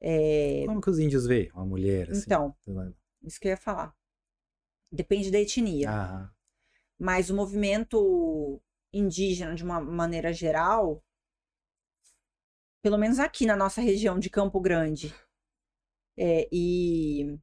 é, 0.00 0.64
Como 0.66 0.80
que 0.80 0.90
os 0.90 0.98
índios 0.98 1.26
veem 1.26 1.50
uma 1.52 1.64
mulher 1.64 2.10
assim? 2.10 2.22
Então, 2.26 2.56
isso 3.22 3.38
que 3.38 3.46
eu 3.48 3.50
ia 3.50 3.56
falar. 3.56 3.94
Depende 4.92 5.30
da 5.30 5.38
etnia. 5.38 5.90
Ah, 5.90 6.34
Mas 6.98 7.30
o 7.30 7.36
movimento 7.36 8.60
indígena, 8.92 9.54
de 9.54 9.62
uma 9.62 9.80
maneira 9.80 10.32
geral, 10.32 11.04
pelo 12.82 12.98
menos 12.98 13.18
aqui 13.20 13.46
na 13.46 13.54
nossa 13.54 13.80
região 13.80 14.18
de 14.18 14.28
Campo 14.28 14.60
Grande 14.60 15.14
é, 16.18 16.48
e, 16.50 17.38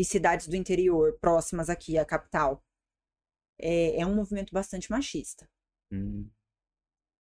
e 0.00 0.04
cidades 0.04 0.48
do 0.48 0.56
interior 0.56 1.18
próximas 1.20 1.68
aqui 1.68 1.98
à 1.98 2.04
capital, 2.04 2.62
é, 3.58 4.00
é 4.00 4.06
um 4.06 4.14
movimento 4.14 4.52
bastante 4.52 4.90
machista. 4.90 5.48
hum, 5.92 6.28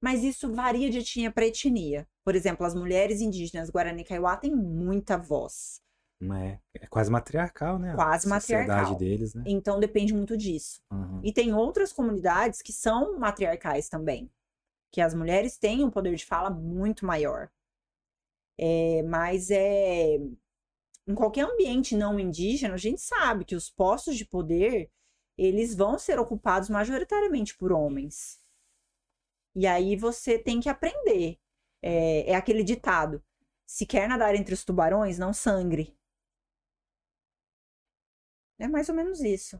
Mas 0.02 0.24
isso 0.24 0.54
varia 0.54 0.90
de 0.90 1.00
etnia 1.00 1.32
para 1.32 1.46
etnia. 1.48 2.08
Por 2.24 2.36
exemplo, 2.36 2.66
as 2.66 2.74
mulheres 2.76 3.22
indígenas 3.22 3.70
Guarani 3.70 4.04
Kaiowá 4.04 4.38
têm 4.38 4.56
muita 4.56 5.18
voz. 5.18 5.82
é, 6.22 6.60
é 6.74 6.88
quase 6.88 7.12
matriarcal, 7.12 7.80
né? 7.80 7.94
A 7.94 7.96
Quase 7.96 8.28
sociedade 8.30 8.68
matriarcal. 8.68 8.96
deles, 8.96 9.34
né? 9.34 9.44
Então 9.46 9.80
depende 9.80 10.14
muito 10.14 10.38
disso. 10.38 10.82
Uhum. 10.92 11.22
E 11.24 11.34
tem 11.34 11.54
outras 11.54 11.92
comunidades 11.94 12.62
que 12.62 12.72
são 12.74 13.18
matriarcais 13.20 13.90
também. 13.90 14.32
Que 14.92 15.02
as 15.02 15.14
mulheres 15.14 15.58
têm 15.58 15.84
um 15.84 15.92
poder 15.92 16.16
de 16.16 16.26
fala 16.26 16.50
muito 16.50 17.06
maior. 17.06 17.50
É, 18.58 19.02
mas 19.04 19.50
é. 19.52 20.18
Em 21.10 21.16
qualquer 21.16 21.42
ambiente 21.42 21.98
não 21.98 22.20
indígena, 22.20 22.76
a 22.76 22.78
gente 22.78 23.02
sabe 23.02 23.44
que 23.44 23.56
os 23.56 23.68
postos 23.68 24.16
de 24.16 24.26
poder 24.26 24.92
eles 25.36 25.74
vão 25.74 25.98
ser 25.98 26.20
ocupados 26.20 26.70
majoritariamente 26.70 27.58
por 27.58 27.72
homens. 27.72 28.40
E 29.56 29.66
aí 29.66 29.96
você 29.96 30.38
tem 30.38 30.60
que 30.60 30.70
aprender. 30.70 31.40
É, 31.82 32.30
é 32.30 32.36
aquele 32.36 32.64
ditado: 32.64 33.24
se 33.66 33.88
quer 33.88 34.08
nadar 34.08 34.36
entre 34.36 34.54
os 34.54 34.64
tubarões, 34.64 35.18
não 35.18 35.34
sangre. 35.34 35.98
É 38.60 38.68
mais 38.68 38.88
ou 38.88 38.94
menos 38.94 39.20
isso. 39.22 39.60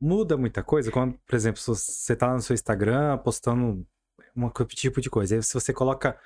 Muda 0.00 0.36
muita 0.36 0.62
coisa 0.62 0.92
quando, 0.92 1.18
por 1.26 1.34
exemplo, 1.34 1.60
se 1.60 1.66
você 1.66 2.14
tá 2.14 2.32
no 2.32 2.40
seu 2.40 2.54
Instagram 2.54 3.18
postando 3.18 3.84
um 4.36 4.50
tipo 4.68 5.00
de 5.00 5.10
coisa. 5.10 5.34
Aí 5.34 5.42
se 5.42 5.54
você 5.54 5.72
coloca 5.72 6.16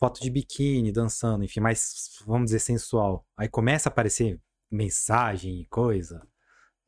foto 0.00 0.18
de 0.20 0.30
biquíni, 0.30 0.90
dançando, 0.90 1.44
enfim, 1.44 1.60
mais, 1.60 2.18
vamos 2.26 2.46
dizer, 2.46 2.58
sensual. 2.58 3.24
Aí 3.36 3.48
começa 3.48 3.88
a 3.88 3.92
aparecer 3.92 4.40
mensagem 4.70 5.60
e 5.60 5.66
coisa, 5.66 6.26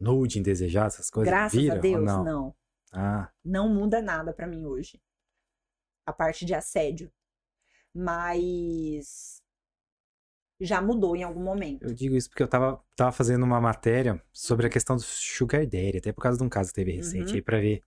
nude 0.00 0.38
indesejado, 0.38 0.86
essas 0.88 1.10
coisas. 1.10 1.30
Graças 1.30 1.60
Vira 1.60 1.74
a 1.74 1.78
Deus, 1.78 2.04
não? 2.04 2.24
não. 2.24 2.54
Ah, 2.92 3.30
Não 3.44 3.68
muda 3.68 4.00
nada 4.02 4.32
pra 4.32 4.46
mim 4.46 4.64
hoje. 4.64 5.00
A 6.06 6.12
parte 6.12 6.44
de 6.44 6.54
assédio. 6.54 7.12
Mas 7.94 9.40
já 10.60 10.80
mudou 10.80 11.14
em 11.16 11.22
algum 11.24 11.42
momento. 11.42 11.82
eu 11.84 11.92
digo 11.92 12.16
isso 12.16 12.28
porque 12.30 12.42
eu 12.42 12.48
tava, 12.48 12.80
tava 12.96 13.10
fazendo 13.12 13.42
uma 13.42 13.60
matéria 13.60 14.22
sobre 14.32 14.66
a 14.66 14.70
questão 14.70 14.96
do 14.96 15.02
sugar 15.02 15.66
daddy, 15.66 15.98
até 15.98 16.12
por 16.12 16.22
causa 16.22 16.38
de 16.38 16.44
um 16.44 16.48
caso 16.48 16.68
que 16.70 16.74
teve 16.76 16.92
recente 16.92 17.30
Uhum. 17.30 17.34
aí 17.34 17.42
pra 17.42 17.58
ver 17.60 17.82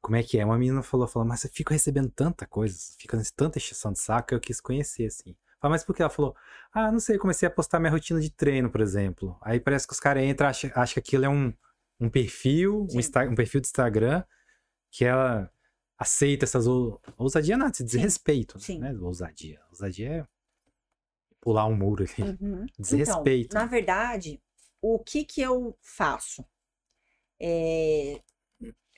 como 0.00 0.16
é 0.16 0.22
que 0.22 0.38
é. 0.38 0.44
Uma 0.44 0.58
menina 0.58 0.82
falou, 0.82 1.06
falou, 1.06 1.26
mas 1.28 1.44
eu 1.44 1.50
fico 1.52 1.72
recebendo 1.72 2.10
tanta 2.10 2.46
coisa, 2.46 2.76
fica 2.98 3.20
tanta 3.36 3.58
exceção 3.58 3.92
de 3.92 3.98
saco, 3.98 4.34
eu 4.34 4.40
quis 4.40 4.60
conhecer, 4.60 5.06
assim. 5.06 5.36
Falei, 5.60 5.72
mas 5.72 5.84
por 5.84 5.94
que? 5.94 6.02
Ela 6.02 6.10
falou, 6.10 6.36
ah, 6.72 6.90
não 6.92 7.00
sei, 7.00 7.18
comecei 7.18 7.48
a 7.48 7.50
postar 7.50 7.80
minha 7.80 7.90
rotina 7.90 8.20
de 8.20 8.30
treino, 8.30 8.70
por 8.70 8.80
exemplo. 8.80 9.36
Aí 9.42 9.58
parece 9.58 9.86
que 9.86 9.92
os 9.92 10.00
caras 10.00 10.22
entram, 10.22 10.48
acham, 10.48 10.70
acham 10.74 10.94
que 10.94 11.00
aquilo 11.00 11.24
é 11.24 11.28
um, 11.28 11.52
um 11.98 12.08
perfil, 12.08 12.86
um. 12.92 12.98
Insta- 12.98 13.28
um 13.28 13.34
perfil 13.34 13.60
de 13.60 13.66
Instagram, 13.66 14.22
que 14.90 15.04
ela 15.04 15.50
aceita 15.98 16.44
essas 16.44 16.66
ou... 16.68 17.00
ousadia 17.16 17.56
nada, 17.56 17.72
esse 17.72 17.82
desrespeito, 17.82 18.60
Sim. 18.60 18.78
né? 18.78 18.92
Ousadia. 19.00 19.60
Ousadia 19.70 20.08
é 20.08 20.26
pular 21.40 21.66
um 21.66 21.74
muro 21.76 22.04
ali. 22.04 22.36
Uhum. 22.40 22.66
Desrespeito. 22.78 23.46
Então, 23.46 23.60
na 23.62 23.66
verdade, 23.66 24.40
o 24.80 24.98
que 25.00 25.24
que 25.24 25.40
eu 25.40 25.76
faço? 25.82 26.44
É... 27.40 28.20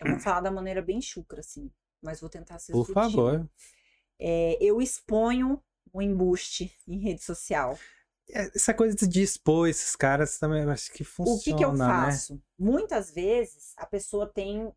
Eu 0.01 0.09
vou 0.09 0.19
falar 0.19 0.41
da 0.41 0.51
maneira 0.51 0.83
bem 0.83 1.01
chucra, 1.01 1.41
assim, 1.41 1.71
mas 2.03 2.21
vou 2.21 2.31
tentar 2.31 2.59
ser 2.59 2.73
Por 2.73 2.85
sutil. 2.87 2.95
favor. 2.95 3.49
É, 4.19 4.57
eu 4.63 4.81
exponho 4.81 5.63
o 5.93 6.03
embuste 6.03 6.75
em 6.87 6.99
rede 6.99 7.23
social. 7.23 7.79
É, 8.33 8.51
Essa 8.55 8.75
coisa 8.75 8.97
de 9.09 9.23
expor 9.23 9.69
esses 9.69 9.97
caras 9.97 10.39
também 10.39 10.63
acho 10.71 10.93
que 10.93 11.05
funciona, 11.05 11.37
o 11.37 11.41
que 11.41 11.55
que 11.55 11.65
eu 11.65 11.73
né? 11.73 11.85
faço? 11.87 12.43
Muitas 12.59 13.11
vezes 13.11 13.75
a 13.77 13.87
pessoa 13.87 14.27
tem 14.27 14.73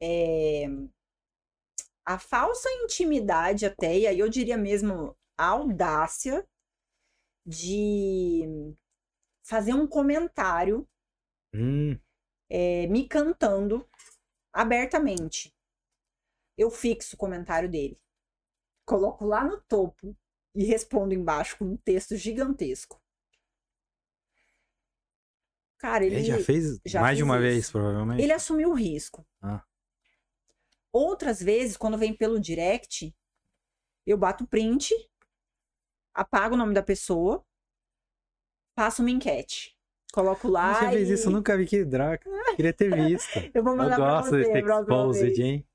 é, 0.00 0.66
a 2.04 2.18
falsa 2.18 2.68
intimidade 2.84 3.64
até, 3.66 3.98
e 3.98 4.06
aí 4.06 4.18
eu 4.18 4.28
diria 4.28 4.56
mesmo 4.56 5.16
a 5.36 5.46
audácia 5.46 6.46
de 7.46 8.74
fazer 9.44 9.74
um 9.74 9.86
comentário 9.86 10.88
Hum, 11.54 12.00
é, 12.50 12.86
me 12.88 13.08
cantando 13.08 13.88
abertamente. 14.52 15.54
Eu 16.56 16.70
fixo 16.70 17.16
o 17.16 17.18
comentário 17.18 17.70
dele, 17.70 17.98
coloco 18.84 19.24
lá 19.24 19.42
no 19.44 19.60
topo 19.62 20.16
e 20.54 20.64
respondo 20.64 21.14
embaixo 21.14 21.56
com 21.58 21.64
um 21.64 21.76
texto 21.76 22.16
gigantesco. 22.16 23.00
Cara, 25.78 26.04
ele, 26.04 26.16
ele 26.16 26.24
já 26.24 26.38
fez 26.38 26.78
já 26.84 27.00
mais 27.00 27.16
de 27.16 27.24
fiz 27.24 27.28
uma 27.28 27.36
isso. 27.36 27.42
vez, 27.42 27.70
provavelmente. 27.70 28.22
ele 28.22 28.32
assumiu 28.32 28.70
o 28.70 28.74
risco. 28.74 29.26
Ah. 29.40 29.64
Outras 30.92 31.42
vezes, 31.42 31.76
quando 31.76 31.98
vem 31.98 32.14
pelo 32.14 32.38
direct, 32.38 33.12
eu 34.06 34.16
bato 34.16 34.46
print, 34.46 34.94
apago 36.14 36.54
o 36.54 36.58
nome 36.58 36.74
da 36.74 36.82
pessoa, 36.82 37.44
faço 38.76 39.02
uma 39.02 39.10
enquete. 39.10 39.76
Coloco 40.12 40.46
lá. 40.46 40.74
Você 40.74 40.90
fez 40.90 41.08
e... 41.08 41.12
isso, 41.14 41.28
eu 41.28 41.32
nunca 41.32 41.56
vi 41.56 41.66
que 41.66 41.84
droga. 41.84 42.20
Queria 42.54 42.72
ter 42.72 42.94
visto. 42.94 43.38
Eu 43.54 43.64
vou 43.64 43.72
eu 43.72 43.78
mandar 43.78 43.96
pra 43.96 44.16
gosto 44.16 44.30
você, 44.30 44.44
desse 44.44 44.58
exposed, 44.58 45.42
hein? 45.42 45.66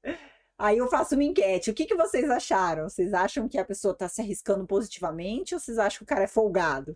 Aí 0.59 0.77
eu 0.77 0.87
faço 0.87 1.15
uma 1.15 1.23
enquete. 1.23 1.71
O 1.71 1.73
que, 1.73 1.85
que 1.85 1.95
vocês 1.95 2.29
acharam? 2.29 2.87
Vocês 2.87 3.13
acham 3.13 3.47
que 3.47 3.57
a 3.57 3.65
pessoa 3.65 3.95
tá 3.95 4.07
se 4.07 4.21
arriscando 4.21 4.65
positivamente 4.65 5.55
ou 5.55 5.59
vocês 5.59 5.79
acham 5.79 5.99
que 5.99 6.03
o 6.03 6.07
cara 6.07 6.23
é 6.23 6.27
folgado? 6.27 6.95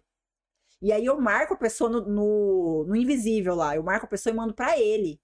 E 0.82 0.92
aí 0.92 1.06
eu 1.06 1.20
marco 1.20 1.54
a 1.54 1.58
pessoa 1.58 1.90
no, 1.90 2.02
no, 2.08 2.86
no 2.88 2.96
invisível 2.96 3.56
lá. 3.56 3.76
Eu 3.76 3.84
marco 3.84 4.06
a 4.06 4.10
pessoa 4.10 4.34
e 4.34 4.36
mando 4.36 4.54
pra 4.54 4.80
ele. 4.80 5.20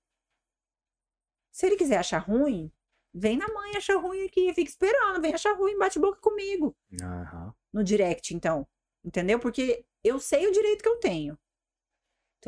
Se 1.51 1.65
ele 1.65 1.75
quiser 1.75 1.97
achar 1.97 2.19
ruim, 2.19 2.71
vem 3.13 3.37
na 3.37 3.47
mãe 3.47 3.75
achar 3.75 3.95
ruim 3.97 4.25
aqui. 4.25 4.53
Fica 4.53 4.69
esperando, 4.69 5.21
vem 5.21 5.33
achar 5.33 5.55
ruim, 5.55 5.77
bate 5.77 5.99
boca 5.99 6.19
comigo. 6.19 6.75
Aham. 7.01 7.53
No 7.73 7.83
direct, 7.83 8.35
então. 8.35 8.67
Entendeu? 9.03 9.39
Porque 9.39 9.83
eu 10.03 10.19
sei 10.19 10.47
o 10.47 10.51
direito 10.51 10.83
que 10.83 10.89
eu 10.89 10.97
tenho. 10.97 11.37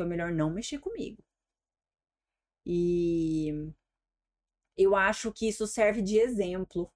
Então 0.00 0.06
é 0.06 0.08
melhor 0.08 0.32
não 0.32 0.50
mexer 0.50 0.78
comigo. 0.78 1.22
E 2.64 3.70
eu 4.74 4.96
acho 4.96 5.30
que 5.30 5.46
isso 5.46 5.66
serve 5.66 6.00
de 6.00 6.18
exemplo. 6.18 6.90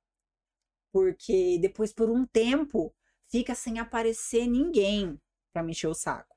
Porque 0.90 1.58
depois, 1.60 1.92
por 1.92 2.08
um 2.08 2.24
tempo, 2.24 2.94
fica 3.30 3.54
sem 3.54 3.78
aparecer 3.78 4.46
ninguém 4.46 5.20
pra 5.52 5.62
mexer 5.62 5.86
o 5.86 5.92
saco. 5.92 6.34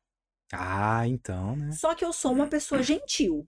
Ah, 0.52 1.08
então, 1.08 1.56
né? 1.56 1.72
Só 1.72 1.96
que 1.96 2.04
eu 2.04 2.12
sou 2.12 2.34
uma 2.34 2.50
pessoa 2.50 2.84
gentil. 2.84 3.48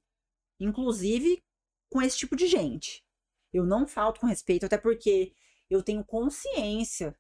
Inclusive 0.58 1.44
com 1.92 2.02
esse 2.02 2.18
tipo 2.18 2.38
de 2.38 2.48
gente. 2.48 3.04
Eu 3.52 3.66
não 3.66 3.86
falto 3.86 4.22
com 4.22 4.28
respeito, 4.28 4.66
até 4.66 4.78
porque 4.78 5.34
eu 5.70 5.84
tenho 5.84 6.06
consciência 6.06 7.14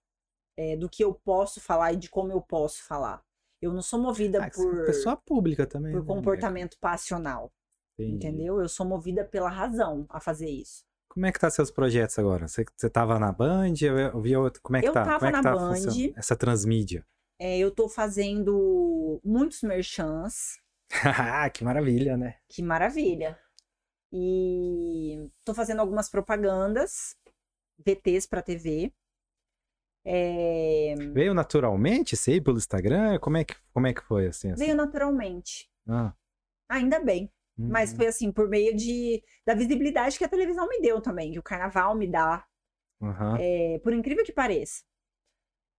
é, 0.55 0.77
do 0.77 0.89
que 0.89 1.03
eu 1.03 1.13
posso 1.13 1.59
falar 1.59 1.91
e 1.91 1.97
de 1.97 2.09
como 2.09 2.31
eu 2.31 2.41
posso 2.41 2.83
falar. 2.83 3.21
Eu 3.61 3.73
não 3.73 3.81
sou 3.81 3.99
movida 3.99 4.41
Ah, 4.41 4.47
é 4.47 4.49
por, 4.49 4.85
pessoa 4.85 5.17
pública 5.17 5.65
também. 5.67 5.91
por 5.91 6.01
né, 6.01 6.07
comportamento 6.07 6.77
passional, 6.79 7.51
Entendi. 7.97 8.15
entendeu? 8.15 8.61
Eu 8.61 8.69
sou 8.69 8.85
movida 8.85 9.25
pela 9.25 9.49
razão 9.49 10.05
a 10.09 10.19
fazer 10.19 10.49
isso. 10.49 10.83
Como 11.09 11.25
é 11.25 11.31
que 11.31 11.39
tá 11.39 11.49
seus 11.49 11.71
projetos 11.71 12.17
agora? 12.19 12.47
Você, 12.47 12.63
você 12.77 12.89
tava 12.89 13.17
na 13.19 13.31
Band? 13.31 13.73
Eu, 13.81 14.21
vi 14.21 14.35
outro. 14.37 14.61
Como 14.61 14.77
é 14.77 14.81
que 14.81 14.87
Eu 14.87 14.93
tá? 14.93 15.03
tava 15.03 15.19
Como 15.19 15.29
é 15.29 15.31
que 15.31 15.37
na 15.37 15.43
tá 15.43 15.55
Band. 15.55 15.73
funcionando 15.75 16.13
essa 16.17 16.35
transmídia? 16.35 17.05
É, 17.39 17.57
eu 17.57 17.71
tô 17.71 17.89
fazendo 17.89 19.19
muitos 19.23 19.61
merchans, 19.63 20.57
Ah, 21.03 21.49
que 21.49 21.63
maravilha, 21.63 22.15
né? 22.17 22.35
que 22.49 22.61
maravilha. 22.61 23.37
E 24.11 25.29
tô 25.45 25.53
fazendo 25.53 25.79
algumas 25.81 26.09
propagandas, 26.09 27.15
VTs 27.85 28.25
pra 28.27 28.41
TV. 28.41 28.91
É, 30.05 30.95
Veio 31.13 31.33
naturalmente, 31.33 32.15
sei, 32.15 32.39
pelo 32.41 32.57
Instagram? 32.57 33.19
Como 33.19 33.37
é 33.37 33.43
que, 33.43 33.55
como 33.73 33.87
é 33.87 33.93
que 33.93 34.01
foi 34.01 34.27
assim? 34.27 34.51
assim? 34.51 34.63
veio 34.65 34.75
naturalmente. 34.75 35.69
Ah, 35.87 36.13
Ainda 36.69 36.99
bem. 36.99 37.31
Mas 37.57 37.91
hum. 37.91 37.97
foi 37.97 38.07
assim, 38.07 38.31
por 38.31 38.47
meio 38.47 38.73
de, 38.75 39.21
da 39.45 39.53
visibilidade 39.53 40.17
que 40.17 40.23
a 40.23 40.29
televisão 40.29 40.67
me 40.67 40.79
deu 40.79 41.01
também, 41.01 41.33
que 41.33 41.39
o 41.39 41.43
carnaval 41.43 41.93
me 41.93 42.07
dá, 42.07 42.45
Aham. 43.01 43.37
é, 43.37 43.79
por 43.83 43.91
incrível 43.91 44.23
que 44.23 44.31
pareça. 44.31 44.83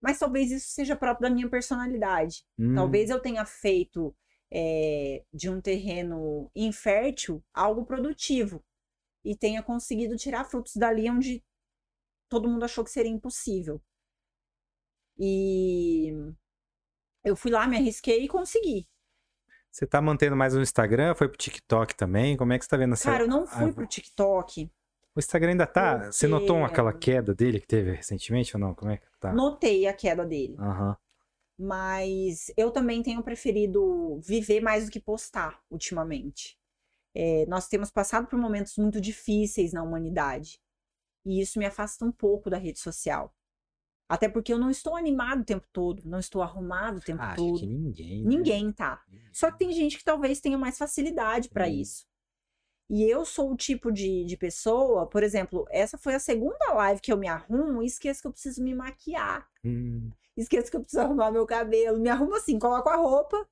Mas 0.02 0.18
talvez 0.18 0.51
isso 0.51 0.68
seja 0.70 0.97
próprio 0.97 1.28
da 1.28 1.34
minha 1.34 1.48
personalidade. 1.48 2.44
Hum. 2.59 2.74
Talvez 2.74 3.09
eu 3.09 3.18
tenha 3.18 3.47
feito 3.47 4.14
é, 4.52 5.24
de 5.32 5.48
um 5.48 5.60
terreno 5.60 6.51
infértil 6.55 7.42
algo 7.52 7.86
produtivo 7.86 8.62
e 9.24 9.36
tenha 9.36 9.62
conseguido 9.62 10.16
tirar 10.16 10.44
frutos 10.44 10.76
dali 10.76 11.09
onde 11.09 11.42
todo 12.28 12.48
mundo 12.48 12.64
achou 12.64 12.84
que 12.84 12.90
seria 12.90 13.10
impossível. 13.10 13.80
E 15.22 16.12
eu 17.22 17.36
fui 17.36 17.51
lá, 17.51 17.66
me 17.66 17.76
arrisquei 17.76 18.24
e 18.24 18.28
consegui. 18.28 18.88
Você 19.70 19.86
tá 19.86 20.01
mantendo 20.01 20.34
mais 20.34 20.55
no 20.55 20.62
Instagram? 20.62 21.14
Foi 21.14 21.28
pro 21.28 21.36
TikTok 21.36 21.94
também? 21.94 22.36
Como 22.36 22.52
é 22.52 22.59
que 22.59 22.64
você 22.64 22.70
tá 22.70 22.76
vendo 22.78 22.94
essa... 22.94 23.10
Cara, 23.10 23.24
eu 23.24 23.28
não 23.28 23.47
fui 23.47 23.68
Ah, 23.70 23.72
pro 23.72 23.86
TikTok. 23.86 24.70
O 25.14 25.18
Instagram 25.18 25.51
ainda 25.51 25.66
tá... 25.66 26.10
Você 26.10 26.26
notou 26.26 26.59
porque- 26.59 26.72
aquela 26.72 26.92
queda 26.92 27.34
dele 27.34 27.60
que 27.60 27.66
teve 27.66 27.92
recentemente 27.92 28.56
ou 28.56 28.60
não? 28.60 28.74
Como 28.74 28.90
é 28.90 28.97
que 28.97 29.06
tá? 29.20 29.32
Notei 29.32 29.86
a 29.86 29.92
queda 29.92 30.24
dele. 30.24 30.56
Aham. 30.59 30.97
Mas 31.59 32.51
eu 32.56 32.70
também 32.70 33.02
tenho 33.02 33.22
preferido 33.22 34.18
viver 34.22 34.60
mais 34.62 34.86
do 34.86 34.90
que 34.90 34.98
postar 34.98 35.60
ultimamente. 35.70 36.59
É, 37.14 37.44
nós 37.47 37.68
temos 37.68 37.90
passado 37.90 38.26
por 38.26 38.38
momentos 38.38 38.76
muito 38.78 38.98
difíceis 39.01 39.72
na 39.72 39.82
humanidade. 39.82 40.59
E 41.26 41.40
isso 41.40 41.59
me 41.59 41.66
afasta 41.66 42.02
um 42.05 42.10
pouco 42.10 42.48
da 42.48 42.56
rede 42.56 42.78
social. 42.78 43.32
Até 44.10 44.28
porque 44.28 44.52
eu 44.52 44.58
não 44.58 44.68
estou 44.70 44.96
animado 44.96 45.42
o 45.42 45.44
tempo 45.44 45.64
todo, 45.72 46.02
não 46.04 46.18
estou 46.18 46.42
arrumado 46.42 46.98
o 46.98 47.00
tempo 47.00 47.22
acho 47.22 47.36
todo. 47.36 47.60
que 47.60 47.66
ninguém. 47.66 48.24
né? 48.24 48.28
Ninguém 48.28 48.72
tá. 48.72 49.00
Só 49.32 49.52
que 49.52 49.58
tem 49.60 49.70
gente 49.72 49.96
que 49.96 50.02
talvez 50.02 50.40
tenha 50.40 50.58
mais 50.58 50.76
facilidade 50.76 51.48
para 51.48 51.68
Hum. 51.68 51.70
isso. 51.70 52.04
E 52.90 53.04
eu 53.04 53.24
sou 53.24 53.52
o 53.52 53.56
tipo 53.56 53.92
de, 53.92 54.24
de 54.24 54.36
pessoa, 54.36 55.06
por 55.06 55.22
exemplo, 55.22 55.64
essa 55.70 55.96
foi 55.96 56.16
a 56.16 56.18
segunda 56.18 56.72
live 56.74 57.00
que 57.00 57.12
eu 57.12 57.16
me 57.16 57.28
arrumo 57.28 57.84
e 57.84 57.86
esqueço 57.86 58.20
que 58.20 58.26
eu 58.26 58.32
preciso 58.32 58.60
me 58.64 58.74
maquiar. 58.74 59.48
Hum. 59.64 60.10
Esqueço 60.36 60.68
que 60.72 60.76
eu 60.76 60.80
preciso 60.80 61.02
arrumar 61.02 61.30
meu 61.30 61.46
cabelo. 61.46 62.00
Me 62.00 62.08
arrumo 62.08 62.34
assim, 62.34 62.58
coloco 62.58 62.88
a 62.88 62.96
roupa 62.96 63.48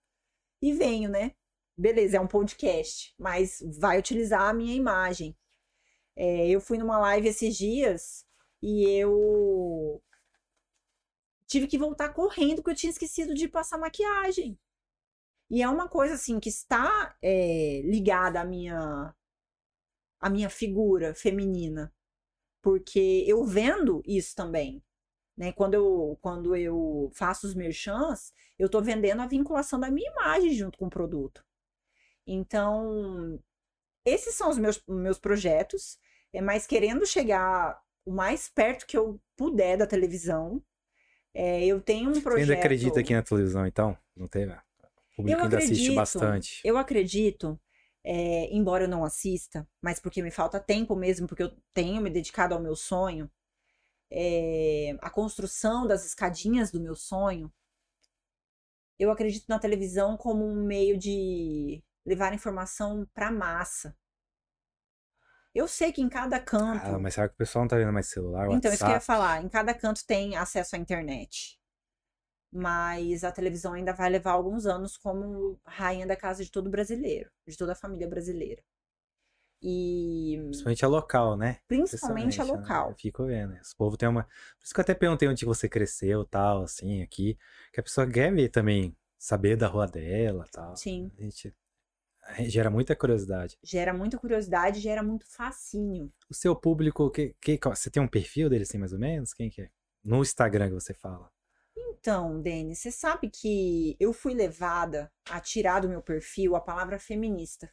e 0.60 0.72
venho, 0.72 1.08
né? 1.08 1.36
Beleza, 1.78 2.16
é 2.16 2.20
um 2.20 2.26
podcast, 2.26 3.14
mas 3.16 3.62
vai 3.78 3.96
utilizar 4.00 4.42
a 4.42 4.52
minha 4.52 4.74
imagem. 4.74 5.36
É, 6.16 6.48
eu 6.48 6.60
fui 6.60 6.78
numa 6.78 6.98
live 6.98 7.28
esses 7.28 7.56
dias 7.56 8.26
e 8.60 8.88
eu 8.90 10.02
tive 11.48 11.66
que 11.66 11.78
voltar 11.78 12.10
correndo 12.10 12.56
porque 12.56 12.70
eu 12.70 12.76
tinha 12.76 12.90
esquecido 12.90 13.34
de 13.34 13.48
passar 13.48 13.78
maquiagem. 13.78 14.58
E 15.50 15.62
é 15.62 15.68
uma 15.68 15.88
coisa 15.88 16.14
assim 16.14 16.38
que 16.38 16.48
está 16.50 17.16
é, 17.22 17.82
ligada 17.84 18.40
à 18.40 18.44
minha 18.44 19.14
à 20.20 20.28
minha 20.30 20.50
figura 20.50 21.14
feminina, 21.14 21.92
porque 22.62 23.24
eu 23.26 23.44
vendo 23.44 24.02
isso 24.06 24.34
também, 24.36 24.82
né? 25.36 25.52
Quando 25.52 25.74
eu 25.74 26.18
quando 26.20 26.56
eu 26.56 27.10
faço 27.14 27.46
os 27.46 27.54
merchans, 27.54 28.32
eu 28.58 28.68
tô 28.68 28.82
vendendo 28.82 29.22
a 29.22 29.26
vinculação 29.26 29.80
da 29.80 29.90
minha 29.90 30.10
imagem 30.12 30.52
junto 30.54 30.78
com 30.78 30.86
o 30.86 30.90
produto. 30.90 31.44
Então, 32.26 33.40
esses 34.04 34.34
são 34.34 34.50
os 34.50 34.58
meus, 34.58 34.82
meus 34.86 35.18
projetos, 35.18 35.98
é 36.32 36.40
mais 36.40 36.66
querendo 36.66 37.06
chegar 37.06 37.80
o 38.04 38.12
mais 38.12 38.48
perto 38.48 38.86
que 38.86 38.96
eu 38.96 39.20
puder 39.36 39.78
da 39.78 39.86
televisão. 39.86 40.62
É, 41.34 41.64
eu 41.64 41.80
tenho 41.80 42.10
um 42.10 42.14
Você 42.14 42.20
projeto. 42.20 42.50
ainda 42.50 42.54
acredita 42.54 43.00
aqui 43.00 43.14
na 43.14 43.22
televisão, 43.22 43.66
então? 43.66 43.96
Não 44.16 44.26
teve? 44.28 44.52
O 44.52 44.56
público 45.16 45.40
Eu 45.40 45.44
ainda 45.44 45.58
assiste 45.58 45.74
acredito. 45.74 45.94
bastante. 45.94 46.60
Eu 46.64 46.76
acredito, 46.78 47.60
é, 48.04 48.54
embora 48.54 48.84
eu 48.84 48.88
não 48.88 49.04
assista, 49.04 49.66
mas 49.82 50.00
porque 50.00 50.22
me 50.22 50.30
falta 50.30 50.58
tempo 50.60 50.96
mesmo, 50.96 51.26
porque 51.26 51.42
eu 51.42 51.52
tenho 51.74 52.00
me 52.00 52.10
dedicado 52.10 52.54
ao 52.54 52.60
meu 52.60 52.74
sonho, 52.74 53.30
é, 54.10 54.96
a 55.00 55.10
construção 55.10 55.86
das 55.86 56.04
escadinhas 56.06 56.70
do 56.70 56.80
meu 56.80 56.94
sonho, 56.94 57.52
eu 58.98 59.10
acredito 59.10 59.46
na 59.48 59.58
televisão 59.58 60.16
como 60.16 60.44
um 60.44 60.64
meio 60.64 60.98
de 60.98 61.82
levar 62.04 62.32
informação 62.34 63.06
para 63.14 63.28
a 63.28 63.32
massa. 63.32 63.96
Eu 65.58 65.66
sei 65.66 65.90
que 65.90 66.00
em 66.00 66.08
cada 66.08 66.38
canto. 66.38 66.86
Ah, 66.86 67.00
mas 67.00 67.14
será 67.14 67.28
que 67.28 67.34
o 67.34 67.36
pessoal 67.36 67.64
não 67.64 67.68
tá 67.68 67.76
vendo 67.76 67.92
mais 67.92 68.06
celular? 68.06 68.44
Então, 68.44 68.54
WhatsApp? 68.54 68.74
isso 68.76 68.84
que 68.84 68.90
eu 68.90 68.94
ia 68.94 69.00
falar. 69.00 69.42
Em 69.42 69.48
cada 69.48 69.74
canto 69.74 70.06
tem 70.06 70.36
acesso 70.36 70.76
à 70.76 70.78
internet. 70.78 71.58
Mas 72.52 73.24
a 73.24 73.32
televisão 73.32 73.72
ainda 73.72 73.92
vai 73.92 74.08
levar 74.08 74.30
alguns 74.30 74.66
anos 74.66 74.96
como 74.96 75.60
rainha 75.66 76.06
da 76.06 76.14
casa 76.14 76.44
de 76.44 76.50
todo 76.52 76.70
brasileiro, 76.70 77.28
de 77.44 77.56
toda 77.56 77.72
a 77.72 77.74
família 77.74 78.06
brasileira. 78.06 78.62
E. 79.60 80.38
Principalmente 80.44 80.84
a 80.84 80.88
local, 80.88 81.36
né? 81.36 81.58
Principalmente 81.66 82.40
a 82.40 82.44
local. 82.44 82.90
Né? 82.90 82.94
Fico 82.96 83.26
vendo. 83.26 83.54
Esse 83.56 83.76
povo 83.76 83.96
tem 83.96 84.08
uma. 84.08 84.22
Por 84.22 84.64
isso 84.64 84.72
que 84.72 84.78
eu 84.78 84.82
até 84.82 84.94
perguntei 84.94 85.28
onde 85.28 85.44
você 85.44 85.68
cresceu 85.68 86.24
tal, 86.24 86.62
assim, 86.62 87.02
aqui. 87.02 87.36
Que 87.72 87.80
a 87.80 87.82
pessoa 87.82 88.08
quer 88.08 88.32
ver 88.32 88.48
também, 88.50 88.96
saber 89.18 89.56
da 89.56 89.66
rua 89.66 89.88
dela 89.88 90.46
tal. 90.52 90.76
Sim. 90.76 91.10
A 91.18 91.22
gente 91.22 91.52
gera 92.48 92.70
muita 92.70 92.94
curiosidade. 92.94 93.58
Gera 93.62 93.92
muita 93.92 94.18
curiosidade, 94.18 94.80
gera 94.80 95.02
muito 95.02 95.26
fascínio. 95.26 96.12
O 96.28 96.34
seu 96.34 96.54
público, 96.54 97.10
que, 97.10 97.34
que, 97.40 97.58
você 97.64 97.90
tem 97.90 98.02
um 98.02 98.08
perfil 98.08 98.48
dele 98.48 98.62
assim, 98.62 98.78
mais 98.78 98.92
ou 98.92 98.98
menos? 98.98 99.32
Quem 99.32 99.50
que 99.50 99.62
é? 99.62 99.70
No 100.04 100.22
Instagram 100.22 100.68
que 100.68 100.74
você 100.74 100.94
fala. 100.94 101.30
Então, 101.76 102.40
Denis, 102.40 102.78
você 102.78 102.92
sabe 102.92 103.28
que 103.28 103.96
eu 103.98 104.12
fui 104.12 104.34
levada 104.34 105.12
a 105.28 105.40
tirar 105.40 105.80
do 105.80 105.88
meu 105.88 106.00
perfil 106.00 106.54
a 106.54 106.60
palavra 106.60 106.98
feminista. 106.98 107.70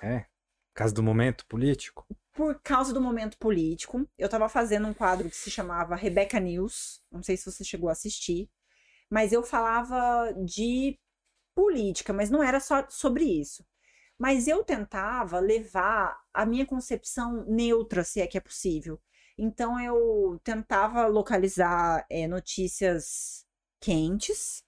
É? 0.00 0.20
Por 0.20 0.74
causa 0.74 0.94
do 0.94 1.02
momento 1.02 1.44
político? 1.46 2.06
Por 2.32 2.60
causa 2.62 2.92
do 2.92 3.00
momento 3.00 3.36
político. 3.38 4.08
Eu 4.16 4.26
estava 4.26 4.48
fazendo 4.48 4.86
um 4.86 4.94
quadro 4.94 5.28
que 5.28 5.36
se 5.36 5.50
chamava 5.50 5.96
Rebecca 5.96 6.38
News. 6.38 7.02
Não 7.10 7.22
sei 7.22 7.36
se 7.36 7.50
você 7.50 7.64
chegou 7.64 7.88
a 7.88 7.92
assistir. 7.92 8.48
Mas 9.10 9.32
eu 9.32 9.42
falava 9.42 10.32
de 10.44 10.98
política, 11.58 12.12
mas 12.12 12.30
não 12.30 12.40
era 12.40 12.60
só 12.60 12.86
sobre 12.88 13.24
isso. 13.24 13.66
Mas 14.16 14.46
eu 14.46 14.62
tentava 14.62 15.40
levar 15.40 16.16
a 16.32 16.46
minha 16.46 16.64
concepção 16.64 17.44
neutra, 17.48 18.04
se 18.04 18.20
é 18.20 18.28
que 18.28 18.38
é 18.38 18.40
possível. 18.40 19.00
Então 19.36 19.80
eu 19.80 20.40
tentava 20.44 21.04
localizar 21.08 22.06
é, 22.08 22.28
notícias 22.28 23.44
quentes 23.80 24.62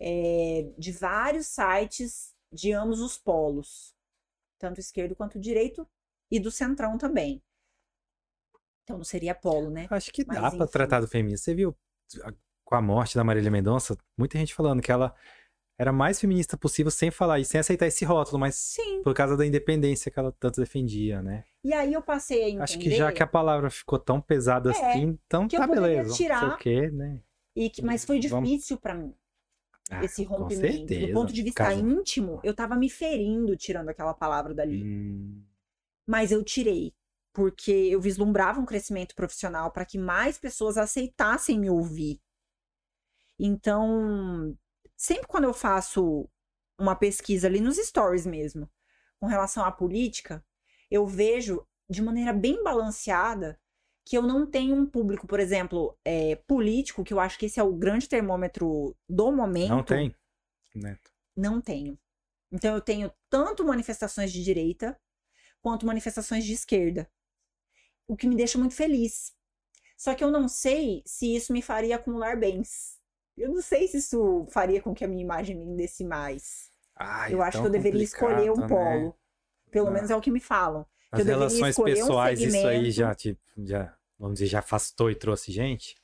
é, 0.00 0.70
de 0.78 0.92
vários 0.92 1.48
sites 1.48 2.32
de 2.52 2.72
ambos 2.72 3.00
os 3.00 3.18
polos, 3.18 3.92
tanto 4.56 4.78
esquerdo 4.78 5.16
quanto 5.16 5.40
direito, 5.40 5.84
e 6.30 6.38
do 6.38 6.50
centrão 6.52 6.96
também. 6.96 7.42
Então 8.84 8.98
não 8.98 9.04
seria 9.04 9.34
polo, 9.34 9.68
né? 9.68 9.88
Acho 9.90 10.12
que 10.12 10.24
Mas, 10.24 10.40
dá 10.40 10.50
para 10.52 10.66
tratar 10.68 11.00
do 11.00 11.08
feminismo. 11.08 11.42
Você 11.44 11.54
viu 11.56 11.76
com 12.64 12.76
a 12.76 12.82
morte 12.82 13.16
da 13.16 13.24
Marília 13.24 13.50
Mendonça, 13.50 13.98
muita 14.16 14.38
gente 14.38 14.54
falando 14.54 14.80
que 14.80 14.92
ela 14.92 15.12
era 15.78 15.92
mais 15.92 16.20
feminista 16.20 16.56
possível 16.56 16.90
sem 16.90 17.10
falar 17.10 17.40
e 17.40 17.44
sem 17.44 17.58
aceitar 17.58 17.86
esse 17.86 18.04
rótulo, 18.04 18.38
mas 18.38 18.54
Sim. 18.54 19.02
por 19.02 19.14
causa 19.14 19.36
da 19.36 19.44
independência 19.44 20.10
que 20.10 20.18
ela 20.18 20.32
tanto 20.32 20.60
defendia, 20.60 21.20
né? 21.20 21.44
E 21.64 21.72
aí 21.72 21.92
eu 21.92 22.02
passei 22.02 22.44
a 22.44 22.48
entender... 22.48 22.62
Acho 22.62 22.78
que 22.78 22.90
já 22.90 23.12
que 23.12 23.22
a 23.22 23.26
palavra 23.26 23.70
ficou 23.70 23.98
tão 23.98 24.20
pesada 24.20 24.70
é, 24.70 24.72
assim, 24.72 25.18
então 25.26 25.48
tá 25.48 25.66
beleza. 25.66 26.14
Tirar, 26.14 26.42
não 26.42 26.48
sei 26.48 26.56
o 26.56 26.58
quê, 26.58 26.90
né? 26.90 27.20
E 27.56 27.70
que, 27.70 27.82
mas 27.82 28.04
foi 28.04 28.18
difícil 28.18 28.76
Vamos... 28.76 28.80
para 28.80 28.94
mim. 28.94 29.14
Ah, 29.90 30.04
esse 30.04 30.24
rompimento. 30.24 30.94
Do 30.94 31.12
ponto 31.12 31.32
de 31.32 31.42
vista 31.42 31.64
Caso... 31.64 31.80
íntimo, 31.80 32.40
eu 32.42 32.54
tava 32.54 32.74
me 32.74 32.88
ferindo 32.88 33.56
tirando 33.56 33.88
aquela 33.88 34.14
palavra 34.14 34.54
dali. 34.54 34.82
Hum... 34.82 35.42
Mas 36.06 36.32
eu 36.32 36.42
tirei. 36.42 36.94
Porque 37.32 37.72
eu 37.72 38.00
vislumbrava 38.00 38.60
um 38.60 38.64
crescimento 38.64 39.14
profissional 39.14 39.72
para 39.72 39.84
que 39.84 39.98
mais 39.98 40.38
pessoas 40.38 40.78
aceitassem 40.78 41.58
me 41.58 41.68
ouvir. 41.68 42.20
Então, 43.38 44.56
sempre 44.96 45.26
quando 45.26 45.44
eu 45.44 45.54
faço 45.54 46.28
uma 46.78 46.96
pesquisa 46.96 47.46
ali 47.46 47.60
nos 47.60 47.76
stories 47.76 48.26
mesmo, 48.26 48.70
com 49.20 49.26
relação 49.26 49.64
à 49.64 49.70
política, 49.70 50.44
eu 50.90 51.06
vejo 51.06 51.66
de 51.88 52.02
maneira 52.02 52.32
bem 52.32 52.62
balanceada 52.62 53.58
que 54.04 54.16
eu 54.16 54.22
não 54.22 54.46
tenho 54.46 54.74
um 54.74 54.84
público, 54.84 55.26
por 55.26 55.40
exemplo, 55.40 55.98
é, 56.04 56.36
político, 56.46 57.02
que 57.02 57.14
eu 57.14 57.20
acho 57.20 57.38
que 57.38 57.46
esse 57.46 57.58
é 57.58 57.62
o 57.62 57.72
grande 57.72 58.08
termômetro 58.08 58.94
do 59.08 59.32
momento. 59.32 59.70
Não 59.70 59.82
tem. 59.82 60.14
Neto. 60.74 61.10
Não 61.34 61.60
tenho. 61.60 61.98
Então 62.52 62.74
eu 62.74 62.80
tenho 62.80 63.10
tanto 63.30 63.64
manifestações 63.64 64.30
de 64.30 64.44
direita 64.44 64.98
quanto 65.62 65.86
manifestações 65.86 66.44
de 66.44 66.52
esquerda. 66.52 67.10
O 68.06 68.16
que 68.16 68.26
me 68.26 68.36
deixa 68.36 68.58
muito 68.58 68.74
feliz. 68.74 69.34
Só 69.96 70.14
que 70.14 70.22
eu 70.22 70.30
não 70.30 70.48
sei 70.48 71.02
se 71.06 71.34
isso 71.34 71.52
me 71.52 71.62
faria 71.62 71.96
acumular 71.96 72.38
bens. 72.38 73.00
Eu 73.36 73.52
não 73.52 73.60
sei 73.60 73.88
se 73.88 73.98
isso 73.98 74.46
faria 74.50 74.80
com 74.80 74.94
que 74.94 75.04
a 75.04 75.08
minha 75.08 75.22
imagem 75.22 75.56
me 75.56 75.76
desse 75.76 76.04
mais. 76.04 76.70
Ai, 76.96 77.34
eu 77.34 77.42
é 77.42 77.48
acho 77.48 77.60
que 77.60 77.66
eu 77.66 77.70
deveria 77.70 78.02
escolher 78.02 78.50
um 78.50 78.66
polo. 78.66 79.06
Né? 79.06 79.14
Pelo 79.70 79.88
ah. 79.88 79.90
menos 79.90 80.10
é 80.10 80.16
o 80.16 80.20
que 80.20 80.30
me 80.30 80.40
falam. 80.40 80.86
As 81.10 81.24
relações 81.24 81.76
pessoais, 81.76 82.40
um 82.40 82.46
isso 82.46 82.66
aí 82.66 82.90
já, 82.90 83.14
tipo, 83.14 83.40
já, 83.58 83.96
vamos 84.18 84.34
dizer, 84.34 84.46
já 84.46 84.58
afastou 84.60 85.10
e 85.10 85.14
trouxe 85.14 85.52
gente? 85.52 85.96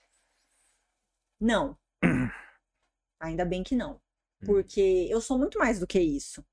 Não. 1.41 1.77
Ainda 3.21 3.45
bem 3.45 3.63
que 3.63 3.75
não. 3.75 3.95
Hum. 4.43 4.47
Porque 4.47 5.07
eu 5.11 5.21
sou 5.21 5.39
muito 5.39 5.59
mais 5.59 5.79
do 5.79 5.87
que 5.87 6.01
isso. 6.01 6.45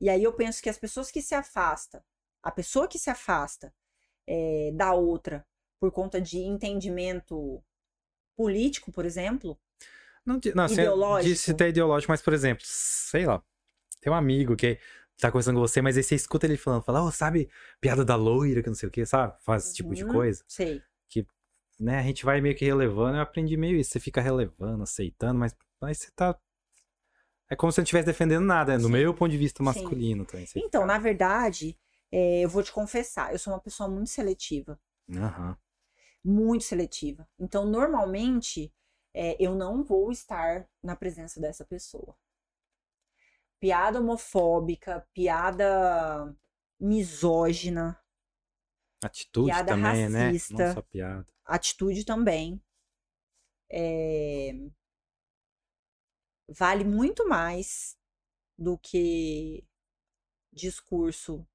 E 0.00 0.08
aí 0.08 0.22
eu 0.22 0.32
penso 0.32 0.62
que 0.62 0.68
as 0.68 0.78
pessoas 0.78 1.10
que 1.10 1.22
se 1.22 1.34
afastam, 1.34 2.02
a 2.42 2.50
pessoa 2.50 2.88
que 2.88 2.98
se 2.98 3.10
afasta 3.10 3.74
é, 4.26 4.70
da 4.74 4.92
outra 4.92 5.46
por 5.80 5.90
conta 5.92 6.20
de 6.20 6.38
entendimento 6.38 7.62
político, 8.36 8.90
por 8.92 9.04
exemplo, 9.04 9.58
não, 10.24 10.40
não 10.54 10.66
ideológico. 10.66 11.34
Disse 11.34 11.50
até 11.50 11.68
ideológico, 11.68 12.10
mas, 12.10 12.22
por 12.22 12.32
exemplo, 12.32 12.64
sei 12.66 13.26
lá, 13.26 13.42
tem 14.00 14.12
um 14.12 14.16
amigo 14.16 14.56
que 14.56 14.78
tá 15.18 15.30
conversando 15.30 15.56
com 15.56 15.60
você, 15.60 15.80
mas 15.80 15.96
aí 15.96 16.02
você 16.02 16.14
escuta 16.14 16.46
ele 16.46 16.56
falando, 16.56 16.82
fala, 16.82 17.04
oh, 17.04 17.10
sabe, 17.10 17.48
piada 17.80 18.04
da 18.04 18.16
loira, 18.16 18.62
que 18.62 18.68
não 18.68 18.74
sei 18.74 18.88
o 18.88 18.92
que, 18.92 19.04
sabe? 19.06 19.34
Faz 19.40 19.64
esse 19.66 19.74
tipo 19.74 19.94
de 19.94 20.04
uhum, 20.04 20.12
coisa. 20.12 20.44
Sei. 20.48 20.82
Que, 21.08 21.26
né, 21.78 21.98
a 21.98 22.02
gente 22.02 22.24
vai 22.24 22.40
meio 22.40 22.54
que 22.54 22.64
relevando, 22.64 23.16
eu 23.16 23.22
aprendi 23.22 23.56
meio 23.56 23.78
isso, 23.78 23.90
você 23.90 24.00
fica 24.00 24.20
relevando, 24.20 24.82
aceitando, 24.82 25.38
mas, 25.38 25.54
mas 25.80 25.98
você 25.98 26.10
tá... 26.14 26.38
É 27.48 27.54
como 27.54 27.70
se 27.70 27.76
você 27.76 27.80
não 27.82 27.84
estivesse 27.84 28.06
defendendo 28.06 28.44
nada, 28.44 28.76
né? 28.76 28.82
no 28.82 28.88
meu 28.88 29.12
ponto 29.12 29.30
de 29.30 29.36
vista 29.36 29.62
masculino 29.62 30.24
também. 30.24 30.46
Então, 30.56 30.82
fica... 30.82 30.86
na 30.86 30.98
verdade, 30.98 31.78
é, 32.10 32.40
eu 32.40 32.48
vou 32.48 32.62
te 32.62 32.72
confessar, 32.72 33.32
eu 33.32 33.38
sou 33.38 33.52
uma 33.52 33.60
pessoa 33.60 33.88
muito 33.88 34.08
seletiva. 34.08 34.80
Uhum. 35.08 35.54
Muito 36.24 36.64
seletiva. 36.64 37.28
Então, 37.38 37.66
normalmente, 37.66 38.72
é, 39.14 39.36
eu 39.38 39.54
não 39.54 39.84
vou 39.84 40.10
estar 40.10 40.68
na 40.82 40.96
presença 40.96 41.40
dessa 41.40 41.64
pessoa. 41.64 42.16
Piada 43.60 44.00
homofóbica, 44.00 45.08
piada 45.14 46.36
misógina. 46.78 47.98
Atitude 49.02 49.46
piada 49.46 49.72
também, 49.72 50.08
né? 50.08 50.26
racista, 50.26 50.54
né? 50.54 50.66
Não 50.66 50.74
só 50.74 50.82
piada. 50.82 51.26
Atitude 51.44 52.04
também. 52.04 52.60
É... 53.70 54.52
Vale 56.48 56.84
muito 56.84 57.26
mais 57.28 57.96
do 58.58 58.76
que 58.76 59.66
discurso 60.52 61.46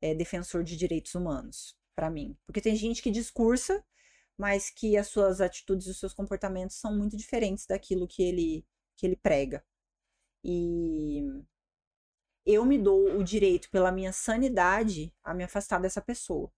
é, 0.00 0.14
defensor 0.14 0.62
de 0.62 0.76
direitos 0.76 1.14
humanos, 1.14 1.76
para 1.94 2.10
mim. 2.10 2.36
Porque 2.46 2.60
tem 2.60 2.76
gente 2.76 3.02
que 3.02 3.10
discursa 3.10 3.84
mas 4.36 4.70
que 4.70 4.96
as 4.96 5.08
suas 5.08 5.40
atitudes 5.40 5.86
e 5.86 5.90
os 5.90 5.98
seus 5.98 6.12
comportamentos 6.12 6.76
são 6.76 6.96
muito 6.96 7.16
diferentes 7.16 7.66
daquilo 7.66 8.08
que 8.08 8.22
ele, 8.22 8.66
que 8.96 9.06
ele 9.06 9.16
prega. 9.16 9.64
E 10.42 11.22
eu 12.44 12.64
me 12.64 12.78
dou 12.78 13.18
o 13.18 13.24
direito, 13.24 13.70
pela 13.70 13.90
minha 13.90 14.12
sanidade, 14.12 15.14
a 15.22 15.32
me 15.32 15.44
afastar 15.44 15.80
dessa 15.80 16.02
pessoa. 16.02 16.52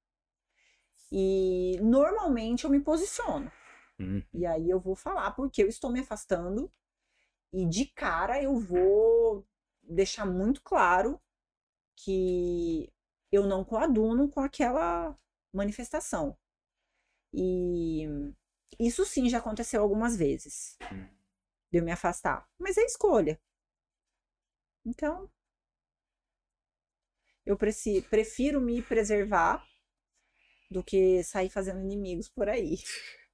E 1.12 1.78
normalmente 1.80 2.64
eu 2.64 2.70
me 2.70 2.80
posiciono. 2.80 3.50
Uhum. 3.98 4.22
E 4.34 4.44
aí 4.44 4.68
eu 4.68 4.80
vou 4.80 4.96
falar 4.96 5.30
porque 5.32 5.62
eu 5.62 5.68
estou 5.68 5.90
me 5.90 6.00
afastando. 6.00 6.72
E 7.52 7.64
de 7.66 7.86
cara 7.86 8.42
eu 8.42 8.58
vou 8.58 9.46
deixar 9.82 10.26
muito 10.26 10.60
claro 10.62 11.20
que 11.94 12.92
eu 13.30 13.46
não 13.46 13.64
coaduno 13.64 14.28
com 14.28 14.40
aquela 14.40 15.16
manifestação. 15.52 16.36
E 17.38 18.08
isso 18.80 19.04
sim 19.04 19.28
já 19.28 19.38
aconteceu 19.38 19.82
algumas 19.82 20.16
vezes. 20.16 20.78
Hum. 20.90 21.06
De 21.70 21.78
eu 21.78 21.84
me 21.84 21.92
afastar. 21.92 22.48
Mas 22.58 22.78
é 22.78 22.82
escolha. 22.82 23.38
Então, 24.86 25.30
eu 27.44 27.56
prefiro 27.56 28.60
me 28.60 28.80
preservar 28.80 29.62
do 30.70 30.82
que 30.82 31.22
sair 31.22 31.50
fazendo 31.50 31.80
inimigos 31.80 32.28
por 32.28 32.48
aí. 32.48 32.76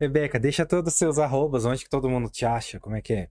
Rebeca, 0.00 0.38
deixa 0.38 0.66
todos 0.66 0.92
os 0.92 0.98
seus 0.98 1.18
arrobas, 1.18 1.64
onde 1.64 1.82
que 1.84 1.90
todo 1.90 2.08
mundo 2.08 2.30
te 2.30 2.44
acha, 2.44 2.78
como 2.78 2.96
é 2.96 3.02
que 3.02 3.14
é? 3.14 3.30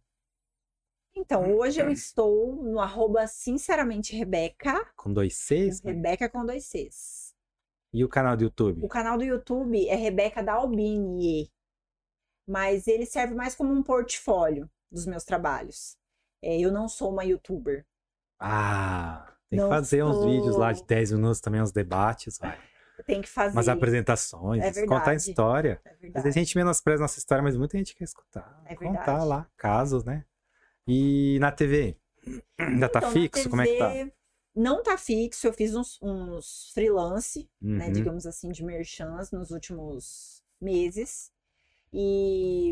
Então, 1.15 1.57
hoje 1.57 1.81
eu 1.81 1.89
estou 1.89 2.55
no 2.55 2.79
arroba 2.79 3.25
sinceramente 3.25 4.15
Rebeca. 4.15 4.91
Com 4.95 5.13
dois 5.13 5.35
Cs? 5.35 5.81
Né? 5.81 5.93
Rebeca 5.93 6.29
com 6.29 6.45
dois 6.45 6.65
Cs. 6.65 7.26
E 7.93 8.03
o 8.03 8.09
canal 8.09 8.35
do 8.35 8.43
YouTube? 8.43 8.83
O 8.83 8.87
canal 8.87 9.17
do 9.17 9.23
YouTube 9.23 9.87
é 9.87 9.95
Rebeca 9.95 10.43
Dalbini. 10.43 11.51
Mas 12.47 12.87
ele 12.87 13.05
serve 13.05 13.33
mais 13.33 13.55
como 13.55 13.73
um 13.73 13.83
portfólio 13.83 14.69
dos 14.91 15.05
meus 15.05 15.23
trabalhos. 15.23 15.97
É, 16.41 16.59
eu 16.59 16.71
não 16.71 16.87
sou 16.87 17.11
uma 17.11 17.25
youtuber. 17.25 17.85
Ah, 18.39 19.33
Tem 19.49 19.59
que 19.59 19.67
fazer 19.67 20.01
sou... 20.01 20.09
uns 20.09 20.25
vídeos 20.25 20.55
lá 20.55 20.71
de 20.71 20.83
10 20.85 21.13
minutos 21.13 21.41
também, 21.41 21.61
uns 21.61 21.71
debates, 21.71 22.37
vai. 22.37 22.57
Tem 23.05 23.21
que 23.21 23.29
fazer. 23.29 23.55
Umas 23.55 23.69
apresentações, 23.69 24.63
é 24.63 24.85
contar 24.85 25.11
a 25.11 25.15
história. 25.15 25.79
É 25.85 26.07
Às 26.15 26.23
vezes 26.23 26.37
a 26.37 26.39
gente 26.39 26.57
menospreza 26.57 27.01
nossa 27.01 27.19
história, 27.19 27.43
mas 27.43 27.55
muita 27.55 27.77
gente 27.77 27.95
quer 27.95 28.03
escutar. 28.03 28.61
É 28.65 28.75
verdade. 28.75 28.97
Contar 28.97 29.23
lá, 29.23 29.47
casos, 29.55 30.03
né? 30.03 30.25
E 30.87 31.37
na 31.39 31.51
TV? 31.51 31.97
Ainda 32.57 32.89
tá 32.89 32.99
então, 32.99 33.11
fixo? 33.11 33.43
TV, 33.43 33.49
Como 33.49 33.61
é 33.61 33.65
que 33.65 33.77
tá? 33.77 34.16
Não 34.57 34.81
tá 34.81 34.97
fixo, 34.97 35.45
eu 35.45 35.53
fiz 35.53 35.75
uns, 35.75 36.01
uns 36.01 36.71
freelance, 36.73 37.47
né, 37.61 37.71
uhum. 37.71 37.77
né, 37.77 37.91
digamos 37.91 38.25
assim, 38.25 38.49
de 38.49 38.65
merchans 38.65 39.29
nos 39.29 39.51
últimos 39.51 40.43
meses. 40.59 41.31
E 41.93 42.71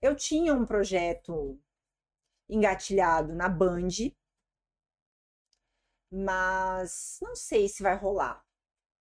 eu 0.00 0.16
tinha 0.16 0.54
um 0.54 0.64
projeto 0.64 1.60
engatilhado 2.48 3.34
na 3.34 3.50
Band, 3.50 3.88
mas 6.10 7.18
não 7.20 7.36
sei 7.36 7.68
se 7.68 7.82
vai 7.82 7.96
rolar. 7.96 8.42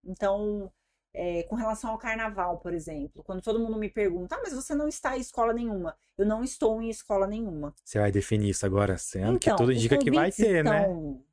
Então, 0.05 0.73
é, 1.15 1.45
com 1.45 1.55
relação 1.55 1.91
ao 1.93 1.99
carnaval, 1.99 2.59
por 2.59 2.75
exemplo, 2.75 3.23
quando 3.23 3.43
todo 3.43 3.61
mundo 3.61 3.79
me 3.79 3.89
pergunta, 3.89 4.35
ah, 4.35 4.41
mas 4.43 4.53
você 4.53 4.75
não 4.75 4.89
está 4.89 5.17
em 5.17 5.21
escola 5.21 5.53
nenhuma. 5.53 5.97
Eu 6.17 6.27
não 6.27 6.43
estou 6.43 6.83
em 6.83 6.91
escola 6.91 7.29
nenhuma. 7.29 7.73
Você 7.85 8.01
vai 8.01 8.11
definir 8.11 8.51
isso 8.51 8.67
agora, 8.67 8.99
sendo 8.99 9.37
então, 9.37 9.39
que 9.39 9.57
tudo 9.57 9.73
indica 9.73 9.97
que 9.97 10.11
vai 10.11 10.33
ter, 10.33 10.67
estão... 10.67 11.13
né? 11.13 11.28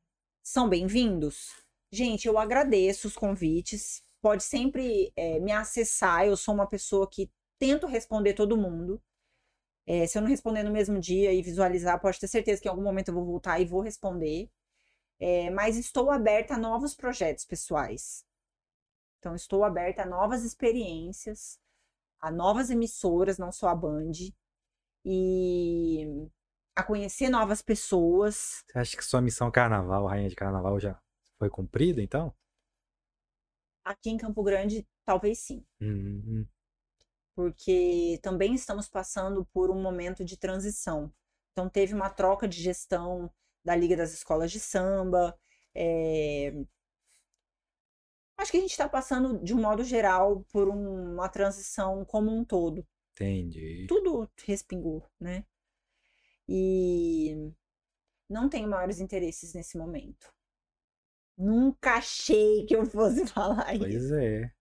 São 0.47 0.69
bem-vindos? 0.69 1.55
Gente, 1.91 2.27
eu 2.27 2.37
agradeço 2.37 3.07
os 3.07 3.15
convites. 3.15 4.03
Pode 4.21 4.43
sempre 4.43 5.11
é, 5.15 5.39
me 5.39 5.51
acessar. 5.51 6.27
Eu 6.27 6.37
sou 6.37 6.53
uma 6.53 6.67
pessoa 6.67 7.09
que 7.09 7.31
tento 7.57 7.87
responder 7.87 8.35
todo 8.35 8.55
mundo. 8.55 9.01
É, 9.87 10.05
se 10.05 10.15
eu 10.15 10.21
não 10.21 10.29
responder 10.29 10.61
no 10.61 10.69
mesmo 10.69 10.99
dia 10.99 11.33
e 11.33 11.41
visualizar, 11.41 11.99
pode 11.99 12.19
ter 12.19 12.27
certeza 12.27 12.61
que 12.61 12.67
em 12.67 12.69
algum 12.69 12.83
momento 12.83 13.07
eu 13.07 13.15
vou 13.15 13.25
voltar 13.25 13.59
e 13.59 13.65
vou 13.65 13.81
responder. 13.81 14.47
É, 15.19 15.49
mas 15.49 15.77
estou 15.77 16.11
aberta 16.11 16.53
a 16.53 16.59
novos 16.59 16.93
projetos 16.93 17.43
pessoais. 17.43 18.23
Então, 19.17 19.33
estou 19.33 19.63
aberta 19.63 20.03
a 20.03 20.05
novas 20.05 20.43
experiências, 20.43 21.59
a 22.19 22.29
novas 22.29 22.69
emissoras, 22.69 23.39
não 23.39 23.51
só 23.51 23.69
a 23.69 23.75
Band, 23.75 24.11
e 25.03 26.29
a 26.75 26.83
conhecer 26.83 27.29
novas 27.29 27.61
pessoas. 27.61 28.63
Você 28.67 28.79
acha 28.79 28.97
que 28.97 29.05
sua 29.05 29.21
missão 29.21 29.49
carnaval, 29.51 30.07
rainha 30.07 30.29
de 30.29 30.35
carnaval, 30.35 30.79
já 30.79 30.99
foi 31.37 31.49
cumprida, 31.49 32.01
então? 32.01 32.33
Aqui 33.83 34.09
em 34.09 34.17
Campo 34.17 34.43
Grande, 34.43 34.87
talvez 35.05 35.39
sim. 35.39 35.63
Uhum 35.79 36.47
porque 37.35 38.17
também 38.23 38.55
estamos 38.55 38.87
passando 38.87 39.45
por 39.53 39.69
um 39.69 39.79
momento 39.79 40.23
de 40.23 40.37
transição. 40.37 41.13
Então, 41.51 41.69
teve 41.69 41.93
uma 41.93 42.09
troca 42.09 42.47
de 42.47 42.61
gestão 42.61 43.29
da 43.63 43.75
Liga 43.75 43.95
das 43.95 44.13
Escolas 44.13 44.51
de 44.51 44.59
Samba. 44.59 45.37
É... 45.75 46.53
Acho 48.37 48.51
que 48.51 48.57
a 48.57 48.61
gente 48.61 48.71
está 48.71 48.87
passando, 48.87 49.43
de 49.43 49.53
um 49.53 49.61
modo 49.61 49.83
geral, 49.83 50.45
por 50.51 50.69
uma 50.69 51.27
transição 51.29 52.05
como 52.05 52.31
um 52.31 52.43
todo. 52.43 52.85
Entendi. 53.13 53.85
Tudo 53.87 54.29
respingou, 54.45 55.05
né? 55.19 55.45
E 56.47 57.51
não 58.29 58.49
tenho 58.49 58.67
maiores 58.67 58.99
interesses 58.99 59.53
nesse 59.53 59.77
momento. 59.77 60.33
Nunca 61.37 61.95
achei 61.95 62.65
que 62.65 62.75
eu 62.75 62.85
fosse 62.85 63.25
falar 63.27 63.77
pois 63.77 63.93
isso. 63.93 64.09
Pois 64.09 64.11
é. 64.11 64.51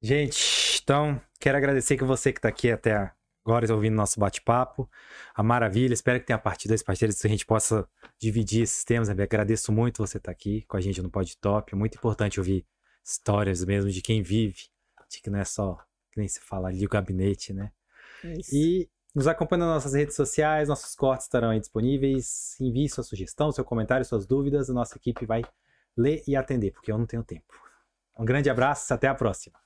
Gente, 0.00 0.80
então, 0.82 1.20
quero 1.40 1.58
agradecer 1.58 1.96
que 1.96 2.04
você 2.04 2.32
que 2.32 2.38
está 2.38 2.48
aqui 2.48 2.70
até 2.70 3.12
agora 3.44 3.72
ouvindo 3.74 3.94
nosso 3.94 4.20
bate-papo. 4.20 4.88
A 5.34 5.42
maravilha, 5.42 5.92
espero 5.92 6.20
que 6.20 6.26
tenha 6.26 6.38
partido 6.38 6.70
desse 6.70 6.84
parceiro, 6.84 7.14
que 7.14 7.26
a 7.26 7.30
gente 7.30 7.46
possa 7.46 7.88
dividir 8.18 8.62
esses 8.62 8.84
temas. 8.84 9.08
Né? 9.08 9.22
Agradeço 9.22 9.72
muito 9.72 9.98
você 9.98 10.18
estar 10.18 10.30
tá 10.30 10.32
aqui 10.32 10.62
com 10.68 10.76
a 10.76 10.80
gente 10.80 11.02
no 11.02 11.10
Pod 11.10 11.36
Top. 11.38 11.72
É 11.72 11.76
muito 11.76 11.96
importante 11.96 12.38
ouvir 12.38 12.64
histórias 13.04 13.64
mesmo 13.64 13.90
de 13.90 14.02
quem 14.02 14.22
vive, 14.22 14.68
de 15.10 15.20
que 15.22 15.30
não 15.30 15.38
é 15.38 15.44
só, 15.44 15.76
que 16.12 16.20
nem 16.20 16.28
se 16.28 16.40
fala 16.40 16.68
ali, 16.68 16.84
o 16.84 16.88
gabinete, 16.88 17.52
né? 17.52 17.72
Isso. 18.22 18.54
E 18.54 18.90
nos 19.18 19.26
acompanha 19.26 19.66
nas 19.66 19.74
nossas 19.74 19.94
redes 19.94 20.14
sociais, 20.14 20.68
nossos 20.68 20.94
cortes 20.94 21.26
estarão 21.26 21.50
aí 21.50 21.58
disponíveis. 21.58 22.56
Envie 22.60 22.88
sua 22.88 23.02
sugestão, 23.02 23.50
seu 23.50 23.64
comentário, 23.64 24.04
suas 24.04 24.24
dúvidas. 24.24 24.70
A 24.70 24.72
nossa 24.72 24.96
equipe 24.96 25.26
vai 25.26 25.42
ler 25.96 26.22
e 26.26 26.36
atender, 26.36 26.70
porque 26.70 26.92
eu 26.92 26.96
não 26.96 27.04
tenho 27.04 27.24
tempo. 27.24 27.52
Um 28.16 28.24
grande 28.24 28.48
abraço, 28.48 28.94
até 28.94 29.08
a 29.08 29.14
próxima. 29.14 29.58